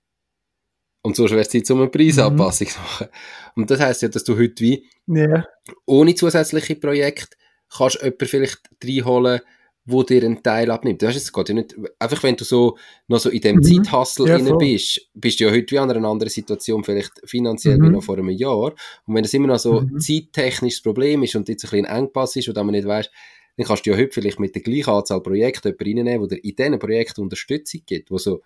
Und 1.02 1.14
so 1.14 1.24
wäre 1.30 1.40
es 1.40 1.50
Zeit, 1.50 1.70
um 1.70 1.82
eine 1.82 1.90
Preisanpassung 1.90 2.66
mhm. 2.66 2.70
zu 2.70 2.80
machen. 2.80 3.08
Und 3.54 3.70
das 3.70 3.80
heisst 3.80 4.02
ja, 4.02 4.08
dass 4.08 4.24
du 4.24 4.36
heute 4.36 4.60
wie 4.64 4.88
yeah. 5.08 5.46
ohne 5.84 6.14
zusätzliche 6.14 6.74
Projekte 6.74 7.36
kannst 7.70 8.02
jemanden 8.02 8.26
vielleicht 8.26 8.60
reinholen, 8.82 9.40
wo 9.86 10.02
dir 10.02 10.22
einen 10.24 10.42
Teil 10.42 10.70
abnimmt. 10.70 11.00
Du 11.00 11.06
hast 11.06 11.16
es 11.16 11.32
geht 11.32 11.48
ja 11.48 11.54
nicht, 11.54 11.76
einfach 11.98 12.22
wenn 12.24 12.36
du 12.36 12.44
so, 12.44 12.76
noch 13.06 13.20
so 13.20 13.30
in 13.30 13.40
dem 13.40 13.56
mhm. 13.56 13.62
Zeithassel 13.62 14.28
ja, 14.28 14.56
bist, 14.56 15.08
bist 15.14 15.38
du 15.38 15.44
ja 15.44 15.50
heute 15.50 15.70
wie 15.70 15.78
an 15.78 15.90
einer 15.90 16.08
anderen 16.08 16.30
Situation, 16.30 16.82
vielleicht 16.82 17.12
finanziell 17.24 17.78
mhm. 17.78 17.84
wie 17.84 17.90
noch 17.90 18.02
vor 18.02 18.18
einem 18.18 18.30
Jahr. 18.30 18.74
Und 19.06 19.14
wenn 19.14 19.24
es 19.24 19.32
immer 19.32 19.46
noch 19.46 19.58
so 19.58 19.80
mhm. 19.80 20.00
zeittechnisches 20.00 20.82
Problem 20.82 21.22
ist 21.22 21.36
und 21.36 21.48
jetzt 21.48 21.64
ein 21.64 21.70
bisschen 21.70 21.86
ein 21.86 22.04
Engpass 22.04 22.34
ist 22.36 22.48
und 22.48 22.56
man 22.56 22.66
nicht 22.66 22.86
weißt, 22.86 23.10
dann 23.56 23.66
kannst 23.66 23.86
du 23.86 23.90
ja 23.90 23.96
heute 23.96 24.12
vielleicht 24.12 24.40
mit 24.40 24.54
der 24.54 24.62
gleichen 24.62 24.90
Anzahl 24.90 25.22
Projekte 25.22 25.68
jemanden 25.68 25.98
reinnehmen, 25.98 26.28
der 26.28 26.44
in 26.44 26.56
diesen 26.56 26.78
Projekten 26.78 27.22
Unterstützung 27.22 27.80
gibt, 27.86 28.10
wo 28.10 28.18
so 28.18 28.42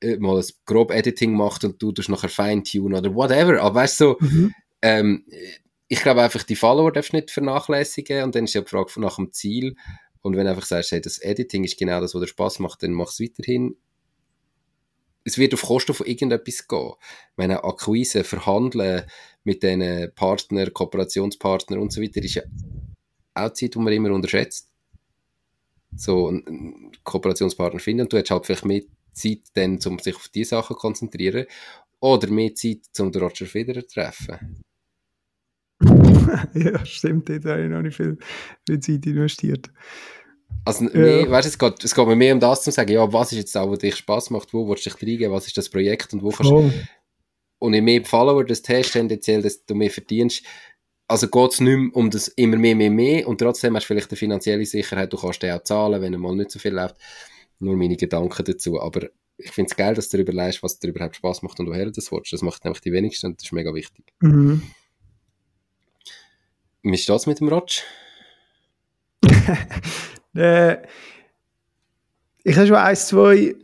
äh, 0.00 0.16
mal 0.16 0.38
ein 0.38 0.46
grob 0.64 0.92
Editing 0.92 1.34
macht 1.34 1.64
und 1.64 1.82
du 1.82 1.92
das 1.92 2.08
nachher 2.08 2.30
feintunen 2.30 2.98
oder 2.98 3.14
whatever. 3.14 3.60
Aber 3.60 3.74
weißt 3.74 4.00
du, 4.00 4.04
so, 4.04 4.16
mhm. 4.20 4.54
ähm, 4.82 5.24
ich 5.88 6.00
glaube 6.00 6.22
einfach, 6.22 6.42
die 6.42 6.56
Follower 6.56 6.92
darfst 6.92 7.12
du 7.12 7.16
nicht 7.16 7.30
vernachlässigen 7.30 8.22
und 8.22 8.34
dann 8.34 8.44
ist 8.44 8.54
ja 8.54 8.62
die 8.62 8.68
Frage 8.68 9.00
nach 9.00 9.16
dem 9.16 9.32
Ziel 9.32 9.76
und 10.24 10.36
wenn 10.36 10.46
du 10.46 10.50
einfach 10.52 10.64
sagst, 10.64 10.90
hey, 10.92 11.02
das 11.02 11.18
Editing 11.18 11.64
ist 11.64 11.76
genau 11.76 12.00
das, 12.00 12.14
was 12.14 12.22
dir 12.22 12.28
Spaß 12.28 12.58
macht, 12.60 12.82
dann 12.82 12.92
mach 12.92 13.10
es 13.10 13.20
weiterhin. 13.20 13.76
Es 15.22 15.36
wird 15.36 15.52
auf 15.52 15.60
Kosten 15.60 15.92
von 15.92 16.06
irgendetwas 16.06 16.66
gehen. 16.66 16.92
Meine 17.36 17.62
Akquise, 17.62 18.24
Verhandeln 18.24 19.04
mit 19.44 19.62
diesen 19.62 20.14
Partnern, 20.14 20.72
Kooperationspartnern 20.72 21.78
und 21.78 21.92
so 21.92 22.00
weiter 22.00 22.22
ist 22.22 22.36
ja 22.36 22.42
auch 23.34 23.52
Zeit, 23.52 23.74
die 23.74 23.78
man 23.78 23.92
immer 23.92 24.12
unterschätzt. 24.12 24.70
So 25.94 26.28
einen 26.28 26.92
Kooperationspartner 27.04 27.80
finden 27.80 28.04
und 28.04 28.12
du 28.14 28.18
hast 28.18 28.30
halt 28.30 28.46
vielleicht 28.46 28.64
mehr 28.64 28.82
Zeit, 29.12 29.42
dann, 29.52 29.78
um 29.84 29.98
sich 29.98 30.16
auf 30.16 30.28
diese 30.28 30.50
Sachen 30.50 30.74
zu 30.74 30.80
konzentrieren 30.80 31.44
oder 32.00 32.28
mehr 32.30 32.54
Zeit, 32.54 32.80
um 32.98 33.12
den 33.12 33.22
Roger 33.22 33.44
Federer 33.44 33.86
zu 33.86 34.00
treffen. 34.00 34.62
ja, 36.54 36.84
stimmt, 36.84 37.28
da 37.28 37.34
habe 37.34 37.64
ich 37.64 37.70
noch 37.70 37.82
nicht 37.82 37.96
viel, 37.96 38.18
viel 38.66 38.80
Zeit 38.80 39.06
investiert. 39.06 39.70
Also, 40.64 40.84
ja. 40.84 40.98
mehr, 40.98 41.30
weißt, 41.30 41.48
es, 41.48 41.58
geht, 41.58 41.84
es 41.84 41.94
geht 41.94 42.06
mir 42.06 42.16
mehr 42.16 42.34
um 42.34 42.40
das 42.40 42.62
zu 42.62 42.70
sagen, 42.70 42.92
ja, 42.92 43.12
was 43.12 43.32
ist 43.32 43.38
jetzt 43.38 43.56
auch, 43.56 43.70
was 43.70 43.80
dich 43.80 43.96
Spaß 43.96 44.30
macht, 44.30 44.52
wo 44.54 44.68
willst 44.68 44.86
du 44.86 44.90
dich 44.90 45.02
reingeben, 45.02 45.32
was 45.32 45.46
ist 45.46 45.58
das 45.58 45.68
Projekt 45.68 46.12
und 46.12 46.22
wo 46.22 46.30
kannst 46.30 46.50
oh. 46.50 46.70
Und 47.58 47.74
je 47.74 47.80
mehr 47.80 48.04
Follower 48.04 48.44
das 48.44 48.62
hast, 48.68 48.92
tendenziell, 48.92 49.42
desto 49.42 49.74
mehr 49.74 49.90
verdienst. 49.90 50.44
Also 51.06 51.28
geht 51.28 51.52
es 51.52 51.60
nicht 51.60 51.76
mehr 51.76 51.96
um 51.96 52.10
das 52.10 52.28
immer 52.28 52.56
mehr, 52.56 52.74
mehr, 52.74 52.90
mehr 52.90 53.28
und 53.28 53.38
trotzdem 53.38 53.76
hast 53.76 53.84
du 53.84 53.88
vielleicht 53.88 54.10
eine 54.10 54.16
finanzielle 54.16 54.66
Sicherheit, 54.66 55.12
du 55.12 55.16
kannst 55.16 55.42
den 55.42 55.52
auch 55.52 55.62
zahlen, 55.62 56.00
wenn 56.00 56.18
mal 56.18 56.34
nicht 56.34 56.50
so 56.50 56.58
viel 56.58 56.72
läuft. 56.72 56.96
Nur 57.58 57.76
meine 57.76 57.96
Gedanken 57.96 58.44
dazu. 58.44 58.80
Aber 58.80 59.08
ich 59.36 59.50
finde 59.50 59.70
es 59.70 59.76
geil, 59.76 59.94
dass 59.94 60.08
du 60.08 60.16
darüber 60.16 60.32
leist, 60.32 60.62
was 60.62 60.78
dir 60.78 60.88
überhaupt 60.88 61.16
Spaß 61.16 61.42
macht 61.42 61.60
und 61.60 61.68
woher 61.68 61.84
du 61.84 61.92
das 61.92 62.10
willst. 62.10 62.32
Das 62.32 62.42
macht 62.42 62.64
nämlich 62.64 62.80
die 62.80 62.92
wenigsten 62.92 63.28
und 63.28 63.40
das 63.40 63.46
ist 63.46 63.52
mega 63.52 63.74
wichtig. 63.74 64.04
Mhm. 64.20 64.62
Wie 66.84 66.98
steht 66.98 67.16
es 67.16 67.26
mit 67.26 67.40
dem 67.40 67.48
Rotsch? 67.48 67.82
äh, 70.36 70.76
ich 72.44 72.56
habe 72.56 72.66
schon 72.66 72.76
ein, 72.76 72.94
zwei, 72.96 73.56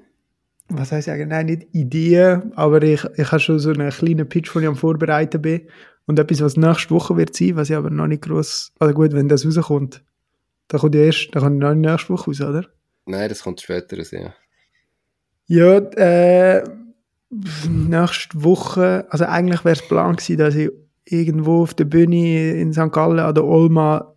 was 0.68 0.90
heißt 0.90 1.08
ich 1.08 1.26
nein, 1.26 1.46
nicht 1.46 1.68
Ideen, 1.72 2.52
aber 2.56 2.82
ich, 2.82 3.04
ich 3.16 3.30
habe 3.30 3.40
schon 3.40 3.58
so 3.58 3.70
einen 3.70 3.90
kleinen 3.90 4.26
Pitch, 4.26 4.54
den 4.54 4.62
ich 4.62 4.68
am 4.68 4.76
Vorbereiten 4.76 5.42
bin. 5.42 5.68
Und 6.06 6.18
etwas, 6.18 6.40
was 6.40 6.56
nächste 6.56 6.94
Woche 6.94 7.16
wird 7.18 7.36
sein, 7.36 7.56
was 7.56 7.68
ich 7.68 7.76
aber 7.76 7.90
noch 7.90 8.06
nicht 8.06 8.22
groß, 8.22 8.72
also 8.78 8.94
gut, 8.94 9.12
wenn 9.12 9.28
das 9.28 9.44
rauskommt. 9.44 10.02
Da 10.68 10.78
kommt 10.78 10.94
ja 10.94 11.02
erst, 11.02 11.28
da 11.32 11.40
kommt 11.40 11.58
noch 11.58 11.74
nicht 11.74 11.90
nächste 11.90 12.08
Woche 12.08 12.30
raus, 12.30 12.40
oder? 12.40 12.66
Nein, 13.04 13.28
das 13.28 13.42
kommt 13.42 13.60
später 13.60 13.98
raus, 13.98 14.12
ja. 14.12 14.32
Ja, 15.46 15.76
äh, 15.76 16.64
nächste 17.68 18.42
Woche, 18.42 19.06
also 19.10 19.26
eigentlich 19.26 19.62
wäre 19.64 19.76
es 19.76 19.86
Plan 19.86 20.16
gewesen, 20.16 20.38
dass 20.38 20.54
ich 20.54 20.70
irgendwo 21.04 21.62
auf 21.62 21.74
der 21.74 21.84
Bühne 21.84 22.52
in 22.52 22.72
St. 22.72 22.92
Gallen 22.92 23.18
an 23.18 23.34
der 23.34 23.44
Olma 23.44 24.14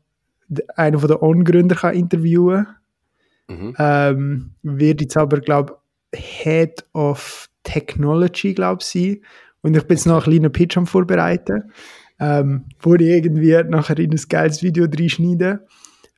einen 0.75 0.99
von 0.99 1.07
der 1.07 1.23
On-Gründer 1.23 1.75
kann 1.75 1.95
interviewen 1.95 2.67
mhm. 3.47 3.75
ähm, 3.77 4.51
wird 4.61 5.01
jetzt 5.01 5.17
aber, 5.17 5.39
glaube 5.39 5.77
Head 6.13 6.86
of 6.93 7.49
Technology, 7.63 8.53
glaube 8.53 8.84
sein. 8.84 9.21
Und 9.61 9.75
ich 9.75 9.84
bin 9.84 9.97
jetzt 9.97 10.05
noch 10.05 10.15
einen 10.15 10.23
kleinen 10.23 10.51
Pitch 10.51 10.77
am 10.77 10.86
Vorbereiten, 10.86 11.71
ähm, 12.19 12.65
wo 12.81 12.95
ich 12.95 13.01
irgendwie 13.01 13.63
nachher 13.63 13.97
in 13.97 14.11
ein 14.11 14.21
geiles 14.29 14.61
Video 14.61 14.86
reinschneide. 14.86 15.65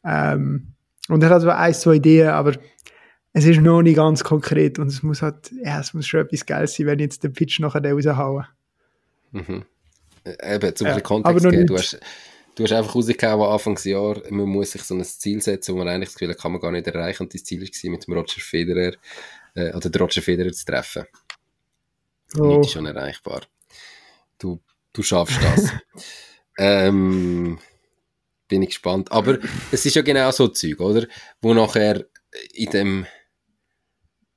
Ähm, 0.03 0.73
und 1.07 1.23
ich 1.23 1.29
habe 1.29 1.41
so 1.41 1.49
ein, 1.49 1.73
zwei 1.73 1.95
Ideen, 1.95 2.29
aber 2.29 2.53
es 3.33 3.45
ist 3.45 3.61
noch 3.61 3.81
nicht 3.81 3.97
ganz 3.97 4.23
konkret 4.23 4.79
und 4.79 4.87
es 4.87 5.03
muss 5.03 5.21
halt, 5.21 5.51
ja, 5.63 5.79
es 5.79 5.93
muss 5.93 6.07
schon 6.07 6.21
etwas 6.21 6.45
geil 6.45 6.67
sein, 6.67 6.87
wenn 6.87 6.99
ich 6.99 7.03
jetzt 7.03 7.23
den 7.23 7.33
Pitch 7.33 7.59
nachher 7.59 7.83
raushaue. 7.83 8.47
Mhm. 9.31 9.65
Eben, 10.25 10.75
zum 10.75 10.87
ja, 10.87 10.99
Kontext 10.99 11.49
geben, 11.49 11.67
du 11.67 11.77
hast, 11.77 11.99
du 12.55 12.63
hast 12.63 12.71
einfach 12.71 12.95
rausgehauen, 12.95 13.51
Anfangsjahr, 13.51 14.21
man 14.29 14.47
muss 14.47 14.71
sich 14.71 14.83
so 14.83 14.95
ein 14.95 15.03
Ziel 15.03 15.41
setzen, 15.41 15.73
wo 15.73 15.79
man 15.79 15.87
eigentlich 15.87 16.09
das 16.09 16.15
Gefühl 16.15 16.31
hat, 16.31 16.39
kann 16.39 16.51
man 16.51 16.61
gar 16.61 16.71
nicht 16.71 16.87
erreichen 16.87 17.23
und 17.23 17.33
das 17.33 17.43
Ziel 17.43 17.61
war, 17.61 17.91
mit 17.91 18.07
dem 18.07 18.13
Roger 18.13 18.41
Federer, 18.41 18.93
äh, 19.55 19.73
oder 19.73 19.89
den 19.89 20.01
Roger 20.01 20.21
Federer 20.21 20.51
zu 20.51 20.65
treffen. 20.65 21.05
Oh. 22.37 22.57
Nicht 22.57 22.71
schon 22.71 22.85
erreichbar. 22.85 23.43
Du, 24.39 24.59
du 24.93 25.03
schaffst 25.03 25.39
das. 25.41 25.71
ähm, 26.57 27.59
bin 28.47 28.61
ich 28.61 28.69
gespannt. 28.69 29.11
Aber 29.11 29.39
es 29.71 29.85
ist 29.85 29.95
ja 29.95 30.01
genau 30.01 30.31
so 30.31 30.47
Zeug, 30.47 30.79
oder? 30.79 31.07
Wo 31.41 31.53
nachher 31.53 32.05
in 32.53 32.69
dem 32.71 33.05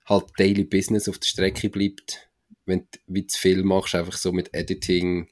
halt 0.07 0.26
Daily 0.39 0.64
Business 0.64 1.09
auf 1.09 1.18
der 1.18 1.26
Strecke 1.26 1.68
bleibt, 1.68 2.28
wenn 2.64 2.80
du 2.80 2.99
wie 3.07 3.26
zu 3.26 3.39
viel 3.39 3.62
machst, 3.62 3.95
einfach 3.95 4.16
so 4.16 4.32
mit 4.32 4.55
Editing 4.55 5.28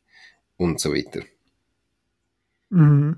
und 0.57 0.80
so 0.80 0.94
weiter. 0.94 1.22
Mhm. 2.70 3.16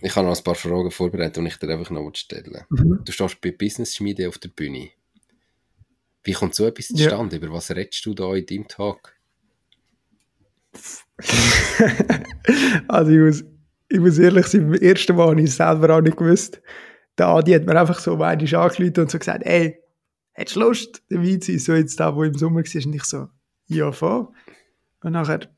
Ich 0.00 0.14
habe 0.16 0.26
noch 0.28 0.36
ein 0.36 0.44
paar 0.44 0.54
Fragen 0.54 0.90
vorbereitet, 0.90 1.38
die 1.38 1.48
ich 1.48 1.56
dir 1.56 1.70
einfach 1.70 1.90
noch 1.90 2.10
stellen 2.14 2.64
mhm. 2.68 3.00
Du 3.04 3.10
stehst 3.10 3.40
bei 3.40 3.52
Business 3.52 3.96
Schmiede 3.96 4.28
auf 4.28 4.36
der 4.36 4.50
Bühne. 4.50 4.90
Wie 6.22 6.32
kommt 6.32 6.54
so 6.54 6.66
etwas 6.66 6.88
zustande? 6.88 7.36
Ja. 7.36 7.42
Über 7.42 7.54
was 7.54 7.70
redest 7.70 8.04
du 8.04 8.12
da 8.14 8.34
in 8.34 8.44
deinem 8.44 8.68
Tag? 8.68 9.14
also 12.88 13.10
ich 13.12 13.18
muss, 13.18 13.44
ich 13.88 14.00
muss 14.00 14.18
ehrlich 14.18 14.46
sein, 14.46 14.70
beim 14.70 14.80
ersten 14.80 15.16
Mal 15.16 15.28
habe 15.28 15.40
ich 15.40 15.46
es 15.46 15.56
selber 15.56 15.96
auch 15.96 16.00
nicht 16.00 16.16
gewusst. 16.16 16.60
Der 17.16 17.28
Adi 17.28 17.52
hat 17.52 17.64
mir 17.64 17.78
einfach 17.80 17.98
so 17.98 18.12
einmal 18.12 18.34
angerufen 18.34 18.92
und 18.98 19.10
so 19.10 19.18
gesagt, 19.18 19.44
ey, 19.46 19.78
hättest 20.32 20.56
du 20.56 20.60
Lust, 20.60 21.02
dabei 21.08 21.36
zu 21.36 21.52
sein? 21.52 21.58
So 21.58 21.74
jetzt 21.74 22.00
da, 22.00 22.14
wo 22.14 22.24
im 22.24 22.34
Sommer 22.34 22.56
war. 22.62 22.86
Und 22.86 22.94
ich 22.94 23.04
so, 23.04 23.28
ja, 23.68 23.92
voll. 23.92 24.28
Und 25.02 25.12
nachher, 25.12 25.53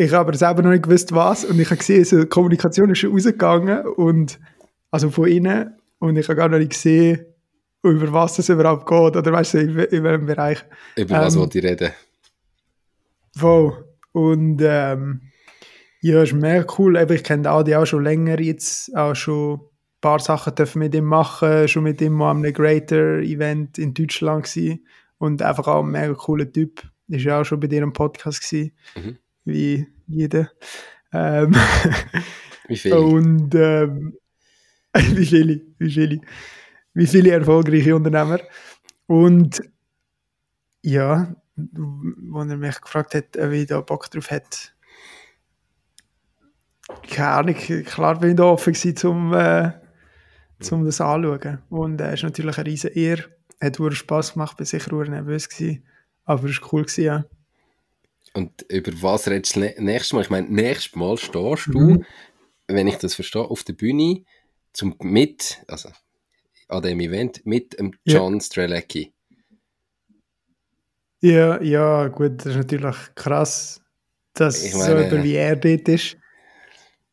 ich 0.00 0.12
habe 0.12 0.28
aber 0.28 0.36
selber 0.36 0.62
noch 0.62 0.70
nicht 0.70 0.84
gewusst, 0.84 1.12
was. 1.12 1.44
Und 1.44 1.60
ich 1.60 1.66
habe 1.66 1.76
gesehen, 1.76 2.04
so, 2.04 2.20
die 2.20 2.26
Kommunikation 2.26 2.90
ist 2.90 2.98
schon 2.98 3.12
rausgegangen. 3.12 3.86
Und, 3.86 4.40
also 4.90 5.10
von 5.10 5.28
innen. 5.28 5.74
Und 5.98 6.16
ich 6.16 6.26
habe 6.28 6.36
gar 6.36 6.48
noch 6.48 6.58
nicht 6.58 6.72
gesehen, 6.72 7.26
über 7.82 8.12
was 8.12 8.38
es 8.38 8.48
überhaupt 8.48 8.86
geht. 8.86 9.16
Oder 9.16 9.32
weißt 9.32 9.54
du, 9.54 9.58
in, 9.58 9.78
in 9.78 10.02
welchem 10.02 10.26
Bereich. 10.26 10.64
Über 10.96 11.20
was 11.20 11.34
ähm, 11.34 11.40
wollte 11.40 11.58
ich 11.58 11.64
reden? 11.64 11.90
Voll. 13.36 13.84
Und, 14.12 14.60
ähm, 14.62 15.20
ja, 16.00 16.22
ist 16.22 16.32
mega 16.32 16.64
cool. 16.78 16.96
Eben, 16.96 17.14
ich 17.14 17.24
kenne 17.24 17.50
Adi 17.50 17.74
auch 17.76 17.84
schon 17.84 18.02
länger 18.02 18.40
jetzt, 18.40 18.96
auch 18.96 19.14
schon 19.14 19.54
ein 19.56 19.60
paar 20.00 20.20
Sachen 20.20 20.54
dürfen 20.54 20.78
mit 20.78 20.94
ihm 20.94 21.04
machen, 21.04 21.68
schon 21.68 21.82
mit 21.82 22.00
ihm 22.00 22.22
am 22.22 22.42
Greater-Event 22.42 23.76
in 23.76 23.92
Deutschland 23.92 24.44
gewesen. 24.44 24.86
und 25.18 25.42
einfach 25.42 25.68
auch 25.68 25.84
ein 25.84 25.90
mega 25.90 26.14
cooler 26.14 26.50
Typ. 26.50 26.82
Ist 27.08 27.24
ja 27.24 27.40
auch 27.40 27.44
schon 27.44 27.60
bei 27.60 27.66
dir 27.66 27.82
im 27.82 27.92
Podcast 27.92 28.40
gewesen, 28.42 28.72
mhm. 28.96 29.18
Wie 29.44 29.86
jeder. 30.06 30.50
Ähm, 31.12 31.54
wie 32.68 32.76
viele? 32.76 33.00
Und 33.00 33.54
ähm, 33.54 34.16
wie 34.94 35.26
viele, 35.26 35.60
wie 35.78 35.90
viele, 35.90 36.20
wie 36.94 37.06
viele 37.06 37.30
erfolgreiche 37.32 37.94
Unternehmer. 37.96 38.40
Und 39.06 39.62
ja, 40.82 41.34
wo 41.56 42.40
er 42.40 42.56
mich 42.56 42.80
gefragt 42.80 43.14
hat, 43.14 43.36
ob 43.36 43.50
ich 43.50 43.66
da 43.66 43.80
Bock 43.80 44.10
drauf 44.10 44.30
hätte, 44.30 44.70
keine 47.08 47.28
Ahnung, 47.28 47.54
klar 47.84 48.18
bin 48.18 48.30
ich 48.30 48.36
da 48.36 48.44
offen 48.44 48.72
gewesen, 48.72 49.08
um, 49.08 49.32
äh, 49.34 49.72
um 50.70 50.84
das 50.84 51.00
anzuschauen. 51.00 51.58
Und 51.68 52.00
es 52.00 52.08
äh, 52.08 52.14
ist 52.14 52.22
natürlich 52.22 52.58
eine 52.58 52.66
riesen 52.66 52.92
Ehre. 52.92 53.24
Hat 53.60 53.78
Spass 53.94 54.32
gemacht, 54.32 54.56
bin 54.56 54.66
sicher 54.66 54.92
nervös 54.92 55.48
gewesen. 55.48 55.84
Aber 56.24 56.48
es 56.48 56.60
war 56.60 56.72
cool 56.72 56.82
gewesen, 56.82 57.04
ja. 57.04 57.24
Und 58.32 58.62
über 58.70 58.92
was 59.02 59.28
redest 59.28 59.56
du 59.56 59.60
nächstes 59.60 60.12
Mal? 60.12 60.22
Ich 60.22 60.30
meine, 60.30 60.48
nächstes 60.48 60.94
Mal 60.94 61.16
stehst 61.18 61.66
du, 61.66 61.80
mhm. 61.80 62.06
wenn 62.68 62.86
ich 62.86 62.96
das 62.96 63.14
verstehe, 63.14 63.42
auf 63.42 63.64
der 63.64 63.72
Bühne 63.72 64.24
zum, 64.72 64.94
mit, 65.00 65.62
also 65.66 65.90
an 66.68 66.82
dem 66.82 67.00
Event, 67.00 67.44
mit 67.44 67.78
dem 67.78 67.92
John 68.04 68.34
ja. 68.34 68.40
Strelecki. 68.40 69.12
Ja, 71.20 71.60
ja, 71.60 72.08
gut, 72.08 72.38
das 72.38 72.46
ist 72.46 72.56
natürlich 72.56 72.96
krass, 73.14 73.82
dass 74.32 74.72
meine, 74.74 74.84
so 74.84 75.06
über 75.06 75.22
wie 75.22 75.34
er 75.34 75.56
dort 75.56 75.88
ist. 75.88 76.16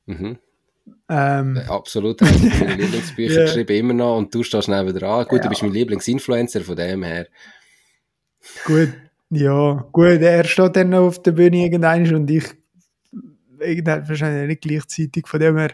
Mhm. 0.06 0.38
Ähm, 1.10 1.58
Absolut, 1.68 2.22
ich 2.22 2.30
habe 2.30 2.66
meine 2.66 2.76
Lieblingsbücher 2.76 3.34
yeah. 3.34 3.46
geschrieben, 3.46 3.78
immer 3.78 3.94
noch, 3.94 4.18
und 4.18 4.34
du 4.34 4.44
stehst 4.44 4.68
neben 4.68 4.94
dran. 4.98 5.26
Gut, 5.26 5.40
ja. 5.40 5.44
du 5.44 5.50
bist 5.50 5.64
mein 5.64 5.74
Lieblingsinfluencer, 5.74 6.62
von 6.62 6.76
dem 6.76 7.04
her. 7.04 7.28
Gut, 8.66 8.94
ja, 9.30 9.88
gut, 9.92 10.22
er 10.22 10.44
steht 10.46 10.76
dann 10.76 10.90
noch 10.90 11.08
auf 11.08 11.22
der 11.22 11.32
Bühne 11.32 11.58
irgendwann 11.58 12.14
und 12.14 12.30
ich 12.32 12.46
irgendwann 13.60 14.08
wahrscheinlich 14.08 14.48
nicht 14.48 14.62
gleichzeitig, 14.62 15.28
von 15.28 15.40
dem 15.40 15.58
her. 15.58 15.72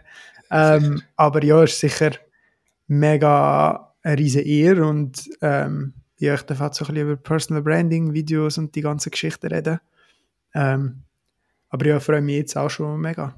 Ähm, 0.49 1.01
aber 1.15 1.43
ja, 1.43 1.63
ist 1.63 1.79
sicher 1.79 2.11
mega 2.87 3.93
eine 4.03 4.17
riesige 4.17 4.47
Ehre 4.47 4.85
und 4.85 5.29
ähm, 5.41 5.93
ja, 6.19 6.35
ich 6.35 6.43
darf 6.43 6.61
auch 6.61 6.73
so 6.73 6.85
ein 6.85 6.93
bisschen 6.93 7.09
über 7.09 7.15
Personal 7.15 7.63
Branding, 7.63 8.13
Videos 8.13 8.57
und 8.57 8.75
die 8.75 8.81
ganzen 8.81 9.11
Geschichten 9.11 9.47
reden. 9.47 9.79
Ähm, 10.53 11.03
aber 11.69 11.85
ja, 11.87 11.99
freue 11.99 12.21
mich 12.21 12.35
jetzt 12.37 12.55
auch 12.55 12.69
schon 12.69 13.01
mega. 13.01 13.35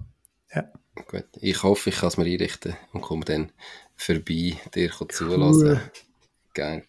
Ja. 0.53 0.65
Gut, 0.95 1.25
ich 1.39 1.63
hoffe, 1.63 1.89
ich 1.89 1.97
kann 1.97 2.07
es 2.09 2.17
mir 2.17 2.25
einrichten 2.25 2.75
und 2.93 3.01
komme 3.01 3.25
dann 3.25 3.51
vorbei, 3.95 4.57
dir 4.73 4.91
zulassen. 5.09 5.67
Cool. 5.67 5.81
Geil. 6.53 6.83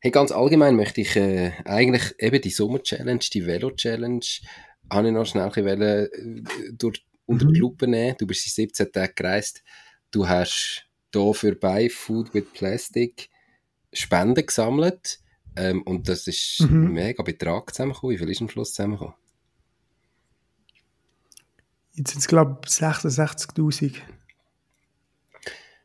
Hey, 0.00 0.10
ganz 0.10 0.30
allgemein 0.30 0.76
möchte 0.76 1.00
ich 1.00 1.16
äh, 1.16 1.52
eigentlich 1.64 2.14
eben 2.18 2.40
die 2.40 2.50
Sommer-Challenge, 2.50 3.18
die 3.32 3.46
Velo-Challenge, 3.46 4.24
habe 4.90 5.08
ich 5.08 5.14
noch 5.14 5.26
schnell 5.26 5.50
wollen, 5.56 5.82
äh, 5.82 6.08
durch, 6.72 7.04
unter 7.24 7.46
die 7.46 7.54
mhm. 7.54 7.60
Lupe 7.60 7.88
nehmen. 7.88 8.16
Du 8.18 8.26
bist 8.26 8.46
in 8.46 8.52
17 8.52 8.92
Tagen 8.92 9.12
gereist. 9.14 9.62
Du 10.10 10.28
hast 10.28 10.86
hier 11.12 11.34
für 11.34 11.54
Buy 11.54 11.88
Food 11.88 12.32
with 12.34 12.52
Plastic 12.52 13.30
Spenden 13.92 14.46
gesammelt. 14.46 15.20
Ähm, 15.56 15.82
und 15.82 16.08
das 16.08 16.26
ist 16.26 16.60
mhm. 16.60 16.86
ein 16.86 16.92
mega 16.92 17.22
Betrag 17.22 17.72
zusammengekommen. 17.74 18.14
Wie 18.14 18.18
viel 18.18 18.30
ist 18.30 18.42
am 18.42 18.48
Schluss 18.48 18.74
zusammengekommen? 18.74 19.14
Jetzt 21.94 22.10
sind 22.10 22.20
es, 22.20 22.28
glaube 22.28 22.60
ich, 22.64 22.72
66.000. 22.72 23.94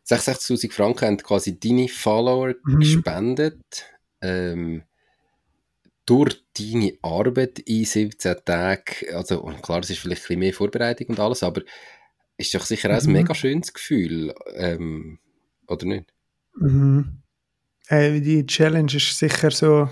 66.000 0.05 0.72
Franken 0.74 1.05
haben 1.05 1.18
quasi 1.18 1.57
deine 1.57 1.88
Follower 1.88 2.53
mhm. 2.66 2.80
gespendet. 2.80 3.86
Ähm, 4.22 4.84
durch 6.05 6.43
deine 6.57 6.97
Arbeit 7.01 7.59
in 7.59 7.86
17 7.86 8.36
Tagen, 8.43 9.13
also 9.13 9.41
klar, 9.61 9.80
es 9.80 9.89
ist 9.89 9.99
vielleicht 9.99 10.24
ein 10.24 10.28
bisschen 10.28 10.39
mehr 10.39 10.53
Vorbereitung 10.53 11.07
und 11.07 11.19
alles, 11.19 11.43
aber 11.43 11.61
ist 12.38 12.53
doch 12.53 12.65
sicher 12.65 12.89
auch 12.89 13.01
ein 13.01 13.05
mhm. 13.05 13.13
mega 13.13 13.34
schönes 13.34 13.74
Gefühl, 13.74 14.34
ähm, 14.55 15.19
oder 15.67 15.86
nicht? 15.86 16.13
Mhm. 16.55 17.22
Äh, 17.88 18.19
die 18.19 18.45
Challenge 18.45 18.93
ist 18.93 19.17
sicher 19.17 19.51
so 19.51 19.89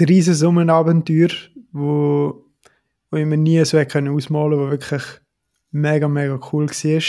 ein 0.00 0.06
riesen 0.06 0.34
Summenabenteuer, 0.34 1.30
wo, 1.72 2.46
wo 3.10 3.16
ich 3.16 3.26
mir 3.26 3.36
nie 3.36 3.64
so 3.64 3.78
hätte 3.78 3.98
ausmalen 4.10 4.58
konnte, 4.58 4.66
wo 4.66 4.70
wirklich 4.70 5.02
mega, 5.70 6.08
mega 6.08 6.40
cool 6.52 6.68
war. 6.68 7.02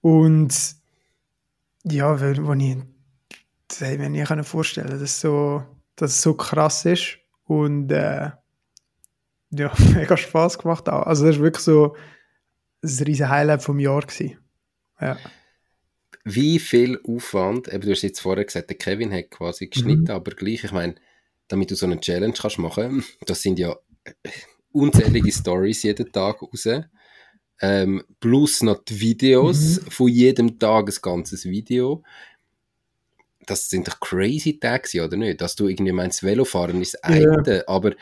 Und 0.00 0.74
ja, 1.84 2.20
weil, 2.20 2.46
wo 2.46 2.52
ich 2.54 2.76
das 3.78 3.88
hätte 3.88 4.02
ich 4.02 4.10
mir 4.10 4.10
nie 4.10 4.44
vorstellen 4.44 4.88
dass 4.88 5.00
es 5.00 5.20
so, 5.20 5.62
dass 5.96 6.12
es 6.12 6.22
so 6.22 6.34
krass 6.34 6.84
ist. 6.84 7.18
Und 7.44 7.90
äh, 7.90 8.30
ja, 9.50 9.72
mega 9.94 10.16
Spaß 10.16 10.58
gemacht 10.58 10.88
auch. 10.88 11.06
Also 11.06 11.26
das 11.26 11.36
war 11.36 11.44
wirklich 11.44 11.64
so 11.64 11.96
ein 12.82 13.04
riesen 13.04 13.28
Highlight 13.28 13.62
vom 13.62 13.78
Jahr 13.78 14.02
gewesen. 14.02 14.38
Ja. 15.00 15.18
Wie 16.24 16.58
viel 16.58 17.00
Aufwand, 17.06 17.68
eben 17.68 17.82
du 17.82 17.90
hast 17.90 18.02
jetzt 18.02 18.20
vorher 18.20 18.44
gesagt, 18.44 18.70
der 18.70 18.78
Kevin 18.78 19.12
hat 19.12 19.30
quasi 19.30 19.66
geschnitten, 19.66 20.04
mhm. 20.04 20.10
aber 20.10 20.32
gleich, 20.32 20.64
ich 20.64 20.72
meine, 20.72 20.94
damit 21.48 21.70
du 21.70 21.74
so 21.74 21.84
eine 21.84 22.00
Challenge 22.00 22.32
kannst 22.32 22.58
machen, 22.58 23.04
das 23.26 23.42
sind 23.42 23.58
ja 23.58 23.76
unzählige 24.72 25.30
Stories 25.30 25.82
jeden 25.82 26.10
Tag 26.10 26.42
raus. 26.42 26.66
Ähm, 27.60 28.02
plus 28.20 28.62
noch 28.62 28.82
die 28.84 28.98
Videos, 29.00 29.80
mhm. 29.80 29.90
von 29.90 30.08
jedem 30.08 30.58
Tag 30.58 30.88
ein 30.88 30.98
ganzes 31.00 31.44
Video 31.44 32.02
das 33.46 33.68
sind 33.68 33.88
doch 33.88 34.00
crazy 34.00 34.58
Tage, 34.58 35.04
oder 35.04 35.16
nicht? 35.16 35.40
Dass 35.40 35.56
du 35.56 35.68
irgendwie 35.68 35.92
meinst, 35.92 36.22
Velofahren 36.22 36.80
ist 36.80 36.94
das 36.94 37.04
eine, 37.04 37.42
yeah. 37.46 37.64
aber 37.66 37.92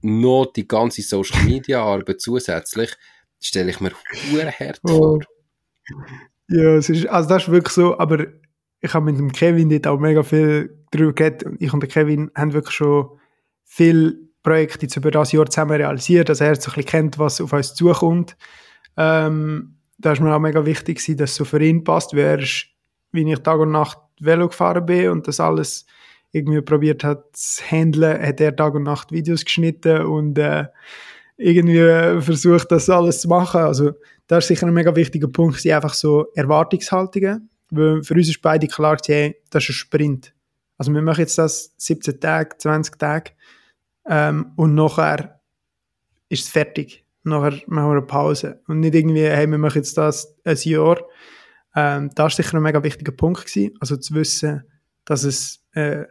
noch 0.00 0.52
die 0.54 0.66
ganze 0.66 1.02
Social 1.02 1.44
Media 1.44 1.82
Arbeit 1.82 2.20
zusätzlich, 2.20 2.96
stelle 3.40 3.70
ich 3.70 3.80
mir 3.80 3.92
hart 4.58 4.80
oh. 4.84 4.88
vor. 4.88 5.20
Ja, 6.48 6.76
es 6.76 6.88
ist, 6.88 7.06
also 7.06 7.28
das 7.28 7.44
ist 7.44 7.50
wirklich 7.50 7.74
so, 7.74 7.98
aber 7.98 8.26
ich 8.80 8.94
habe 8.94 9.04
mit 9.04 9.18
dem 9.18 9.32
Kevin 9.32 9.68
dort 9.70 9.86
auch 9.86 9.98
mega 9.98 10.22
viel 10.22 10.84
darüber 10.90 11.12
geredet. 11.12 11.44
Ich 11.58 11.72
und 11.72 11.80
der 11.80 11.88
Kevin 11.88 12.30
haben 12.34 12.52
wirklich 12.52 12.74
schon 12.74 13.18
viele 13.64 14.16
Projekte 14.42 14.86
jetzt 14.86 14.96
über 14.96 15.10
das 15.10 15.32
Jahr 15.32 15.46
zusammen 15.46 15.76
realisiert, 15.76 16.28
dass 16.28 16.40
er 16.40 16.54
so 16.54 16.70
ein 16.70 16.74
bisschen 16.74 16.84
kennt, 16.86 17.18
was 17.18 17.40
auf 17.40 17.52
uns 17.52 17.74
zukommt. 17.74 18.36
Ähm, 18.96 19.78
da 19.98 20.12
ist 20.12 20.20
mir 20.20 20.34
auch 20.34 20.40
mega 20.40 20.64
wichtig, 20.64 21.04
dass 21.16 21.30
es 21.30 21.36
so 21.36 21.44
für 21.44 21.62
ihn 21.62 21.84
passt, 21.84 22.14
weil 22.14 22.20
er 22.20 22.38
ist, 22.38 22.66
wie 23.12 23.30
ich 23.30 23.38
Tag 23.40 23.58
und 23.58 23.72
Nacht 23.72 23.98
Velo 24.20 24.48
gefahren 24.48 24.86
bin 24.86 25.10
und 25.10 25.28
das 25.28 25.40
alles 25.40 25.86
irgendwie 26.32 26.60
probiert 26.60 27.04
hat 27.04 27.24
zu 27.36 27.62
handeln, 27.64 28.20
hat 28.20 28.40
er 28.40 28.54
Tag 28.54 28.74
und 28.74 28.82
Nacht 28.82 29.12
Videos 29.12 29.44
geschnitten 29.44 30.02
und 30.02 30.38
äh, 30.38 30.66
irgendwie 31.36 32.20
versucht, 32.20 32.70
das 32.70 32.90
alles 32.90 33.22
zu 33.22 33.28
machen. 33.28 33.60
Also 33.60 33.92
das 34.26 34.44
ist 34.44 34.48
sicher 34.48 34.66
ein 34.66 34.74
mega 34.74 34.94
wichtiger 34.94 35.28
Punkt, 35.28 35.60
sind 35.60 35.72
einfach 35.72 35.94
so 35.94 36.26
Erwartungshaltungen. 36.34 37.48
Weil 37.70 38.02
für 38.02 38.14
uns 38.14 38.28
ist 38.28 38.42
beide 38.42 38.66
klar, 38.66 38.98
hey, 39.06 39.36
das 39.50 39.64
ist 39.64 39.70
ein 39.70 39.74
Sprint. 39.74 40.34
Also 40.78 40.92
wir 40.92 41.02
machen 41.02 41.20
jetzt 41.20 41.38
das 41.38 41.74
17 41.76 42.20
Tage, 42.20 42.56
20 42.56 42.98
Tage 42.98 43.32
ähm, 44.08 44.52
und 44.56 44.74
nachher 44.74 45.40
ist 46.28 46.44
es 46.44 46.48
fertig. 46.50 47.04
Nachher 47.24 47.60
machen 47.66 47.88
wir 47.88 47.92
eine 47.92 48.02
Pause. 48.02 48.62
Und 48.68 48.80
nicht 48.80 48.94
irgendwie, 48.94 49.24
hey, 49.24 49.46
wir 49.46 49.58
machen 49.58 49.78
jetzt 49.78 49.98
das 49.98 50.34
ein 50.44 50.56
Jahr 50.56 50.98
ähm, 51.74 52.10
das 52.14 52.22
war 52.22 52.30
sicher 52.30 52.56
ein 52.56 52.62
mega 52.62 52.82
wichtiger 52.82 53.12
Punkt 53.12 53.46
gewesen. 53.46 53.74
Also 53.80 53.96
zu 53.96 54.14
wissen, 54.14 54.64
dass 55.04 55.24
es 55.24 55.64
äh, 55.74 56.04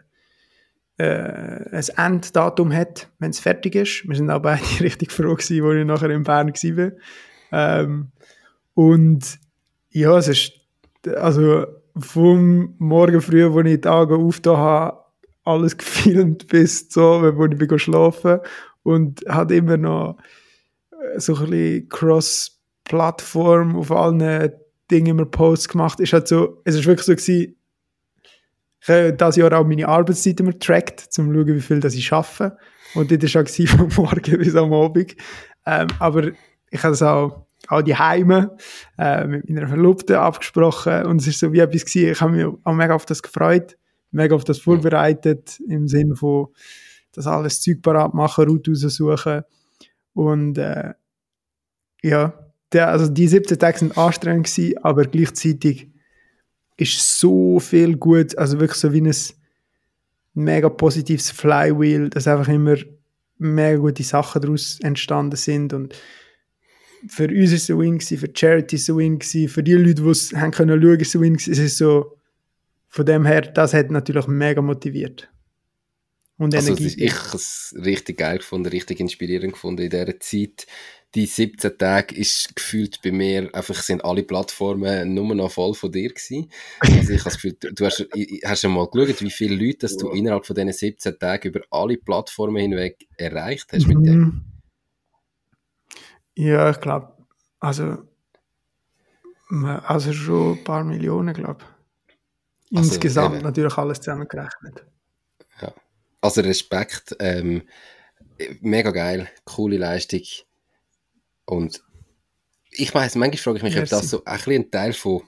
äh, 0.97 1.03
ein 1.05 1.85
Enddatum 1.95 2.73
hat, 2.73 3.09
wenn 3.19 3.31
es 3.31 3.39
fertig 3.39 3.75
ist. 3.75 4.07
Wir 4.07 4.15
sind 4.15 4.31
auch 4.31 4.41
beide 4.41 4.63
richtig 4.79 5.11
froh 5.11 5.35
gewesen, 5.35 5.63
als 5.63 5.75
ich 5.77 5.85
nachher 5.85 6.09
in 6.09 6.23
Bern 6.23 6.49
war. 6.49 6.91
Ähm, 7.51 8.11
und 8.73 9.39
ja, 9.89 10.17
es 10.17 10.27
ist 10.27 10.53
also 11.15 11.65
vom 11.97 12.75
Morgen 12.77 13.21
früh, 13.21 13.51
wo 13.51 13.61
ich 13.61 13.81
die 13.81 13.87
Augen 13.87 14.25
aufgetan 14.25 14.57
habe, 14.57 14.99
alles 15.43 15.77
gefilmt 15.77 16.47
bis 16.47 16.87
so, 16.89 17.21
wo 17.35 17.45
ich 17.45 17.57
bin 17.57 17.79
schlafen 17.79 18.39
und 18.83 19.23
hat 19.27 19.51
immer 19.51 19.77
noch 19.77 20.17
so 21.17 21.35
ein 21.35 21.49
bisschen 21.49 21.89
Cross-Plattform 21.89 23.75
auf 23.75 23.91
allen 23.91 24.51
Dinge 24.89 25.11
immer 25.11 25.25
Posts 25.25 25.69
gemacht. 25.69 25.99
Ist 25.99 26.13
halt 26.13 26.27
so, 26.27 26.61
es 26.65 26.75
ist 26.75 26.85
wirklich 26.85 27.05
so 27.05 27.15
gewesen, 27.15 27.55
ich 28.79 28.89
habe 28.89 29.13
das 29.13 29.35
Jahr 29.35 29.53
auch 29.53 29.65
meine 29.65 29.87
Arbeitszeit 29.87 30.39
immer 30.39 30.51
getrackt, 30.51 31.01
um 31.01 31.09
zu 31.09 31.33
schauen, 31.33 31.47
wie 31.47 31.61
viel 31.61 31.79
das 31.79 31.95
ich 31.95 32.05
schaffe. 32.05 32.57
Und 32.93 33.11
das 33.11 33.35
war 33.35 33.43
auch 33.43 33.89
von 33.89 34.03
morgen 34.03 34.37
bis 34.37 34.55
am 34.55 34.73
Abend. 34.73 35.15
Ähm, 35.65 35.87
aber 35.99 36.31
ich 36.69 36.83
habe 36.83 36.91
das 36.91 37.01
auch, 37.01 37.45
auch 37.67 37.81
die 37.81 37.95
Heime 37.95 38.55
äh, 38.97 39.25
mit 39.25 39.49
meiner 39.49 39.67
Verlobten 39.67 40.15
abgesprochen 40.15 41.05
und 41.05 41.21
es 41.21 41.27
ist 41.27 41.39
so 41.39 41.51
wie 41.51 41.59
etwas 41.59 41.85
gewesen, 41.85 42.11
ich 42.11 42.21
habe 42.21 42.31
mich 42.31 42.45
auch 42.45 42.73
mega 42.73 42.95
auf 42.95 43.05
das 43.05 43.21
gefreut, 43.21 43.77
mega 44.11 44.35
auf 44.35 44.43
das 44.43 44.59
vorbereitet, 44.59 45.59
im 45.67 45.87
Sinne 45.87 46.15
von 46.15 46.47
das 47.11 47.27
alles 47.27 47.61
Zeug 47.61 47.81
parat 47.81 48.13
machen, 48.13 48.47
Route 48.47 48.71
raussuchen 48.71 49.41
und 50.13 50.57
äh, 50.57 50.93
ja, 52.03 52.46
der, 52.73 52.89
also 52.89 53.07
die 53.07 53.27
17 53.27 53.59
Tage 53.59 53.79
sind 53.79 53.97
anstrengend 53.97 54.47
gewesen, 54.47 54.77
aber 54.83 55.05
gleichzeitig 55.05 55.87
ist 56.77 57.19
so 57.19 57.59
viel 57.59 57.97
gut, 57.97 58.37
also 58.37 58.59
wirklich 58.59 58.79
so 58.79 58.93
wie 58.93 59.01
ein 59.01 59.15
mega 60.33 60.69
positives 60.69 61.31
Flywheel, 61.31 62.09
dass 62.09 62.27
einfach 62.27 62.47
immer 62.47 62.75
mega 63.37 63.77
gute 63.77 64.03
Sachen 64.03 64.41
daraus 64.41 64.79
entstanden 64.81 65.35
sind 65.35 65.73
und 65.73 65.95
für 67.07 67.27
uns 67.27 67.51
ist 67.51 67.63
es 67.63 67.69
ein 67.69 67.79
Win 67.79 67.97
gewesen, 67.99 68.17
für 68.17 68.31
Charity 68.33 68.75
ist 68.75 68.83
es 68.83 68.89
ein 68.89 68.97
Win 68.97 69.19
gewesen, 69.19 69.49
für 69.49 69.63
die 69.63 69.73
Leute, 69.73 70.01
die 70.01 70.09
es 70.09 70.33
haben 70.33 70.51
können 70.51 70.81
schauen, 70.81 70.99
ist 70.99 71.09
es 71.09 71.15
ein 71.15 71.21
Win 71.21 71.33
gewesen. 71.33 71.53
Es 71.53 71.59
ist 71.59 71.77
so, 71.77 72.17
von 72.87 73.05
dem 73.05 73.25
her, 73.25 73.41
das 73.41 73.73
hat 73.73 73.91
natürlich 73.91 74.27
mega 74.27 74.61
motiviert. 74.61 75.29
und 76.37 76.55
Also 76.55 76.69
Energie. 76.69 76.87
ist, 76.87 76.97
ich 76.97 77.13
habe 77.13 77.37
es 77.37 77.75
richtig 77.77 78.17
geil 78.17 78.37
gefunden, 78.39 78.69
richtig 78.69 78.99
inspirierend 78.99 79.53
gefunden 79.53 79.83
in 79.83 79.89
dieser 79.89 80.19
Zeit. 80.19 80.65
Die 81.17 81.25
17 81.25 81.79
Tage 81.79 82.15
ist 82.15 82.55
gefühlt 82.55 83.01
bei 83.01 83.11
mir, 83.11 83.49
einfach 83.55 83.81
sind 83.81 84.05
alle 84.05 84.21
Plattformen 84.21 85.15
nur 85.15 85.33
noch 85.33 85.49
voll 85.49 85.73
von 85.73 85.91
dir 85.91 86.09
gewesen. 86.09 86.51
Also 86.79 87.11
ich 87.11 87.21
habe 87.21 87.23
das 87.23 87.41
Gefühl, 87.41 87.57
du 87.59 87.85
hast, 87.87 88.07
hast 88.45 88.61
schon 88.61 88.71
mal 88.71 88.87
geschaut, 88.87 89.21
wie 89.21 89.31
viele 89.31 89.55
Leute 89.55 89.79
dass 89.79 89.97
du 89.97 90.11
innerhalb 90.11 90.45
von 90.45 90.55
diesen 90.55 90.71
17 90.71 91.17
Tagen 91.17 91.47
über 91.47 91.61
alle 91.71 91.97
Plattformen 91.97 92.57
hinweg 92.57 93.07
erreicht 93.17 93.65
hast 93.73 93.87
mit 93.87 93.97
dem. 94.05 94.45
Ja, 96.35 96.69
ich 96.69 96.79
glaube, 96.81 97.11
also, 97.59 97.97
also 99.49 100.13
schon 100.13 100.59
ein 100.59 100.63
paar 100.63 100.83
Millionen, 100.83 101.33
glaube 101.33 101.63
ich. 101.63 102.77
Also, 102.77 102.91
Insgesamt 102.91 103.37
eben. 103.37 103.43
natürlich 103.43 103.75
alles 103.75 104.01
zusammengerechnet. 104.01 104.85
Also 106.21 106.41
Respekt, 106.41 107.15
ähm, 107.19 107.63
mega 108.61 108.91
geil, 108.91 109.29
coole 109.45 109.77
Leistung. 109.77 110.21
Und 111.47 111.81
ich 112.71 112.93
weiß, 112.93 113.15
manchmal 113.15 113.37
frage 113.41 113.57
ich 113.57 113.63
mich, 113.63 113.73
ob 113.73 113.79
Merci. 113.79 113.95
das 113.95 114.09
so 114.09 114.21
ein, 114.25 114.69
Teil 114.71 114.93
von 114.93 115.23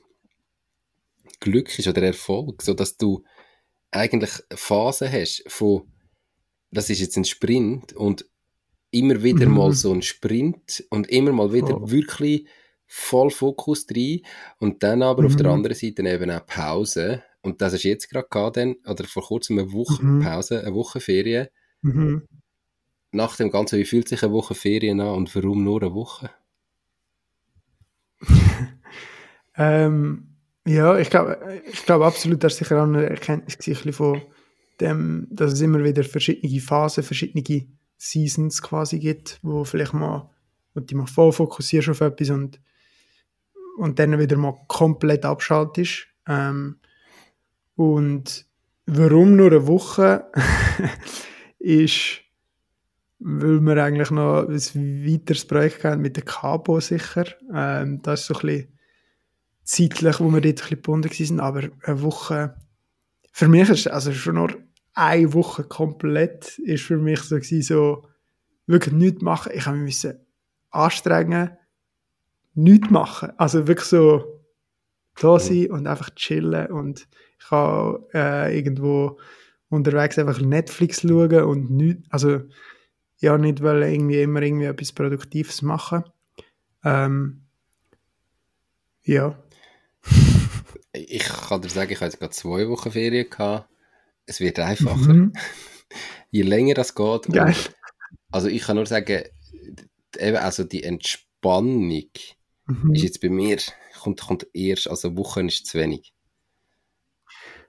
Glück 1.40 1.78
ist 1.80 1.88
oder 1.88 2.04
Erfolg, 2.04 2.62
so 2.62 2.74
dass 2.74 2.98
du 2.98 3.24
eigentlich 3.92 4.32
Phasen 4.54 5.12
hast 5.12 5.44
von, 5.48 5.92
das 6.72 6.90
ist 6.90 7.00
jetzt 7.00 7.18
ein 7.18 7.26
Sprint 7.26 7.94
und 7.94 8.26
immer 8.92 9.24
wieder 9.24 9.48
Mhm. 9.48 9.56
mal 9.56 9.74
so 9.74 9.94
ein 9.94 10.02
Sprint 10.02 10.84
und 10.90 11.08
immer 11.10 11.32
mal 11.32 11.54
wieder 11.54 11.68
Voll. 11.70 11.92
wirklich 11.92 12.48
voll 12.86 13.30
Fokus 13.32 13.86
drin 13.86 14.22
und 14.60 14.84
dann 14.84 15.02
aber 15.02 15.26
auf 15.26 15.36
der 15.36 15.48
Mhm. 15.48 15.54
anderen 15.54 15.78
Seite 15.78 16.02
eben 16.08 16.30
auch 16.32 16.46
Pause 16.46 17.24
und 17.42 17.62
das 17.62 17.74
ist 17.74 17.84
jetzt 17.84 18.10
gerade 18.10 18.28
gehabt 18.30 18.58
dann, 18.58 18.76
oder 18.86 19.06
vor 19.06 19.24
kurzem 19.24 19.60
eine 19.60 19.72
Woche 19.72 20.04
Mhm. 20.04 20.20
Pause, 20.22 20.62
eine 20.62 20.74
Woche 20.76 21.00
Ferien 21.00 21.48
Mhm. 21.82 22.28
Nach 23.12 23.36
dem 23.36 23.52
Ganzen, 23.52 23.80
wie 23.80 23.86
fühlt 23.86 24.08
sich 24.08 24.24
eine 24.24 24.34
Woche 24.34 24.56
Ferien 24.56 25.02
an 25.02 25.16
und 25.16 25.36
warum 25.36 25.64
nur 25.64 25.82
eine 25.82 25.94
Woche? 25.94 26.30
Ähm, 29.60 30.38
ja, 30.66 30.98
ich 30.98 31.10
glaube 31.10 31.62
ich 31.70 31.86
glaub 31.86 32.02
absolut, 32.02 32.42
das 32.42 32.54
ist 32.54 32.60
sicher 32.60 32.82
auch 32.82 32.88
eine 32.88 33.10
Erkenntnis 33.10 33.58
bisschen 33.58 33.92
von 33.92 34.22
dem, 34.80 35.28
dass 35.30 35.52
es 35.52 35.60
immer 35.60 35.84
wieder 35.84 36.04
verschiedene 36.06 36.62
Phasen, 36.62 37.04
verschiedene 37.04 37.68
Seasons 37.98 38.62
quasi 38.62 39.00
gibt, 39.00 39.40
wo 39.42 39.66
vielleicht 39.66 39.94
mal, 39.94 40.30
wo 40.74 40.80
du 40.80 40.96
mal 40.96 41.08
voll 41.08 41.34
fokussierst 41.34 41.90
auf 41.90 42.00
etwas 42.00 42.30
und, 42.30 42.62
und 43.78 44.00
dann 44.00 44.18
wieder 44.18 44.38
mal 44.38 44.56
komplett 44.68 45.26
abschaltest. 45.26 46.08
Ähm, 46.26 46.78
und 47.76 48.46
warum 48.86 49.36
nur 49.36 49.52
eine 49.52 49.68
Woche 49.68 50.32
ist, 51.60 52.22
weil 53.20 53.60
wir 53.60 53.84
eigentlich 53.84 54.12
noch 54.12 54.48
ein 54.48 55.06
weiteres 55.06 55.46
Projekt 55.46 55.84
haben 55.84 56.02
mit 56.02 56.16
der 56.16 56.24
Cabo 56.24 56.80
sicher. 56.80 57.26
Ähm, 57.54 58.02
das 58.02 58.22
ist 58.22 58.28
so 58.28 58.36
ein 58.36 58.42
bisschen 58.42 58.68
zeitlich, 59.64 60.20
wo 60.20 60.30
wir 60.30 60.42
dort 60.42 60.46
ein 60.46 60.56
bisschen 60.56 60.70
gebunden 60.70 61.10
waren, 61.10 61.40
aber 61.40 61.70
eine 61.84 62.02
Woche, 62.02 62.56
für 63.32 63.48
mich 63.48 63.70
ist 63.70 63.88
also 63.88 64.12
schon 64.14 64.36
nur 64.36 64.56
eine 64.94 65.34
Woche 65.34 65.64
komplett, 65.64 66.58
ist 66.60 66.84
für 66.84 66.98
mich 66.98 67.22
so 67.22 67.36
gewesen, 67.36 67.62
so 67.62 68.08
wirklich 68.68 68.94
nichts 68.94 69.22
machen. 69.22 69.52
Ich 69.54 69.66
habe 69.66 69.78
mich 69.78 70.08
anstrengen, 70.72 71.52
nichts 72.54 72.90
machen. 72.90 73.32
Also 73.38 73.68
wirklich 73.68 73.88
so 73.88 74.42
da 75.20 75.40
sein 75.40 75.72
und 75.72 75.88
einfach 75.88 76.10
chillen 76.16 76.68
und 76.68 77.08
ich 77.40 77.52
habe 77.52 78.08
äh, 78.14 78.58
irgendwo 78.58 79.20
unterwegs 79.70 80.18
einfach 80.18 80.40
Netflix 80.40 81.02
schauen 81.02 81.44
und 81.44 81.70
nicht, 81.70 82.00
also 82.10 82.42
ja, 83.20 83.38
nicht 83.38 83.62
weil 83.62 83.84
irgendwie 83.84 84.22
immer 84.22 84.42
irgendwie 84.42 84.66
etwas 84.66 84.92
Produktives 84.92 85.62
machen. 85.62 86.04
Ähm, 86.84 87.44
ja. 89.04 89.38
Ich 90.92 91.24
kann 91.24 91.62
dir 91.62 91.70
sagen, 91.70 91.92
ich 91.92 91.98
habe 91.98 92.08
jetzt 92.08 92.20
gerade 92.20 92.34
zwei 92.34 92.68
Wochen 92.68 92.92
Ferien 92.92 93.30
gehabt. 93.30 93.70
Es 94.26 94.40
wird 94.40 94.58
einfacher. 94.58 95.14
Mhm. 95.14 95.34
Je 96.32 96.42
länger 96.42 96.74
das 96.74 96.96
geht. 96.96 97.28
Geil. 97.28 97.56
Also 98.32 98.48
ich 98.48 98.64
kann 98.64 98.76
nur 98.76 98.88
sagen, 98.88 99.22
eben 100.18 100.38
also 100.38 100.64
die 100.64 100.84
Entspannung 100.84 102.10
Mhm. 102.70 102.94
ist 102.94 103.04
jetzt 103.04 103.22
bei 103.22 103.30
mir, 103.30 103.58
kommt, 104.00 104.22
kommt 104.22 104.48
erst, 104.54 104.88
also 104.88 105.18
Wochen 105.18 105.48
ist 105.48 105.66
zu 105.66 105.80
wenig. 105.80 106.14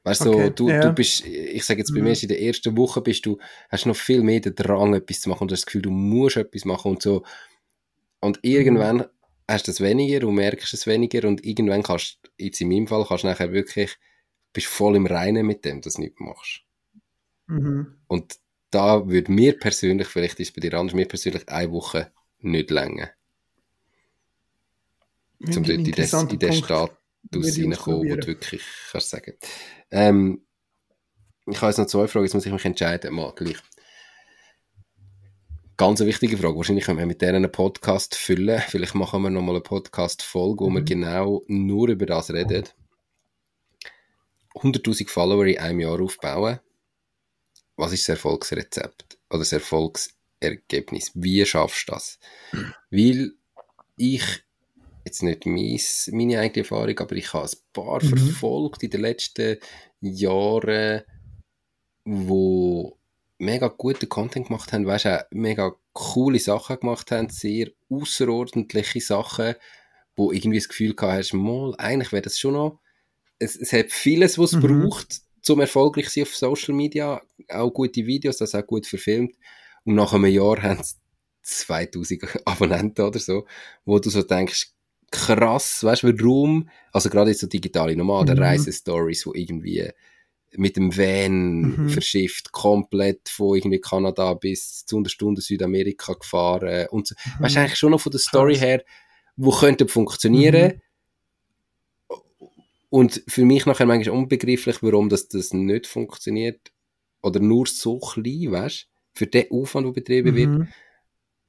Weißt 0.03 0.25
du, 0.25 0.31
Okay, 0.31 0.45
so, 0.47 0.51
du, 0.51 0.69
ja. 0.71 0.81
du 0.81 0.93
bist, 0.95 1.27
ich 1.27 1.65
sage 1.65 1.81
jetzt 1.81 1.93
bei 1.93 2.01
Mhm. 2.01 2.05
mir, 2.05 2.13
ist 2.13 2.23
in 2.23 2.29
der 2.31 2.41
ersten 2.43 2.77
Woche 2.77 3.03
bist 3.03 3.27
du, 3.27 3.39
hast 3.69 3.87
noch 3.87 3.97
viel 3.97 4.23
mehr 4.23 4.41
den 4.41 4.55
Drang, 4.55 4.95
etwas 4.95 5.21
zu 5.21 5.29
machen 5.29 5.43
und 5.45 5.53
hast 5.53 5.61
das 5.63 5.67
Gefühl, 5.67 5.83
du 5.83 5.91
musst 5.91 6.37
etwas 6.37 6.65
machen 6.65 6.93
und 6.93 7.03
so. 7.03 7.23
Und 8.21 8.39
irgendwann 8.43 9.07
hast 9.49 9.67
du 9.67 9.73
es 9.73 9.81
weniger 9.81 10.27
und 10.27 10.35
merkst 10.37 10.73
es 10.75 10.87
weniger 10.87 11.27
und 11.29 11.45
irgendwann 11.45 11.83
kannst, 11.83 12.19
jetzt 12.39 12.61
in 12.61 12.69
meinem 12.69 12.87
Fall, 12.87 13.05
kannst 13.07 13.25
du 13.25 13.29
nachher 13.29 13.53
wirklich, 13.53 13.97
bist 14.53 14.67
voll 14.69 14.97
im 14.97 15.07
Reinen 15.07 15.47
mit 15.47 15.65
dem, 15.65 15.81
dass 15.81 15.95
du 15.95 16.03
nichts 16.03 16.21
machst. 16.21 16.63
Mhm. 17.49 17.99
Und 18.09 18.39
da 18.71 19.09
würde 19.09 19.33
mir 19.33 19.59
persönlich, 19.59 20.09
vielleicht 20.09 20.39
ist 20.41 20.49
es 20.49 20.55
bei 20.55 20.61
dir 20.61 20.75
anders, 20.79 20.95
mir 20.95 21.09
persönlich 21.09 21.49
eine 21.49 21.73
Woche 21.73 22.13
nicht 22.41 22.71
länger, 22.71 23.11
um 25.55 25.65
dort 25.65 25.87
in 25.87 25.95
den, 25.95 26.11
in 26.29 26.39
den 26.39 26.41
Punkt. 26.71 27.00
Ich 27.33 27.59
reinkommen, 27.59 28.11
wo 28.11 28.16
du 28.16 28.27
wirklich 28.27 28.62
kannst 28.91 29.11
sagen. 29.11 29.35
Ähm, 29.91 30.45
ich 31.47 31.57
habe 31.61 31.68
jetzt 31.68 31.79
noch 31.79 31.87
zwei 31.87 32.07
Fragen, 32.09 32.25
jetzt 32.27 32.35
muss 32.35 32.47
ich 32.47 32.53
mich 32.53 32.64
entscheiden, 32.64 33.14
mal 33.14 33.33
gleich. 33.35 33.57
Ganz 35.77 36.01
eine 36.01 36.09
wichtige 36.09 36.37
Frage. 36.37 36.57
Wahrscheinlich 36.57 36.85
können 36.85 36.99
wir 36.99 37.07
mit 37.07 37.23
denen 37.23 37.37
einen 37.37 37.53
Podcast 37.53 38.14
füllen. 38.14 38.61
Vielleicht 38.68 38.95
machen 38.95 39.23
wir 39.23 39.31
nochmal 39.31 39.55
eine 39.57 39.62
Podcast-Folge, 39.62 40.64
wo 40.64 40.71
wir 40.71 40.81
Mhm. 40.81 40.85
genau 40.85 41.43
nur 41.49 41.89
über 41.89 42.05
das 42.07 42.31
reden. 42.31 42.64
100.000 44.55 45.09
Follower 45.09 45.47
in 45.47 45.59
einem 45.59 45.81
Jahr 45.81 46.01
aufbauen. 46.01 46.61
Was 47.77 47.93
ist 47.93 48.03
das 48.09 48.16
Erfolgsrezept 48.16 49.18
oder 49.31 49.39
das 49.39 49.53
Erfolgsergebnis? 49.53 51.12
Wie 51.14 51.45
schaffst 51.47 51.89
du 51.89 51.93
das? 51.93 52.18
Weil 52.91 53.33
ich, 53.97 54.23
jetzt 55.05 55.23
nicht 55.23 55.47
meis, 55.47 56.11
meine 56.13 56.39
eigene 56.41 56.65
Erfahrung, 56.65 56.99
aber 56.99 57.17
ich 57.17 57.33
habe 57.33 57.47
ein 57.49 57.59
paar 57.73 58.01
Mhm. 58.03 58.17
verfolgt 58.17 58.83
in 58.83 58.91
den 58.91 59.01
letzten 59.01 59.59
Jahren, 60.01 61.03
wo 62.05 62.99
mega 63.39 63.69
guten 63.69 64.09
Content 64.09 64.49
gemacht 64.49 64.73
haben, 64.73 64.87
weißt 64.87 65.05
du, 65.07 65.19
auch 65.21 65.25
mega 65.31 65.75
coole 65.93 66.39
Sachen 66.39 66.81
gemacht 66.81 67.11
haben, 67.11 67.31
sehr 67.31 67.69
außerordentliche 67.89 69.01
Sachen, 69.01 69.55
wo 70.17 70.33
irgendwie 70.33 70.59
das 70.59 70.69
Gefühl 70.69 70.95
gehabt 70.95 71.19
hast, 71.19 71.33
mal, 71.35 71.75
eigentlich 71.79 72.13
wäre 72.13 72.23
das 72.23 72.39
schon 72.39 72.55
noch, 72.55 72.81
es, 73.39 73.57
es 73.57 73.73
hat 73.73 73.91
vieles, 73.91 74.39
was 74.39 74.53
es 74.53 74.61
Mhm. 74.63 74.89
braucht, 74.91 75.23
zum 75.43 75.61
erfolgreich 75.61 76.07
zu 76.09 76.13
sein 76.21 76.23
auf 76.25 76.37
Social 76.37 76.75
Media, 76.75 77.23
auch 77.49 77.71
gute 77.71 78.07
Videos, 78.07 78.37
das 78.37 78.55
auch 78.55 78.67
gut 78.67 78.87
verfilmt, 78.87 79.35
und 79.85 79.95
nach 79.95 80.13
einem 80.13 80.27
Jahr 80.27 80.63
haben 80.63 80.83
sie 80.83 80.97
2000 81.43 82.23
Abonnenten 82.47 83.03
oder 83.05 83.19
so, 83.19 83.47
wo 83.87 83.99
du 83.99 84.11
so 84.11 84.23
denkst, 84.23 84.73
krass, 85.11 85.83
weißt 85.83 86.05
du, 86.05 86.19
warum, 86.19 86.69
also 86.93 87.11
gerade 87.11 87.31
jetzt 87.31 87.41
so 87.41 87.47
digitale 87.47 87.97
Normal, 87.97 88.25
der 88.25 88.37
Mhm. 88.37 88.43
Reisestories, 88.43 89.26
wo 89.26 89.34
irgendwie 89.34 89.91
mit 90.57 90.76
dem 90.76 90.97
Van 90.97 91.63
Mhm. 91.63 91.89
verschifft, 91.89 92.53
komplett 92.53 93.29
von 93.29 93.57
irgendwie 93.57 93.80
Kanada 93.80 94.34
bis 94.34 94.84
zu 94.84 94.99
einer 94.99 95.09
Stunde 95.09 95.41
Südamerika 95.41 96.14
gefahren 96.14 96.87
und 96.91 97.07
so. 97.07 97.14
Weißt 97.39 97.57
du, 97.57 97.61
eigentlich 97.61 97.79
schon 97.79 97.93
noch 97.93 98.01
von 98.01 98.13
der 98.13 98.21
Story 98.21 98.57
her, 98.57 98.83
wo 99.37 99.51
könnte 99.53 99.87
funktionieren. 99.87 100.80
Und 102.89 103.22
für 103.29 103.45
mich 103.45 103.67
nachher 103.67 103.87
manchmal 103.87 104.17
unbegreiflich, 104.17 104.83
warum 104.83 105.09
das, 105.09 105.29
das 105.29 105.53
nicht 105.53 105.87
funktioniert. 105.87 106.72
Oder 107.22 107.39
nur 107.39 107.67
so 107.67 107.99
klein, 108.01 108.51
weißt 108.51 108.89
Für 109.13 109.26
den 109.26 109.51
Aufwand, 109.51 109.87
der 109.87 109.93
betrieben 109.93 110.34
wird. 110.34 110.68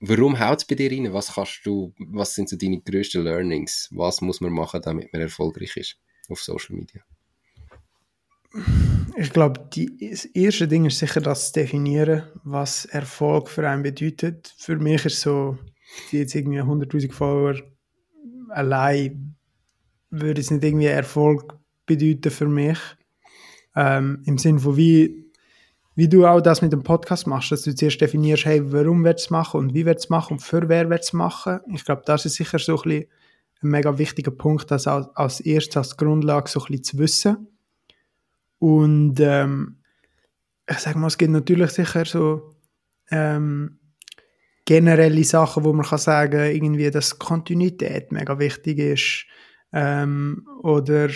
Warum 0.03 0.39
haut 0.39 0.57
es 0.57 0.65
bei 0.65 0.73
dir 0.73 0.91
rein? 0.91 1.13
Was 1.13 1.35
kannst 1.35 1.61
du, 1.63 1.93
was 1.99 2.33
sind 2.33 2.49
so 2.49 2.57
deine 2.57 2.81
grössten 2.81 3.23
Learnings? 3.23 3.87
Was 3.91 4.19
muss 4.21 4.41
man 4.41 4.51
machen, 4.51 4.81
damit 4.81 5.13
man 5.13 5.21
erfolgreich 5.21 5.77
ist 5.77 5.97
auf 6.27 6.41
Social 6.41 6.75
Media? 6.75 7.01
Ich 9.15 9.31
glaube, 9.31 9.69
das 9.69 10.25
erste 10.25 10.67
Ding 10.67 10.85
ist 10.85 10.97
sicher 10.97 11.21
das 11.21 11.47
zu 11.47 11.59
definieren, 11.59 12.23
was 12.43 12.85
Erfolg 12.85 13.47
für 13.47 13.69
einen 13.69 13.83
bedeutet. 13.83 14.53
Für 14.57 14.77
mich 14.77 15.05
ist 15.05 15.21
so, 15.21 15.59
jetzt 16.11 16.33
irgendwie 16.33 16.61
100.000 16.61 17.11
Follower 17.11 17.61
allein 18.49 19.35
würde 20.09 20.41
es 20.41 20.49
nicht 20.49 20.63
irgendwie 20.63 20.87
Erfolg 20.87 21.59
bedeuten 21.85 22.31
für 22.31 22.47
mich. 22.47 22.79
Ähm, 23.75 24.23
Im 24.25 24.39
Sinne 24.39 24.59
von 24.59 24.75
wie, 24.77 25.20
wie 25.95 26.07
du 26.07 26.25
auch 26.25 26.41
das 26.41 26.61
mit 26.61 26.71
dem 26.71 26.83
Podcast 26.83 27.27
machst, 27.27 27.51
dass 27.51 27.63
du 27.63 27.75
zuerst 27.75 27.99
definierst, 27.99 28.45
hey, 28.45 28.61
warum 28.71 29.03
willst 29.03 29.25
es 29.25 29.29
machen 29.29 29.59
und 29.59 29.73
wie 29.73 29.85
willst 29.85 30.05
es 30.05 30.09
machen 30.09 30.33
und 30.33 30.39
für 30.39 30.69
wer 30.69 30.89
willst 30.89 31.09
es 31.09 31.13
machen. 31.13 31.59
Ich 31.73 31.83
glaube, 31.83 32.03
das 32.05 32.25
ist 32.25 32.35
sicher 32.35 32.59
so 32.59 32.77
ein, 32.77 32.81
bisschen 32.83 33.05
ein 33.61 33.69
mega 33.69 33.97
wichtiger 33.97 34.31
Punkt, 34.31 34.71
das 34.71 34.87
als, 34.87 35.07
als 35.15 35.39
erstes 35.41 35.77
als 35.77 35.97
Grundlage 35.97 36.49
so 36.49 36.61
ein 36.61 36.67
bisschen 36.67 36.83
zu 36.83 36.97
wissen. 36.99 37.47
Und 38.59 39.19
ähm, 39.19 39.77
ich 40.69 40.77
sage 40.77 40.97
mal, 40.97 41.07
es 41.07 41.17
gibt 41.17 41.31
natürlich 41.31 41.71
sicher 41.71 42.05
so 42.05 42.55
ähm, 43.09 43.79
generelle 44.65 45.23
Sachen, 45.23 45.65
wo 45.65 45.73
man 45.73 45.85
kann 45.85 45.99
sagen, 45.99 46.39
irgendwie, 46.39 46.89
dass 46.89 47.19
Kontinuität 47.19 48.11
mega 48.11 48.39
wichtig 48.39 48.79
ist. 48.79 49.25
Ähm, 49.73 50.47
oder 50.61 51.09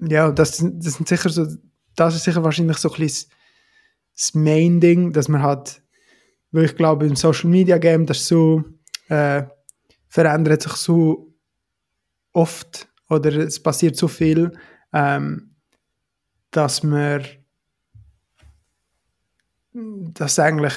ja, 0.00 0.30
das, 0.30 0.58
das 0.58 0.94
sind 0.94 1.08
sicher 1.08 1.30
so, 1.30 1.46
das 1.96 2.14
ist 2.14 2.24
sicher 2.24 2.44
wahrscheinlich 2.44 2.76
so 2.76 2.92
ein 2.92 3.00
bisschen 3.00 3.32
das 4.18 4.34
Main-Ding, 4.34 5.12
dass 5.12 5.28
man 5.28 5.42
hat, 5.42 5.80
weil 6.50 6.64
ich 6.64 6.74
glaube, 6.74 7.06
im 7.06 7.14
Social 7.14 7.48
Media 7.48 7.78
Game, 7.78 8.04
das 8.04 8.26
so 8.26 8.64
äh, 9.08 9.44
verändert 10.08 10.62
sich 10.62 10.72
so 10.72 11.32
oft 12.32 12.88
oder 13.08 13.32
es 13.32 13.62
passiert 13.62 13.96
so 13.96 14.08
viel, 14.08 14.52
ähm, 14.92 15.54
dass 16.50 16.82
man 16.82 17.24
dass 19.72 20.38
eigentlich 20.40 20.74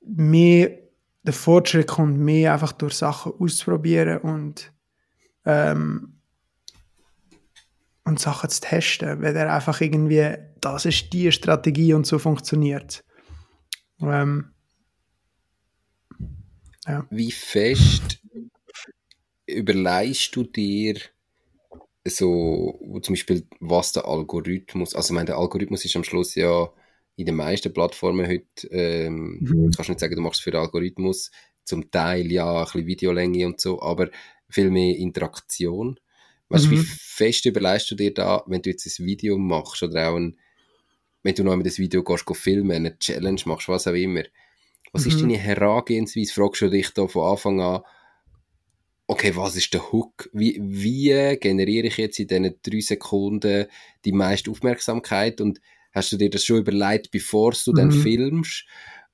mehr 0.00 0.78
der 1.22 1.32
Fortschritt 1.32 1.86
kommt, 1.86 2.18
mehr 2.18 2.52
einfach 2.52 2.72
durch 2.72 2.94
Sachen 2.94 3.32
auszuprobieren 3.38 4.18
und 4.18 4.72
ähm, 5.46 6.15
und 8.06 8.20
Sachen 8.20 8.48
zu 8.48 8.60
testen, 8.60 9.20
weil 9.20 9.36
er 9.36 9.52
einfach 9.52 9.80
irgendwie, 9.80 10.36
das 10.60 10.86
ist 10.86 11.12
die 11.12 11.32
Strategie 11.32 11.92
und 11.92 12.06
so 12.06 12.18
funktioniert. 12.18 13.04
Ähm, 14.00 14.52
ja. 16.86 17.04
Wie 17.10 17.32
fest 17.32 18.20
überleist 19.46 20.34
du 20.34 20.44
dir 20.44 21.00
so, 22.04 22.78
zum 23.02 23.14
Beispiel, 23.14 23.46
was 23.58 23.92
der 23.92 24.06
Algorithmus, 24.06 24.94
also 24.94 25.12
ich 25.12 25.14
meine, 25.14 25.26
der 25.26 25.38
Algorithmus 25.38 25.84
ist 25.84 25.96
am 25.96 26.04
Schluss 26.04 26.36
ja 26.36 26.68
in 27.16 27.26
den 27.26 27.34
meisten 27.34 27.72
Plattformen 27.72 28.28
heute, 28.28 28.68
ähm, 28.70 29.38
mhm. 29.40 29.70
du 29.70 29.76
kannst 29.76 29.88
nicht 29.88 30.00
sagen, 30.00 30.14
du 30.14 30.22
machst 30.22 30.42
für 30.42 30.52
den 30.52 30.60
Algorithmus, 30.60 31.32
zum 31.64 31.90
Teil 31.90 32.30
ja 32.30 32.60
ein 32.60 32.64
bisschen 32.64 32.86
Videolänge 32.86 33.46
und 33.46 33.60
so, 33.60 33.82
aber 33.82 34.10
viel 34.48 34.70
mehr 34.70 34.96
Interaktion. 34.96 35.98
Weißt 36.48 36.66
du, 36.66 36.68
mhm. 36.68 36.72
wie 36.80 36.84
fest 36.84 37.44
überleist 37.46 37.90
du 37.90 37.94
dir 37.94 38.14
da, 38.14 38.44
wenn 38.46 38.62
du 38.62 38.70
jetzt 38.70 38.86
ein 38.86 39.06
Video 39.06 39.36
machst 39.36 39.82
oder 39.82 40.10
auch 40.10 40.16
ein, 40.16 40.38
wenn 41.22 41.34
du 41.34 41.42
noch 41.42 41.56
mit 41.56 41.66
das 41.66 41.78
Video 41.78 42.04
gehst, 42.04 42.24
gehst 42.24 42.40
filmen, 42.40 42.70
eine 42.70 42.98
Challenge 42.98 43.40
machst, 43.46 43.68
was 43.68 43.86
auch 43.88 43.94
immer. 43.94 44.22
Was 44.92 45.04
mhm. 45.04 45.10
ist 45.10 45.20
deine 45.20 45.38
Herangehensweise? 45.38 46.32
Fragst 46.32 46.62
du 46.62 46.68
dich 46.68 46.90
da 46.90 47.08
von 47.08 47.30
Anfang 47.32 47.60
an, 47.60 47.82
okay, 49.08 49.34
was 49.34 49.56
ist 49.56 49.74
der 49.74 49.90
Hook? 49.90 50.30
Wie, 50.32 50.60
wie 50.62 51.36
generiere 51.40 51.88
ich 51.88 51.96
jetzt 51.96 52.20
in 52.20 52.28
diesen 52.28 52.54
drei 52.62 52.80
Sekunden 52.80 53.66
die 54.04 54.12
meiste 54.12 54.50
Aufmerksamkeit? 54.50 55.40
Und 55.40 55.60
hast 55.92 56.12
du 56.12 56.16
dir 56.16 56.30
das 56.30 56.44
schon 56.44 56.58
überlegt, 56.58 57.10
bevor 57.10 57.52
du 57.64 57.72
mhm. 57.72 57.76
dann 57.76 57.92
filmst? 57.92 58.66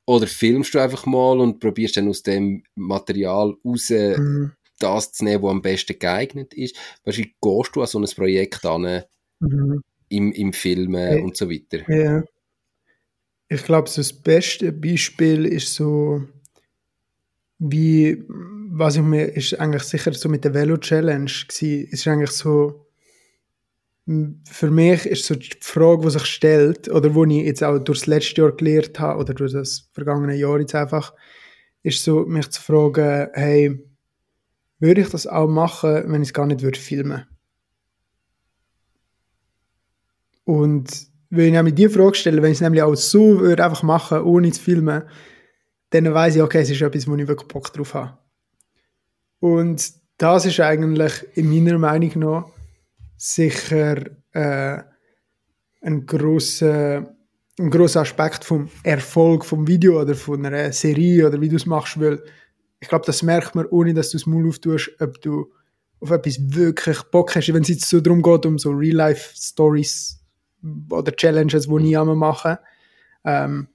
Oder 0.04 0.26
filmst 0.26 0.74
du 0.74 0.80
einfach 0.80 1.06
mal 1.06 1.40
und 1.40 1.60
probierst 1.60 1.96
dann 1.96 2.08
aus 2.08 2.22
dem 2.22 2.64
Material 2.74 3.54
raus 3.64 3.88
mhm 3.90 4.52
das 4.82 5.12
zu 5.12 5.24
nehmen, 5.24 5.42
was 5.42 5.50
am 5.50 5.62
besten 5.62 5.98
geeignet 5.98 6.54
ist. 6.54 6.76
Weißt 7.04 7.18
wie 7.18 7.34
gehst 7.40 7.70
du 7.74 7.80
an 7.80 7.86
so 7.86 7.98
ein 7.98 8.06
Projekt 8.06 8.64
an, 8.64 9.02
mhm. 9.40 9.82
im, 10.08 10.32
im 10.32 10.52
Filmen 10.52 11.18
ja. 11.18 11.22
und 11.22 11.36
so 11.36 11.50
weiter? 11.50 11.88
Ja. 11.88 12.22
Ich 13.48 13.64
glaube, 13.64 13.88
so 13.88 14.00
das 14.00 14.12
beste 14.12 14.72
Beispiel 14.72 15.44
ist 15.44 15.74
so, 15.74 16.22
wie, 17.58 18.24
was 18.28 18.96
ich 18.96 19.02
mir, 19.02 19.26
ist 19.26 19.58
eigentlich 19.60 19.82
sicher 19.82 20.12
so 20.14 20.28
mit 20.28 20.44
der 20.44 20.54
Velo 20.54 20.76
Challenge 20.78 21.30
gewesen. 21.48 21.88
Es 21.92 22.00
ist 22.00 22.08
eigentlich 22.08 22.30
so, 22.30 22.86
für 24.06 24.70
mich 24.70 25.06
ist 25.06 25.26
so 25.26 25.34
die 25.36 25.50
Frage, 25.60 26.02
die 26.02 26.10
sich 26.10 26.24
stellt, 26.24 26.88
oder 26.88 27.14
wo 27.14 27.24
ich 27.24 27.44
jetzt 27.44 27.62
auch 27.62 27.78
durch 27.78 28.00
das 28.00 28.06
letzte 28.06 28.40
Jahr 28.40 28.52
gelernt 28.52 28.98
habe, 28.98 29.20
oder 29.20 29.34
durch 29.34 29.52
das 29.52 29.88
vergangene 29.92 30.34
Jahr 30.34 30.58
jetzt 30.58 30.74
einfach, 30.74 31.14
ist 31.82 32.02
so, 32.02 32.24
mich 32.26 32.48
zu 32.50 32.60
fragen, 32.60 33.28
hey, 33.34 33.78
würde 34.82 35.00
ich 35.00 35.10
das 35.10 35.28
auch 35.28 35.48
machen, 35.48 36.12
wenn 36.12 36.22
ich 36.22 36.30
es 36.30 36.34
gar 36.34 36.44
nicht 36.44 36.60
würde 36.60 36.78
filmen. 36.78 37.24
Und 40.44 41.06
wenn 41.30 41.46
ich 41.46 41.52
nämlich 41.52 41.76
die 41.76 41.88
Frage 41.88 42.16
stelle, 42.16 42.42
wenn 42.42 42.50
ich 42.50 42.58
es 42.58 42.62
nämlich 42.62 42.82
auch 42.82 42.96
so 42.96 43.38
würde 43.38 43.64
einfach 43.64 43.84
machen, 43.84 44.22
ohne 44.22 44.50
zu 44.50 44.60
filmen, 44.60 45.04
dann 45.90 46.12
weiß 46.12 46.34
ich, 46.36 46.42
okay, 46.42 46.62
es 46.62 46.70
ist 46.70 46.82
etwas, 46.82 47.06
wo 47.06 47.14
ich 47.14 47.28
wirklich 47.28 47.46
Bock 47.46 47.72
drauf 47.72 47.94
habe. 47.94 48.18
Und 49.38 49.92
das 50.18 50.46
ist 50.46 50.58
eigentlich 50.58 51.26
in 51.34 51.48
meiner 51.48 51.78
Meinung 51.78 52.18
nach 52.18 52.46
sicher 53.16 54.04
äh, 54.32 54.82
ein 55.80 56.06
großer 56.06 57.06
ein 57.58 57.70
großer 57.70 58.00
Aspekt 58.00 58.44
vom 58.44 58.68
Erfolg 58.82 59.44
vom 59.44 59.68
Video 59.68 60.00
oder 60.00 60.14
von 60.14 60.44
einer 60.44 60.72
Serie 60.72 61.28
oder 61.28 61.40
wie 61.40 61.50
du 61.50 61.56
es 61.56 61.66
machst, 61.66 62.00
weil 62.00 62.22
ich 62.82 62.88
glaube, 62.88 63.06
das 63.06 63.22
merkt 63.22 63.54
man, 63.54 63.66
ohne 63.66 63.94
dass 63.94 64.10
du 64.10 64.18
das 64.18 64.26
Maul 64.26 64.48
auftust, 64.48 64.90
ob 64.98 65.20
du 65.20 65.52
auf 66.00 66.10
etwas 66.10 66.36
wirklich 66.40 67.00
Bock 67.12 67.36
hast. 67.36 67.54
Wenn 67.54 67.62
es 67.62 67.68
jetzt 67.68 67.88
so 67.88 68.00
darum 68.00 68.22
geht, 68.22 68.44
um 68.44 68.58
so 68.58 68.70
Real-Life-Stories 68.70 70.20
oder 70.90 71.12
Challenges, 71.12 71.68
die 71.68 71.86
ich 71.86 71.92
immer 71.92 72.16
mache. 72.16 72.58
Ähm, 73.24 73.68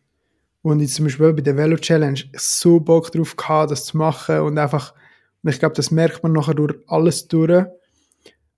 und 0.61 0.81
jetzt 0.81 0.95
zum 0.95 1.05
Beispiel 1.05 1.31
bei 1.31 1.41
der 1.41 1.55
Velo-Challenge 1.55 2.19
so 2.35 2.81
Bock 2.81 3.09
drauf 3.13 3.37
gehabt, 3.37 3.71
das 3.71 3.85
zu 3.85 3.95
machen 3.95 4.39
und 4.41 4.57
einfach, 4.57 4.93
und 5.41 5.51
ich 5.51 5.59
glaube, 5.59 5.75
das 5.75 5.89
merkt 5.89 6.21
man 6.21 6.33
nachher 6.33 6.55
durch 6.55 6.75
alles 6.87 7.29
durch. 7.29 7.65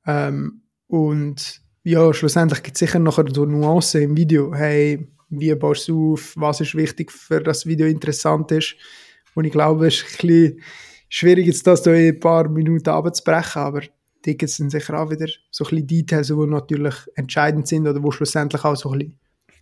Ähm, 0.07 0.63
und 0.87 1.61
ja, 1.83 2.11
schlussendlich 2.11 2.63
gibt 2.63 2.75
es 2.75 2.79
sicher 2.79 2.97
nachher 2.97 3.25
so 3.31 3.45
Nuancen 3.45 4.01
im 4.01 4.17
Video. 4.17 4.51
Hey, 4.55 5.11
wie 5.29 5.53
baust 5.53 5.87
du 5.89 6.13
auf? 6.13 6.33
Was 6.37 6.59
ist 6.59 6.73
wichtig, 6.73 7.11
für 7.11 7.39
das 7.39 7.67
Video 7.67 7.85
interessant 7.85 8.51
ist? 8.51 8.77
Und 9.39 9.45
ich 9.45 9.53
glaube, 9.53 9.87
es 9.87 9.95
ist 9.95 10.03
ein 10.03 10.27
bisschen 10.27 10.61
schwierig, 11.07 11.45
jetzt 11.45 11.65
das 11.65 11.85
in 11.85 11.93
ein 11.93 12.19
paar 12.19 12.49
Minuten 12.49 12.89
abzubrechen, 12.89 13.61
aber 13.61 13.83
die 14.25 14.37
es 14.37 14.57
dann 14.57 14.69
sicher 14.69 14.99
auch 14.99 15.09
wieder 15.09 15.27
so 15.49 15.63
ein 15.63 15.69
bisschen 15.69 15.87
Details, 15.87 16.27
die 16.27 16.33
natürlich 16.33 16.95
entscheidend 17.15 17.65
sind 17.65 17.87
oder 17.87 18.03
wo 18.03 18.11
schlussendlich 18.11 18.65
auch 18.65 18.75
so 18.75 18.91
ein 18.91 18.99
bisschen 18.99 19.19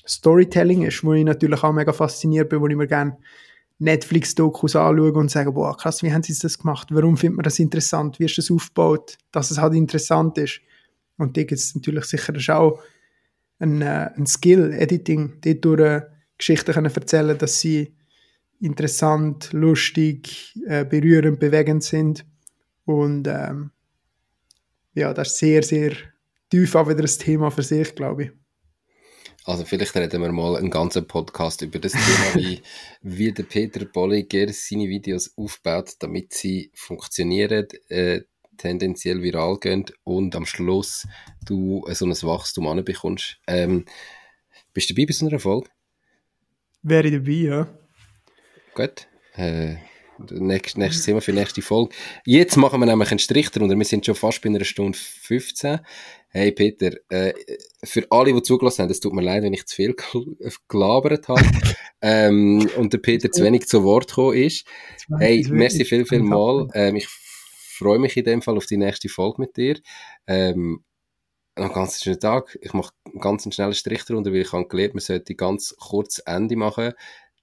Storytelling 0.07 0.81
ist, 0.81 1.03
wo 1.03 1.13
ich 1.13 1.23
natürlich 1.23 1.61
auch 1.61 1.73
mega 1.73 1.93
fasziniert 1.93 2.49
bin, 2.49 2.59
wo 2.59 2.67
ich 2.67 2.75
mir 2.75 2.87
gerne 2.87 3.17
Netflix-Dokus 3.77 4.75
anschaue 4.75 5.13
und 5.13 5.29
sage, 5.29 5.51
boah, 5.51 5.77
krass, 5.77 6.01
wie 6.01 6.11
haben 6.11 6.23
sie 6.23 6.33
das 6.35 6.57
gemacht? 6.57 6.87
Warum 6.89 7.15
findet 7.15 7.37
man 7.37 7.43
das 7.43 7.59
interessant? 7.59 8.19
Wie 8.19 8.25
ist 8.25 8.39
das 8.39 8.49
aufgebaut? 8.49 9.19
Dass 9.31 9.51
es 9.51 9.59
halt 9.59 9.75
interessant 9.75 10.39
ist. 10.39 10.59
Und 11.19 11.37
da 11.37 11.41
gibt 11.41 11.51
es 11.51 11.75
natürlich 11.75 12.05
sicher 12.05 12.33
auch 12.57 12.79
ein, 13.59 13.83
äh, 13.83 14.09
ein 14.15 14.25
Skill, 14.25 14.73
Editing, 14.73 15.33
dort 15.41 15.65
durch 15.65 15.81
äh, 15.81 16.01
Geschichten 16.35 16.73
können 16.73 16.91
erzählen, 16.91 17.37
dass 17.37 17.59
sie 17.59 17.93
interessant, 18.59 19.51
lustig, 19.53 20.53
äh, 20.67 20.85
berührend, 20.85 21.39
bewegend 21.39 21.83
sind. 21.83 22.25
Und 22.85 23.27
ähm, 23.27 23.71
ja, 24.93 25.13
das 25.13 25.29
ist 25.29 25.37
sehr, 25.39 25.63
sehr 25.63 25.93
tief 26.49 26.75
auch 26.75 26.87
wieder 26.87 27.03
ein 27.03 27.19
Thema 27.19 27.51
für 27.51 27.63
sich, 27.63 27.93
glaube 27.95 28.23
ich. 28.23 28.31
Also 29.45 29.63
vielleicht 29.63 29.95
reden 29.95 30.21
wir 30.21 30.31
mal 30.31 30.57
einen 30.57 30.69
ganzen 30.69 31.07
Podcast 31.07 31.61
über 31.61 31.79
das 31.79 31.93
Thema, 31.93 32.01
wie, 32.35 32.61
wie 33.01 33.31
der 33.31 33.43
Peter 33.43 33.85
Bolliger 33.85 34.51
seine 34.51 34.89
Videos 34.89 35.31
aufbaut, 35.37 35.93
damit 35.99 36.33
sie 36.33 36.71
funktionieren, 36.73 37.67
äh, 37.87 38.21
tendenziell 38.57 39.21
viral 39.21 39.57
gehen 39.59 39.85
und 40.03 40.35
am 40.35 40.45
Schluss 40.45 41.07
du 41.45 41.85
so 41.91 42.05
ein 42.05 42.11
Wachstum 42.11 42.67
anbekommst. 42.67 43.39
Ähm, 43.47 43.85
bist 44.73 44.89
du 44.89 44.93
dabei 44.93 45.05
bei 45.05 45.13
so 45.13 45.27
einer 45.27 45.39
Folge? 45.39 45.69
Wäre 46.81 47.07
ich 47.07 47.13
dabei, 47.13 47.31
ja. 47.31 47.67
Gut. 48.77 49.07
Äh, 49.33 49.77
nächstes, 50.29 50.77
nächstes 50.77 51.03
Thema 51.03 51.19
für 51.19 51.31
die 51.31 51.39
nächste 51.39 51.63
Folge. 51.63 51.95
Jetzt 52.25 52.57
machen 52.57 52.79
wir 52.79 52.85
nämlich 52.85 53.09
einen 53.09 53.17
Strich 53.17 53.49
drunter. 53.49 53.75
Wir 53.75 53.85
sind 53.85 54.05
schon 54.05 54.13
fast 54.13 54.39
bei 54.43 54.49
einer 54.49 54.63
Stunde 54.63 54.95
15. 54.95 55.79
Hey 56.29 56.51
Peter, 56.51 56.91
äh, 57.09 57.33
für 57.83 58.05
alle, 58.11 58.31
die 58.33 58.41
zugelassen 58.43 58.83
haben, 58.83 58.91
es 58.91 58.99
tut 58.99 59.13
mir 59.13 59.23
leid, 59.23 59.41
wenn 59.41 59.53
ich 59.53 59.65
zu 59.65 59.75
viel 59.75 59.95
gelabert 60.67 61.27
habe 61.27 61.41
ähm, 62.03 62.69
und 62.77 62.93
der 62.93 62.99
Peter 62.99 63.31
zu 63.31 63.43
wenig 63.43 63.65
zu 63.67 63.83
Wort 63.83 64.09
gekommen 64.09 64.37
ist. 64.37 64.67
Hey, 65.17 65.43
merci 65.49 65.83
viel, 65.83 66.05
viel 66.05 66.21
mal. 66.21 66.67
Ähm, 66.75 66.97
ich 66.97 67.07
freue 67.07 67.97
mich 67.97 68.15
in 68.15 68.25
dem 68.25 68.43
Fall 68.43 68.57
auf 68.57 68.67
die 68.67 68.77
nächste 68.77 69.09
Folge 69.09 69.41
mit 69.41 69.57
dir. 69.57 69.79
Ähm, 70.27 70.83
einen 71.55 71.73
ganz 71.73 72.03
schönen 72.03 72.19
Tag. 72.19 72.55
Ich 72.61 72.73
mache 72.73 72.93
einen 73.05 73.21
ganz 73.21 73.51
schnellen 73.51 73.73
Strich 73.73 74.05
drunter, 74.05 74.31
weil 74.31 74.41
ich 74.41 74.53
habe 74.53 74.67
gelernt, 74.67 74.93
man 74.93 75.01
sollte 75.01 75.33
ganz 75.33 75.75
kurz 75.79 76.21
Ende 76.27 76.55
machen 76.55 76.93